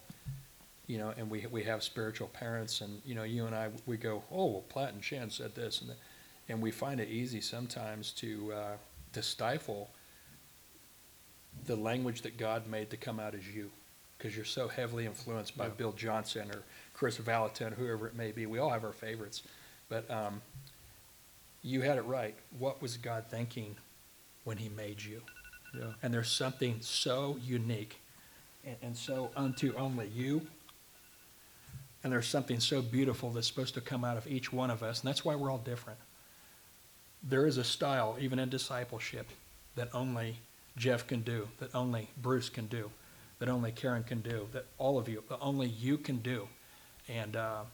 you 0.87 0.99
know, 0.99 1.15
and 1.17 1.31
we, 1.31 1.47
we 1.51 1.63
have 1.63 1.83
spiritual 1.83 2.29
parents 2.29 2.81
and, 2.81 3.01
you 3.07 3.15
know, 3.15 3.23
you 3.23 3.47
and 3.47 3.55
I, 3.55 3.69
we 3.87 3.97
go, 3.97 4.23
oh, 4.31 4.47
well, 4.47 4.65
Platt 4.69 4.93
and 4.93 5.03
Chan 5.03 5.31
said 5.31 5.55
this 5.55 5.81
and 5.81 5.91
that. 5.91 5.99
And 6.49 6.61
we 6.61 6.73
find 6.73 7.01
it 7.01 7.09
easy 7.09 7.41
sometimes 7.41 8.11
to, 8.15 8.53
uh, 8.53 8.77
to 9.13 9.23
stifle 9.23 9.91
the 11.67 11.77
language 11.77 12.23
that 12.23 12.37
God 12.37 12.67
made 12.67 12.91
to 12.91 12.97
come 12.97 13.21
out 13.21 13.35
as 13.35 13.47
you. 13.49 13.71
Because 14.19 14.37
you're 14.37 14.45
so 14.45 14.69
heavily 14.69 15.07
influenced 15.07 15.57
by 15.57 15.67
Yeah. 15.67 15.73
Bill 15.77 15.93
Johnson 15.93 16.51
or 16.51 16.63
Kris 16.95 17.17
Vallotton, 17.19 17.73
whoever 17.75 18.07
it 18.09 18.15
may 18.15 18.33
be. 18.33 18.47
We 18.47 18.59
all 18.59 18.71
have 18.71 18.85
our 18.85 18.93
favorites. 18.93 19.43
But, 19.93 20.11
um, 20.11 20.41
you 21.61 21.83
had 21.83 21.99
it 21.99 22.07
right. 22.07 22.35
What 22.59 22.81
was 22.81 22.97
God 22.97 23.27
thinking 23.29 23.77
when 24.45 24.57
he 24.57 24.71
made 24.71 25.03
you? 25.03 25.21
Yeah. 25.79 25.93
And 26.03 26.15
there's 26.15 26.31
something 26.31 26.79
so 26.81 27.37
unique 27.45 27.99
and, 28.65 28.77
and 28.81 28.97
so 28.97 29.31
unto 29.37 29.75
only 29.77 30.09
you. 30.09 30.47
And 32.03 32.11
there's 32.11 32.27
something 32.27 32.59
so 32.59 32.81
beautiful 32.81 33.33
that's 33.33 33.47
supposed 33.47 33.75
to 33.75 33.83
come 33.83 34.03
out 34.03 34.17
of 34.17 34.27
each 34.27 34.51
one 34.51 34.71
of 34.71 34.83
us. 34.83 35.01
And 35.01 35.09
that's 35.09 35.27
why 35.27 35.35
we're 35.35 35.51
all 35.51 35.59
different. 35.59 35.99
There 37.23 37.47
is 37.47 37.59
a 37.59 37.65
style, 37.65 38.17
even 38.19 38.39
in 38.39 38.49
discipleship, 38.49 39.29
that 39.77 39.95
only 39.95 40.39
Jeff 40.79 41.07
can 41.07 41.21
do, 41.21 41.49
that 41.59 41.75
only 41.75 42.09
Bruce 42.17 42.49
can 42.49 42.65
do, 42.67 42.91
that 43.41 43.51
only 43.51 43.73
Karen 43.73 44.05
can 44.05 44.23
do, 44.23 44.49
that 44.53 44.65
all 44.79 44.99
of 44.99 45.07
you, 45.07 45.23
that 45.29 45.39
only 45.41 45.69
you 45.69 45.99
can 45.99 46.17
do. 46.17 46.49
And 47.11 47.37
uh, 47.37 47.65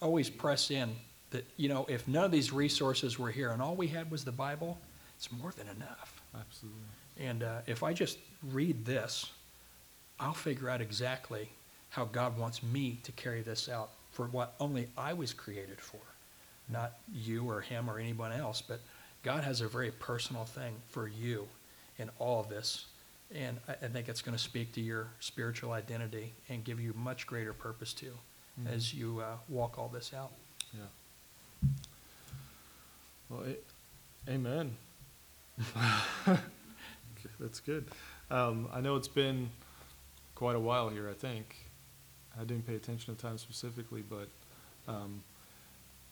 always 0.00 0.30
press 0.30 0.70
in 0.70 0.96
that, 1.30 1.44
you 1.56 1.68
know, 1.68 1.84
if 1.88 2.06
none 2.08 2.24
of 2.24 2.30
these 2.30 2.52
resources 2.52 3.18
were 3.18 3.30
here 3.30 3.50
and 3.50 3.60
all 3.60 3.74
we 3.76 3.86
had 3.88 4.10
was 4.10 4.24
the 4.24 4.32
Bible, 4.32 4.78
it's 5.16 5.30
more 5.32 5.52
than 5.56 5.68
enough. 5.68 6.20
Absolutely. 6.34 6.80
And 7.18 7.42
uh, 7.42 7.58
if 7.66 7.82
I 7.82 7.92
just 7.92 8.18
read 8.52 8.84
this, 8.84 9.30
I'll 10.20 10.32
figure 10.32 10.68
out 10.70 10.80
exactly 10.80 11.48
how 11.90 12.04
God 12.04 12.38
wants 12.38 12.62
me 12.62 12.98
to 13.02 13.12
carry 13.12 13.42
this 13.42 13.68
out 13.68 13.90
for 14.12 14.26
what 14.28 14.54
only 14.60 14.88
I 14.96 15.12
was 15.12 15.32
created 15.32 15.80
for, 15.80 16.00
not 16.68 16.92
you 17.12 17.48
or 17.48 17.60
him 17.60 17.88
or 17.90 17.98
anyone 17.98 18.32
else. 18.32 18.62
But 18.62 18.80
God 19.22 19.44
has 19.44 19.60
a 19.60 19.68
very 19.68 19.90
personal 19.90 20.44
thing 20.44 20.74
for 20.88 21.08
you 21.08 21.46
in 21.98 22.10
all 22.18 22.40
of 22.40 22.48
this. 22.48 22.86
And 23.34 23.58
I, 23.68 23.72
I 23.72 23.88
think 23.88 24.08
it's 24.08 24.22
going 24.22 24.36
to 24.36 24.42
speak 24.42 24.72
to 24.72 24.80
your 24.80 25.08
spiritual 25.20 25.72
identity 25.72 26.32
and 26.48 26.64
give 26.64 26.80
you 26.80 26.94
much 26.96 27.26
greater 27.26 27.52
purpose 27.52 27.92
too 27.92 28.12
Mhm. 28.60 28.74
as 28.74 28.92
you 28.92 29.20
uh, 29.20 29.36
walk 29.48 29.78
all 29.78 29.88
this 29.88 30.12
out. 30.12 30.32
Yeah. 30.74 30.80
Well, 33.28 33.44
a- 33.46 34.30
amen. 34.30 34.76
That's 37.40 37.60
good. 37.60 37.86
Um, 38.30 38.68
I 38.72 38.80
know 38.80 38.96
it's 38.96 39.08
been 39.08 39.50
quite 40.34 40.56
a 40.56 40.60
while 40.60 40.88
here, 40.88 41.08
I 41.08 41.14
think. 41.14 41.56
I 42.40 42.44
didn't 42.44 42.66
pay 42.66 42.76
attention 42.76 43.14
to 43.14 43.20
time 43.20 43.38
specifically, 43.38 44.02
but 44.02 44.28
um, 44.86 45.22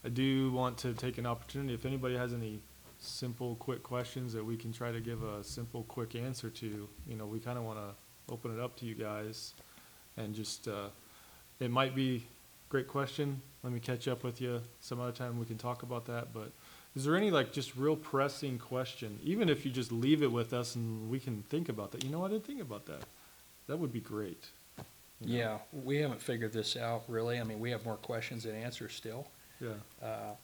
I 0.05 0.09
do 0.09 0.51
want 0.53 0.79
to 0.79 0.93
take 0.95 1.19
an 1.19 1.27
opportunity. 1.27 1.75
If 1.75 1.87
anybody 1.87 2.17
has 2.17 2.33
any 2.33 2.61
simple, 2.99 3.55
quick 3.57 3.83
questions 3.83 4.33
that 4.33 4.45
we 4.45 4.57
can 4.57 4.73
try 4.73 4.91
to 4.93 5.01
give 5.01 5.23
a 5.23 5.45
simple, 5.45 5.85
quick 5.85 6.15
answer 6.15 6.51
to, 6.51 6.89
you 7.09 7.17
know, 7.17 7.27
we 7.27 7.39
kind 7.39 7.59
of 7.59 7.65
want 7.65 7.79
to 7.79 8.33
open 8.33 8.53
it 8.53 8.61
up 8.61 8.77
to 8.77 8.87
you 8.87 8.95
guys 8.95 9.55
and 10.17 10.35
just, 10.35 10.67
uh, 10.69 10.89
it 11.61 11.71
might 11.71 11.95
be 11.95 12.27
great 12.69 12.89
question. 12.89 13.41
Let 13.63 13.73
me 13.73 13.81
catch 13.81 14.09
up 14.09 14.25
with 14.25 14.41
you 14.41 14.61
some 14.81 15.01
other 15.01 15.13
time. 15.13 15.39
We 15.39 15.47
can 15.47 15.59
talk 15.59 15.83
about 15.83 16.07
that. 16.07 16.33
But 16.33 16.51
Is 16.97 17.05
there 17.05 17.15
any 17.15 17.31
like 17.31 17.53
just 17.53 17.77
real 17.77 17.95
pressing 17.95 18.59
question? 18.59 19.19
Even 19.23 19.49
if 19.51 19.65
you 19.67 19.71
just 19.71 19.93
leave 19.93 20.23
it 20.23 20.33
with 20.33 20.53
us 20.55 20.75
and 20.77 21.11
we 21.11 21.21
can 21.21 21.43
think 21.51 21.69
about 21.69 21.93
that. 21.93 22.03
You 22.03 22.11
know, 22.11 22.25
I 22.25 22.29
didn't 22.29 22.47
think 22.47 22.61
about 22.63 22.87
that. 22.87 23.03
That 23.67 23.77
would 23.77 23.93
be 23.93 24.01
great. 24.01 24.45
you 25.21 25.29
know? 25.29 25.39
Yeah, 25.39 25.59
we 25.85 25.99
haven't 25.99 26.23
figured 26.23 26.53
this 26.55 26.75
out 26.77 27.03
really. 27.07 27.39
I 27.39 27.45
mean, 27.45 27.61
we 27.61 27.71
have 27.71 27.85
more 27.85 27.97
questions 27.97 28.45
than 28.45 28.55
answers 28.55 28.95
still. 28.95 29.27
Yeah. 29.61 29.69
Uh, 30.03 30.35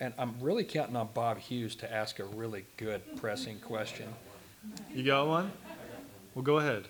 And 0.00 0.12
I'm 0.18 0.34
really 0.40 0.64
counting 0.64 0.96
on 0.96 1.08
Bob 1.14 1.38
Hughes 1.38 1.74
to 1.76 1.92
ask 1.92 2.18
a 2.20 2.24
really 2.24 2.64
good 2.78 3.02
pressing 3.16 3.58
question. 3.60 4.08
You 4.94 5.04
got 5.04 5.26
one? 5.28 5.52
Well, 6.34 6.42
go 6.42 6.58
ahead. 6.58 6.84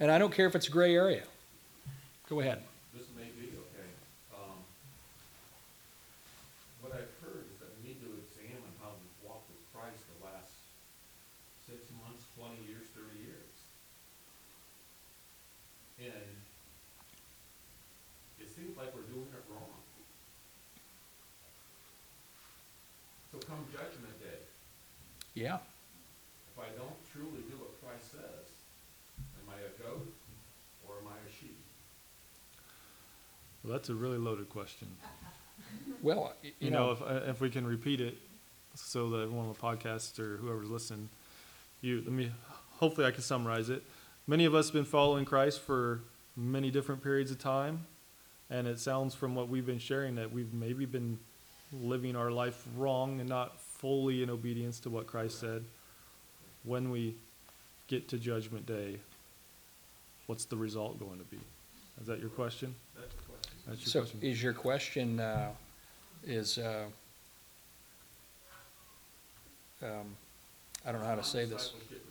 And 0.00 0.10
I 0.10 0.18
don't 0.18 0.32
care 0.32 0.46
if 0.46 0.54
it's 0.54 0.68
a 0.68 0.70
gray 0.70 0.94
area. 0.94 1.24
Go 2.28 2.40
ahead. 2.40 2.62
This 2.94 3.04
may 3.16 3.28
be 3.38 3.48
okay. 3.48 3.88
Um, 4.32 4.56
What 6.80 6.92
I've 6.96 7.12
heard 7.20 7.44
is 7.52 7.56
that 7.60 7.68
we 7.76 7.88
need 7.92 8.00
to 8.00 8.08
examine 8.24 8.72
how 8.80 8.88
we've 8.96 9.20
walked 9.28 9.48
with 9.52 9.60
Christ 9.76 10.00
the 10.16 10.24
last 10.24 10.48
six 11.68 11.84
months, 12.00 12.24
twenty 12.40 12.56
years, 12.64 12.88
thirty 12.96 13.20
years. 13.20 13.52
And 16.00 16.24
it 18.40 18.48
seems 18.48 18.72
like 18.80 18.96
we're 18.96 19.08
doing 19.12 19.28
it 19.28 19.44
wrong. 19.52 19.76
So 23.32 23.38
come 23.44 23.60
judgment 23.72 24.16
day, 24.20 24.40
Yeah, 25.36 25.56
if 26.52 26.58
I 26.58 26.66
don't 26.78 26.96
truly 27.12 27.42
do 27.50 27.56
what 27.58 27.78
Christ 27.84 28.10
says, 28.12 28.48
am 29.18 29.50
I 29.50 29.58
a 29.60 29.82
goat 29.88 30.10
or 30.88 30.94
am 31.02 31.08
I 31.08 31.28
a 31.28 31.30
sheep? 31.40 31.58
Well, 33.62 33.72
that's 33.74 33.90
a 33.90 33.94
really 33.94 34.16
loaded 34.18 34.48
question. 34.48 34.88
well, 36.02 36.32
y- 36.42 36.52
You 36.58 36.70
know, 36.70 36.92
if, 36.92 37.02
uh, 37.02 37.20
if 37.30 37.40
we 37.42 37.50
can 37.50 37.66
repeat 37.66 38.00
it 38.00 38.16
so 38.74 39.10
that 39.10 39.18
everyone 39.24 39.46
on 39.48 39.52
the 39.52 39.58
podcast 39.58 40.18
or 40.18 40.38
whoever's 40.38 40.70
listening, 40.70 41.10
you, 41.82 41.96
let 41.98 42.12
me, 42.12 42.30
hopefully 42.78 43.06
I 43.06 43.10
can 43.10 43.22
summarize 43.22 43.68
it. 43.68 43.82
Many 44.26 44.46
of 44.46 44.54
us 44.54 44.68
have 44.68 44.74
been 44.74 44.84
following 44.86 45.26
Christ 45.26 45.60
for 45.60 46.00
many 46.34 46.70
different 46.70 47.02
periods 47.02 47.30
of 47.30 47.38
time. 47.38 47.84
And 48.48 48.66
it 48.66 48.78
sounds 48.78 49.14
from 49.14 49.34
what 49.34 49.48
we've 49.48 49.66
been 49.66 49.78
sharing 49.80 50.14
that 50.14 50.32
we've 50.32 50.54
maybe 50.54 50.86
been 50.86 51.18
living 51.72 52.16
our 52.16 52.30
life 52.30 52.64
wrong 52.76 53.20
and 53.20 53.28
not 53.28 53.60
fully 53.78 54.22
in 54.22 54.30
obedience 54.30 54.80
to 54.80 54.90
what 54.90 55.06
Christ 55.06 55.38
said. 55.38 55.64
When 56.64 56.90
we 56.90 57.14
get 57.88 58.08
to 58.08 58.18
judgment 58.18 58.66
day, 58.66 58.98
what's 60.26 60.44
the 60.44 60.56
result 60.56 60.98
going 60.98 61.18
to 61.18 61.24
be? 61.24 61.38
Is 62.00 62.06
that 62.06 62.20
your 62.20 62.30
question? 62.30 62.74
That's 62.94 63.14
the 63.14 63.22
question. 63.22 63.52
That's 63.66 63.80
your 63.80 63.86
So 63.90 64.00
question. 64.00 64.20
is 64.22 64.42
your 64.42 64.52
question, 64.52 65.20
uh, 65.20 65.50
is, 66.26 66.58
uh, 66.58 66.84
um, 69.82 70.16
I 70.84 70.92
don't 70.92 71.00
know 71.00 71.06
how 71.06 71.14
to 71.14 71.22
say 71.24 71.44
this. 71.44 71.72
Discipleship 71.72 72.06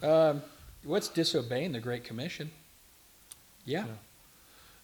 sin. 0.00 0.10
Um, 0.10 0.42
what's 0.84 1.08
disobeying 1.08 1.72
the 1.72 1.80
Great 1.80 2.04
Commission? 2.04 2.50
Yeah, 3.64 3.86
Yeah. 3.86 3.92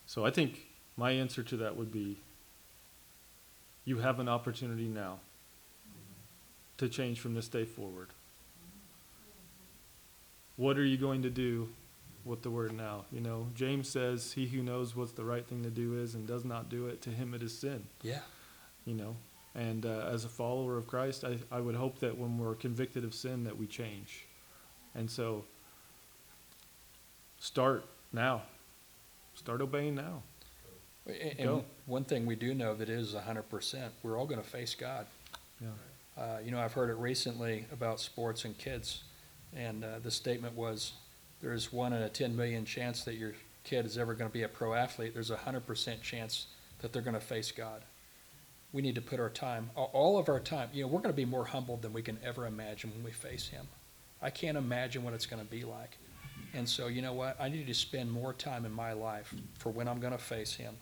So 0.06 0.26
I 0.26 0.30
think 0.30 0.66
my 0.96 1.12
answer 1.12 1.42
to 1.44 1.56
that 1.59 1.76
would 1.76 1.90
be 1.92 2.18
you 3.84 3.98
have 3.98 4.20
an 4.20 4.28
opportunity 4.28 4.86
now 4.86 5.18
to 6.78 6.88
change 6.88 7.20
from 7.20 7.34
this 7.34 7.48
day 7.48 7.64
forward. 7.64 8.09
What 10.56 10.78
are 10.78 10.84
you 10.84 10.96
going 10.96 11.22
to 11.22 11.30
do 11.30 11.68
with 12.24 12.42
the 12.42 12.50
word 12.50 12.72
now? 12.72 13.04
You 13.10 13.20
know, 13.20 13.48
James 13.54 13.88
says, 13.88 14.32
He 14.32 14.46
who 14.46 14.62
knows 14.62 14.94
what 14.94 15.16
the 15.16 15.24
right 15.24 15.46
thing 15.46 15.62
to 15.64 15.70
do 15.70 15.98
is 15.98 16.14
and 16.14 16.26
does 16.26 16.44
not 16.44 16.68
do 16.68 16.86
it, 16.86 17.02
to 17.02 17.10
him 17.10 17.34
it 17.34 17.42
is 17.42 17.56
sin. 17.56 17.84
yeah, 18.02 18.20
You 18.84 18.94
know, 18.94 19.16
and 19.54 19.84
uh, 19.86 20.09
as 20.12 20.24
a 20.24 20.28
follower 20.28 20.76
of 20.76 20.86
Christ, 20.86 21.24
I, 21.24 21.38
I 21.50 21.60
would 21.60 21.74
hope 21.74 21.98
that 22.00 22.16
when 22.16 22.38
we're 22.38 22.54
convicted 22.54 23.04
of 23.04 23.14
sin, 23.14 23.44
that 23.44 23.56
we 23.59 23.66
change. 23.66 24.26
And 24.94 25.10
so, 25.10 25.44
start 27.38 27.84
now. 28.12 28.42
Start 29.34 29.60
obeying 29.62 29.94
now. 29.94 30.22
A- 31.09 31.34
Go. 31.42 31.64
One 31.86 32.04
thing 32.04 32.26
we 32.26 32.36
do 32.36 32.54
know 32.54 32.74
that 32.74 32.88
is 32.88 33.14
hundred 33.14 33.48
percent, 33.50 33.92
we're 34.02 34.18
all 34.18 34.26
gonna 34.26 34.42
face 34.42 34.74
God. 34.74 35.06
Yeah. 35.60 35.68
Uh, 36.16 36.38
you 36.44 36.50
know, 36.50 36.60
I've 36.60 36.72
heard 36.72 36.90
it 36.90 36.96
recently 36.96 37.64
about 37.72 37.98
sports 38.00 38.44
and 38.44 38.56
kids, 38.59 39.02
and, 39.56 39.82
uh, 39.84 39.98
the 40.02 40.10
statement 40.10 40.54
was, 40.54 40.92
there's 41.40 41.72
one 41.72 41.92
in 41.92 42.02
a 42.02 42.09
ten 42.09 42.36
million 42.36 42.64
chance 42.64 43.04
that 43.04 43.14
your 43.14 43.32
kid 43.64 43.86
is 43.86 43.96
ever 43.96 44.14
gonna 44.14 44.30
be 44.30 44.42
a 44.42 44.48
pro 44.48 44.74
athlete, 44.74 45.14
there's 45.14 45.30
a 45.30 45.36
hundred 45.36 45.66
percent 45.66 46.02
chance 46.02 46.46
that 46.80 46.92
they're 46.92 47.02
gonna 47.02 47.20
face 47.20 47.50
God. 47.52 47.82
We 48.72 48.82
need 48.82 48.94
to 48.96 49.00
put 49.02 49.20
our 49.20 49.30
time, 49.30 49.70
a- 49.76 49.80
all 49.80 50.18
of 50.18 50.28
our 50.28 50.40
time, 50.40 50.68
you 50.72 50.82
know, 50.82 50.88
we're 50.88 51.00
gonna 51.00 51.12
be 51.14 51.24
more 51.24 51.44
humbled 51.46 51.82
than 51.82 51.92
we 51.92 52.02
can 52.02 52.18
ever 52.24 52.46
imagine 52.46 52.90
when 52.90 53.02
we 53.04 53.12
face 53.12 53.48
Him. 53.48 53.66
I 54.20 54.30
can't 54.30 54.56
imagine 54.59 55.02
what 55.04 55.14
it's 55.14 55.26
gonna 55.26 55.44
be 55.44 55.64
like. 55.64 55.96
And 56.54 56.68
so, 56.68 56.86
you 56.88 57.00
know 57.02 57.12
what, 57.14 57.40
I 57.40 57.48
need 57.48 57.66
to 57.66 57.74
spend 57.74 58.10
more 58.12 58.32
time 58.34 58.64
in 58.66 58.72
my 58.72 58.92
life 58.92 59.32
for 59.59 59.70
when 59.70 59.88
I'm 59.88 60.00
gonna 60.00 60.18
face 60.18 60.54
Him, 60.54 60.76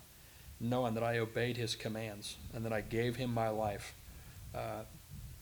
knowing 0.60 0.94
that 0.94 1.02
I 1.02 1.18
obeyed 1.18 1.56
His 1.56 1.74
commands, 1.74 2.36
and 2.54 2.64
that 2.64 2.72
I 2.72 2.82
gave 2.82 3.16
Him 3.16 3.32
my 3.32 3.48
life, 3.48 3.94
uh, 4.54 4.82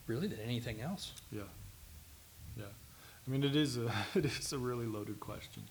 really 0.07 0.29
than 0.29 0.41
anything 0.41 0.81
else. 0.81 1.13
Yeah. 1.33 1.43
Yeah. 2.57 2.65
I 3.27 3.31
mean, 3.31 3.45
it 3.45 3.57
is 3.57 3.77
a, 3.77 3.93
it 4.15 4.25
is 4.25 4.53
a 4.53 4.59
really 4.59 4.87
loaded 4.87 5.21
question 5.21 5.65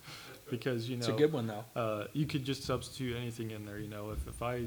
because, 0.50 0.90
you 0.90 0.98
know. 0.98 1.00
It's 1.00 1.08
a 1.10 1.14
good 1.14 1.34
one, 1.34 1.48
though. 1.48 1.64
uh, 1.76 2.08
you 2.14 2.26
could 2.26 2.46
just 2.46 2.64
substitute 2.64 3.16
anything 3.16 3.52
in 3.52 3.66
there, 3.66 3.80
you 3.80 3.88
know, 3.90 4.12
if, 4.12 4.28
if 4.28 4.42
I 4.42 4.66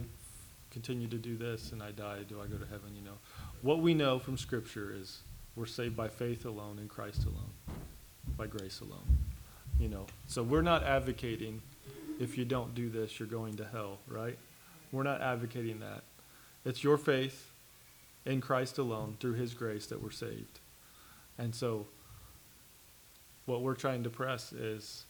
continue 0.70 1.09
to 1.09 1.16
do 1.19 1.36
this 1.36 1.73
and 1.73 1.82
I 1.82 1.90
die, 1.90 2.19
do 2.28 2.40
I 2.40 2.47
go 2.47 2.57
to 2.57 2.66
heaven, 2.66 2.94
you 2.94 3.02
know? 3.02 3.19
What 3.62 3.81
we 3.81 3.93
know 3.94 4.19
from 4.19 4.39
scripture 4.39 4.94
is 4.97 5.20
we're 5.57 5.66
saved 5.66 5.97
by 5.97 6.09
faith 6.09 6.47
alone 6.47 6.78
in 6.78 6.89
Christ 6.89 7.24
alone, 7.24 7.51
by 8.36 8.47
grace 8.47 8.81
alone, 8.81 9.19
you 9.78 9.89
know? 9.89 10.07
So 10.27 10.43
we're 10.43 10.62
not 10.62 10.85
advocating 10.85 11.61
if 12.20 12.39
you 12.39 12.44
don't 12.44 12.74
do 12.74 12.89
this, 12.89 13.19
you're 13.19 13.28
going 13.28 13.57
to 13.57 13.65
hell, 13.65 13.98
right? 14.07 14.39
We're 14.92 15.02
not 15.02 15.20
advocating 15.20 15.80
that. 15.80 16.02
It's 16.64 16.82
your 16.84 16.98
faith 16.98 17.50
in 18.26 18.40
Christ 18.40 18.78
alone 18.78 19.16
through 19.20 19.34
his 19.34 19.54
grace 19.54 19.86
that 19.86 20.02
we're 20.02 20.10
saved. 20.10 20.58
And 21.38 21.54
so 21.54 21.86
what 23.46 23.62
we're 23.62 23.74
trying 23.74 24.02
to 24.04 24.10
press 24.10 24.52
is 24.52 25.04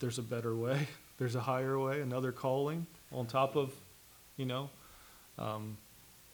there's 0.00 0.18
a 0.18 0.22
better 0.22 0.56
way, 0.56 0.88
there's 1.18 1.34
a 1.34 1.40
higher 1.40 1.78
way, 1.78 2.00
another 2.00 2.32
calling 2.32 2.86
on 3.12 3.26
top 3.26 3.56
of, 3.56 3.72
you 4.36 4.46
know, 4.46 4.70
um, 5.38 5.76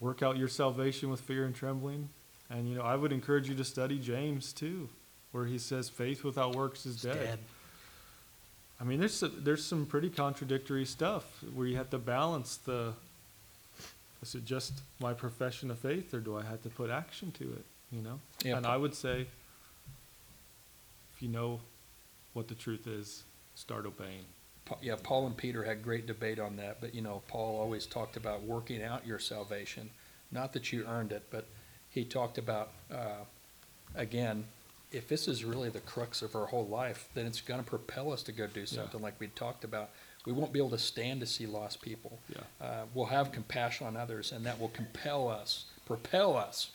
work 0.00 0.22
out 0.22 0.36
your 0.36 0.48
salvation 0.48 1.10
with 1.10 1.20
fear 1.20 1.44
and 1.44 1.54
trembling. 1.54 2.08
And, 2.50 2.68
you 2.68 2.76
know, 2.76 2.82
I 2.82 2.96
would 2.96 3.12
encourage 3.12 3.48
you 3.48 3.54
to 3.56 3.64
study 3.64 3.98
James 3.98 4.52
too, 4.52 4.88
where 5.32 5.44
he 5.44 5.58
says 5.58 5.88
faith 5.88 6.24
without 6.24 6.54
works 6.54 6.86
is 6.86 6.94
It's 6.94 7.02
dead. 7.02 7.38
I 8.80 8.84
mean, 8.84 9.00
there's, 9.00 9.14
some- 9.14 9.40
there's 9.42 9.64
some 9.64 9.86
pretty 9.86 10.10
contradictory 10.10 10.84
stuff 10.84 11.24
where 11.54 11.66
you 11.66 11.76
have 11.76 11.90
to 11.90 11.98
balance 11.98 12.56
the, 12.56 12.92
is 14.22 14.34
it 14.34 14.44
just 14.44 14.72
my 15.00 15.12
profession 15.12 15.70
of 15.70 15.78
faith 15.78 16.14
or 16.14 16.20
do 16.20 16.36
I 16.36 16.42
have 16.42 16.62
to 16.62 16.68
put 16.68 16.90
action 16.90 17.32
to 17.32 17.44
it, 17.44 17.64
you 17.90 18.02
know? 18.02 18.20
Yeah, 18.44 18.56
And 18.56 18.66
I 18.66 18.76
would 18.76 18.94
say, 18.94 19.26
if 21.14 21.22
you 21.22 21.28
know 21.28 21.60
what 22.34 22.46
the 22.48 22.54
truth 22.54 22.86
is, 22.86 23.24
start 23.56 23.84
obeying. 23.86 24.24
Yeah, 24.82 24.96
Paul 25.02 25.26
and 25.26 25.36
Peter 25.36 25.64
had 25.64 25.82
great 25.82 26.06
debate 26.06 26.38
on 26.38 26.56
that, 26.56 26.80
but 26.80 26.94
you 26.94 27.00
know, 27.00 27.22
Paul 27.26 27.58
always 27.58 27.86
talked 27.86 28.16
about 28.16 28.42
working 28.42 28.82
out 28.82 29.06
your 29.06 29.18
salvation. 29.18 29.90
Not 30.30 30.52
that 30.52 30.72
you 30.72 30.84
earned 30.86 31.10
it, 31.10 31.22
but 31.30 31.46
he 31.88 32.04
talked 32.04 32.36
about, 32.36 32.70
uh, 32.92 33.24
again, 33.94 34.44
if 34.90 35.08
this 35.08 35.28
is 35.28 35.44
really 35.44 35.68
the 35.68 35.80
crux 35.80 36.22
of 36.22 36.34
our 36.34 36.46
whole 36.46 36.66
life, 36.66 37.08
then 37.14 37.26
it's 37.26 37.40
gonna 37.40 37.62
propel 37.62 38.12
us 38.12 38.22
to 38.24 38.32
go 38.32 38.46
do 38.46 38.66
something 38.66 39.00
like 39.00 39.14
we 39.18 39.28
talked 39.28 39.64
about. 39.64 39.90
We 40.26 40.32
won't 40.32 40.52
be 40.52 40.58
able 40.58 40.70
to 40.70 40.78
stand 40.78 41.20
to 41.20 41.26
see 41.26 41.46
lost 41.46 41.80
people. 41.80 42.18
Yeah. 42.28 42.66
Uh, 42.66 42.84
we'll 42.94 43.06
have 43.06 43.32
compassion 43.32 43.86
on 43.86 43.96
others, 43.96 44.32
and 44.32 44.44
that 44.46 44.60
will 44.60 44.68
compel 44.68 45.28
us, 45.28 45.66
propel 45.86 46.36
us 46.36 46.70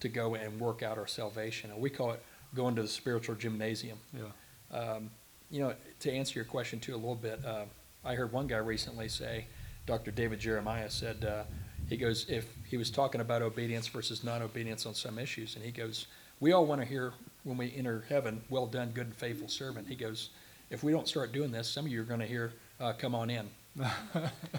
to 0.00 0.08
go 0.08 0.34
and 0.34 0.60
work 0.60 0.82
out 0.82 0.98
our 0.98 1.06
salvation. 1.06 1.70
And 1.70 1.80
we 1.80 1.90
call 1.90 2.12
it 2.12 2.22
going 2.54 2.74
to 2.76 2.82
the 2.82 2.88
spiritual 2.88 3.34
gymnasium. 3.34 3.98
Yeah. 4.12 4.78
Um, 4.78 5.10
you 5.50 5.60
know, 5.60 5.74
to 6.00 6.12
answer 6.12 6.38
your 6.38 6.44
question 6.44 6.80
too 6.80 6.94
a 6.94 6.96
little 6.96 7.14
bit, 7.14 7.40
uh, 7.44 7.64
I 8.04 8.14
heard 8.14 8.32
one 8.32 8.46
guy 8.46 8.58
recently 8.58 9.08
say, 9.08 9.46
Dr. 9.86 10.10
David 10.10 10.40
Jeremiah 10.40 10.90
said, 10.90 11.24
uh, 11.24 11.44
he 11.88 11.96
goes, 11.96 12.26
if 12.28 12.46
he 12.68 12.76
was 12.76 12.90
talking 12.90 13.20
about 13.20 13.42
obedience 13.42 13.86
versus 13.88 14.24
non-obedience 14.24 14.86
on 14.86 14.94
some 14.94 15.18
issues, 15.18 15.56
and 15.56 15.64
he 15.64 15.70
goes, 15.70 16.06
we 16.40 16.52
all 16.52 16.66
want 16.66 16.80
to 16.80 16.86
hear 16.86 17.12
when 17.44 17.56
we 17.56 17.72
enter 17.76 18.04
heaven, 18.08 18.42
well 18.48 18.66
done, 18.66 18.90
good 18.92 19.06
and 19.06 19.14
faithful 19.14 19.48
servant. 19.48 19.86
He 19.88 19.94
goes, 19.94 20.30
if 20.70 20.82
we 20.82 20.92
don't 20.92 21.06
start 21.08 21.32
doing 21.32 21.50
this, 21.52 21.68
some 21.68 21.84
of 21.86 21.92
you 21.92 22.00
are 22.00 22.04
going 22.04 22.20
to 22.20 22.26
hear, 22.26 22.52
uh, 22.80 22.92
come 22.94 23.14
on 23.14 23.30
in. 23.30 23.48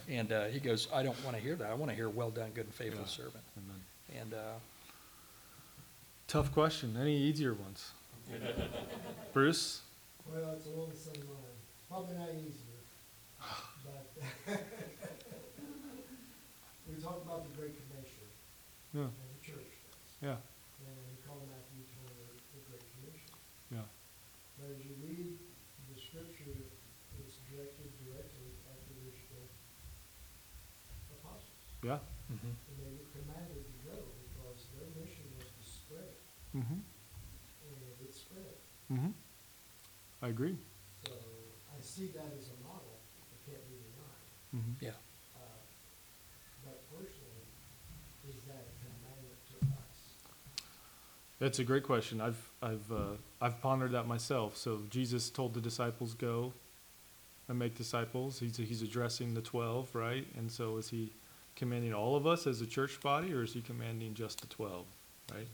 and 0.10 0.32
uh, 0.32 0.45
he 0.45 0.60
goes, 0.60 0.88
I 0.94 1.02
don't 1.03 1.22
want 1.24 1.36
to 1.38 1.41
hear 1.41 1.56
that. 1.56 1.70
I 1.70 1.74
want 1.74 1.90
to 1.90 1.95
hear, 1.95 2.10
well 2.10 2.30
done, 2.32 2.52
good 2.53 2.66
and 2.66 2.74
faithful 2.74 3.02
Yeah. 3.02 3.07
servant. 3.07 3.44
Amen. 3.57 3.82
And 4.22 4.34
uh, 4.34 4.53
Tough 6.28 6.52
question. 6.53 6.98
Any 6.99 7.16
easier 7.16 7.53
ones? 7.53 7.91
Bruce? 9.34 9.82
Well, 10.26 10.53
it's 10.57 10.66
along 10.66 10.90
the 10.90 10.98
same 10.98 11.22
line. 11.30 11.53
Probably 11.88 12.18
not 12.18 12.30
easier, 12.34 12.82
but 13.86 14.10
we 16.90 16.98
talked 17.02 17.22
about 17.26 17.45
the 17.45 17.53
Great 17.53 17.78
Commission. 17.78 18.26
Yeah. 18.94 19.06
and 19.06 19.30
the 19.38 19.41
church 19.45 19.70
does. 19.86 20.12
Yeah. 20.18 20.41
And 20.82 20.98
we 21.06 21.22
call 21.22 21.45
Matthew 21.45 21.86
twenty-eight 21.94 22.41
the 22.57 22.62
Great 22.74 22.86
Commission. 22.98 23.30
Yeah. 23.70 23.86
But 24.57 24.74
as 24.74 24.82
you 24.82 24.98
read 25.06 25.38
the 25.94 25.98
scripture, 26.02 26.57
it's 27.22 27.38
directed 27.45 27.94
directly 28.02 28.49
at 28.66 28.82
the 28.90 28.98
original 29.06 29.45
apostles. 31.22 31.62
Yeah. 31.86 31.99
Mhm. 32.34 32.41
And 32.41 32.78
they 32.82 32.90
were 32.98 33.06
commanded 33.14 33.62
to 33.62 33.74
go 33.86 33.98
because 34.26 34.66
their 34.74 34.90
mission 34.98 35.26
was 35.38 35.45
to 35.45 35.62
spread 35.70 36.10
it, 36.10 36.22
Mm-hmm. 36.57 36.80
and 36.82 37.78
it 38.02 38.16
spread. 38.16 38.56
Mm-hmm. 38.91 39.12
I 40.24 40.28
agree. 40.30 40.57
So 41.06 41.12
I 41.78 41.82
see 41.82 42.07
that 42.18 42.34
as 42.40 42.49
a 42.49 42.57
model 42.68 42.98
that 43.30 43.38
can't 43.45 43.64
be 43.70 43.78
denied. 43.86 44.26
Mm-hmm. 44.56 44.86
Yeah. 44.86 44.98
Uh, 45.38 45.62
But 46.66 46.82
personally, 46.90 47.45
is 48.30 48.41
that 48.49 48.66
a 48.66 48.74
commandment 48.82 49.38
to 49.52 49.57
us? 49.78 50.66
That's 51.38 51.60
a 51.60 51.64
great 51.64 51.84
question. 51.84 52.20
I've 52.22 52.49
I've 52.64 52.91
uh, 52.91 53.18
I've 53.40 53.62
pondered 53.62 53.91
that 53.91 54.07
myself. 54.07 54.57
So 54.57 54.82
Jesus 54.90 55.30
told 55.30 55.53
the 55.53 55.62
disciples 55.62 56.16
go 56.16 56.53
and 57.48 57.60
make 57.60 57.76
disciples. 57.76 58.40
He's 58.40 58.57
he's 58.57 58.82
addressing 58.82 59.36
the 59.36 59.41
twelve, 59.44 59.94
right? 59.94 60.26
And 60.36 60.52
so 60.52 60.78
is 60.78 60.90
he 60.90 61.12
commanding 61.56 61.94
all 61.94 62.15
of 62.15 62.27
us 62.27 62.48
as 62.48 62.61
a 62.61 62.65
church 62.65 62.99
body, 63.02 63.34
or 63.34 63.44
is 63.44 63.53
he 63.53 63.61
commanding 63.61 64.14
just 64.14 64.41
the 64.41 64.48
twelve, 64.48 64.86
right? 65.34 65.48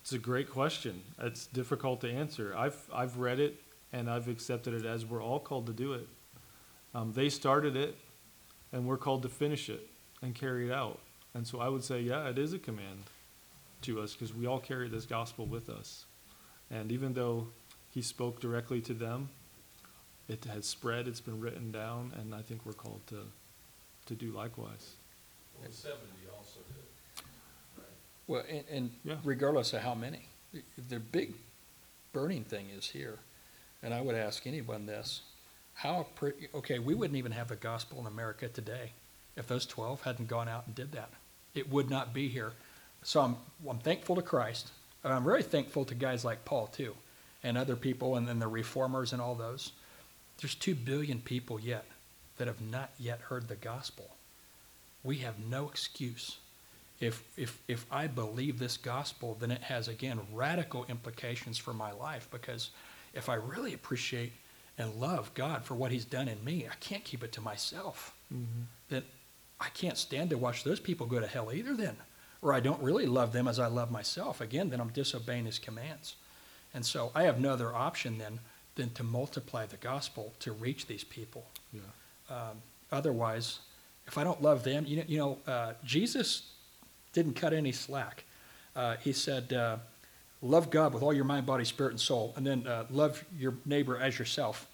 It's 0.00 0.12
a 0.12 0.18
great 0.18 0.48
question. 0.50 1.02
It's 1.20 1.46
difficult 1.46 2.00
to 2.02 2.10
answer. 2.10 2.54
I've 2.56 2.78
I've 2.92 3.18
read 3.18 3.40
it 3.40 3.60
and 3.92 4.08
I've 4.08 4.28
accepted 4.28 4.74
it 4.74 4.86
as 4.86 5.04
we're 5.04 5.22
all 5.22 5.40
called 5.40 5.66
to 5.66 5.72
do 5.72 5.92
it. 5.94 6.06
Um, 6.94 7.12
they 7.12 7.28
started 7.28 7.76
it, 7.76 7.96
and 8.72 8.86
we're 8.86 8.96
called 8.96 9.22
to 9.22 9.28
finish 9.28 9.68
it 9.68 9.88
and 10.22 10.34
carry 10.34 10.68
it 10.68 10.72
out. 10.72 10.98
And 11.34 11.46
so 11.46 11.60
I 11.60 11.68
would 11.68 11.84
say, 11.84 12.00
yeah, 12.00 12.28
it 12.28 12.38
is 12.38 12.52
a 12.52 12.58
command 12.58 13.04
to 13.82 14.00
us 14.00 14.12
because 14.12 14.34
we 14.34 14.46
all 14.46 14.58
carry 14.58 14.88
this 14.88 15.04
gospel 15.04 15.44
with 15.44 15.68
us. 15.68 16.06
And 16.70 16.90
even 16.90 17.12
though 17.12 17.48
he 17.90 18.00
spoke 18.00 18.40
directly 18.40 18.80
to 18.82 18.94
them, 18.94 19.28
it 20.28 20.44
has 20.46 20.66
spread, 20.66 21.06
it's 21.08 21.20
been 21.20 21.40
written 21.40 21.70
down, 21.70 22.12
and 22.20 22.34
I 22.34 22.42
think 22.42 22.60
we're 22.64 22.72
called 22.72 23.00
to, 23.08 23.20
to 24.06 24.14
do 24.14 24.32
likewise. 24.32 24.94
Well, 25.58 25.68
the 25.68 25.74
seventy 25.74 26.26
also 26.36 26.60
did. 26.68 27.24
Right. 27.76 27.86
Well, 28.26 28.42
and, 28.48 28.64
and 28.70 28.90
Yeah. 29.04 29.16
regardless 29.24 29.72
of 29.72 29.82
how 29.82 29.94
many, 29.94 30.26
the 30.88 30.98
big 30.98 31.34
burning 32.12 32.44
thing 32.44 32.66
is 32.76 32.86
here. 32.86 33.18
And 33.82 33.92
I 33.94 34.00
would 34.00 34.14
ask 34.16 34.46
anyone 34.46 34.86
this, 34.86 35.20
how, 35.74 36.06
pre- 36.14 36.48
okay, 36.54 36.78
we 36.78 36.94
wouldn't 36.94 37.18
even 37.18 37.32
have 37.32 37.48
the 37.48 37.56
gospel 37.56 38.00
in 38.00 38.06
America 38.06 38.48
today 38.48 38.92
if 39.36 39.46
those 39.46 39.66
twelve 39.66 40.02
hadn't 40.02 40.28
gone 40.28 40.48
out 40.48 40.66
and 40.66 40.74
did 40.74 40.92
that. 40.92 41.10
It 41.54 41.70
would 41.70 41.90
not 41.90 42.12
be 42.14 42.28
here. 42.28 42.52
So 43.02 43.20
I'm, 43.20 43.36
I'm 43.68 43.78
thankful 43.78 44.16
to 44.16 44.22
Christ. 44.22 44.70
And 45.04 45.12
I'm 45.12 45.24
very 45.24 45.42
thankful 45.42 45.84
to 45.84 45.94
guys 45.94 46.24
like 46.24 46.44
Paul 46.44 46.66
too, 46.66 46.96
and 47.44 47.56
other 47.56 47.76
people, 47.76 48.16
and 48.16 48.26
then 48.26 48.40
the 48.40 48.48
reformers 48.48 49.12
and 49.12 49.22
all 49.22 49.34
those. 49.36 49.72
There's 50.40 50.54
two 50.54 50.74
billion 50.74 51.20
people 51.20 51.58
yet 51.58 51.84
that 52.36 52.46
have 52.46 52.60
not 52.60 52.90
yet 52.98 53.20
heard 53.22 53.48
the 53.48 53.56
gospel. 53.56 54.10
We 55.02 55.18
have 55.18 55.38
no 55.38 55.68
excuse 55.68 56.36
if, 57.00 57.22
if, 57.36 57.60
if 57.68 57.84
I 57.90 58.06
believe 58.06 58.58
this 58.58 58.76
gospel, 58.76 59.36
then 59.38 59.50
it 59.50 59.62
has, 59.62 59.88
again, 59.88 60.20
radical 60.32 60.86
implications 60.88 61.58
for 61.58 61.74
my 61.74 61.92
life 61.92 62.28
because 62.30 62.70
if 63.12 63.28
I 63.28 63.34
really 63.34 63.74
appreciate 63.74 64.32
and 64.78 64.94
love 64.94 65.32
God 65.34 65.64
for 65.64 65.74
what 65.74 65.92
he's 65.92 66.04
done 66.04 66.28
in 66.28 66.42
me, 66.44 66.66
I 66.70 66.74
can't 66.76 67.04
keep 67.04 67.22
it 67.22 67.32
to 67.32 67.40
myself. 67.40 68.14
Mm-hmm. 68.32 68.62
Then 68.88 69.02
I 69.60 69.68
can't 69.70 69.98
stand 69.98 70.30
to 70.30 70.38
watch 70.38 70.64
those 70.64 70.80
people 70.80 71.06
go 71.06 71.20
to 71.20 71.26
hell 71.26 71.52
either 71.52 71.74
then. 71.74 71.96
Or 72.42 72.52
I 72.52 72.60
don't 72.60 72.82
really 72.82 73.06
love 73.06 73.32
them 73.32 73.48
as 73.48 73.58
I 73.58 73.66
love 73.66 73.90
myself. 73.90 74.40
Again, 74.40 74.70
then 74.70 74.80
I'm 74.80 74.90
disobeying 74.90 75.46
his 75.46 75.58
commands. 75.58 76.16
And 76.72 76.84
so 76.84 77.10
I 77.14 77.24
have 77.24 77.40
no 77.40 77.50
other 77.50 77.74
option 77.74 78.18
then 78.18 78.40
than 78.76 78.90
to 78.90 79.02
multiply 79.02 79.66
the 79.66 79.76
gospel 79.78 80.32
to 80.40 80.52
reach 80.52 80.86
these 80.86 81.02
people. 81.02 81.46
Yeah. 81.72 81.80
Um, 82.30 82.62
otherwise, 82.92 83.58
if 84.06 84.16
I 84.16 84.24
don't 84.24 84.40
love 84.40 84.62
them, 84.62 84.84
you 84.86 84.98
know, 84.98 85.04
you 85.08 85.18
know 85.18 85.38
uh, 85.46 85.72
Jesus 85.84 86.52
didn't 87.12 87.34
cut 87.34 87.52
any 87.52 87.72
slack. 87.72 88.24
Uh, 88.76 88.96
he 88.96 89.12
said, 89.12 89.52
uh, 89.52 89.78
"Love 90.42 90.70
God 90.70 90.94
with 90.94 91.02
all 91.02 91.12
your 91.12 91.24
mind, 91.24 91.46
body, 91.46 91.64
spirit, 91.64 91.90
and 91.90 92.00
soul, 92.00 92.32
and 92.36 92.46
then 92.46 92.66
uh, 92.66 92.84
love 92.90 93.24
your 93.36 93.54
neighbor 93.64 93.98
as 93.98 94.18
yourself." 94.18 94.68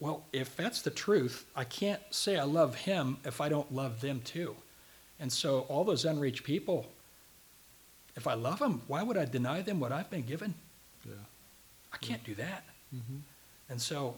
Well, 0.00 0.24
if 0.32 0.56
that's 0.56 0.82
the 0.82 0.90
truth, 0.90 1.44
I 1.56 1.64
can't 1.64 2.00
say 2.10 2.36
I 2.36 2.44
love 2.44 2.74
Him 2.74 3.18
if 3.24 3.40
I 3.40 3.48
don't 3.48 3.72
love 3.72 4.00
them 4.00 4.20
too. 4.24 4.56
And 5.20 5.32
so, 5.32 5.60
all 5.68 5.84
those 5.84 6.04
unreached 6.04 6.44
people, 6.44 6.86
if 8.16 8.26
I 8.26 8.34
love 8.34 8.60
them, 8.60 8.82
why 8.86 9.02
would 9.02 9.16
I 9.16 9.24
deny 9.24 9.60
them 9.60 9.80
what 9.80 9.92
I've 9.92 10.08
been 10.08 10.22
given? 10.22 10.54
Yeah. 11.04 11.14
I 11.92 11.96
can't 11.98 12.22
do 12.24 12.34
that. 12.36 12.64
Mm-hmm. 12.94 13.18
And 13.70 13.80
so, 13.80 14.16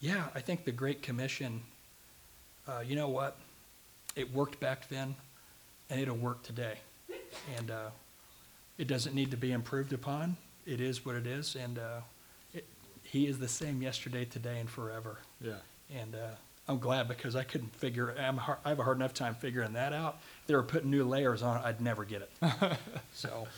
yeah, 0.00 0.26
I 0.34 0.40
think 0.40 0.64
the 0.64 0.72
Great 0.72 1.02
Commission, 1.02 1.62
uh, 2.66 2.80
you 2.86 2.96
know 2.96 3.08
what? 3.08 3.36
It 4.16 4.32
worked 4.32 4.60
back 4.60 4.88
then, 4.88 5.14
and 5.90 6.00
it'll 6.00 6.16
work 6.16 6.42
today. 6.42 6.78
And 7.56 7.70
uh, 7.70 7.90
it 8.78 8.86
doesn't 8.86 9.14
need 9.14 9.30
to 9.30 9.36
be 9.36 9.52
improved 9.52 9.92
upon. 9.92 10.36
It 10.66 10.80
is 10.80 11.04
what 11.04 11.14
it 11.14 11.26
is, 11.26 11.56
and 11.56 11.78
uh, 11.78 12.00
it, 12.52 12.66
He 13.02 13.26
is 13.26 13.38
the 13.38 13.48
same 13.48 13.80
yesterday, 13.80 14.24
today, 14.24 14.60
and 14.60 14.68
forever. 14.68 15.18
Yeah. 15.40 15.54
And 15.94 16.14
uh, 16.14 16.34
I'm 16.68 16.78
glad 16.78 17.08
because 17.08 17.34
I 17.34 17.44
couldn't 17.44 17.74
figure. 17.74 18.14
I'm 18.18 18.36
hard, 18.36 18.58
I 18.64 18.68
have 18.68 18.78
a 18.78 18.84
hard 18.84 18.98
enough 18.98 19.14
time 19.14 19.34
figuring 19.34 19.72
that 19.72 19.94
out. 19.94 20.18
If 20.42 20.48
they 20.48 20.54
were 20.54 20.62
putting 20.62 20.90
new 20.90 21.04
layers 21.04 21.42
on 21.42 21.56
it, 21.56 21.64
I'd 21.64 21.80
never 21.80 22.04
get 22.04 22.22
it. 22.22 22.30
so, 23.14 23.48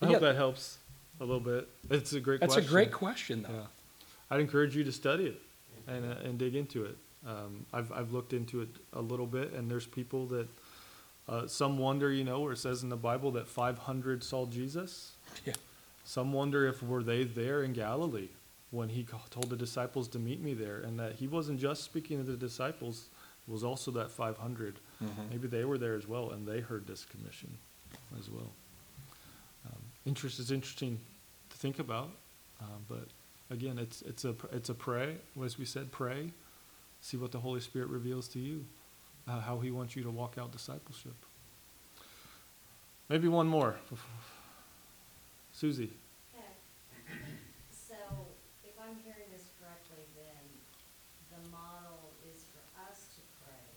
I 0.00 0.06
yeah, 0.06 0.12
hope 0.12 0.20
that 0.22 0.36
helps 0.36 0.78
a 1.20 1.24
little 1.24 1.40
bit. 1.40 1.68
It's 1.90 2.12
a 2.12 2.20
great 2.20 2.40
that's 2.40 2.54
question. 2.54 2.68
a 2.68 2.72
great 2.72 2.92
question, 2.92 3.42
though. 3.42 3.54
Yeah. 3.54 3.66
I'd 4.30 4.40
encourage 4.40 4.74
you 4.74 4.84
to 4.84 4.92
study 4.92 5.26
it 5.26 5.40
and, 5.86 6.04
uh, 6.10 6.16
and 6.24 6.38
dig 6.38 6.54
into 6.54 6.84
it. 6.84 6.96
Um, 7.26 7.66
I've, 7.72 7.92
I've 7.92 8.12
looked 8.12 8.32
into 8.32 8.62
it 8.62 8.68
a 8.92 9.00
little 9.00 9.26
bit, 9.26 9.52
and 9.52 9.70
there's 9.70 9.86
people 9.86 10.26
that, 10.26 10.48
uh, 11.28 11.46
some 11.46 11.78
wonder, 11.78 12.10
you 12.12 12.24
know, 12.24 12.40
where 12.40 12.52
it 12.52 12.58
says 12.58 12.82
in 12.82 12.88
the 12.88 12.96
Bible 12.96 13.30
that 13.32 13.46
500 13.48 14.22
saw 14.24 14.46
Jesus. 14.46 15.12
Yeah. 15.46 15.54
Some 16.04 16.32
wonder 16.32 16.66
if 16.66 16.82
were 16.82 17.02
they 17.02 17.22
there 17.24 17.62
in 17.62 17.72
Galilee 17.72 18.28
when 18.72 18.88
he 18.88 19.06
told 19.30 19.48
the 19.50 19.56
disciples 19.56 20.08
to 20.08 20.18
meet 20.18 20.42
me 20.42 20.52
there, 20.52 20.78
and 20.78 20.98
that 20.98 21.14
he 21.14 21.28
wasn't 21.28 21.60
just 21.60 21.84
speaking 21.84 22.18
to 22.18 22.28
the 22.28 22.36
disciples, 22.36 23.06
was 23.46 23.62
also 23.62 23.90
that 23.92 24.10
500. 24.10 24.74
Mhm. 25.00 25.30
Maybe 25.30 25.46
they 25.46 25.64
were 25.64 25.78
there 25.78 25.94
as 25.94 26.08
well, 26.08 26.30
and 26.30 26.46
they 26.46 26.60
heard 26.60 26.86
this 26.86 27.04
commission 27.04 27.56
as 28.18 28.28
well. 28.28 28.50
Interest 30.04 30.40
is 30.40 30.50
interesting 30.50 30.98
to 31.50 31.56
think 31.56 31.78
about, 31.78 32.10
uh, 32.60 32.64
but 32.88 33.06
again, 33.50 33.78
it's 33.78 34.02
it's 34.02 34.24
a 34.24 34.34
it's 34.50 34.68
a 34.68 34.74
pray. 34.74 35.16
As 35.44 35.58
we 35.58 35.64
said, 35.64 35.92
pray, 35.92 36.32
see 37.00 37.16
what 37.16 37.30
the 37.30 37.38
Holy 37.38 37.60
Spirit 37.60 37.88
reveals 37.88 38.26
to 38.28 38.40
you, 38.40 38.64
uh, 39.28 39.40
how 39.40 39.60
He 39.60 39.70
wants 39.70 39.94
you 39.94 40.02
to 40.02 40.10
walk 40.10 40.38
out 40.38 40.50
discipleship. 40.50 41.14
Maybe 43.08 43.28
one 43.28 43.46
more, 43.46 43.76
Susie. 45.52 45.92
Okay. 46.34 47.18
So 47.70 47.94
if 48.64 48.74
I'm 48.82 48.96
hearing 49.04 49.30
this 49.30 49.52
correctly, 49.60 50.02
then 50.18 50.42
the 51.30 51.50
model 51.50 52.10
is 52.34 52.42
for 52.50 52.64
us 52.90 53.06
to 53.14 53.22
pray. 53.44 53.68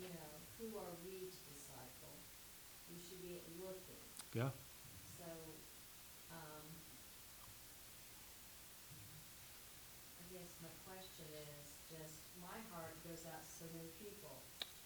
You 0.00 0.08
know, 0.08 0.30
who 0.60 0.78
are 0.78 0.94
we 1.04 1.28
to 1.28 1.40
disciple? 1.52 2.14
We 2.88 2.96
should 3.02 3.20
be 3.20 3.42
looking. 3.60 4.00
Yeah. 4.36 4.52
So, 5.16 5.24
um, 6.28 6.66
I 10.20 10.24
guess 10.28 10.52
my 10.60 10.68
question 10.84 11.24
is 11.56 11.64
just, 11.88 12.20
my 12.44 12.60
heart 12.68 13.00
goes 13.08 13.24
out 13.24 13.40
to 13.40 13.48
so 13.48 13.64
many 13.72 13.88
people 13.96 14.36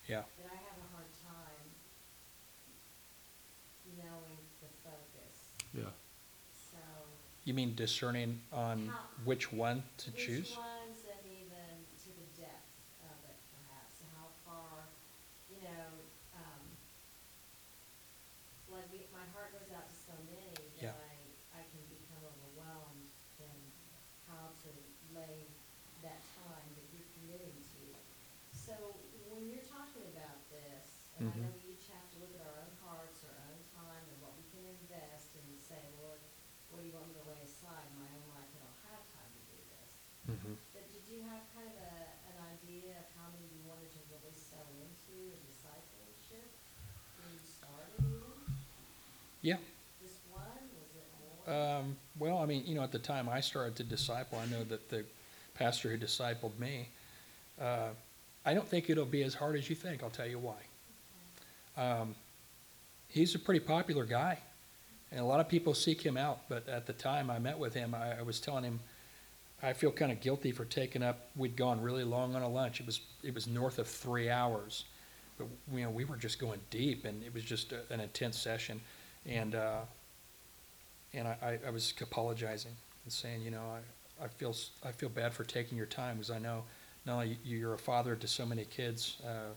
Yeah. 0.07 0.23
that 0.39 0.47
I 0.47 0.55
have 0.55 0.79
a 0.79 0.89
hard 0.95 1.11
time 1.27 1.67
knowing 3.99 4.39
the 4.63 4.71
focus. 4.87 5.59
Yeah. 5.75 5.91
So. 6.55 6.79
You 7.45 7.55
mean 7.55 7.75
discerning 7.75 8.41
on 8.53 8.87
How- 8.87 9.03
which 9.25 9.51
one 9.53 9.83
to 9.99 10.13
choose? 10.13 10.51
Which 10.51 10.59
ones 10.59 10.99
and 11.11 11.27
even 11.27 11.75
to 12.07 12.09
the 12.15 12.29
depth 12.39 12.71
of 13.03 13.19
it 13.27 13.39
perhaps, 13.51 13.99
and 13.99 14.11
how 14.15 14.31
far, 14.47 14.87
you 15.51 15.61
know, 15.67 15.91
um, 16.39 16.63
like 18.71 18.87
we, 18.93 19.03
my 19.13 19.27
heart 19.35 19.51
goes 19.53 19.69
out 19.75 19.89
to 19.91 19.97
so 20.07 20.15
many 20.31 20.55
Yeah. 20.79 20.95
that 20.95 21.03
I, 21.03 21.61
I 21.61 21.63
can 21.75 21.83
become 21.91 22.23
overwhelmed 22.23 23.11
in 23.43 23.59
how 24.31 24.55
to 24.65 24.71
lay 25.13 25.51
that 26.07 26.23
time 26.39 26.67
that 26.79 26.87
you're 26.95 27.11
committing 27.19 27.59
to. 27.59 27.83
So 28.71 28.95
when 29.35 29.49
you're 29.51 29.67
talking 29.67 30.07
about 30.15 30.41
this, 30.51 31.11
and 31.19 31.27
I 31.27 31.31
Mhm. 31.31 31.43
know 31.43 31.53
we 31.59 31.75
each 31.75 31.87
have 31.91 32.07
to 32.15 32.17
look 32.23 32.33
at 32.35 32.43
our 32.47 32.57
own 32.63 32.75
hearts, 32.85 33.23
our 33.27 33.37
own 33.51 33.63
time, 33.75 34.05
and 34.07 34.19
what 34.23 34.35
we 34.39 34.45
can 34.55 34.63
invest 34.63 35.35
and 35.35 35.47
say, 35.59 35.83
Lord, 35.99 36.21
what 36.71 36.81
do 36.83 36.87
you 36.89 36.95
want 36.95 37.11
me 37.11 37.15
to 37.19 37.27
lay 37.27 37.43
aside 37.43 37.85
in 37.91 37.97
my 37.99 38.09
own 38.15 38.27
life? 38.35 38.47
I 38.55 38.59
don't 38.63 38.81
have 38.95 39.05
time 39.11 39.33
to 39.35 39.43
do 39.51 39.59
this. 39.75 39.91
Mhm. 40.31 40.55
But 40.75 40.85
did 40.93 41.05
you 41.11 41.21
have 41.27 41.43
kind 41.55 41.67
of 41.69 41.77
a, 41.83 41.97
an 42.31 42.39
idea 42.55 42.95
of 43.03 43.07
how 43.19 43.29
many 43.35 43.47
you 43.51 43.63
wanted 43.67 43.91
to 43.97 44.01
really 44.15 44.35
sell 44.37 44.67
into 44.79 45.17
and 45.35 45.41
discipleship 45.51 46.49
when 47.19 47.29
you 47.35 47.43
started 47.43 47.99
even? 47.99 48.35
Yeah. 49.43 49.57
Just 50.01 50.21
one, 50.31 50.47
was 50.79 50.93
it 50.97 51.09
more? 51.19 51.55
Um, 51.55 51.97
well, 52.19 52.39
I 52.39 52.47
mean, 52.47 52.65
you 52.67 52.75
know, 52.75 52.83
at 52.83 52.93
the 52.93 52.99
time 52.99 53.29
I 53.29 53.41
started 53.41 53.77
to 53.77 53.85
disciple, 53.85 54.39
I 54.39 54.47
know 54.47 54.65
that 54.65 54.89
the 54.89 55.05
pastor 55.55 55.91
who 55.91 55.99
discipled 55.99 56.59
me, 56.59 56.89
uh, 57.61 57.91
I 58.45 58.55
don't 58.55 58.67
think 58.67 58.89
it'll 58.89 59.05
be 59.05 59.23
as 59.23 59.35
hard 59.35 59.57
as 59.57 59.69
you 59.69 59.77
think. 59.77 60.03
I'll 60.03 60.11
tell 60.11 60.27
you 60.27 60.39
why. 60.39 60.57
Um, 61.77 62.15
he's 63.09 63.35
a 63.35 63.39
pretty 63.39 63.61
popular 63.61 64.05
guy, 64.05 64.39
and 65.11 65.21
a 65.21 65.25
lot 65.25 65.41
of 65.41 65.49
people 65.49 65.75
seek 65.75 66.01
him 66.01 66.17
out. 66.17 66.49
But 66.49 66.69
at 66.69 66.87
the 66.87 66.93
time 66.93 67.31
I 67.31 67.39
met 67.39 67.59
with 67.59 67.75
him, 67.75 67.95
I, 67.95 68.19
I 68.19 68.23
was 68.23 68.41
telling 68.41 68.65
him 68.65 68.81
I 69.63 69.73
feel 69.73 69.93
kind 69.93 70.11
of 70.11 70.21
guilty 70.21 70.53
for 70.53 70.65
taking 70.65 71.03
up. 71.03 71.29
We'd 71.37 71.57
gone 71.57 71.83
really 71.83 72.05
long 72.05 72.35
on 72.35 72.43
a 72.43 72.49
lunch. 72.49 72.81
It 72.81 72.87
was 72.87 73.01
it 73.23 73.35
was 73.35 73.47
north 73.47 73.79
of 73.79 73.87
three 73.87 74.31
hours, 74.31 74.85
but 75.39 75.47
you 75.73 75.83
know 75.83 75.91
we 75.91 76.05
were 76.05 76.17
just 76.17 76.39
going 76.39 76.61
deep, 76.71 77.05
and 77.05 77.23
it 77.23 77.35
was 77.35 77.45
just 77.45 77.73
a, 77.73 77.81
an 77.93 78.01
intense 78.01 78.39
session, 78.39 78.81
and. 79.27 79.55
Uh, 79.55 79.81
and 81.13 81.27
I, 81.27 81.59
I, 81.67 81.71
was 81.71 81.93
apologizing 82.01 82.73
and 83.05 83.13
saying, 83.13 83.43
you 83.43 83.51
know, 83.51 83.63
I, 84.21 84.25
I 84.25 84.29
feel, 84.29 84.55
I 84.85 84.93
feel 84.93 85.09
bad 85.09 85.33
for 85.33 85.45
taking 85.45 85.77
your 85.77 85.87
time, 85.87 86.17
because 86.17 86.31
I 86.31 86.39
know 86.39 86.65
not 87.07 87.15
only 87.15 87.39
you- 87.45 87.59
you're 87.59 87.75
a 87.75 87.79
father 87.79 88.17
to 88.17 88.29
so 88.29 88.45
many 88.47 88.65
kids, 88.65 89.19
uh, 89.25 89.51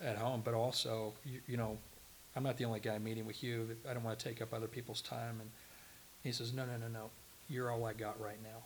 at 0.00 0.16
home, 0.18 0.42
but 0.44 0.54
also, 0.54 1.14
you, 1.24 1.40
you 1.46 1.56
know, 1.56 1.78
I'm 2.34 2.42
not 2.42 2.56
the 2.56 2.64
only 2.64 2.80
guy 2.80 2.98
meeting 2.98 3.26
with 3.26 3.42
you, 3.42 3.76
I 3.88 3.94
don't 3.94 4.02
wanna 4.02 4.16
take 4.16 4.42
up 4.42 4.52
other 4.52 4.66
people's 4.66 5.00
time, 5.00 5.40
and 5.40 5.50
he 6.22 6.32
says, 6.32 6.52
no, 6.52 6.66
no, 6.66 6.76
no, 6.76 6.88
no, 6.88 7.10
you're 7.48 7.70
all 7.70 7.84
I 7.84 7.92
got 7.92 8.20
right 8.20 8.42
now. 8.42 8.62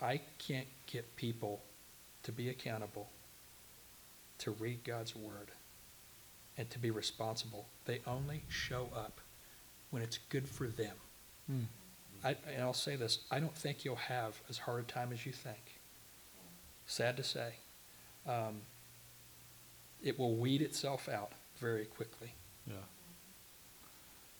I 0.00 0.20
can't 0.38 0.66
get 0.86 1.16
people 1.16 1.62
to 2.24 2.32
be 2.32 2.48
accountable, 2.48 3.08
to 4.38 4.50
read 4.50 4.84
God's 4.84 5.14
word, 5.14 5.48
and 6.56 6.68
to 6.70 6.78
be 6.78 6.90
responsible. 6.90 7.66
They 7.84 8.00
only 8.06 8.42
show 8.48 8.90
up 8.94 9.20
when 9.90 10.02
it's 10.02 10.18
good 10.28 10.48
for 10.48 10.66
them. 10.66 10.96
Hmm. 11.46 11.62
I, 12.24 12.36
and 12.52 12.62
I'll 12.62 12.74
say 12.74 12.96
this, 12.96 13.20
I 13.30 13.38
don't 13.38 13.54
think 13.54 13.84
you'll 13.84 13.96
have 13.96 14.40
as 14.48 14.58
hard 14.58 14.80
a 14.80 14.86
time 14.86 15.12
as 15.12 15.24
you 15.24 15.32
think. 15.32 15.67
Sad 16.88 17.16
to 17.18 17.22
say. 17.22 17.52
Um, 18.26 18.62
it 20.02 20.18
will 20.18 20.34
weed 20.34 20.62
itself 20.62 21.08
out 21.08 21.32
very 21.58 21.84
quickly. 21.84 22.32
Yeah. 22.66 22.74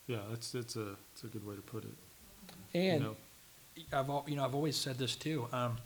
Yeah, 0.07 0.19
that's, 0.31 0.55
it's 0.55 0.75
a, 0.75 0.97
it's 1.13 1.23
a 1.25 1.27
good 1.27 1.47
way 1.47 1.55
to 1.55 1.61
put 1.61 1.85
it. 1.85 1.91
You 2.73 2.81
And 2.81 3.03
know, 3.03 3.17
I've, 3.93 4.29
you 4.29 4.37
know, 4.37 4.45
I've 4.45 4.55
always 4.55 4.77
said 4.77 4.97
this 4.97 5.15
too, 5.15 5.47
um, 5.53 5.77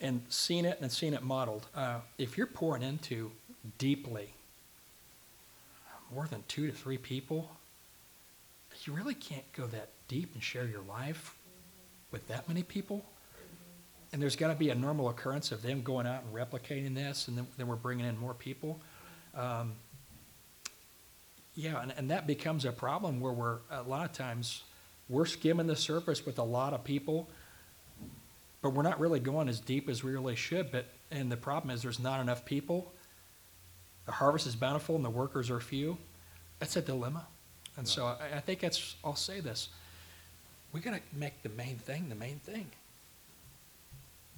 and 0.00 0.22
seen 0.30 0.64
it 0.64 0.78
and 0.80 0.90
seen 0.90 1.12
it 1.12 1.22
modeled. 1.22 1.66
Uh, 1.74 1.98
if 2.16 2.38
you're 2.38 2.46
pouring 2.46 2.82
into 2.82 3.30
deeply 3.76 4.32
more 6.14 6.26
than 6.26 6.42
two 6.48 6.66
to 6.66 6.72
three 6.72 6.98
people, 6.98 7.50
you 8.84 8.94
really 8.94 9.14
can't 9.14 9.50
go 9.52 9.66
that 9.66 9.90
deep 10.08 10.30
and 10.32 10.42
share 10.42 10.66
your 10.66 10.82
life 10.88 11.36
with 12.10 12.26
that 12.28 12.48
many 12.48 12.62
people. 12.62 13.04
And 14.12 14.20
there's 14.20 14.36
got 14.36 14.48
to 14.48 14.54
be 14.54 14.68
a 14.70 14.74
normal 14.74 15.08
occurrence 15.08 15.52
of 15.52 15.62
them 15.62 15.82
going 15.82 16.06
out 16.06 16.22
and 16.22 16.34
replicating 16.34 16.94
this, 16.94 17.28
and 17.28 17.38
then, 17.38 17.46
then 17.56 17.66
we're 17.66 17.76
bringing 17.76 18.04
in 18.04 18.18
more 18.18 18.34
people. 18.34 18.78
Um, 19.34 19.72
yeah, 21.54 21.80
and, 21.80 21.94
and 21.96 22.10
that 22.10 22.26
becomes 22.26 22.64
a 22.64 22.72
problem 22.72 23.20
where 23.20 23.32
we're, 23.32 23.58
a 23.70 23.82
lot 23.82 24.04
of 24.04 24.12
times, 24.12 24.64
we're 25.08 25.26
skimming 25.26 25.66
the 25.66 25.76
surface 25.76 26.24
with 26.24 26.38
a 26.38 26.42
lot 26.42 26.72
of 26.72 26.84
people, 26.84 27.28
but 28.60 28.70
we're 28.70 28.82
not 28.82 29.00
really 29.00 29.20
going 29.20 29.48
as 29.48 29.60
deep 29.60 29.88
as 29.88 30.04
we 30.04 30.12
really 30.12 30.36
should. 30.36 30.70
But, 30.70 30.86
and 31.10 31.30
the 31.30 31.36
problem 31.36 31.74
is 31.74 31.82
there's 31.82 32.00
not 32.00 32.20
enough 32.20 32.44
people. 32.44 32.92
The 34.06 34.12
harvest 34.12 34.46
is 34.46 34.56
bountiful 34.56 34.96
and 34.96 35.04
the 35.04 35.10
workers 35.10 35.50
are 35.50 35.60
few. 35.60 35.98
That's 36.58 36.76
a 36.76 36.82
dilemma. 36.82 37.26
And 37.76 37.86
so 37.88 38.06
I, 38.06 38.36
I 38.36 38.40
think 38.40 38.60
that's, 38.60 38.96
I'll 39.04 39.16
say 39.16 39.40
this. 39.40 39.68
We 40.72 40.80
got 40.80 40.94
to 40.94 41.00
make 41.12 41.42
the 41.42 41.48
main 41.50 41.76
thing 41.76 42.08
the 42.08 42.14
main 42.14 42.38
thing. 42.38 42.66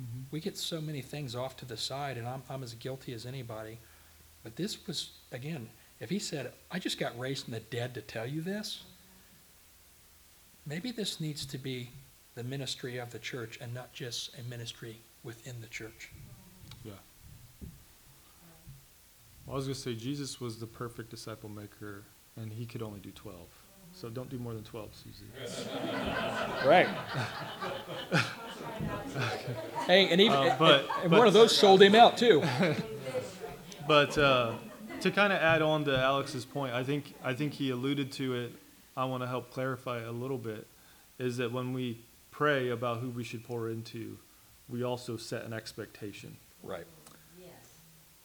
Mhm. 0.00 0.24
We 0.30 0.40
get 0.40 0.56
so 0.56 0.80
many 0.80 1.02
things 1.02 1.34
off 1.34 1.56
to 1.58 1.64
the 1.64 1.76
side, 1.76 2.16
and 2.16 2.26
I'm, 2.26 2.42
I'm 2.48 2.62
as 2.62 2.74
guilty 2.74 3.12
as 3.12 3.26
anybody. 3.26 3.78
But 4.42 4.56
this 4.56 4.86
was, 4.86 5.10
again, 5.32 5.68
if 6.00 6.10
he 6.10 6.18
said, 6.18 6.52
I 6.70 6.78
just 6.78 6.98
got 6.98 7.18
raised 7.18 7.44
from 7.44 7.54
the 7.54 7.60
dead 7.60 7.94
to 7.94 8.02
tell 8.02 8.26
you 8.26 8.40
this, 8.40 8.82
maybe 10.66 10.90
this 10.90 11.20
needs 11.20 11.46
to 11.46 11.58
be 11.58 11.90
the 12.34 12.42
ministry 12.42 12.98
of 12.98 13.10
the 13.10 13.18
church 13.18 13.58
and 13.60 13.72
not 13.72 13.92
just 13.92 14.36
a 14.38 14.42
ministry 14.42 15.00
within 15.22 15.60
the 15.60 15.68
church. 15.68 16.10
yeah. 16.84 16.92
Well, 19.46 19.54
I 19.54 19.56
was 19.56 19.66
gonna 19.66 19.74
say, 19.74 19.94
Jesus 19.94 20.40
was 20.40 20.58
the 20.58 20.66
perfect 20.66 21.10
disciple 21.10 21.48
maker, 21.50 22.02
and 22.36 22.52
he 22.52 22.66
could 22.66 22.82
only 22.82 22.98
do 23.00 23.10
twelve. 23.10 23.48
So 23.94 24.10
don't 24.10 24.28
do 24.28 24.38
more 24.38 24.52
than 24.54 24.64
twelve, 24.64 24.90
Susie. 24.92 25.24
Right. 26.66 26.88
Hey, 29.86 30.08
and 30.10 30.20
even, 30.20 30.36
Uh, 30.36 30.56
but- 30.58 30.88
and 31.02 31.10
but- 31.10 31.18
one 31.18 31.26
of 31.28 31.32
those 31.34 31.56
sold 31.56 31.80
him 31.82 31.94
out 31.94 32.16
too. 32.18 32.42
But 33.86 34.16
uh, 34.16 34.52
to 35.02 35.10
kind 35.10 35.30
of 35.30 35.38
add 35.42 35.60
on 35.60 35.84
to 35.84 35.94
Alex's 35.98 36.46
point, 36.46 36.72
I 36.72 36.82
think 36.82 37.14
I 37.22 37.34
think 37.34 37.52
he 37.52 37.68
alluded 37.68 38.10
to 38.12 38.34
it. 38.34 38.52
I 38.96 39.04
want 39.04 39.22
to 39.22 39.26
help 39.26 39.50
clarify 39.50 39.98
a 40.00 40.10
little 40.10 40.38
bit. 40.38 40.66
Is 41.18 41.36
that 41.36 41.52
when 41.52 41.74
we 41.74 41.98
pray 42.30 42.70
about 42.70 43.00
who 43.00 43.10
we 43.10 43.24
should 43.24 43.44
pour 43.44 43.68
into, 43.68 44.16
we 44.70 44.82
also 44.82 45.18
set 45.18 45.44
an 45.44 45.52
expectation. 45.52 46.38
Right. 46.62 46.86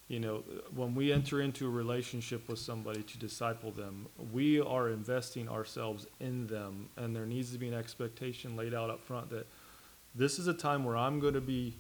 You 0.10 0.20
know, 0.20 0.44
when 0.74 0.96
we 0.96 1.14
enter 1.14 1.40
into 1.40 1.68
a 1.68 1.70
relationship 1.70 2.50
with 2.50 2.58
somebody 2.58 3.04
to 3.04 3.18
disciple 3.20 3.70
them, 3.70 4.08
we 4.34 4.60
are 4.60 4.90
investing 4.90 5.48
ourselves 5.48 6.08
in 6.20 6.48
them, 6.48 6.90
and 6.98 7.16
there 7.16 7.28
needs 7.28 7.52
to 7.52 7.60
be 7.60 7.68
an 7.68 7.76
expectation 7.76 8.58
laid 8.58 8.74
out 8.74 8.90
up 8.90 9.02
front 9.02 9.30
that 9.30 9.46
this 10.16 10.40
is 10.40 10.48
a 10.48 10.54
time 10.54 10.84
where 10.84 10.98
I'm 10.98 11.20
going 11.20 11.36
to 11.36 11.42
be 11.42 11.76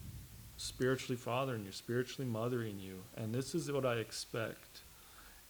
spiritually 0.57 1.18
fathering 1.18 1.65
you, 1.65 1.72
spiritually 1.72 2.30
mothering 2.30 2.80
you, 2.80 2.99
and 3.18 3.34
this 3.34 3.56
is 3.56 3.72
what 3.72 3.84
I 3.84 3.95
expect. 3.95 4.81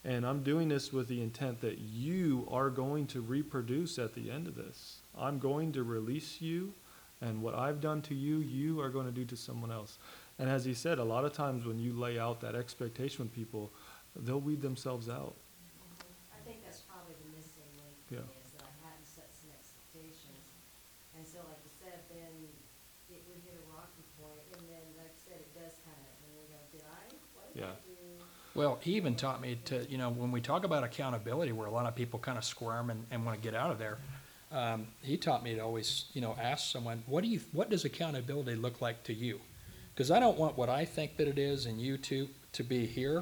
And 0.06 0.26
I'm 0.26 0.42
doing 0.42 0.70
this 0.70 0.94
with 0.94 1.10
the 1.10 1.22
intent 1.22 1.60
that 1.60 1.80
you 1.80 2.48
are 2.50 2.70
going 2.70 3.08
to 3.08 3.20
reproduce 3.20 4.00
at 4.00 4.14
the 4.16 4.32
end 4.32 4.48
of 4.48 4.56
this. 4.56 5.02
I'm 5.18 5.38
going 5.38 5.74
to 5.74 5.84
release 5.84 6.40
you, 6.40 6.74
and 7.20 7.42
what 7.42 7.56
I've 7.56 7.82
done 7.82 8.02
to 8.04 8.16
you, 8.16 8.38
you 8.38 8.80
are 8.80 8.90
going 8.90 9.06
to 9.06 9.12
do 9.12 9.26
to 9.26 9.36
someone 9.36 9.70
else. 9.72 9.98
And 10.40 10.50
as 10.50 10.64
he 10.64 10.74
said, 10.74 11.00
a 11.00 11.04
lot 11.04 11.26
of 11.26 11.34
times 11.34 11.66
when 11.66 11.80
you 11.80 11.92
lay 11.94 12.18
out 12.18 12.40
that 12.42 12.56
expectation 12.56 13.26
with 13.26 13.36
people, 13.36 13.72
they'll 14.16 14.40
weed 14.40 14.62
themselves 14.62 15.10
out. 15.10 15.36
I 16.32 16.40
think 16.48 16.64
that's 16.64 16.80
probably 16.88 17.14
the 17.20 17.36
missing 17.36 17.68
link 17.76 17.94
for 18.08 18.16
Yeah. 18.16 18.22
me, 18.22 18.40
is 18.48 18.56
that 18.56 18.64
I 18.64 18.88
hadn't 18.88 19.06
set 19.06 19.30
some 19.36 19.52
expectations. 19.52 20.40
And 21.14 21.28
so 21.28 21.40
like 21.44 21.60
you 21.68 21.72
said, 21.76 22.08
then 22.08 22.32
it 23.12 23.28
would 23.28 23.44
hit 23.44 23.60
a 23.60 23.66
rocky 23.76 24.08
point, 24.16 24.40
and 24.56 24.64
then 24.72 24.96
like 24.96 25.12
I 25.12 25.20
said, 25.20 25.44
it 25.44 25.52
does 25.54 25.76
kind 25.84 26.00
of, 26.00 26.14
and 26.24 26.32
we 26.40 26.48
go, 26.48 26.58
did 26.72 26.88
I, 26.88 27.04
what 27.36 27.54
did 27.54 27.64
I 27.64 27.68
Yeah. 27.68 27.76
do? 27.84 28.24
Well, 28.56 28.80
he 28.82 28.96
even 28.96 29.16
taught 29.16 29.42
me 29.42 29.60
to, 29.66 29.86
you 29.92 29.98
know, 29.98 30.10
when 30.10 30.32
we 30.32 30.40
talk 30.40 30.64
about 30.64 30.84
accountability, 30.84 31.52
where 31.52 31.68
a 31.68 31.72
lot 31.72 31.86
of 31.86 31.96
people 31.96 32.18
kind 32.18 32.38
of 32.38 32.46
squirm 32.46 32.90
and, 32.90 33.06
and 33.12 33.26
want 33.26 33.38
to 33.38 33.44
get 33.44 33.54
out 33.54 33.72
of 33.72 33.78
there, 33.78 33.98
um, 34.52 34.88
he 35.04 35.18
taught 35.18 35.44
me 35.44 35.56
to 35.56 35.60
always, 35.60 36.06
you 36.14 36.22
know, 36.22 36.36
ask 36.40 36.72
someone, 36.72 37.04
what 37.06 37.24
do 37.24 37.30
you, 37.30 37.42
what 37.52 37.70
does 37.70 37.84
accountability 37.86 38.56
look 38.56 38.82
like 38.82 39.04
to 39.04 39.14
you? 39.14 39.42
Because 40.00 40.12
I 40.12 40.22
don't 40.22 40.38
want 40.38 40.58
what 40.58 40.70
I 40.70 40.86
think 40.86 41.18
that 41.18 41.28
it 41.28 41.38
is 41.38 41.66
and 41.66 41.78
you 41.82 41.98
to, 41.98 42.30
to 42.54 42.64
be 42.64 42.86
here, 42.86 43.22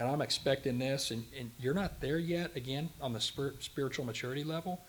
and 0.00 0.08
I'm 0.08 0.20
expecting 0.20 0.76
this, 0.76 1.12
and, 1.12 1.24
and 1.38 1.48
you're 1.60 1.74
not 1.74 2.00
there 2.00 2.18
yet, 2.18 2.56
again, 2.56 2.88
on 3.00 3.12
the 3.12 3.20
spir- 3.20 3.54
spiritual 3.60 4.04
maturity 4.04 4.42
level. 4.42 4.80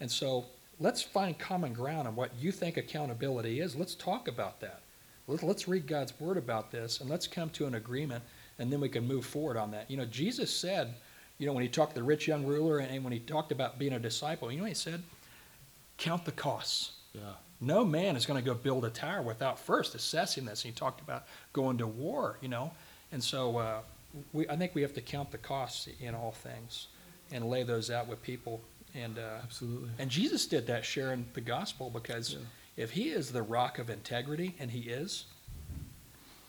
And 0.00 0.10
so 0.10 0.44
let's 0.78 1.00
find 1.00 1.38
common 1.38 1.72
ground 1.72 2.06
on 2.06 2.14
what 2.14 2.32
you 2.38 2.52
think 2.52 2.76
accountability 2.76 3.60
is. 3.60 3.74
Let's 3.74 3.94
talk 3.94 4.28
about 4.28 4.60
that. 4.60 4.82
Let's, 5.26 5.42
let's 5.42 5.66
read 5.66 5.86
God's 5.86 6.20
word 6.20 6.36
about 6.36 6.70
this, 6.70 7.00
and 7.00 7.08
let's 7.08 7.26
come 7.26 7.48
to 7.48 7.64
an 7.64 7.76
agreement 7.76 8.22
and 8.58 8.70
then 8.70 8.78
we 8.78 8.90
can 8.90 9.08
move 9.08 9.24
forward 9.24 9.56
on 9.56 9.70
that. 9.70 9.90
You 9.90 9.96
know, 9.96 10.04
Jesus 10.04 10.54
said, 10.54 10.92
you 11.38 11.46
know, 11.46 11.54
when 11.54 11.62
he 11.62 11.68
talked 11.70 11.94
to 11.94 12.00
the 12.00 12.04
rich 12.04 12.28
young 12.28 12.44
ruler 12.44 12.80
and 12.80 13.02
when 13.02 13.12
he 13.14 13.20
talked 13.20 13.52
about 13.52 13.78
being 13.78 13.94
a 13.94 13.98
disciple, 13.98 14.52
you 14.52 14.58
know 14.58 14.66
he 14.66 14.74
said? 14.74 15.02
Count 15.96 16.26
the 16.26 16.32
costs. 16.32 16.92
Yeah. 17.14 17.22
No 17.60 17.84
man 17.84 18.16
is 18.16 18.26
going 18.26 18.42
to 18.42 18.44
go 18.44 18.54
build 18.54 18.84
a 18.84 18.90
tower 18.90 19.22
without 19.22 19.58
first 19.58 19.94
assessing 19.94 20.44
this. 20.44 20.64
And 20.64 20.72
he 20.74 20.78
talked 20.78 21.00
about 21.00 21.24
going 21.52 21.78
to 21.78 21.86
war, 21.86 22.38
you 22.40 22.48
know. 22.48 22.72
And 23.12 23.22
so 23.22 23.56
uh, 23.58 23.78
we, 24.32 24.48
I 24.48 24.56
think 24.56 24.74
we 24.74 24.82
have 24.82 24.94
to 24.94 25.00
count 25.00 25.30
the 25.30 25.38
costs 25.38 25.88
in 26.00 26.14
all 26.14 26.32
things 26.32 26.88
and 27.32 27.48
lay 27.48 27.62
those 27.62 27.90
out 27.90 28.06
with 28.08 28.22
people. 28.22 28.60
And, 28.94 29.18
uh, 29.18 29.38
Absolutely. 29.42 29.90
and 29.98 30.10
Jesus 30.10 30.46
did 30.46 30.66
that 30.66 30.84
sharing 30.84 31.26
the 31.32 31.40
gospel 31.40 31.90
because 31.90 32.34
Yeah. 32.34 32.38
if 32.76 32.90
he 32.92 33.08
is 33.10 33.32
the 33.32 33.42
rock 33.42 33.78
of 33.78 33.88
integrity, 33.90 34.54
and 34.60 34.70
he 34.70 34.80
is, 34.90 35.24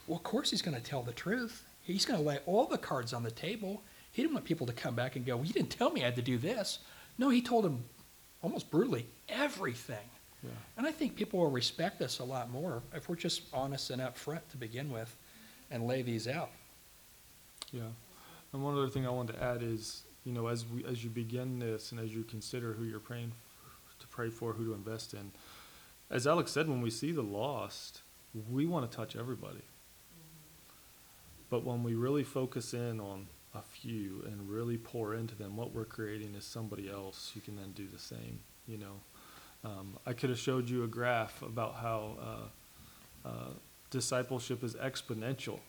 well, 0.08 0.18
of 0.18 0.24
course 0.24 0.52
he's 0.52 0.62
going 0.62 0.78
to 0.78 0.84
tell 0.84 1.02
the 1.02 1.14
truth. 1.14 1.66
He's 1.82 2.06
going 2.06 2.20
to 2.20 2.26
lay 2.26 2.40
all 2.46 2.66
the 2.66 2.78
cards 2.78 3.14
on 3.14 3.24
the 3.24 3.32
table. 3.32 3.82
He 4.12 4.22
didn't 4.22 4.34
want 4.34 4.46
people 4.46 4.68
to 4.68 4.74
come 4.74 4.96
back 4.96 5.16
and 5.16 5.26
go, 5.26 5.38
well, 5.38 5.46
you 5.46 5.54
didn't 5.54 5.70
tell 5.72 5.92
me 5.92 6.02
I 6.02 6.06
had 6.06 6.16
to 6.18 6.22
do 6.22 6.38
this. 6.38 6.80
No, 7.18 7.30
he 7.30 7.42
told 7.42 7.64
them 7.64 7.84
almost 8.42 8.70
brutally 8.70 9.08
everything. 9.30 9.98
Yeah. 10.46 10.52
And 10.78 10.88
I 10.88 10.92
think 10.92 11.16
people 11.16 11.40
will 11.40 11.52
respect 11.52 12.02
us 12.02 12.20
a 12.20 12.24
lot 12.24 12.52
more 12.52 12.84
if 12.94 13.10
we're 13.10 13.16
just 13.16 13.44
honest 13.54 13.90
and 13.90 14.02
upfront 14.02 14.42
to 14.52 14.58
begin 14.58 14.92
with 14.92 15.16
and 15.72 15.88
lay 15.88 16.02
these 16.02 16.28
out. 16.28 16.52
Yeah. 17.72 17.82
And 18.54 18.64
one 18.64 18.78
other 18.78 18.88
thing 18.90 19.06
I 19.06 19.10
wanted 19.10 19.34
to 19.34 19.44
add 19.44 19.64
is, 19.64 20.04
you 20.24 20.32
know, 20.32 20.48
as 20.48 20.66
we, 20.66 20.86
as 20.86 21.04
you 21.04 21.10
begin 21.10 21.60
this 21.60 21.92
and 21.92 22.00
as 22.00 22.14
you 22.14 22.24
consider 22.24 22.74
who 22.74 22.84
you're 22.86 23.00
praying 23.00 23.32
f- 23.66 24.00
to 24.00 24.08
pray 24.08 24.30
for, 24.30 24.54
who 24.54 24.66
to 24.66 24.74
invest 24.74 25.14
in, 25.14 25.32
as 26.10 26.28
Alex 26.28 26.52
said, 26.52 26.70
when 26.70 26.82
we 26.82 26.90
see 26.90 27.12
the 27.12 27.24
lost, 27.24 28.02
we 28.52 28.66
want 28.66 28.90
to 28.90 28.96
touch 28.96 29.16
everybody. 29.16 29.56
Mm-hmm. 29.56 30.72
But 31.50 31.64
when 31.64 31.84
we 31.84 31.96
really 31.96 32.24
focus 32.24 32.74
in 32.74 33.00
on 33.00 33.28
a 33.56 33.62
few 33.62 34.24
and 34.28 34.50
really 34.50 34.78
pour 34.78 35.16
into 35.16 35.36
them, 35.36 35.58
what 35.58 35.74
we're 35.74 35.86
creating 35.86 36.36
is 36.36 36.46
somebody 36.46 36.90
else 36.90 37.32
who 37.34 37.40
can 37.40 37.56
then 37.56 37.72
do 37.72 37.88
the 37.88 38.00
same, 38.00 38.40
you 38.68 38.78
know. 38.78 39.02
Um, 39.66 39.98
I 40.06 40.14
could 40.14 40.30
have 40.30 40.38
showed 40.38 40.70
you 40.70 40.84
a 40.84 40.88
graph 40.88 41.42
about 41.42 41.76
how 41.76 42.12
uh, 42.22 43.28
uh, 43.28 43.50
discipleship 43.90 44.64
is 44.64 44.76
exponential. 44.76 45.60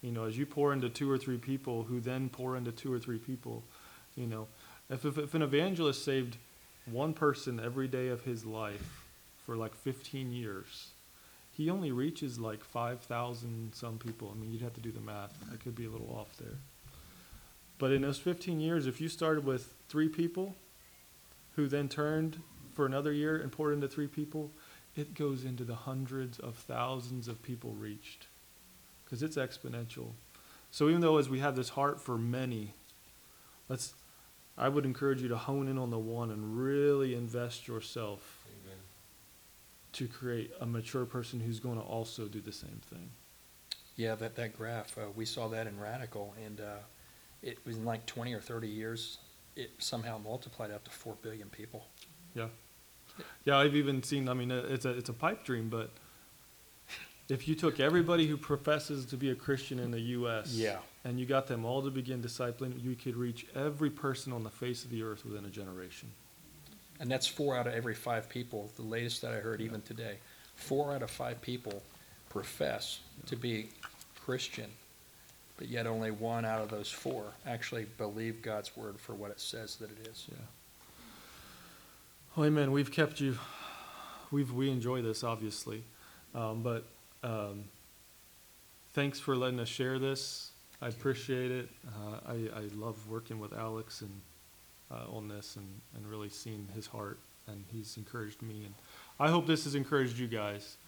You 0.00 0.12
know, 0.12 0.24
as 0.24 0.38
you 0.38 0.46
pour 0.46 0.72
into 0.72 0.88
two 0.88 1.10
or 1.10 1.18
three 1.18 1.36
people 1.36 1.82
who 1.82 2.00
then 2.00 2.28
pour 2.28 2.56
into 2.56 2.70
two 2.70 2.92
or 2.92 3.00
three 3.00 3.18
people, 3.18 3.64
you 4.16 4.26
know, 4.26 4.46
if, 4.88 5.04
if, 5.04 5.18
if 5.18 5.34
an 5.34 5.42
evangelist 5.42 6.04
saved 6.04 6.36
one 6.86 7.12
person 7.12 7.60
every 7.60 7.88
day 7.88 8.08
of 8.08 8.22
his 8.22 8.44
life 8.44 9.04
for 9.44 9.56
like 9.56 9.74
15 9.74 10.32
years, 10.32 10.90
he 11.52 11.68
only 11.68 11.90
reaches 11.90 12.38
like 12.38 12.62
5,000 12.62 13.72
some 13.74 13.98
people. 13.98 14.32
I 14.34 14.40
mean, 14.40 14.52
you'd 14.52 14.62
have 14.62 14.74
to 14.74 14.80
do 14.80 14.92
the 14.92 15.00
math. 15.00 15.36
I 15.52 15.56
could 15.56 15.74
be 15.74 15.84
a 15.84 15.90
little 15.90 16.16
off 16.16 16.36
there. 16.38 16.58
But 17.78 17.92
in 17.92 18.02
those 18.02 18.18
15 18.18 18.60
years, 18.60 18.86
if 18.86 19.00
you 19.00 19.08
started 19.08 19.44
with 19.44 19.74
three 19.88 20.08
people 20.08 20.54
who 21.56 21.66
then 21.66 21.88
turned 21.88 22.40
for 22.80 22.86
another 22.86 23.12
year 23.12 23.36
and 23.36 23.52
poured 23.52 23.74
into 23.74 23.86
three 23.86 24.06
people, 24.06 24.50
it 24.96 25.12
goes 25.12 25.44
into 25.44 25.64
the 25.64 25.74
hundreds 25.74 26.38
of 26.38 26.54
thousands 26.54 27.28
of 27.28 27.42
people 27.42 27.72
reached 27.72 28.26
because 29.04 29.22
it's 29.22 29.36
exponential. 29.36 30.12
So 30.70 30.88
even 30.88 31.02
though 31.02 31.18
as 31.18 31.28
we 31.28 31.40
have 31.40 31.56
this 31.56 31.68
heart 31.68 32.00
for 32.00 32.16
many, 32.16 32.72
let's 33.68 33.92
I 34.56 34.70
would 34.70 34.86
encourage 34.86 35.20
you 35.20 35.28
to 35.28 35.36
hone 35.36 35.68
in 35.68 35.76
on 35.76 35.90
the 35.90 35.98
one 35.98 36.30
and 36.30 36.56
really 36.56 37.14
invest 37.14 37.68
yourself 37.68 38.46
Amen. 38.46 38.78
to 39.92 40.08
create 40.08 40.50
a 40.58 40.64
mature 40.64 41.04
person 41.04 41.38
who's 41.38 41.60
going 41.60 41.76
to 41.76 41.84
also 41.84 42.28
do 42.28 42.40
the 42.40 42.50
same 42.50 42.80
thing. 42.88 43.10
Yeah, 43.96 44.14
that, 44.14 44.36
that 44.36 44.56
graph, 44.56 44.96
uh, 44.96 45.02
we 45.14 45.26
saw 45.26 45.48
that 45.48 45.66
in 45.66 45.78
Radical, 45.78 46.34
and, 46.46 46.62
uh, 46.62 46.78
it 47.42 47.58
was 47.66 47.76
in 47.76 47.84
like 47.84 48.06
twenty 48.06 48.32
or 48.32 48.40
thirty 48.40 48.68
years, 48.68 49.18
it 49.54 49.70
somehow 49.78 50.16
multiplied 50.16 50.70
up 50.70 50.84
to 50.84 50.90
four 50.90 51.16
billion 51.20 51.50
people. 51.50 51.84
Yeah. 52.34 52.48
Yeah, 53.44 53.58
I've 53.58 53.74
even 53.74 54.02
seen, 54.02 54.28
I 54.28 54.34
mean, 54.34 54.50
it's 54.50 54.84
a, 54.84 54.90
it's 54.90 55.08
a 55.08 55.14
pipe 55.14 55.44
dream, 55.44 55.68
but 55.68 55.90
if 57.28 57.46
you 57.46 57.54
took 57.54 57.80
everybody 57.80 58.26
who 58.26 58.36
professes 58.36 59.06
to 59.06 59.16
be 59.16 59.30
a 59.30 59.34
Christian 59.34 59.78
in 59.78 59.90
the 59.90 60.00
U.S. 60.00 60.52
Yeah. 60.52 60.78
and 61.04 61.18
you 61.18 61.26
got 61.26 61.46
them 61.46 61.64
all 61.64 61.82
to 61.82 61.90
begin 61.90 62.22
discipling, 62.22 62.82
you 62.82 62.96
could 62.96 63.16
reach 63.16 63.46
every 63.54 63.90
person 63.90 64.32
on 64.32 64.42
the 64.42 64.50
face 64.50 64.84
of 64.84 64.90
the 64.90 65.02
earth 65.02 65.24
within 65.24 65.44
a 65.44 65.50
generation. 65.50 66.10
And 66.98 67.10
that's 67.10 67.26
four 67.26 67.56
out 67.56 67.66
of 67.66 67.72
every 67.72 67.94
five 67.94 68.28
people, 68.28 68.70
the 68.76 68.82
latest 68.82 69.22
that 69.22 69.32
I 69.32 69.36
heard 69.36 69.60
even 69.60 69.80
today. 69.82 70.16
Four 70.56 70.92
out 70.92 71.02
of 71.02 71.10
five 71.10 71.40
people 71.40 71.82
profess 72.28 73.00
to 73.26 73.36
be 73.36 73.70
Christian, 74.24 74.70
but 75.56 75.68
yet 75.68 75.86
only 75.86 76.10
one 76.10 76.44
out 76.44 76.60
of 76.60 76.68
those 76.68 76.90
four 76.90 77.32
actually 77.46 77.86
believe 77.96 78.42
God's 78.42 78.76
word 78.76 79.00
for 79.00 79.14
what 79.14 79.30
it 79.30 79.40
says 79.40 79.76
that 79.76 79.90
it 79.90 80.08
is. 80.08 80.26
Yeah. 80.30 80.36
Well, 82.40 82.46
amen. 82.46 82.72
We've 82.72 82.90
kept 82.90 83.20
you. 83.20 83.36
We've 84.30 84.50
we 84.50 84.70
enjoy 84.70 85.02
this 85.02 85.22
obviously, 85.22 85.84
um, 86.34 86.62
but 86.62 86.86
um, 87.22 87.64
thanks 88.94 89.20
for 89.20 89.36
letting 89.36 89.60
us 89.60 89.68
share 89.68 89.98
this. 89.98 90.50
I 90.80 90.88
appreciate 90.88 91.50
it. 91.50 91.68
Uh, 91.86 92.20
I 92.26 92.60
I 92.60 92.62
love 92.74 92.96
working 93.10 93.40
with 93.40 93.52
Alex 93.52 94.00
and 94.00 94.22
uh, 94.90 95.14
on 95.14 95.28
this 95.28 95.56
and 95.56 95.66
and 95.94 96.06
really 96.06 96.30
seeing 96.30 96.66
his 96.74 96.86
heart 96.86 97.18
and 97.46 97.62
he's 97.70 97.98
encouraged 97.98 98.40
me 98.40 98.62
and 98.64 98.74
I 99.18 99.28
hope 99.28 99.46
this 99.46 99.64
has 99.64 99.74
encouraged 99.74 100.16
you 100.16 100.26
guys. 100.26 100.78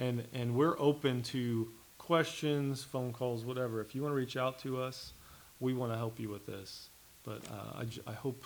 And 0.00 0.24
and 0.34 0.56
we're 0.56 0.76
open 0.76 1.22
to 1.22 1.68
questions, 1.98 2.82
phone 2.82 3.12
calls, 3.12 3.44
whatever. 3.44 3.80
If 3.80 3.94
you 3.94 4.02
want 4.02 4.10
to 4.10 4.16
reach 4.16 4.36
out 4.36 4.58
to 4.62 4.82
us, 4.82 5.12
we 5.60 5.72
want 5.72 5.92
to 5.92 5.98
help 5.98 6.18
you 6.18 6.30
with 6.30 6.46
this. 6.46 6.88
But 7.22 7.42
uh, 7.52 7.84
I, 7.84 8.10
I 8.10 8.14
hope 8.14 8.44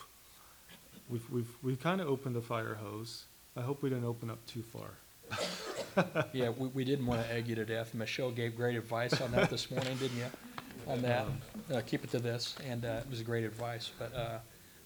we've, 1.10 1.28
we've, 1.30 1.48
we've 1.62 1.80
kind 1.80 2.00
of 2.00 2.08
opened 2.08 2.34
the 2.36 2.40
fire 2.42 2.74
hose. 2.74 3.24
I 3.56 3.62
hope 3.62 3.82
we 3.82 3.88
didn't 3.90 4.04
open 4.04 4.30
up 4.30 4.44
too 4.46 4.62
far. 4.62 4.90
Yeah, 6.32 6.50
we, 6.50 6.68
we 6.68 6.84
didn't 6.84 7.04
want 7.06 7.26
to 7.26 7.32
egg 7.32 7.48
you 7.48 7.56
to 7.56 7.64
death. 7.64 7.94
Michelle 7.94 8.30
gave 8.30 8.54
great 8.56 8.76
advice 8.76 9.20
on 9.20 9.32
that 9.32 9.50
this 9.50 9.70
morning, 9.70 9.96
didn't 9.98 10.16
you? 10.16 10.24
On 10.86 11.02
that, 11.02 11.26
uh, 11.72 11.80
keep 11.86 12.04
it 12.04 12.10
to 12.12 12.18
this, 12.18 12.56
and, 12.66 12.84
uh, 12.84 13.00
it 13.04 13.10
was 13.10 13.22
great 13.22 13.44
advice, 13.44 13.90
but, 13.98 14.14
uh, 14.14 14.38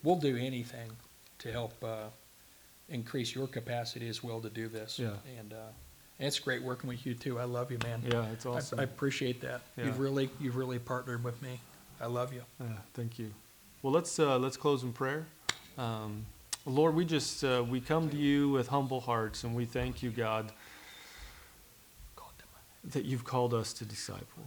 we'll 0.03 0.17
do 0.17 0.37
anything 0.37 0.91
to 1.39 1.53
help, 1.53 1.73
uh, 1.85 2.09
increase 2.89 3.35
your 3.35 3.47
capacity 3.47 4.09
as 4.09 4.23
well 4.25 4.41
to 4.41 4.51
do 4.51 4.67
this. 4.67 4.99
Yeah. 4.99 5.11
And, 5.39 5.53
uh, 5.53 5.57
and 6.19 6.27
it's 6.27 6.39
great 6.41 6.63
working 6.63 6.89
with 6.89 7.07
you 7.07 7.15
too. 7.15 7.39
I 7.39 7.45
love 7.45 7.71
you, 7.71 7.79
man. 7.85 8.03
Yeah, 8.11 8.27
it's 8.33 8.45
I- 8.45 8.51
awesome. 8.51 8.81
I 8.81 8.83
appreciate 8.83 9.41
that. 9.43 9.61
You've 9.77 9.87
Yeah. 9.89 9.93
really, 10.03 10.31
you've 10.41 10.57
really 10.57 10.79
partnered 10.79 11.23
with 11.23 11.41
me. 11.43 11.61
I 12.01 12.07
love 12.07 12.33
you. 12.33 12.43
Yeah, 12.61 12.67
thank 12.95 13.19
you. 13.19 13.33
Well, 13.83 13.93
let's 13.93 14.19
uh, 14.19 14.39
let's 14.39 14.57
close 14.57 14.83
in 14.83 14.93
prayer. 14.93 15.27
Um, 15.77 16.27
Lord, 16.67 16.95
we 16.95 17.05
just 17.05 17.45
uh, 17.45 17.65
we 17.69 17.81
come 17.81 18.09
to 18.11 18.17
you 18.17 18.51
with 18.51 18.69
humble 18.69 19.01
hearts, 19.01 19.45
and 19.45 19.55
we 19.55 19.65
thank 19.65 20.03
you, 20.03 20.11
God, 20.11 20.53
that 22.85 23.05
you've 23.05 23.25
called 23.25 23.55
us 23.55 23.73
to 23.75 23.85
disciple. 23.85 24.45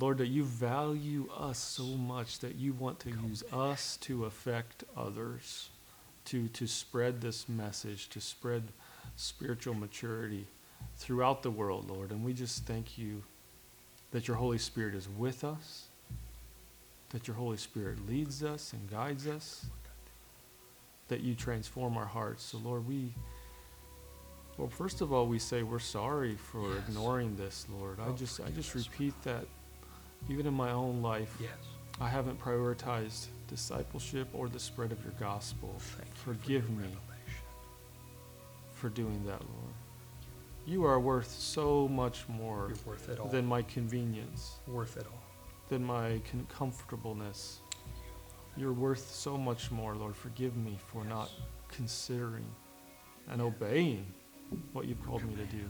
Lord, 0.00 0.18
that 0.18 0.26
you 0.28 0.44
value 0.44 1.28
us 1.36 1.58
so 1.58 1.84
much 1.84 2.40
that 2.40 2.56
you 2.56 2.72
want 2.72 2.98
to 3.00 3.10
use 3.10 3.42
us 3.52 3.96
to 3.98 4.24
affect 4.24 4.84
others, 4.96 5.70
to 6.26 6.48
to 6.48 6.66
spread 6.66 7.20
this 7.20 7.48
message, 7.48 8.08
to 8.10 8.20
spread 8.20 8.64
spiritual 9.16 9.74
maturity 9.74 10.46
throughout 10.96 11.42
the 11.42 11.50
world, 11.50 11.90
Lord. 11.90 12.10
And 12.10 12.24
we 12.24 12.32
just 12.32 12.64
thank 12.66 12.96
you 12.96 13.22
that 14.12 14.28
your 14.28 14.36
Holy 14.36 14.58
Spirit 14.58 14.94
is 14.94 15.08
with 15.08 15.44
us 15.44 15.88
that 17.10 17.26
your 17.26 17.36
Holy 17.36 17.56
Spirit 17.56 18.06
leads 18.08 18.42
us 18.42 18.72
and 18.72 18.90
guides 18.90 19.26
us, 19.26 19.66
that 21.08 21.20
you 21.20 21.34
transform 21.34 21.96
our 21.96 22.06
hearts. 22.06 22.42
So, 22.44 22.58
Lord, 22.58 22.86
we, 22.86 23.14
well, 24.56 24.68
first 24.68 25.00
of 25.00 25.12
all, 25.12 25.26
we 25.26 25.38
say 25.38 25.62
we're 25.62 25.78
sorry 25.78 26.34
for 26.36 26.76
ignoring 26.78 27.36
this, 27.36 27.66
Lord. 27.78 27.98
I 28.00 28.06
Oh, 28.08 28.12
just, 28.12 28.40
I 28.40 28.50
just 28.50 28.74
repeat 28.74 29.14
that 29.22 29.44
even 30.28 30.46
in 30.46 30.54
my 30.54 30.72
own 30.72 31.02
life, 31.02 31.34
Yes. 31.40 31.50
I 32.00 32.08
haven't 32.08 32.38
prioritized 32.40 33.26
discipleship 33.48 34.28
or 34.34 34.48
the 34.48 34.58
spread 34.58 34.92
of 34.92 35.02
your 35.02 35.14
gospel. 35.20 35.74
Thank 35.78 36.08
you 36.08 36.14
for 36.16 36.34
Forgive 36.34 36.68
me 36.70 36.76
revelation. 36.76 37.00
for 38.74 38.88
doing 38.90 39.22
that, 39.26 39.40
Lord. 39.40 39.74
You 40.66 40.84
are 40.84 40.98
worth 40.98 41.30
so 41.30 41.86
much 41.86 42.28
more 42.28 42.72
worth 42.84 43.08
it 43.08 43.20
all. 43.20 43.28
than 43.28 43.46
my 43.46 43.62
convenience. 43.62 44.56
Worth 44.66 44.96
it 44.96 45.06
all. 45.06 45.22
than 45.68 45.84
my 45.84 46.20
con- 46.30 46.46
comfortableness. 46.48 47.60
You're 48.56 48.72
worth 48.72 49.10
so 49.10 49.36
much 49.36 49.70
more, 49.70 49.94
Lord. 49.94 50.16
Forgive 50.16 50.56
me 50.56 50.78
for 50.86 51.04
not 51.04 51.30
considering 51.68 52.46
and 53.28 53.42
obeying 53.42 54.06
what 54.72 54.86
you've 54.86 55.04
called 55.04 55.24
me 55.24 55.34
to 55.34 55.44
do. 55.44 55.64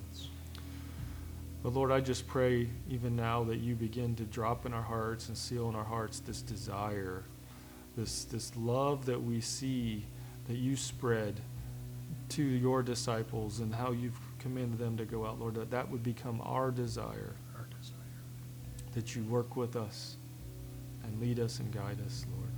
But 1.63 1.73
Lord, 1.73 1.91
I 1.91 2.01
just 2.01 2.29
pray 2.29 2.69
even 2.89 3.17
now 3.17 3.43
that 3.45 3.57
you 3.57 3.75
begin 3.75 4.15
to 4.17 4.25
drop 4.25 4.67
in 4.67 4.73
our 4.73 4.83
hearts 4.83 5.29
and 5.29 5.37
seal 5.37 5.69
in 5.69 5.75
our 5.75 5.85
hearts 5.85 6.21
this 6.21 6.43
desire, 6.43 7.25
this, 7.97 8.25
this 8.25 8.55
love 8.57 9.05
that 9.07 9.21
we 9.21 9.41
see 9.41 10.05
that 10.47 10.57
you 10.57 10.77
spread 10.77 11.41
to 12.29 12.43
your 12.43 12.83
disciples 12.83 13.59
and 13.61 13.75
how 13.75 13.91
you've 13.91 14.19
commanded 14.39 14.79
them 14.79 14.97
to 14.97 15.05
go 15.05 15.27
out, 15.27 15.41
Lord, 15.41 15.55
that 15.55 15.71
that 15.73 15.91
would 15.91 16.05
become 16.05 16.41
our 16.45 16.71
desire 16.71 17.35
Our 17.57 17.67
desire. 17.81 17.97
that 18.95 19.17
you 19.17 19.25
work 19.25 19.57
with 19.57 19.75
us 19.75 20.17
and 21.03 21.21
lead 21.21 21.41
us 21.41 21.59
and 21.59 21.73
guide 21.73 21.99
us, 22.05 22.27
Lord. 22.37 22.51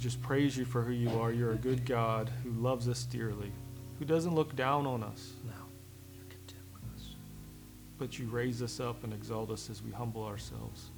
We 0.00 0.04
just 0.04 0.22
praise 0.22 0.56
you 0.56 0.64
for 0.64 0.80
who 0.80 0.92
you 0.94 1.10
are. 1.20 1.30
You're 1.30 1.52
a 1.52 1.56
good 1.56 1.84
God 1.84 2.30
who 2.42 2.52
loves 2.52 2.88
us 2.88 3.04
dearly, 3.04 3.52
who 3.98 4.06
doesn't 4.06 4.34
look 4.34 4.56
down 4.56 4.86
on 4.86 5.02
us, 5.02 5.34
No. 5.44 5.52
You're 6.14 6.24
content 6.24 6.64
with 6.72 6.82
us. 6.96 7.16
but 7.98 8.18
you 8.18 8.26
raise 8.28 8.62
us 8.62 8.80
up 8.80 9.04
and 9.04 9.12
exalt 9.12 9.50
us 9.50 9.68
as 9.68 9.82
we 9.82 9.90
humble 9.90 10.24
ourselves. 10.24 10.88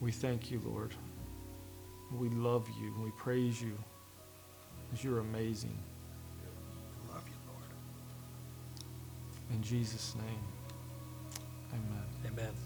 We 0.00 0.10
thank 0.10 0.50
you, 0.50 0.60
Lord. 0.64 0.92
We 2.18 2.30
love 2.30 2.68
you 2.80 2.92
and 2.94 3.04
we 3.04 3.12
praise 3.12 3.62
you 3.62 3.78
because 4.88 5.04
you're 5.04 5.20
amazing. 5.20 5.78
I 6.42 7.14
love 7.14 7.28
you, 7.28 7.36
Lord. 7.46 7.70
In 9.52 9.62
Jesus' 9.62 10.16
name, 10.16 10.42
amen. 11.74 12.06
Amen. 12.26 12.60